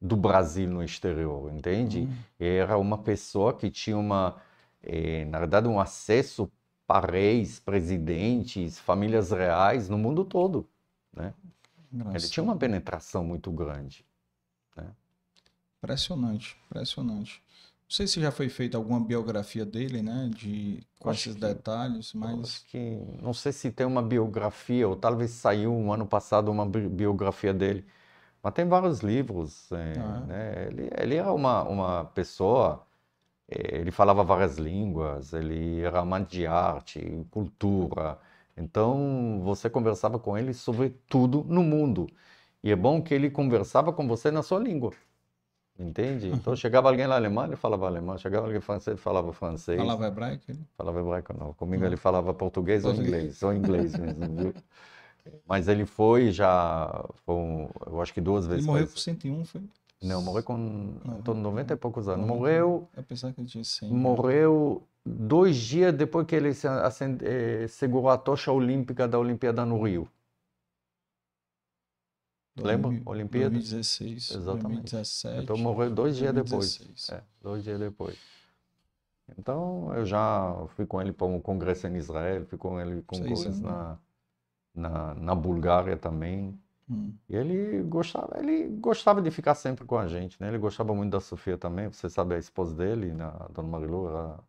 do 0.00 0.16
Brasil 0.16 0.68
no 0.68 0.82
exterior, 0.82 1.52
entende? 1.52 2.02
Hum. 2.02 2.16
Era 2.38 2.78
uma 2.78 2.98
pessoa 2.98 3.52
que 3.52 3.70
tinha 3.70 3.98
uma, 3.98 4.36
eh, 4.82 5.24
na 5.26 5.38
verdade, 5.40 5.68
um 5.68 5.78
acesso 5.78 6.50
para 6.86 7.12
reis, 7.12 7.60
presidentes, 7.60 8.78
famílias 8.78 9.30
reais 9.30 9.88
no 9.88 9.98
mundo 9.98 10.24
todo. 10.24 10.68
Ele 11.16 11.34
Engraçado. 11.92 12.30
tinha 12.30 12.42
uma 12.42 12.56
penetração 12.56 13.24
muito 13.24 13.50
grande. 13.50 14.04
Impressionante, 15.82 16.56
impressionante. 16.66 17.42
Não 17.84 17.90
sei 17.96 18.06
se 18.06 18.20
já 18.20 18.30
foi 18.30 18.48
feita 18.48 18.76
alguma 18.76 19.00
biografia 19.00 19.64
dele, 19.66 20.02
né? 20.02 20.30
De, 20.34 20.82
com 20.98 21.10
Acho 21.10 21.30
esses 21.30 21.34
que- 21.34 21.40
detalhes, 21.40 22.12
mas. 22.14 22.64
Que 22.66 22.96
não 23.22 23.32
sei 23.34 23.52
se 23.52 23.70
tem 23.72 23.86
uma 23.86 24.02
biografia, 24.02 24.88
ou 24.88 24.94
talvez 24.96 25.30
saiu 25.32 25.72
um 25.72 25.92
ano 25.92 26.06
passado 26.06 26.50
uma 26.50 26.66
bi- 26.66 26.88
biografia 26.88 27.52
dele. 27.54 27.84
Mas 28.42 28.54
tem 28.54 28.66
vários 28.68 29.00
livros. 29.00 29.70
eh, 29.72 29.76
Ah, 30.00 30.22
é? 30.24 30.26
né? 30.26 30.66
Ele, 30.68 30.90
ele 30.98 31.16
era 31.16 31.32
uma, 31.32 31.62
uma 31.64 32.04
pessoa, 32.06 32.86
eh, 33.48 33.78
ele 33.80 33.90
falava 33.92 34.24
várias 34.24 34.58
línguas, 34.58 35.32
ele 35.34 35.80
era 35.82 36.00
amante 36.00 36.32
de 36.38 36.46
arte, 36.46 37.26
cultura. 37.30 38.18
Então 38.56 39.40
você 39.44 39.70
conversava 39.70 40.18
com 40.18 40.36
ele 40.38 40.54
sobre 40.54 40.90
tudo 41.08 41.44
no 41.44 41.62
mundo. 41.64 42.06
E 42.62 42.70
é 42.70 42.76
bom 42.76 43.02
que 43.02 43.14
ele 43.14 43.30
conversava 43.30 43.92
com 43.92 44.06
você 44.08 44.30
na 44.30 44.42
sua 44.42 44.58
língua. 44.60 44.92
Entende? 45.80 46.28
Então 46.28 46.54
chegava 46.54 46.88
alguém 46.90 47.06
lá 47.06 47.16
alemão, 47.16 47.44
ele 47.46 47.56
falava 47.56 47.86
alemão. 47.86 48.18
Chegava 48.18 48.46
alguém 48.46 48.60
francês, 48.60 48.94
ele 48.94 49.02
falava 49.02 49.32
francês. 49.32 49.78
Falava 49.78 50.06
hebraico? 50.06 50.44
ele? 50.48 50.60
Falava 50.76 51.00
hebraico 51.00 51.34
não. 51.38 51.52
Comigo 51.54 51.80
Não. 51.82 51.88
ele 51.88 51.96
falava 51.96 52.34
português 52.34 52.84
ou 52.84 52.90
Português. 52.92 53.14
inglês, 53.16 53.42
ou 53.42 53.52
inglês 53.54 53.96
mesmo, 53.96 54.26
viu? 54.36 54.54
Mas 55.46 55.68
ele 55.68 55.86
foi 55.86 56.30
já, 56.30 57.04
foi 57.24 57.34
um- 57.34 57.68
eu 57.86 58.00
acho 58.00 58.12
que 58.12 58.20
duas 58.20 58.44
Ele 58.44 58.54
vezes. 58.54 58.66
morreu 58.66 58.86
faz- 58.86 58.94
com 58.94 59.00
101, 59.00 59.44
foi? 59.44 59.62
Não, 60.02 60.22
morreu 60.22 60.42
com 60.42 60.94
de 61.22 61.34
90 61.34 61.74
e 61.74 61.76
poucos 61.76 62.08
anos. 62.08 62.26
90. 62.26 62.38
Morreu, 62.38 62.88
Eu 62.96 63.02
pensava 63.02 63.32
que 63.34 63.40
ele 63.40 63.48
tinha 63.48 63.64
100. 63.64 63.90
morreu 63.90 64.82
dois 65.04 65.56
dias 65.56 65.92
depois 65.94 66.26
que 66.26 66.34
ele 66.34 66.50
acende- 66.82 67.24
eh, 67.26 67.66
segurou 67.68 68.08
a 68.08 68.16
tocha 68.18 68.50
olímpica 68.52 69.06
da 69.06 69.18
Olimpíada 69.18 69.64
no 69.64 69.82
Rio. 69.82 70.08
Lembra? 72.56 72.90
2000, 72.90 73.02
Olimpíada? 73.06 73.50
2016, 73.50 74.30
Exatamente. 74.30 74.90
2017. 74.92 75.42
Então 75.44 75.56
morreu 75.58 75.90
dois 75.90 76.16
dias 76.16 76.32
depois. 76.34 76.78
2016. 76.78 77.10
É, 77.10 77.24
dois 77.42 77.64
dias 77.64 77.78
depois. 77.78 78.18
Então 79.38 79.92
eu 79.94 80.04
já 80.04 80.54
fui 80.70 80.84
com 80.86 81.00
ele 81.00 81.12
para 81.12 81.26
um 81.26 81.40
congresso 81.40 81.86
em 81.86 81.96
Israel, 81.96 82.44
fui 82.46 82.58
com 82.58 82.80
ele 82.80 83.02
com 83.02 83.16
congresso 83.18 83.62
na, 83.62 83.98
na, 84.74 85.14
na 85.14 85.34
Bulgária 85.34 85.96
também. 85.96 86.58
Hum. 86.90 87.14
E 87.28 87.36
ele 87.36 87.82
gostava, 87.84 88.36
ele 88.38 88.66
gostava 88.78 89.22
de 89.22 89.30
ficar 89.30 89.54
sempre 89.54 89.84
com 89.84 89.96
a 89.96 90.08
gente, 90.08 90.40
né? 90.40 90.48
Ele 90.48 90.58
gostava 90.58 90.92
muito 90.92 91.12
da 91.12 91.20
Sofia 91.20 91.56
também. 91.56 91.86
Você 91.88 92.10
sabe, 92.10 92.34
a 92.34 92.38
esposa 92.38 92.74
dele, 92.74 93.12
a 93.22 93.48
Dona 93.52 93.68
Marilu, 93.68 94.08
era, 94.08 94.40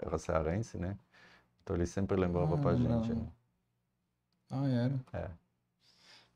era 0.00 0.18
cearense, 0.18 0.76
né? 0.76 0.98
Então 1.62 1.76
ele 1.76 1.86
sempre 1.86 2.16
lembrava 2.16 2.56
Ah, 2.56 2.58
pra 2.58 2.74
gente. 2.74 3.14
né? 3.14 3.26
Ah, 4.50 4.66
era. 4.68 5.00
É. 5.12 5.30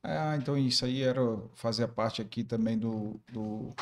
Ah, 0.02 0.36
então 0.36 0.56
isso 0.56 0.84
aí 0.84 1.02
era 1.02 1.20
fazia 1.54 1.88
parte 1.88 2.22
aqui 2.22 2.44
também 2.44 2.78
do, 2.78 3.20
do 3.32 3.74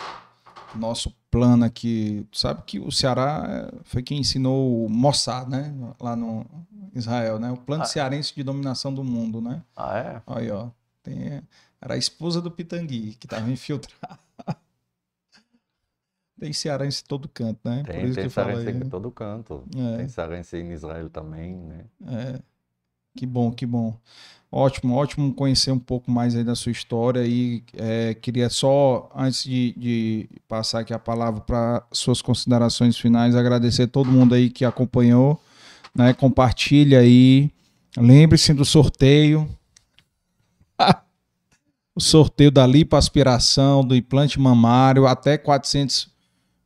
nosso 0.74 1.14
plano 1.30 1.64
aqui. 1.64 2.26
Tu 2.30 2.38
Sabe 2.38 2.62
que 2.64 2.78
o 2.78 2.90
Ceará 2.90 3.44
eh, 3.48 3.78
foi 3.84 4.02
quem 4.02 4.18
ensinou 4.18 4.84
o 4.86 4.88
Mossad, 4.88 5.48
né? 5.48 5.74
Lá 6.00 6.16
no 6.16 6.44
Israel, 6.94 7.38
né? 7.38 7.50
O 7.52 7.56
plano 7.58 7.82
Ah. 7.82 7.86
cearense 7.86 8.34
de 8.34 8.42
dominação 8.42 8.92
do 8.92 9.04
mundo, 9.04 9.40
né? 9.40 9.62
Ah, 9.76 9.98
é? 9.98 10.22
Aí, 10.26 10.50
ó. 10.50 10.70
Tem, 11.02 11.42
era 11.80 11.94
a 11.94 11.98
esposa 11.98 12.40
do 12.40 12.50
Pitangui, 12.50 13.14
que 13.14 13.26
estava 13.26 13.48
infiltrada. 13.50 14.18
Tem 16.38 16.52
cearense 16.52 17.02
em 17.02 17.06
todo 17.06 17.28
canto, 17.28 17.60
né? 17.64 17.82
Por 17.82 17.92
Tem, 17.92 18.04
isso 18.04 18.14
tem 18.14 18.24
que 18.24 18.30
cearense 18.30 18.70
em 18.70 18.88
todo 18.90 19.10
canto. 19.10 19.64
É. 19.74 19.96
Tem 19.98 20.08
cearense 20.08 20.56
em 20.58 20.70
Israel 20.72 21.08
também, 21.08 21.56
né? 21.56 21.84
É. 22.06 22.40
Que 23.16 23.26
bom, 23.26 23.50
que 23.50 23.66
bom. 23.66 23.96
Ótimo, 24.50 24.94
ótimo 24.94 25.34
conhecer 25.34 25.72
um 25.72 25.78
pouco 25.78 26.10
mais 26.10 26.36
aí 26.36 26.44
da 26.44 26.54
sua 26.54 26.70
história 26.70 27.26
e 27.26 27.64
é, 27.76 28.14
queria 28.14 28.48
só, 28.48 29.10
antes 29.14 29.42
de, 29.42 29.74
de 29.76 30.28
passar 30.46 30.80
aqui 30.80 30.94
a 30.94 30.98
palavra 30.98 31.40
para 31.40 31.82
suas 31.92 32.22
considerações 32.22 32.96
finais, 32.96 33.34
agradecer 33.34 33.88
todo 33.88 34.10
mundo 34.10 34.34
aí 34.34 34.48
que 34.48 34.64
acompanhou, 34.64 35.40
né? 35.94 36.14
Compartilha 36.14 37.00
aí, 37.00 37.50
lembre-se 37.96 38.54
do 38.54 38.64
sorteio, 38.64 39.48
o 41.94 42.00
sorteio 42.00 42.50
da 42.50 42.66
lipoaspiração, 42.66 43.84
do 43.84 43.96
implante 43.96 44.38
mamário, 44.38 45.06
até 45.06 45.36
400 45.36 46.08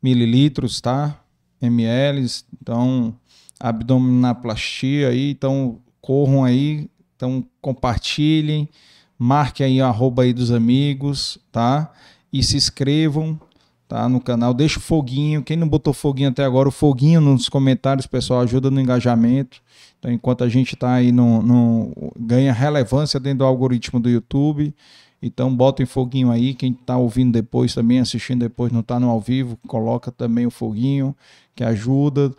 mililitros, 0.03 0.81
tá? 0.81 1.19
ml, 1.61 2.27
então 2.61 3.15
abdominoplastia 3.59 5.09
aí, 5.09 5.31
então 5.31 5.81
corram 6.11 6.43
aí, 6.43 6.91
então 7.15 7.45
compartilhem, 7.63 8.69
marquem 9.17 9.65
aí 9.65 9.81
o 9.81 9.85
arroba 9.85 10.25
aí 10.25 10.33
dos 10.33 10.51
amigos, 10.51 11.39
tá? 11.53 11.89
E 12.33 12.43
se 12.43 12.57
inscrevam, 12.57 13.39
tá? 13.87 14.09
No 14.09 14.21
canal. 14.21 14.53
Deixa 14.53 14.81
o 14.81 14.83
foguinho. 14.83 15.41
Quem 15.41 15.57
não 15.57 15.69
botou 15.69 15.95
foguinho 15.95 16.31
até 16.31 16.45
agora, 16.45 16.69
o 16.69 16.73
foguinho 16.73 17.21
nos 17.21 17.49
comentários, 17.49 18.09
pessoal, 18.09 18.41
ajuda 18.41 18.73
no 18.73 18.81
engajamento. 18.81 19.63
Então, 20.01 20.11
enquanto 20.11 20.43
a 20.43 20.49
gente 20.49 20.75
está 20.75 20.95
aí 20.95 21.13
no, 21.13 21.43
no, 21.43 21.93
ganha 22.19 22.53
relevância 22.53 23.21
dentro 23.21 23.39
do 23.39 23.45
algoritmo 23.45 24.01
do 24.01 24.11
YouTube. 24.11 24.75
Então, 25.23 25.55
botem 25.55 25.87
foguinho 25.87 26.33
aí. 26.33 26.55
Quem 26.55 26.73
está 26.73 26.97
ouvindo 26.97 27.31
depois 27.31 27.73
também, 27.73 28.01
assistindo 28.01 28.41
depois, 28.41 28.73
não 28.73 28.81
está 28.81 28.99
no 28.99 29.09
ao 29.09 29.21
vivo, 29.21 29.57
coloca 29.69 30.11
também 30.11 30.45
o 30.45 30.51
foguinho, 30.51 31.15
que 31.55 31.63
ajuda. 31.63 32.35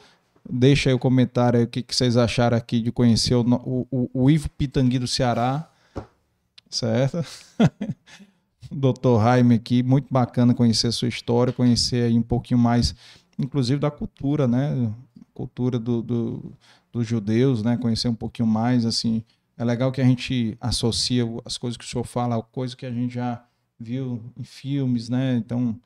Deixa 0.50 0.90
aí 0.90 0.94
o 0.94 1.00
comentário 1.00 1.60
aí, 1.60 1.66
o 1.66 1.68
que, 1.68 1.82
que 1.82 1.96
vocês 1.96 2.18
acharam 2.18 2.58
aqui 2.58 2.82
de 2.82 2.92
conhecer 2.92 3.36
o, 3.36 3.46
o, 3.92 4.10
o 4.14 4.30
Ivo 4.30 4.50
Pitangui 4.50 5.00
do 5.00 5.08
Ceará. 5.08 5.70
Certo? 6.70 7.24
Dr. 8.72 9.22
Jaime 9.22 9.56
aqui, 9.56 9.84
muito 9.84 10.08
bacana 10.10 10.54
conhecer 10.54 10.88
a 10.88 10.92
sua 10.92 11.10
história, 11.10 11.52
conhecer 11.52 12.06
aí 12.06 12.18
um 12.18 12.22
pouquinho 12.22 12.58
mais, 12.58 12.96
inclusive 13.38 13.80
da 13.80 13.92
cultura, 13.92 14.48
né? 14.48 14.94
Cultura 15.34 15.78
do, 15.78 16.02
do, 16.02 16.54
dos 16.92 17.06
judeus, 17.06 17.62
né? 17.62 17.76
Conhecer 17.78 18.08
um 18.08 18.16
pouquinho 18.16 18.48
mais, 18.48 18.86
assim. 18.86 19.24
É 19.58 19.66
legal 19.66 19.92
que 19.92 20.02
a 20.02 20.06
gente 20.06 20.58
associa 20.62 21.24
as 21.44 21.58
coisas 21.58 21.76
que 21.78 21.84
o 21.84 21.88
senhor 21.88 22.06
fala 22.06 22.38
a 22.38 22.42
coisa 22.42 22.76
que 22.76 22.86
a 22.86 22.92
gente 22.92 23.14
já 23.14 23.44
viu 23.78 24.22
em 24.38 24.44
filmes, 24.44 25.10
né? 25.10 25.36
Então, 25.36 25.78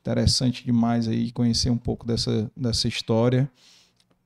interessante 0.00 0.64
demais 0.64 1.06
aí 1.06 1.30
conhecer 1.30 1.68
um 1.68 1.76
pouco 1.76 2.06
dessa, 2.06 2.50
dessa 2.56 2.88
história, 2.88 3.50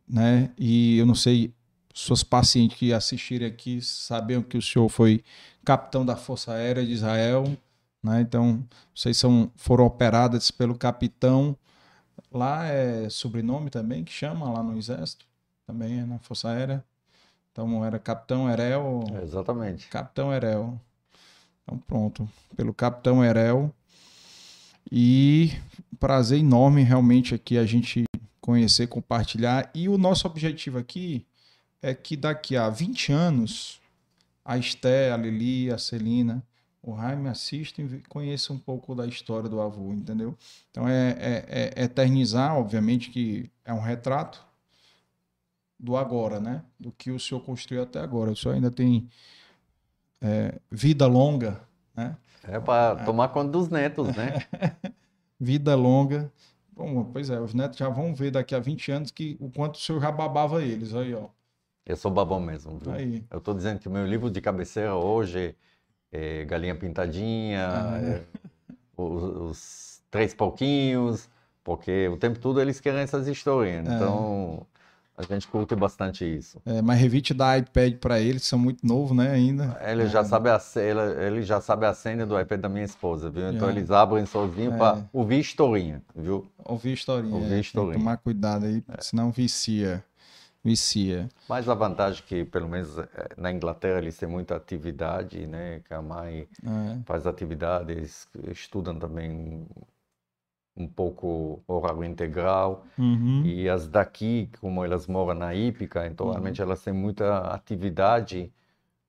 né? 0.08 0.50
E 0.58 0.98
eu 0.98 1.06
não 1.06 1.14
sei, 1.14 1.52
suas 1.92 2.22
pacientes 2.22 2.76
que 2.78 2.92
assistirem 2.92 3.48
aqui 3.48 3.80
sabiam 3.80 4.42
que 4.42 4.58
o 4.58 4.62
senhor 4.62 4.88
foi 4.88 5.22
capitão 5.64 6.04
da 6.04 6.16
Força 6.16 6.52
Aérea 6.52 6.84
de 6.84 6.92
Israel, 6.92 7.44
né? 8.02 8.20
Então, 8.20 8.62
vocês 8.94 9.16
são, 9.16 9.50
foram 9.56 9.86
operadas 9.86 10.50
pelo 10.50 10.76
capitão. 10.76 11.56
Lá 12.30 12.66
é 12.66 13.08
sobrenome 13.08 13.70
também 13.70 14.04
que 14.04 14.12
chama 14.12 14.50
lá 14.50 14.62
no 14.62 14.76
Exército, 14.76 15.24
também 15.66 16.00
é 16.00 16.04
na 16.04 16.18
Força 16.18 16.50
Aérea. 16.50 16.84
Então, 17.50 17.84
era 17.84 17.98
Capitão 18.00 18.50
Erel. 18.50 19.04
É, 19.14 19.22
exatamente. 19.22 19.86
Capitão 19.88 20.32
Erel. 20.32 20.78
Então, 21.62 21.78
pronto. 21.78 22.28
Pelo 22.56 22.74
Capitão 22.74 23.24
Erel. 23.24 23.72
E 24.90 25.52
prazer 25.98 26.40
enorme 26.40 26.82
realmente 26.82 27.34
aqui 27.34 27.56
a 27.56 27.64
gente 27.64 28.04
conhecer, 28.44 28.86
compartilhar. 28.88 29.70
E 29.74 29.88
o 29.88 29.96
nosso 29.96 30.26
objetivo 30.26 30.76
aqui 30.76 31.24
é 31.80 31.94
que 31.94 32.14
daqui 32.14 32.58
a 32.58 32.68
20 32.68 33.10
anos, 33.10 33.80
a 34.44 34.58
Esté, 34.58 35.10
a 35.10 35.16
Lili, 35.16 35.72
a 35.72 35.78
Celina, 35.78 36.42
o 36.82 36.94
Jaime 36.94 37.30
assistam 37.30 37.84
e 37.84 38.02
conheçam 38.06 38.56
um 38.56 38.58
pouco 38.58 38.94
da 38.94 39.06
história 39.06 39.48
do 39.48 39.62
avô, 39.62 39.94
entendeu? 39.94 40.36
Então 40.70 40.86
é, 40.86 41.16
é, 41.18 41.72
é, 41.74 41.84
eternizar, 41.84 42.54
obviamente, 42.54 43.08
que 43.08 43.50
é 43.64 43.72
um 43.72 43.80
retrato 43.80 44.44
do 45.80 45.96
agora, 45.96 46.38
né? 46.38 46.62
Do 46.78 46.92
que 46.92 47.10
o 47.10 47.18
senhor 47.18 47.40
construiu 47.40 47.82
até 47.82 47.98
agora. 47.98 48.30
O 48.30 48.36
senhor 48.36 48.56
ainda 48.56 48.70
tem 48.70 49.08
é, 50.20 50.58
vida 50.70 51.06
longa, 51.06 51.62
né? 51.96 52.14
É 52.46 52.60
para 52.60 53.06
tomar 53.06 53.28
conta 53.28 53.52
dos 53.52 53.70
netos, 53.70 54.14
né? 54.14 54.34
vida 55.40 55.74
longa. 55.74 56.30
Bom, 56.76 57.04
pois 57.04 57.30
é, 57.30 57.40
os 57.40 57.54
netos 57.54 57.78
já 57.78 57.88
vão 57.88 58.14
ver 58.14 58.30
daqui 58.32 58.54
a 58.54 58.58
20 58.58 58.90
anos 58.90 59.10
que 59.10 59.36
o 59.40 59.50
quanto 59.50 59.76
o 59.76 59.78
senhor 59.78 60.00
já 60.00 60.10
babava 60.10 60.62
eles, 60.62 60.94
aí, 60.94 61.14
ó. 61.14 61.28
Eu 61.86 61.96
sou 61.96 62.10
babão 62.10 62.40
mesmo, 62.40 62.78
viu? 62.78 62.92
Aí. 62.92 63.24
Eu 63.30 63.38
estou 63.38 63.54
dizendo 63.54 63.78
que 63.78 63.88
o 63.88 63.90
meu 63.90 64.06
livro 64.06 64.30
de 64.30 64.40
cabeceira 64.40 64.94
hoje 64.94 65.54
é, 66.10 66.44
Galinha 66.44 66.74
Pintadinha, 66.74 67.68
ah, 67.68 67.98
é. 67.98 68.22
os, 68.96 69.22
os, 69.22 69.94
Três 70.10 70.32
Pouquinhos, 70.32 71.28
porque 71.64 72.06
o 72.08 72.16
tempo 72.16 72.38
todo 72.38 72.60
eles 72.60 72.80
querem 72.80 73.00
essas 73.00 73.26
histórias. 73.26 73.86
É. 73.86 73.94
Então, 73.94 74.64
a 75.16 75.22
gente 75.22 75.46
curte 75.46 75.76
bastante 75.76 76.24
isso. 76.24 76.60
É, 76.66 76.82
mas 76.82 76.98
Revit 76.98 77.32
dá 77.32 77.56
iPad 77.56 77.94
para 77.96 78.20
eles, 78.20 78.44
são 78.44 78.58
muito 78.58 78.84
novos, 78.84 79.16
né, 79.16 79.30
ainda. 79.30 79.76
Ele, 79.80 80.06
já 80.08 80.24
sabe 80.24 80.50
a, 80.50 80.60
ele, 80.76 81.26
ele, 81.26 81.42
já 81.42 81.60
sabe 81.60 81.86
a 81.86 81.94
senha 81.94 82.26
do 82.26 82.38
iPad 82.38 82.60
da 82.60 82.68
minha 82.68 82.84
esposa, 82.84 83.30
viu? 83.30 83.50
Então, 83.50 83.70
eles 83.70 83.90
abrem 83.90 84.26
sozinho 84.26 84.76
para 84.76 85.04
ouvir 85.12 85.38
historinha, 85.38 86.02
viu? 86.14 86.46
Ouvir 86.64 86.94
historinha. 86.94 87.34
Ouvir 87.34 87.60
historinha. 87.60 87.98
tomar 87.98 88.16
cuidado 88.16 88.66
aí, 88.66 88.82
senão 89.00 89.30
vicia 89.30 90.04
vicia. 90.64 91.28
Mas 91.46 91.68
a 91.68 91.74
vantagem 91.74 92.22
é 92.24 92.26
que, 92.26 92.44
pelo 92.44 92.66
menos 92.66 92.96
na 93.36 93.52
Inglaterra, 93.52 93.98
eles 93.98 94.16
têm 94.16 94.28
muita 94.28 94.56
atividade, 94.56 95.46
né? 95.46 95.82
Que 95.86 95.92
a 95.92 96.00
mãe 96.00 96.48
é. 96.64 96.98
faz 97.04 97.26
atividades, 97.26 98.26
estudam 98.50 98.98
também 98.98 99.66
um 100.76 100.88
pouco 100.88 101.62
horário 101.66 102.04
integral. 102.04 102.84
Uhum. 102.98 103.42
E 103.44 103.68
as 103.68 103.86
daqui, 103.86 104.50
como 104.60 104.84
elas 104.84 105.06
moram 105.06 105.38
na 105.38 105.54
hípica, 105.54 106.06
então 106.06 106.26
uhum. 106.26 106.32
realmente 106.32 106.60
elas 106.60 106.82
têm 106.82 106.92
muita 106.92 107.38
atividade 107.54 108.52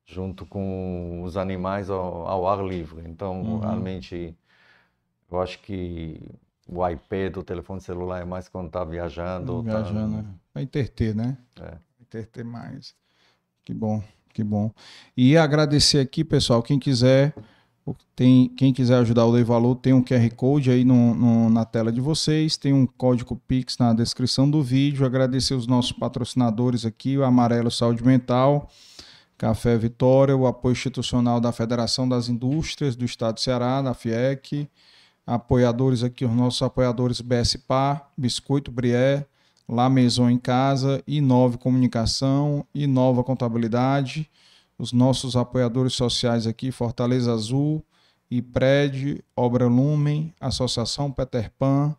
junto 0.04 0.46
com 0.46 1.22
os 1.24 1.36
animais 1.36 1.90
ao, 1.90 2.26
ao 2.26 2.48
ar 2.48 2.64
livre. 2.64 3.02
Então, 3.06 3.42
uhum. 3.42 3.58
realmente, 3.58 4.36
eu 5.30 5.40
acho 5.40 5.60
que 5.60 6.20
o 6.68 6.86
iPad, 6.86 7.36
o 7.36 7.42
telefone 7.42 7.80
celular 7.80 8.22
é 8.22 8.24
mais 8.24 8.48
quando 8.48 8.70
tá 8.70 8.84
viajando. 8.84 9.62
Viajando, 9.62 10.22
tá... 10.22 10.28
Vai 10.54 10.62
interter, 10.62 11.14
né? 11.14 11.36
É. 11.60 11.74
Interter 12.00 12.44
mais. 12.44 12.94
Que 13.64 13.74
bom, 13.74 14.02
que 14.32 14.44
bom. 14.44 14.70
E 15.16 15.36
agradecer 15.36 15.98
aqui, 15.98 16.22
pessoal, 16.24 16.62
quem 16.62 16.78
quiser, 16.78 17.34
tem, 18.16 18.48
quem 18.48 18.72
quiser 18.72 18.96
ajudar 18.96 19.26
o 19.26 19.30
Lei 19.30 19.44
Valor, 19.44 19.76
tem 19.76 19.92
um 19.92 20.02
QR 20.02 20.28
Code 20.34 20.70
aí 20.70 20.84
no, 20.84 21.14
no, 21.14 21.50
na 21.50 21.64
tela 21.64 21.92
de 21.92 22.00
vocês, 22.00 22.56
tem 22.56 22.72
um 22.72 22.86
código 22.86 23.36
Pix 23.46 23.78
na 23.78 23.92
descrição 23.92 24.50
do 24.50 24.62
vídeo. 24.62 25.06
Agradecer 25.06 25.54
os 25.54 25.66
nossos 25.66 25.92
patrocinadores 25.92 26.84
aqui, 26.84 27.16
o 27.16 27.24
Amarelo 27.24 27.70
Saúde 27.70 28.04
Mental, 28.04 28.68
Café 29.38 29.76
Vitória, 29.76 30.36
o 30.36 30.46
apoio 30.46 30.72
institucional 30.72 31.40
da 31.40 31.52
Federação 31.52 32.08
das 32.08 32.28
Indústrias 32.28 32.96
do 32.96 33.04
Estado 33.04 33.34
do 33.34 33.40
Ceará, 33.40 33.82
da 33.82 33.94
FIEC, 33.94 34.68
apoiadores 35.26 36.02
aqui, 36.02 36.24
os 36.24 36.32
nossos 36.32 36.62
apoiadores 36.62 37.20
BSPA, 37.20 38.02
Biscoito 38.16 38.72
Brié, 38.72 39.26
La 39.68 39.88
Maison 39.88 40.30
em 40.30 40.38
Casa, 40.38 41.02
Inove 41.06 41.58
Comunicação, 41.58 42.64
Inova 42.74 43.22
Contabilidade, 43.22 44.30
os 44.78 44.92
nossos 44.92 45.36
apoiadores 45.36 45.94
sociais 45.94 46.46
aqui, 46.46 46.70
Fortaleza 46.70 47.32
Azul, 47.32 47.84
IPRED, 48.30 49.24
Obra 49.34 49.66
Lumen, 49.66 50.32
Associação 50.40 51.10
Peter 51.10 51.50
Pan, 51.58 51.94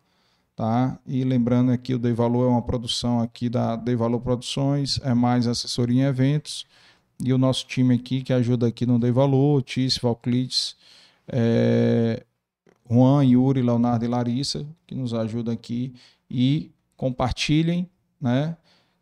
tá? 0.55 0.99
E 1.05 1.23
lembrando 1.23 1.71
aqui, 1.71 1.93
o 1.93 1.99
Dei 1.99 2.13
Valor 2.13 2.45
é 2.45 2.49
uma 2.49 2.61
produção 2.61 3.21
aqui 3.21 3.49
da 3.49 3.75
Dei 3.75 3.95
Valor 3.95 4.19
Produções, 4.19 4.99
é 5.03 5.13
mais 5.13 5.47
assessoria 5.47 6.03
em 6.03 6.05
eventos, 6.05 6.65
e 7.23 7.33
o 7.33 7.37
nosso 7.37 7.65
time 7.65 7.95
aqui 7.95 8.21
que 8.21 8.31
ajuda 8.31 8.67
aqui 8.67 8.85
no 8.85 8.99
Dei 8.99 9.11
Valor, 9.11 9.63
Tício, 9.63 10.01
Valclides, 10.03 10.75
é, 11.27 12.23
Juan, 12.89 13.25
Yuri, 13.25 13.61
Leonardo 13.61 14.05
e 14.05 14.07
Larissa, 14.07 14.65
que 14.85 14.95
nos 14.95 15.13
ajudam 15.13 15.53
aqui. 15.53 15.93
E 16.29 16.71
compartilhem, 16.95 17.89
né? 18.19 18.55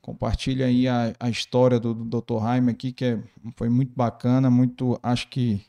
Compartilhem 0.06 0.68
aí 0.68 0.88
a, 0.88 1.16
a 1.20 1.32
história 1.32 1.80
do, 1.80 1.92
do 1.92 2.22
Dr. 2.22 2.40
Jaime 2.40 2.72
aqui, 2.72 2.92
que 2.92 3.06
é, 3.06 3.20
foi 3.56 3.70
muito 3.70 3.92
bacana, 3.96 4.52
muito, 4.52 5.00
acho 5.02 5.28
que 5.30 5.66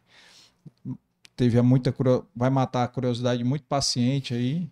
teve 1.34 1.58
muita 1.62 1.94
vai 2.34 2.50
matar 2.50 2.84
a 2.84 2.88
curiosidade 2.88 3.42
muito 3.42 3.64
paciente 3.64 4.34
aí, 4.34 4.70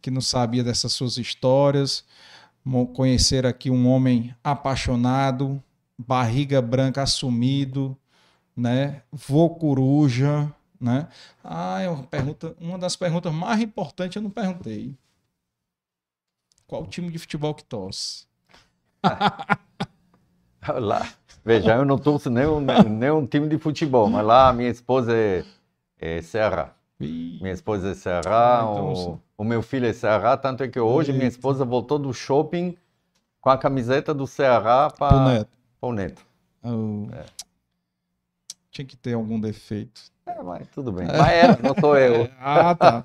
que 0.00 0.12
não 0.12 0.20
sabia 0.20 0.62
dessas 0.62 0.92
suas 0.92 1.16
histórias. 1.16 2.04
Conhecer 2.94 3.44
aqui 3.44 3.68
um 3.68 3.88
homem 3.88 4.32
apaixonado, 4.44 5.60
barriga 5.98 6.62
branca 6.62 7.02
assumido, 7.02 7.98
né? 8.56 9.02
Vô 9.10 9.50
coruja, 9.50 10.54
né? 10.80 11.08
Ah, 11.42 11.80
é 11.80 11.90
uma 11.90 12.04
pergunta, 12.04 12.54
uma 12.60 12.78
das 12.78 12.94
perguntas 12.94 13.34
mais 13.34 13.60
importantes 13.60 14.14
eu 14.14 14.22
não 14.22 14.30
perguntei. 14.30 14.96
Qual 16.64 16.86
time 16.86 17.10
de 17.10 17.18
futebol 17.18 17.52
que 17.52 17.64
torce? 17.64 18.24
Lá. 20.80 21.06
Veja, 21.44 21.76
eu 21.76 21.84
não 21.84 21.96
torço 21.96 22.28
nenhum, 22.28 22.60
nenhum 22.60 23.26
time 23.26 23.48
de 23.48 23.56
futebol, 23.58 24.10
mas 24.10 24.26
lá 24.26 24.52
minha 24.52 24.68
esposa 24.68 25.14
é, 25.14 25.44
é 26.00 26.20
Ceará. 26.20 26.72
Minha 26.98 27.52
esposa 27.52 27.90
é 27.90 27.94
Ceará, 27.94 28.60
ah, 28.60 28.62
então, 28.62 28.92
o, 28.92 29.20
o, 29.38 29.44
meu 29.44 29.62
filho 29.62 29.86
é 29.86 29.92
Ceará, 29.92 30.36
tanto 30.36 30.64
é 30.64 30.68
que 30.68 30.80
hoje 30.80 31.12
minha 31.12 31.28
esposa 31.28 31.64
voltou 31.64 31.98
do 31.98 32.12
shopping 32.12 32.76
com 33.40 33.50
a 33.50 33.58
camiseta 33.58 34.12
do 34.12 34.26
Ceará 34.26 34.90
para 34.90 35.16
o 35.16 35.28
neto. 35.28 35.50
O 35.80 35.92
neto. 35.92 36.26
Oh. 36.64 37.06
É. 37.14 37.24
Tinha 38.70 38.86
que 38.86 38.96
ter 38.96 39.12
algum 39.12 39.38
defeito. 39.38 40.00
É, 40.26 40.42
mas 40.42 40.66
tudo 40.68 40.90
bem. 40.90 41.06
Mas 41.06 41.32
ela, 41.32 41.58
não 41.62 41.74
sou 41.78 41.96
eu. 41.96 42.28
ah, 42.40 42.74
tá. 42.74 43.04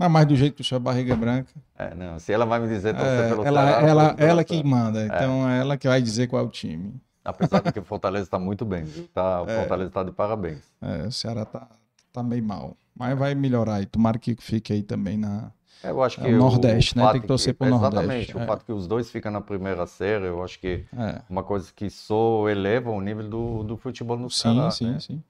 Mas 0.00 0.10
mais 0.10 0.26
do 0.26 0.34
jeito 0.34 0.54
que 0.54 0.62
o 0.62 0.64
senhor 0.64 0.80
barriga 0.80 1.14
branca. 1.14 1.52
É, 1.78 1.94
não. 1.94 2.18
Se 2.18 2.32
ela 2.32 2.46
vai 2.46 2.58
me 2.58 2.66
dizer 2.68 2.94
é, 2.94 3.28
pelo 3.28 3.44
ela, 3.44 3.60
Ceará, 3.66 3.86
ela, 3.86 4.14
ela 4.16 4.42
que 4.44 4.64
manda. 4.64 5.02
É. 5.02 5.04
Então 5.04 5.46
é 5.46 5.60
ela 5.60 5.76
que 5.76 5.86
vai 5.86 6.00
dizer 6.00 6.26
qual 6.26 6.42
é 6.42 6.46
o 6.46 6.48
time. 6.48 6.94
Apesar 7.22 7.60
de 7.60 7.70
que 7.70 7.78
o 7.78 7.84
Fortaleza 7.84 8.24
está 8.24 8.38
muito 8.38 8.64
bem, 8.64 8.82
viu? 8.82 9.06
Tá, 9.12 9.42
o 9.42 9.50
é. 9.50 9.58
Fortaleza 9.58 9.88
está 9.90 10.02
de 10.02 10.10
parabéns. 10.10 10.62
É, 10.80 11.06
o 11.06 11.12
Ceará 11.12 11.42
está 11.42 11.68
tá 12.14 12.22
meio 12.22 12.42
mal. 12.42 12.74
Mas 12.98 13.18
vai 13.18 13.34
melhorar 13.34 13.74
aí. 13.74 13.84
Tomara 13.84 14.18
que 14.18 14.34
fique 14.40 14.72
aí 14.72 14.82
também 14.82 15.18
na. 15.18 15.50
Eu 15.84 16.02
acho 16.02 16.18
É 16.20 16.24
que 16.24 16.32
o 16.32 16.38
Nordeste, 16.38 16.96
né? 16.96 17.02
fato 17.02 17.12
Tem 17.12 17.20
que 17.20 17.26
torcer 17.26 17.52
pro 17.54 17.66
Exatamente. 17.66 17.94
Nordeste, 18.06 18.36
O 18.38 18.40
é. 18.40 18.46
fato 18.46 18.64
que 18.64 18.72
os 18.72 18.86
dois 18.86 19.10
ficam 19.10 19.30
na 19.30 19.42
primeira 19.42 19.86
série, 19.86 20.24
eu 20.26 20.42
acho 20.42 20.58
que 20.58 20.84
É. 20.96 21.20
uma 21.28 21.42
coisa 21.42 21.70
que 21.76 21.90
só 21.90 22.48
eleva 22.48 22.90
o 22.90 23.00
nível 23.02 23.28
do, 23.28 23.62
do 23.64 23.76
futebol 23.76 24.16
no 24.18 24.30
Sim, 24.30 24.54
Ceará, 24.54 24.70
sim, 24.70 24.90
né? 24.92 24.98
sim. 25.00 25.22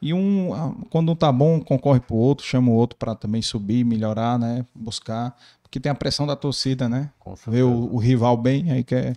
E 0.00 0.12
um, 0.12 0.52
ah, 0.54 0.74
quando 0.90 1.10
um 1.12 1.16
tá 1.16 1.32
bom, 1.32 1.60
concorre 1.60 2.00
pro 2.00 2.14
outro, 2.16 2.44
chama 2.46 2.70
o 2.70 2.74
outro 2.74 2.98
para 2.98 3.14
também 3.14 3.40
subir, 3.42 3.84
melhorar, 3.84 4.38
né? 4.38 4.64
Buscar. 4.74 5.34
Porque 5.62 5.80
tem 5.80 5.90
a 5.90 5.94
pressão 5.94 6.26
da 6.26 6.36
torcida, 6.36 6.88
né? 6.88 7.10
Ver 7.46 7.62
o, 7.62 7.94
o 7.94 7.98
rival 7.98 8.36
bem, 8.36 8.70
aí 8.70 8.84
quer. 8.84 9.16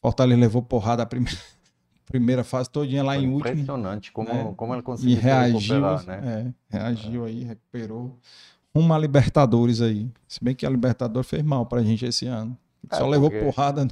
Fortaleza 0.00 0.40
levou 0.40 0.62
porrada 0.62 1.02
a 1.02 1.06
primeira, 1.06 1.38
primeira 2.06 2.44
fase 2.44 2.68
todinha 2.68 3.02
lá 3.02 3.14
Foi 3.14 3.22
em 3.22 3.28
último. 3.28 3.50
impressionante 3.50 4.12
como, 4.12 4.28
né? 4.32 4.52
como 4.56 4.74
ele 4.74 4.80
E 4.80 4.84
conseguiu 4.84 5.16
se 5.16 5.22
reagiu, 5.22 5.74
recuperar, 5.86 6.06
né? 6.06 6.52
é, 6.70 6.76
reagiu 6.78 7.24
aí, 7.24 7.44
recuperou. 7.44 8.18
Rumo 8.74 8.92
a 8.94 8.98
Libertadores 8.98 9.80
aí. 9.80 10.10
Se 10.26 10.42
bem 10.42 10.54
que 10.54 10.64
a 10.66 10.70
Libertadores 10.70 11.28
fez 11.28 11.42
mal 11.42 11.66
pra 11.66 11.82
gente 11.82 12.04
esse 12.04 12.26
ano. 12.26 12.56
É, 12.90 12.96
Só 12.96 13.06
levou 13.06 13.30
porque- 13.30 13.44
porrada. 13.44 13.86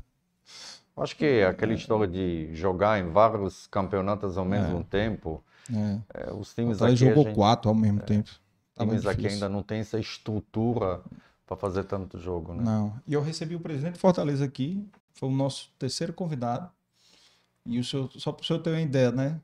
Acho 0.96 1.16
que 1.16 1.42
aquela 1.42 1.72
história 1.72 2.06
de 2.06 2.50
jogar 2.54 2.98
em 3.00 3.10
vários 3.10 3.66
campeonatos 3.68 4.36
ao 4.36 4.44
mesmo 4.44 4.84
tempo, 4.84 5.42
É. 5.72 6.24
é, 6.28 6.32
os 6.32 6.54
times 6.54 6.80
aqui, 6.80 6.96
jogou 6.96 7.24
gente- 7.24 7.34
quatro 7.34 7.68
ao 7.68 7.74
mesmo 7.74 8.00
tempo. 8.00 8.30
Tava 8.74 8.90
times 8.90 9.06
aqui 9.06 9.22
difícil. 9.22 9.34
ainda 9.44 9.48
não 9.48 9.62
tem 9.62 9.80
essa 9.80 9.98
estrutura 9.98 11.02
para 11.46 11.56
fazer 11.56 11.84
tanto 11.84 12.18
jogo, 12.18 12.54
né? 12.54 12.62
Não. 12.62 13.00
E 13.06 13.12
eu 13.12 13.20
recebi 13.22 13.54
o 13.54 13.60
presidente 13.60 13.94
de 13.94 14.00
Fortaleza 14.00 14.44
aqui, 14.44 14.86
foi 15.14 15.28
o 15.28 15.32
nosso 15.32 15.70
terceiro 15.78 16.12
convidado. 16.12 16.70
E 17.66 17.78
o 17.78 17.84
senhor, 17.84 18.10
só 18.16 18.32
para 18.32 18.42
o 18.42 18.46
senhor 18.46 18.60
ter 18.60 18.70
uma 18.70 18.80
ideia, 18.80 19.12
né? 19.12 19.40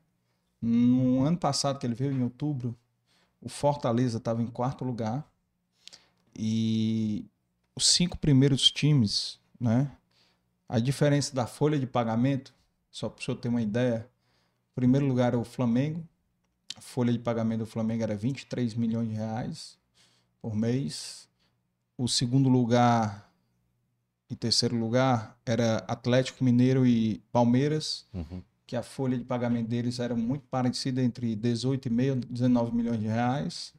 No 0.61 1.23
ano 1.23 1.37
passado 1.37 1.77
que 1.77 1.85
ele 1.85 1.93
veio, 1.93 2.11
em 2.11 2.23
outubro, 2.23 2.75
o 3.41 3.47
Fortaleza 3.47 4.17
estava 4.17 4.41
em 4.41 4.47
quarto 4.47 4.83
lugar. 4.83 5.23
E 6.35 7.25
os 7.75 7.85
cinco 7.87 8.17
primeiros 8.17 8.71
times, 8.71 9.39
né? 9.59 9.91
A 10.67 10.79
diferença 10.79 11.33
da 11.35 11.45
folha 11.47 11.79
de 11.79 11.87
pagamento, 11.87 12.53
só 12.91 13.07
para 13.07 13.21
o 13.21 13.23
senhor 13.23 13.37
ter 13.37 13.49
uma 13.49 13.61
ideia, 13.61 14.07
primeiro 14.77 15.07
lugar 15.07 15.33
o 15.35 15.43
Flamengo. 15.43 16.07
A 16.75 16.81
folha 16.81 17.11
de 17.11 17.17
pagamento 17.17 17.61
do 17.61 17.65
Flamengo 17.65 18.03
era 18.03 18.15
23 18.15 18.75
milhões 18.75 19.09
de 19.09 19.15
reais 19.15 19.75
por 20.39 20.55
mês. 20.55 21.27
O 21.97 22.07
segundo 22.07 22.47
lugar 22.47 23.27
e 24.29 24.35
terceiro 24.35 24.75
lugar 24.77 25.35
era 25.43 25.77
Atlético 25.87 26.43
Mineiro 26.43 26.85
e 26.85 27.17
Palmeiras, 27.31 28.05
Uhum. 28.13 28.43
que 28.67 28.75
a 28.75 28.83
folha 28.83 29.17
de 29.17 29.23
pagamento 29.23 29.67
deles 29.67 29.97
era 29.99 30.15
muito 30.15 30.45
parecida 30.47 31.01
entre 31.01 31.35
18,5 31.35 32.23
e 32.29 32.33
19 32.33 32.75
milhões 32.75 32.99
de 32.99 33.07
reais. 33.07 33.73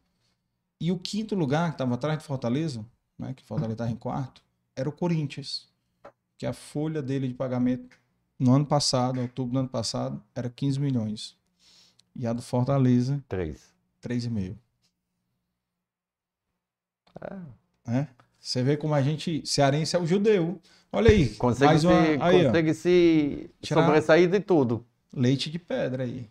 E 0.80 0.90
o 0.90 0.98
quinto 0.98 1.36
lugar, 1.36 1.68
que 1.68 1.74
estava 1.74 1.94
atrás 1.94 2.18
de 2.18 2.24
Fortaleza, 2.24 2.84
né, 3.16 3.34
que 3.34 3.44
Fortaleza 3.44 3.74
estava 3.74 3.90
em 3.90 3.96
quarto, 3.96 4.42
era 4.74 4.88
o 4.88 4.92
Corinthians, 4.92 5.68
que 6.36 6.44
a 6.46 6.52
folha 6.52 7.00
dele 7.02 7.28
de 7.28 7.34
pagamento 7.34 7.96
no 8.38 8.54
ano 8.54 8.64
passado, 8.66 9.20
outubro 9.20 9.52
do 9.54 9.58
ano 9.60 9.68
passado, 9.68 10.22
era 10.34 10.48
15 10.48 10.78
milhões. 10.80 11.36
E 12.14 12.26
a 12.26 12.32
do 12.32 12.42
Fortaleza, 12.42 13.22
Três. 13.28 13.72
3,5. 14.02 14.56
É. 17.20 17.90
né? 17.90 18.08
Você 18.40 18.62
vê 18.62 18.76
como 18.76 18.94
a 18.94 19.02
gente, 19.02 19.42
cearense 19.44 19.96
é 19.96 19.98
o 19.98 20.06
judeu. 20.06 20.60
Olha 20.92 21.10
aí, 21.10 21.34
Consegue, 21.34 21.64
mais 21.66 21.84
uma, 21.84 22.00
se, 22.02 22.08
aí, 22.22 22.40
ó, 22.42 22.46
consegue 22.46 22.74
se 22.74 23.50
Tirar- 23.60 23.84
sobressair 23.84 24.30
de 24.30 24.40
tudo. 24.40 24.86
leite 25.12 25.50
de 25.50 25.58
pedra 25.58 26.04
aí. 26.04 26.30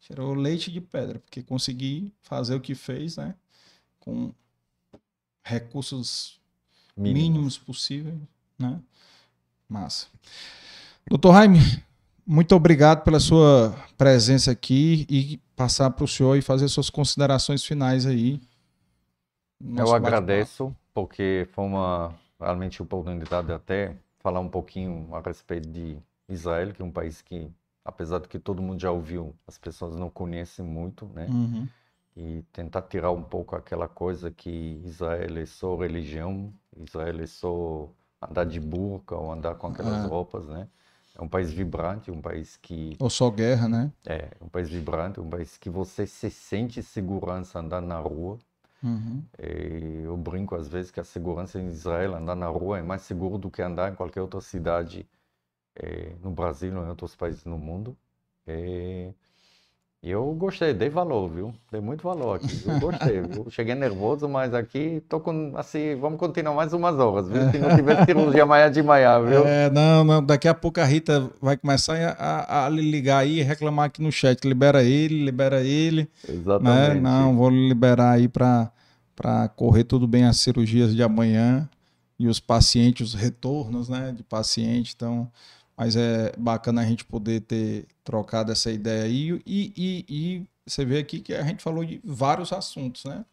Tirou 0.00 0.34
leite 0.34 0.70
de 0.72 0.80
pedra, 0.80 1.18
porque 1.18 1.42
consegui 1.42 2.12
fazer 2.22 2.54
o 2.54 2.60
que 2.60 2.74
fez, 2.74 3.16
né? 3.16 3.34
Com 4.00 4.32
recursos 5.44 6.40
Mínimo. 6.96 7.14
mínimos 7.34 7.58
possíveis, 7.58 8.18
né? 8.58 8.80
Massa. 9.68 10.06
Doutor 11.08 11.34
Jaime, 11.34 11.58
muito 12.26 12.54
obrigado 12.54 13.02
pela 13.02 13.20
sua 13.20 13.74
presença 13.98 14.50
aqui 14.50 15.06
e 15.08 15.38
passar 15.56 15.90
para 15.90 16.04
o 16.04 16.08
senhor 16.08 16.36
e 16.36 16.42
fazer 16.42 16.68
suas 16.68 16.88
considerações 16.88 17.64
finais 17.64 18.06
aí. 18.06 18.40
Eu 19.76 19.94
agradeço, 19.94 20.74
porque 20.92 21.46
foi 21.52 21.64
uma 21.64 22.14
realmente 22.40 22.82
oportunidade 22.82 23.52
até 23.52 23.94
falar 24.20 24.40
um 24.40 24.48
pouquinho 24.48 25.08
a 25.14 25.20
respeito 25.20 25.68
de 25.68 25.96
Israel, 26.28 26.72
que 26.72 26.82
é 26.82 26.84
um 26.84 26.90
país 26.90 27.22
que, 27.22 27.50
apesar 27.84 28.18
de 28.20 28.28
que 28.28 28.38
todo 28.38 28.62
mundo 28.62 28.80
já 28.80 28.90
ouviu, 28.90 29.34
as 29.46 29.58
pessoas 29.58 29.94
não 29.94 30.10
conhecem 30.10 30.64
muito, 30.64 31.06
né? 31.14 31.26
Uhum. 31.30 31.68
E 32.16 32.42
tentar 32.52 32.82
tirar 32.82 33.10
um 33.10 33.22
pouco 33.22 33.56
aquela 33.56 33.88
coisa 33.88 34.30
que 34.30 34.80
Israel 34.84 35.38
é 35.38 35.46
só 35.46 35.76
religião, 35.76 36.52
Israel 36.76 37.20
é 37.20 37.26
só 37.26 37.88
andar 38.20 38.44
de 38.44 38.60
burca 38.60 39.16
ou 39.16 39.32
andar 39.32 39.54
com 39.54 39.68
aquelas 39.68 40.04
Ah. 40.04 40.06
roupas, 40.06 40.46
né? 40.46 40.68
É 41.14 41.22
um 41.22 41.28
país 41.28 41.52
vibrante, 41.52 42.10
um 42.10 42.20
país 42.20 42.56
que 42.56 42.96
Ou 42.98 43.10
só 43.10 43.30
guerra, 43.30 43.68
né? 43.68 43.92
é 44.06 44.30
um 44.40 44.48
país 44.48 44.68
vibrante, 44.68 45.20
um 45.20 45.28
país 45.28 45.56
que 45.56 45.70
você 45.70 46.06
se 46.06 46.30
sente 46.30 46.82
segurança 46.82 47.58
andando 47.58 47.86
na 47.86 47.98
rua. 47.98 48.38
Uhum. 48.82 49.22
E 49.38 50.02
eu 50.04 50.16
brinco 50.16 50.54
às 50.54 50.68
vezes 50.68 50.90
que 50.90 51.00
a 51.00 51.04
segurança 51.04 51.60
em 51.60 51.68
Israel, 51.68 52.16
andar 52.16 52.34
na 52.34 52.48
rua, 52.48 52.78
é 52.78 52.82
mais 52.82 53.02
seguro 53.02 53.38
do 53.38 53.50
que 53.50 53.62
andar 53.62 53.92
em 53.92 53.94
qualquer 53.94 54.22
outra 54.22 54.40
cidade 54.40 55.06
eh, 55.76 56.16
no 56.22 56.30
Brasil 56.30 56.76
ou 56.76 56.84
em 56.84 56.88
outros 56.88 57.14
países 57.14 57.44
no 57.44 57.58
mundo. 57.58 57.96
E 58.46 59.12
e 60.04 60.10
eu 60.10 60.32
gostei, 60.34 60.74
dei 60.74 60.88
valor, 60.88 61.28
viu? 61.28 61.54
Dei 61.70 61.80
muito 61.80 62.02
valor 62.02 62.34
aqui. 62.36 62.48
Eu 62.66 62.80
gostei? 62.80 63.22
Cheguei 63.50 63.74
nervoso, 63.76 64.28
mas 64.28 64.52
aqui 64.52 65.00
tô 65.08 65.20
com, 65.20 65.52
assim, 65.56 65.94
vamos 65.94 66.18
continuar 66.18 66.54
mais 66.54 66.72
umas 66.72 66.98
horas, 66.98 67.28
viu? 67.28 67.50
Se 67.52 67.58
não 67.58 67.76
tiver 67.76 68.04
cirurgia 68.04 68.42
amanhã 68.42 68.68
de 68.68 68.82
manhã, 68.82 69.20
viu? 69.24 69.46
É, 69.46 69.70
não, 69.70 70.02
não, 70.02 70.24
daqui 70.24 70.48
a 70.48 70.54
pouco 70.54 70.80
a 70.80 70.84
Rita 70.84 71.30
vai 71.40 71.56
começar 71.56 71.94
a, 72.18 72.64
a- 72.64 72.66
a 72.66 72.68
ligar 72.68 73.18
aí 73.18 73.38
e 73.38 73.42
reclamar 73.42 73.86
aqui 73.86 74.02
no 74.02 74.10
chat. 74.10 74.42
Libera 74.44 74.82
ele, 74.82 75.24
libera 75.24 75.62
ele. 75.62 76.02
Né? 76.28 76.34
Exatamente. 76.34 77.00
Não, 77.00 77.36
vou 77.36 77.48
liberar 77.48 78.10
aí 78.12 78.28
para 78.28 78.72
correr 79.54 79.84
tudo 79.84 80.08
bem 80.08 80.24
as 80.24 80.38
cirurgias 80.38 80.94
de 80.96 81.02
amanhã 81.02 81.68
e 82.18 82.26
os 82.26 82.40
pacientes, 82.40 83.08
os 83.08 83.14
retornos 83.14 83.88
né, 83.88 84.12
de 84.16 84.24
paciente. 84.24 84.94
Então, 84.96 85.28
mas 85.82 85.96
é 85.96 86.32
bacana 86.38 86.80
a 86.80 86.84
gente 86.84 87.04
poder 87.04 87.40
ter 87.40 87.86
trocado 88.04 88.52
essa 88.52 88.70
ideia 88.70 89.02
aí. 89.02 89.42
E, 89.44 89.72
e, 89.76 90.04
e 90.08 90.46
você 90.64 90.84
vê 90.84 90.98
aqui 90.98 91.18
que 91.18 91.34
a 91.34 91.42
gente 91.42 91.60
falou 91.60 91.84
de 91.84 92.00
vários 92.04 92.52
assuntos, 92.52 93.04
né? 93.04 93.24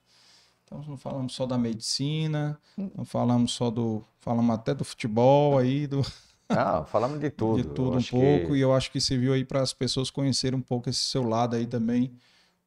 Então, 0.66 0.82
não 0.88 0.98
falamos 0.98 1.34
só 1.36 1.46
da 1.46 1.60
medicina, 1.60 2.60
não 2.96 3.06
falamos 3.06 3.52
só 3.52 3.70
do. 3.70 4.04
Falamos 4.20 4.56
até 4.56 4.74
do 4.74 4.84
futebol 4.84 5.60
aí, 5.60 5.86
do, 5.86 6.02
Ah, 6.50 6.84
falamos 6.86 7.20
de 7.20 7.30
tudo. 7.30 7.62
de 7.62 7.68
Eu 7.68 7.74
tudo 7.76 7.98
um 8.00 8.04
pouco, 8.04 8.48
que- 8.48 8.56
e 8.58 8.62
eu 8.62 8.74
acho 8.74 8.92
que 8.92 9.00
serviu 9.00 9.32
aí 9.34 9.46
para 9.46 9.62
as 9.62 9.72
pessoas 9.72 10.10
conhecerem 10.10 10.58
um 10.58 10.62
pouco 10.64 10.90
esse 10.90 11.02
seu 11.04 11.22
lado 11.24 11.56
aí 11.56 11.68
também, 11.68 12.12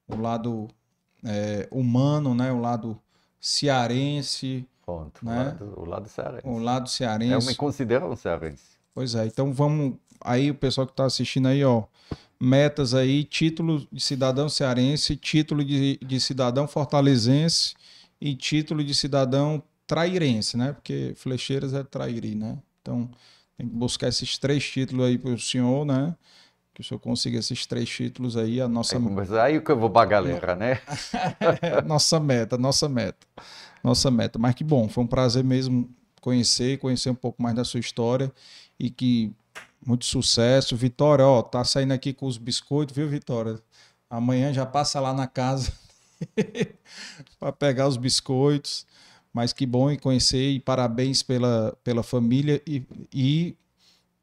o 0.06 0.14
lado 0.16 0.68
é, 1.24 1.66
humano, 1.72 2.36
né? 2.36 2.52
O 2.52 2.60
lado 2.60 3.00
cearense, 3.40 4.64
Pronto, 4.84 5.22
o 5.22 5.28
né? 5.28 5.44
lado, 5.44 5.74
o 5.76 5.84
lado 5.84 6.08
cearense. 6.08 6.46
o 6.46 6.58
lado 6.58 6.84
Eu 6.84 6.88
cearense. 6.88 7.46
me 7.48 7.54
considero 7.56 8.06
um 8.06 8.14
cearense. 8.16 8.71
Pois 8.94 9.14
é, 9.14 9.26
então 9.26 9.52
vamos 9.52 9.94
aí, 10.20 10.50
o 10.50 10.54
pessoal 10.54 10.86
que 10.86 10.92
está 10.92 11.04
assistindo 11.04 11.48
aí, 11.48 11.64
ó, 11.64 11.84
metas 12.38 12.94
aí, 12.94 13.24
título 13.24 13.86
de 13.90 14.00
cidadão 14.02 14.48
cearense, 14.48 15.16
título 15.16 15.64
de, 15.64 15.98
de 16.04 16.20
cidadão 16.20 16.66
fortalezense 16.68 17.74
e 18.20 18.34
título 18.34 18.84
de 18.84 18.94
cidadão 18.94 19.62
trairense, 19.86 20.56
né? 20.56 20.72
Porque 20.72 21.12
Flecheiras 21.16 21.72
é 21.74 21.82
trairi, 21.82 22.34
né? 22.34 22.58
Então 22.80 23.08
tem 23.56 23.66
que 23.66 23.74
buscar 23.74 24.08
esses 24.08 24.36
três 24.38 24.64
títulos 24.64 25.06
aí 25.06 25.18
para 25.18 25.30
o 25.30 25.38
senhor, 25.38 25.84
né? 25.86 26.14
Que 26.74 26.80
o 26.80 26.84
senhor 26.84 27.00
consiga 27.00 27.38
esses 27.38 27.66
três 27.66 27.88
títulos 27.88 28.36
aí, 28.36 28.60
a 28.60 28.68
nossa, 28.68 28.96
Aí, 28.96 29.02
conversa- 29.02 29.42
aí 29.42 29.60
que 29.60 29.70
eu 29.70 29.78
vou 29.78 29.90
pra 29.90 30.04
galera, 30.04 30.54
né? 30.56 30.80
nossa 31.86 32.18
meta, 32.20 32.56
nossa 32.58 32.88
meta, 32.88 33.26
nossa 33.82 34.10
meta. 34.10 34.38
Mas 34.38 34.54
que 34.54 34.64
bom, 34.64 34.88
foi 34.88 35.04
um 35.04 35.06
prazer 35.06 35.44
mesmo 35.44 35.88
conhecer, 36.22 36.78
conhecer 36.78 37.10
um 37.10 37.14
pouco 37.14 37.42
mais 37.42 37.54
da 37.54 37.64
sua 37.64 37.80
história 37.80 38.32
e 38.78 38.88
que 38.88 39.30
muito 39.84 40.06
sucesso. 40.06 40.74
Vitória, 40.74 41.26
ó, 41.26 41.42
tá 41.42 41.62
saindo 41.64 41.92
aqui 41.92 42.14
com 42.14 42.26
os 42.26 42.38
biscoitos, 42.38 42.96
viu, 42.96 43.08
Vitória? 43.08 43.60
Amanhã 44.08 44.52
já 44.52 44.64
passa 44.64 45.00
lá 45.00 45.12
na 45.12 45.26
casa 45.26 45.72
para 47.38 47.52
pegar 47.52 47.88
os 47.88 47.98
biscoitos. 47.98 48.86
Mas 49.34 49.52
que 49.52 49.64
bom 49.64 49.90
em 49.90 49.98
conhecer 49.98 50.50
e 50.50 50.60
parabéns 50.60 51.22
pela, 51.22 51.74
pela 51.82 52.02
família 52.02 52.62
e, 52.66 52.84
e 53.10 53.56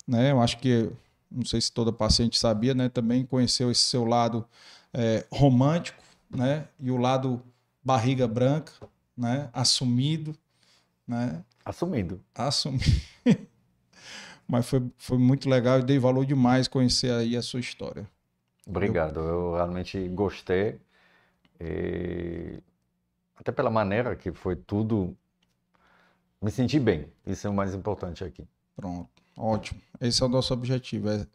né, 0.07 0.31
eu 0.31 0.39
acho 0.39 0.59
que 0.59 0.87
não 1.31 1.43
sei 1.43 1.59
se 1.59 1.71
toda 1.71 1.91
paciente 1.91 2.37
sabia, 2.37 2.75
né, 2.75 2.89
também 2.89 3.25
conheceu 3.25 3.71
esse 3.71 3.81
seu 3.81 4.05
lado 4.05 4.45
é, 4.93 5.25
romântico, 5.31 6.01
né, 6.29 6.67
e 6.79 6.91
o 6.91 6.97
lado 6.97 7.41
barriga 7.83 8.27
branca, 8.27 8.71
né, 9.17 9.49
assumido, 9.51 10.35
né, 11.07 11.43
Assumindo. 11.69 12.19
assumido. 12.33 12.83
Mas 14.47 14.67
foi, 14.67 14.91
foi 14.97 15.19
muito 15.19 15.47
legal 15.47 15.79
e 15.79 15.83
dei 15.83 15.99
valor 15.99 16.25
demais 16.25 16.67
conhecer 16.67 17.11
aí 17.11 17.37
a 17.37 17.43
sua 17.43 17.59
história. 17.59 18.09
Obrigado, 18.65 19.19
eu 19.19 19.53
realmente 19.53 20.07
gostei. 20.07 20.79
E 21.59 22.59
até 23.35 23.51
pela 23.51 23.69
maneira 23.69 24.15
que 24.15 24.31
foi 24.31 24.55
tudo, 24.55 25.15
me 26.41 26.49
senti 26.49 26.79
bem. 26.79 27.07
Isso 27.23 27.45
é 27.45 27.49
o 27.51 27.53
mais 27.53 27.75
importante 27.75 28.23
aqui. 28.23 28.47
Pronto, 28.75 29.07
ótimo. 29.37 29.79
Esse 30.01 30.23
é 30.23 30.25
o 30.25 30.29
nosso 30.29 30.51
objetivo, 30.51 31.07
é 31.07 31.27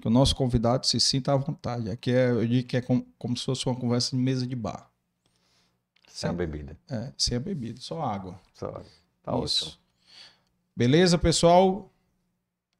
que 0.00 0.08
o 0.08 0.10
nosso 0.10 0.34
convidado 0.34 0.86
se 0.86 0.98
sinta 0.98 1.34
à 1.34 1.36
vontade. 1.36 1.90
Aqui 1.90 2.10
é, 2.10 2.30
eu 2.30 2.46
digo 2.46 2.66
que 2.66 2.78
é 2.78 2.80
como, 2.80 3.06
como 3.18 3.36
se 3.36 3.44
fosse 3.44 3.66
uma 3.66 3.76
conversa 3.76 4.16
de 4.16 4.22
mesa 4.22 4.46
de 4.46 4.56
bar. 4.56 4.90
Sem 6.08 6.30
a 6.30 6.32
bebida. 6.32 6.74
É, 6.88 7.12
sem 7.18 7.36
a 7.36 7.40
bebida, 7.40 7.78
só 7.82 8.00
água. 8.02 8.40
Só. 8.54 8.82
Tá 9.24 9.32
Isso. 9.42 9.66
ótimo. 9.66 9.78
Beleza, 10.76 11.16
pessoal? 11.16 11.90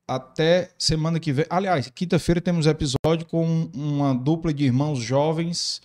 Até 0.07 0.71
semana 0.79 1.19
que 1.19 1.33
vem. 1.33 1.47
Aliás, 1.49 1.91
quinta-feira 1.95 2.41
temos 2.41 2.67
episódio 2.67 3.27
com 3.27 3.71
uma 3.75 4.15
dupla 4.15 4.53
de 4.53 4.65
irmãos 4.65 4.99
jovens, 4.99 5.81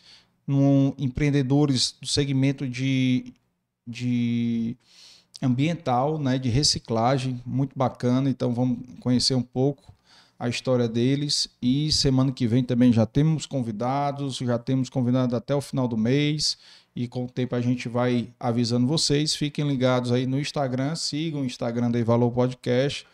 num, 0.45 0.93
empreendedores 0.97 1.95
do 2.01 2.07
segmento 2.07 2.67
de, 2.67 3.33
de 3.87 4.75
ambiental, 5.41 6.19
né, 6.19 6.37
de 6.37 6.49
reciclagem, 6.49 7.41
muito 7.45 7.77
bacana. 7.77 8.29
Então 8.29 8.53
vamos 8.53 8.79
conhecer 8.99 9.35
um 9.35 9.41
pouco 9.41 9.93
a 10.37 10.49
história 10.49 10.87
deles 10.87 11.47
e 11.61 11.91
semana 11.91 12.31
que 12.31 12.47
vem 12.47 12.63
também 12.63 12.91
já 12.91 13.05
temos 13.05 13.45
convidados, 13.45 14.37
já 14.37 14.57
temos 14.57 14.89
convidados 14.89 15.33
até 15.33 15.55
o 15.55 15.61
final 15.61 15.87
do 15.87 15.97
mês 15.97 16.57
e 16.95 17.07
com 17.07 17.25
o 17.25 17.29
tempo 17.29 17.55
a 17.55 17.61
gente 17.61 17.87
vai 17.87 18.29
avisando 18.39 18.87
vocês. 18.87 19.35
Fiquem 19.35 19.67
ligados 19.67 20.11
aí 20.11 20.25
no 20.25 20.39
Instagram, 20.39 20.95
sigam 20.95 21.41
o 21.41 21.45
Instagram 21.45 21.91
da 21.91 22.03
Valor 22.03 22.31
Podcast 22.31 23.05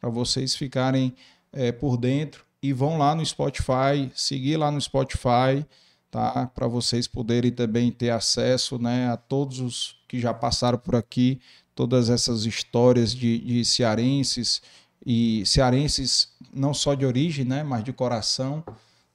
para 0.00 0.10
vocês 0.10 0.54
ficarem 0.54 1.14
é, 1.52 1.72
por 1.72 1.96
dentro 1.96 2.44
e 2.62 2.72
vão 2.72 2.98
lá 2.98 3.14
no 3.14 3.24
Spotify, 3.24 4.10
seguir 4.14 4.56
lá 4.56 4.70
no 4.70 4.80
Spotify, 4.80 5.66
tá? 6.10 6.46
Para 6.54 6.66
vocês 6.66 7.06
poderem 7.06 7.50
também 7.50 7.90
ter 7.90 8.10
acesso, 8.10 8.78
né, 8.78 9.10
a 9.10 9.16
todos 9.16 9.60
os 9.60 9.96
que 10.08 10.20
já 10.20 10.32
passaram 10.32 10.78
por 10.78 10.94
aqui, 10.94 11.40
todas 11.74 12.08
essas 12.08 12.44
histórias 12.46 13.14
de, 13.14 13.38
de 13.38 13.64
cearenses 13.64 14.62
e 15.04 15.44
cearenses 15.44 16.28
não 16.52 16.72
só 16.72 16.94
de 16.94 17.04
origem, 17.04 17.44
né, 17.44 17.62
mas 17.62 17.84
de 17.84 17.92
coração, 17.92 18.64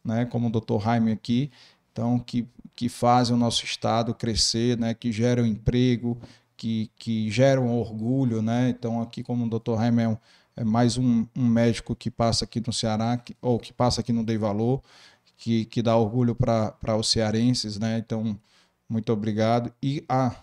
né, 0.04 0.26
como 0.26 0.48
o 0.48 0.52
Dr. 0.52 0.84
Jaime 0.84 1.12
aqui, 1.12 1.52
então 1.92 2.20
que, 2.20 2.48
que 2.80 2.88
fazem 2.88 3.36
o 3.36 3.38
nosso 3.38 3.66
estado 3.66 4.16
crescer, 4.16 4.78
né, 4.78 4.94
que 4.94 5.12
geram 5.12 5.46
emprego, 5.46 6.18
que, 6.56 6.90
que 6.96 7.30
geram 7.30 7.78
orgulho, 7.78 8.42
né? 8.42 8.70
Então 8.70 9.02
aqui 9.02 9.22
como 9.22 9.46
o 9.46 9.50
Dr. 9.50 9.76
Jaime 9.78 10.04
é, 10.04 10.08
um, 10.08 10.18
é 10.56 10.64
mais 10.64 10.98
um, 10.98 11.28
um, 11.36 11.46
médico 11.46 11.94
que 11.94 12.10
passa 12.10 12.46
aqui 12.46 12.64
no 12.66 12.72
Ceará, 12.72 13.18
que, 13.18 13.36
ou 13.42 13.60
que 13.60 13.74
passa 13.74 14.00
aqui 14.00 14.14
no 14.14 14.24
Dei 14.24 14.38
Valor, 14.38 14.82
que, 15.36 15.66
que 15.66 15.82
dá 15.82 15.98
orgulho 15.98 16.34
para 16.34 16.96
os 16.96 17.10
cearenses, 17.10 17.78
né? 17.78 17.98
Então 17.98 18.40
muito 18.88 19.12
obrigado 19.12 19.74
e 19.84 20.06
a 20.08 20.34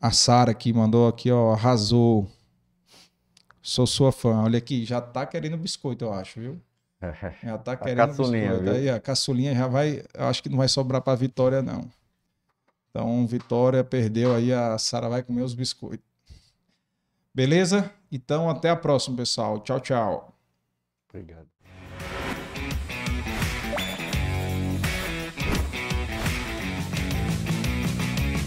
a 0.00 0.10
Sara 0.10 0.52
que 0.52 0.72
mandou 0.72 1.06
aqui, 1.06 1.30
ó, 1.30 1.52
arrasou. 1.52 2.28
Sou 3.62 3.86
sua 3.86 4.10
fã. 4.10 4.42
Olha 4.42 4.58
aqui, 4.58 4.84
já 4.84 5.00
tá 5.00 5.24
querendo 5.24 5.56
biscoito, 5.56 6.04
eu 6.04 6.12
acho, 6.12 6.40
viu? 6.40 6.60
Já 7.42 7.58
tá 7.58 7.76
querendo 7.76 8.08
caçulinha, 8.08 8.58
viu? 8.58 8.72
Aí 8.72 8.88
a 8.88 9.00
caçulinha 9.00 9.54
já 9.54 9.66
vai. 9.66 10.04
Acho 10.14 10.42
que 10.42 10.48
não 10.48 10.58
vai 10.58 10.68
sobrar 10.68 11.02
pra 11.02 11.14
Vitória, 11.14 11.62
não. 11.62 11.90
Então, 12.90 13.26
Vitória 13.26 13.82
perdeu 13.82 14.34
aí, 14.34 14.52
a 14.52 14.76
Sara 14.78 15.08
vai 15.08 15.22
comer 15.22 15.42
os 15.42 15.54
biscoitos. 15.54 16.06
Beleza? 17.34 17.90
Então, 18.10 18.50
até 18.50 18.68
a 18.68 18.76
próxima, 18.76 19.16
pessoal. 19.16 19.60
Tchau, 19.60 19.80
tchau. 19.80 20.36
Obrigado. 21.08 21.51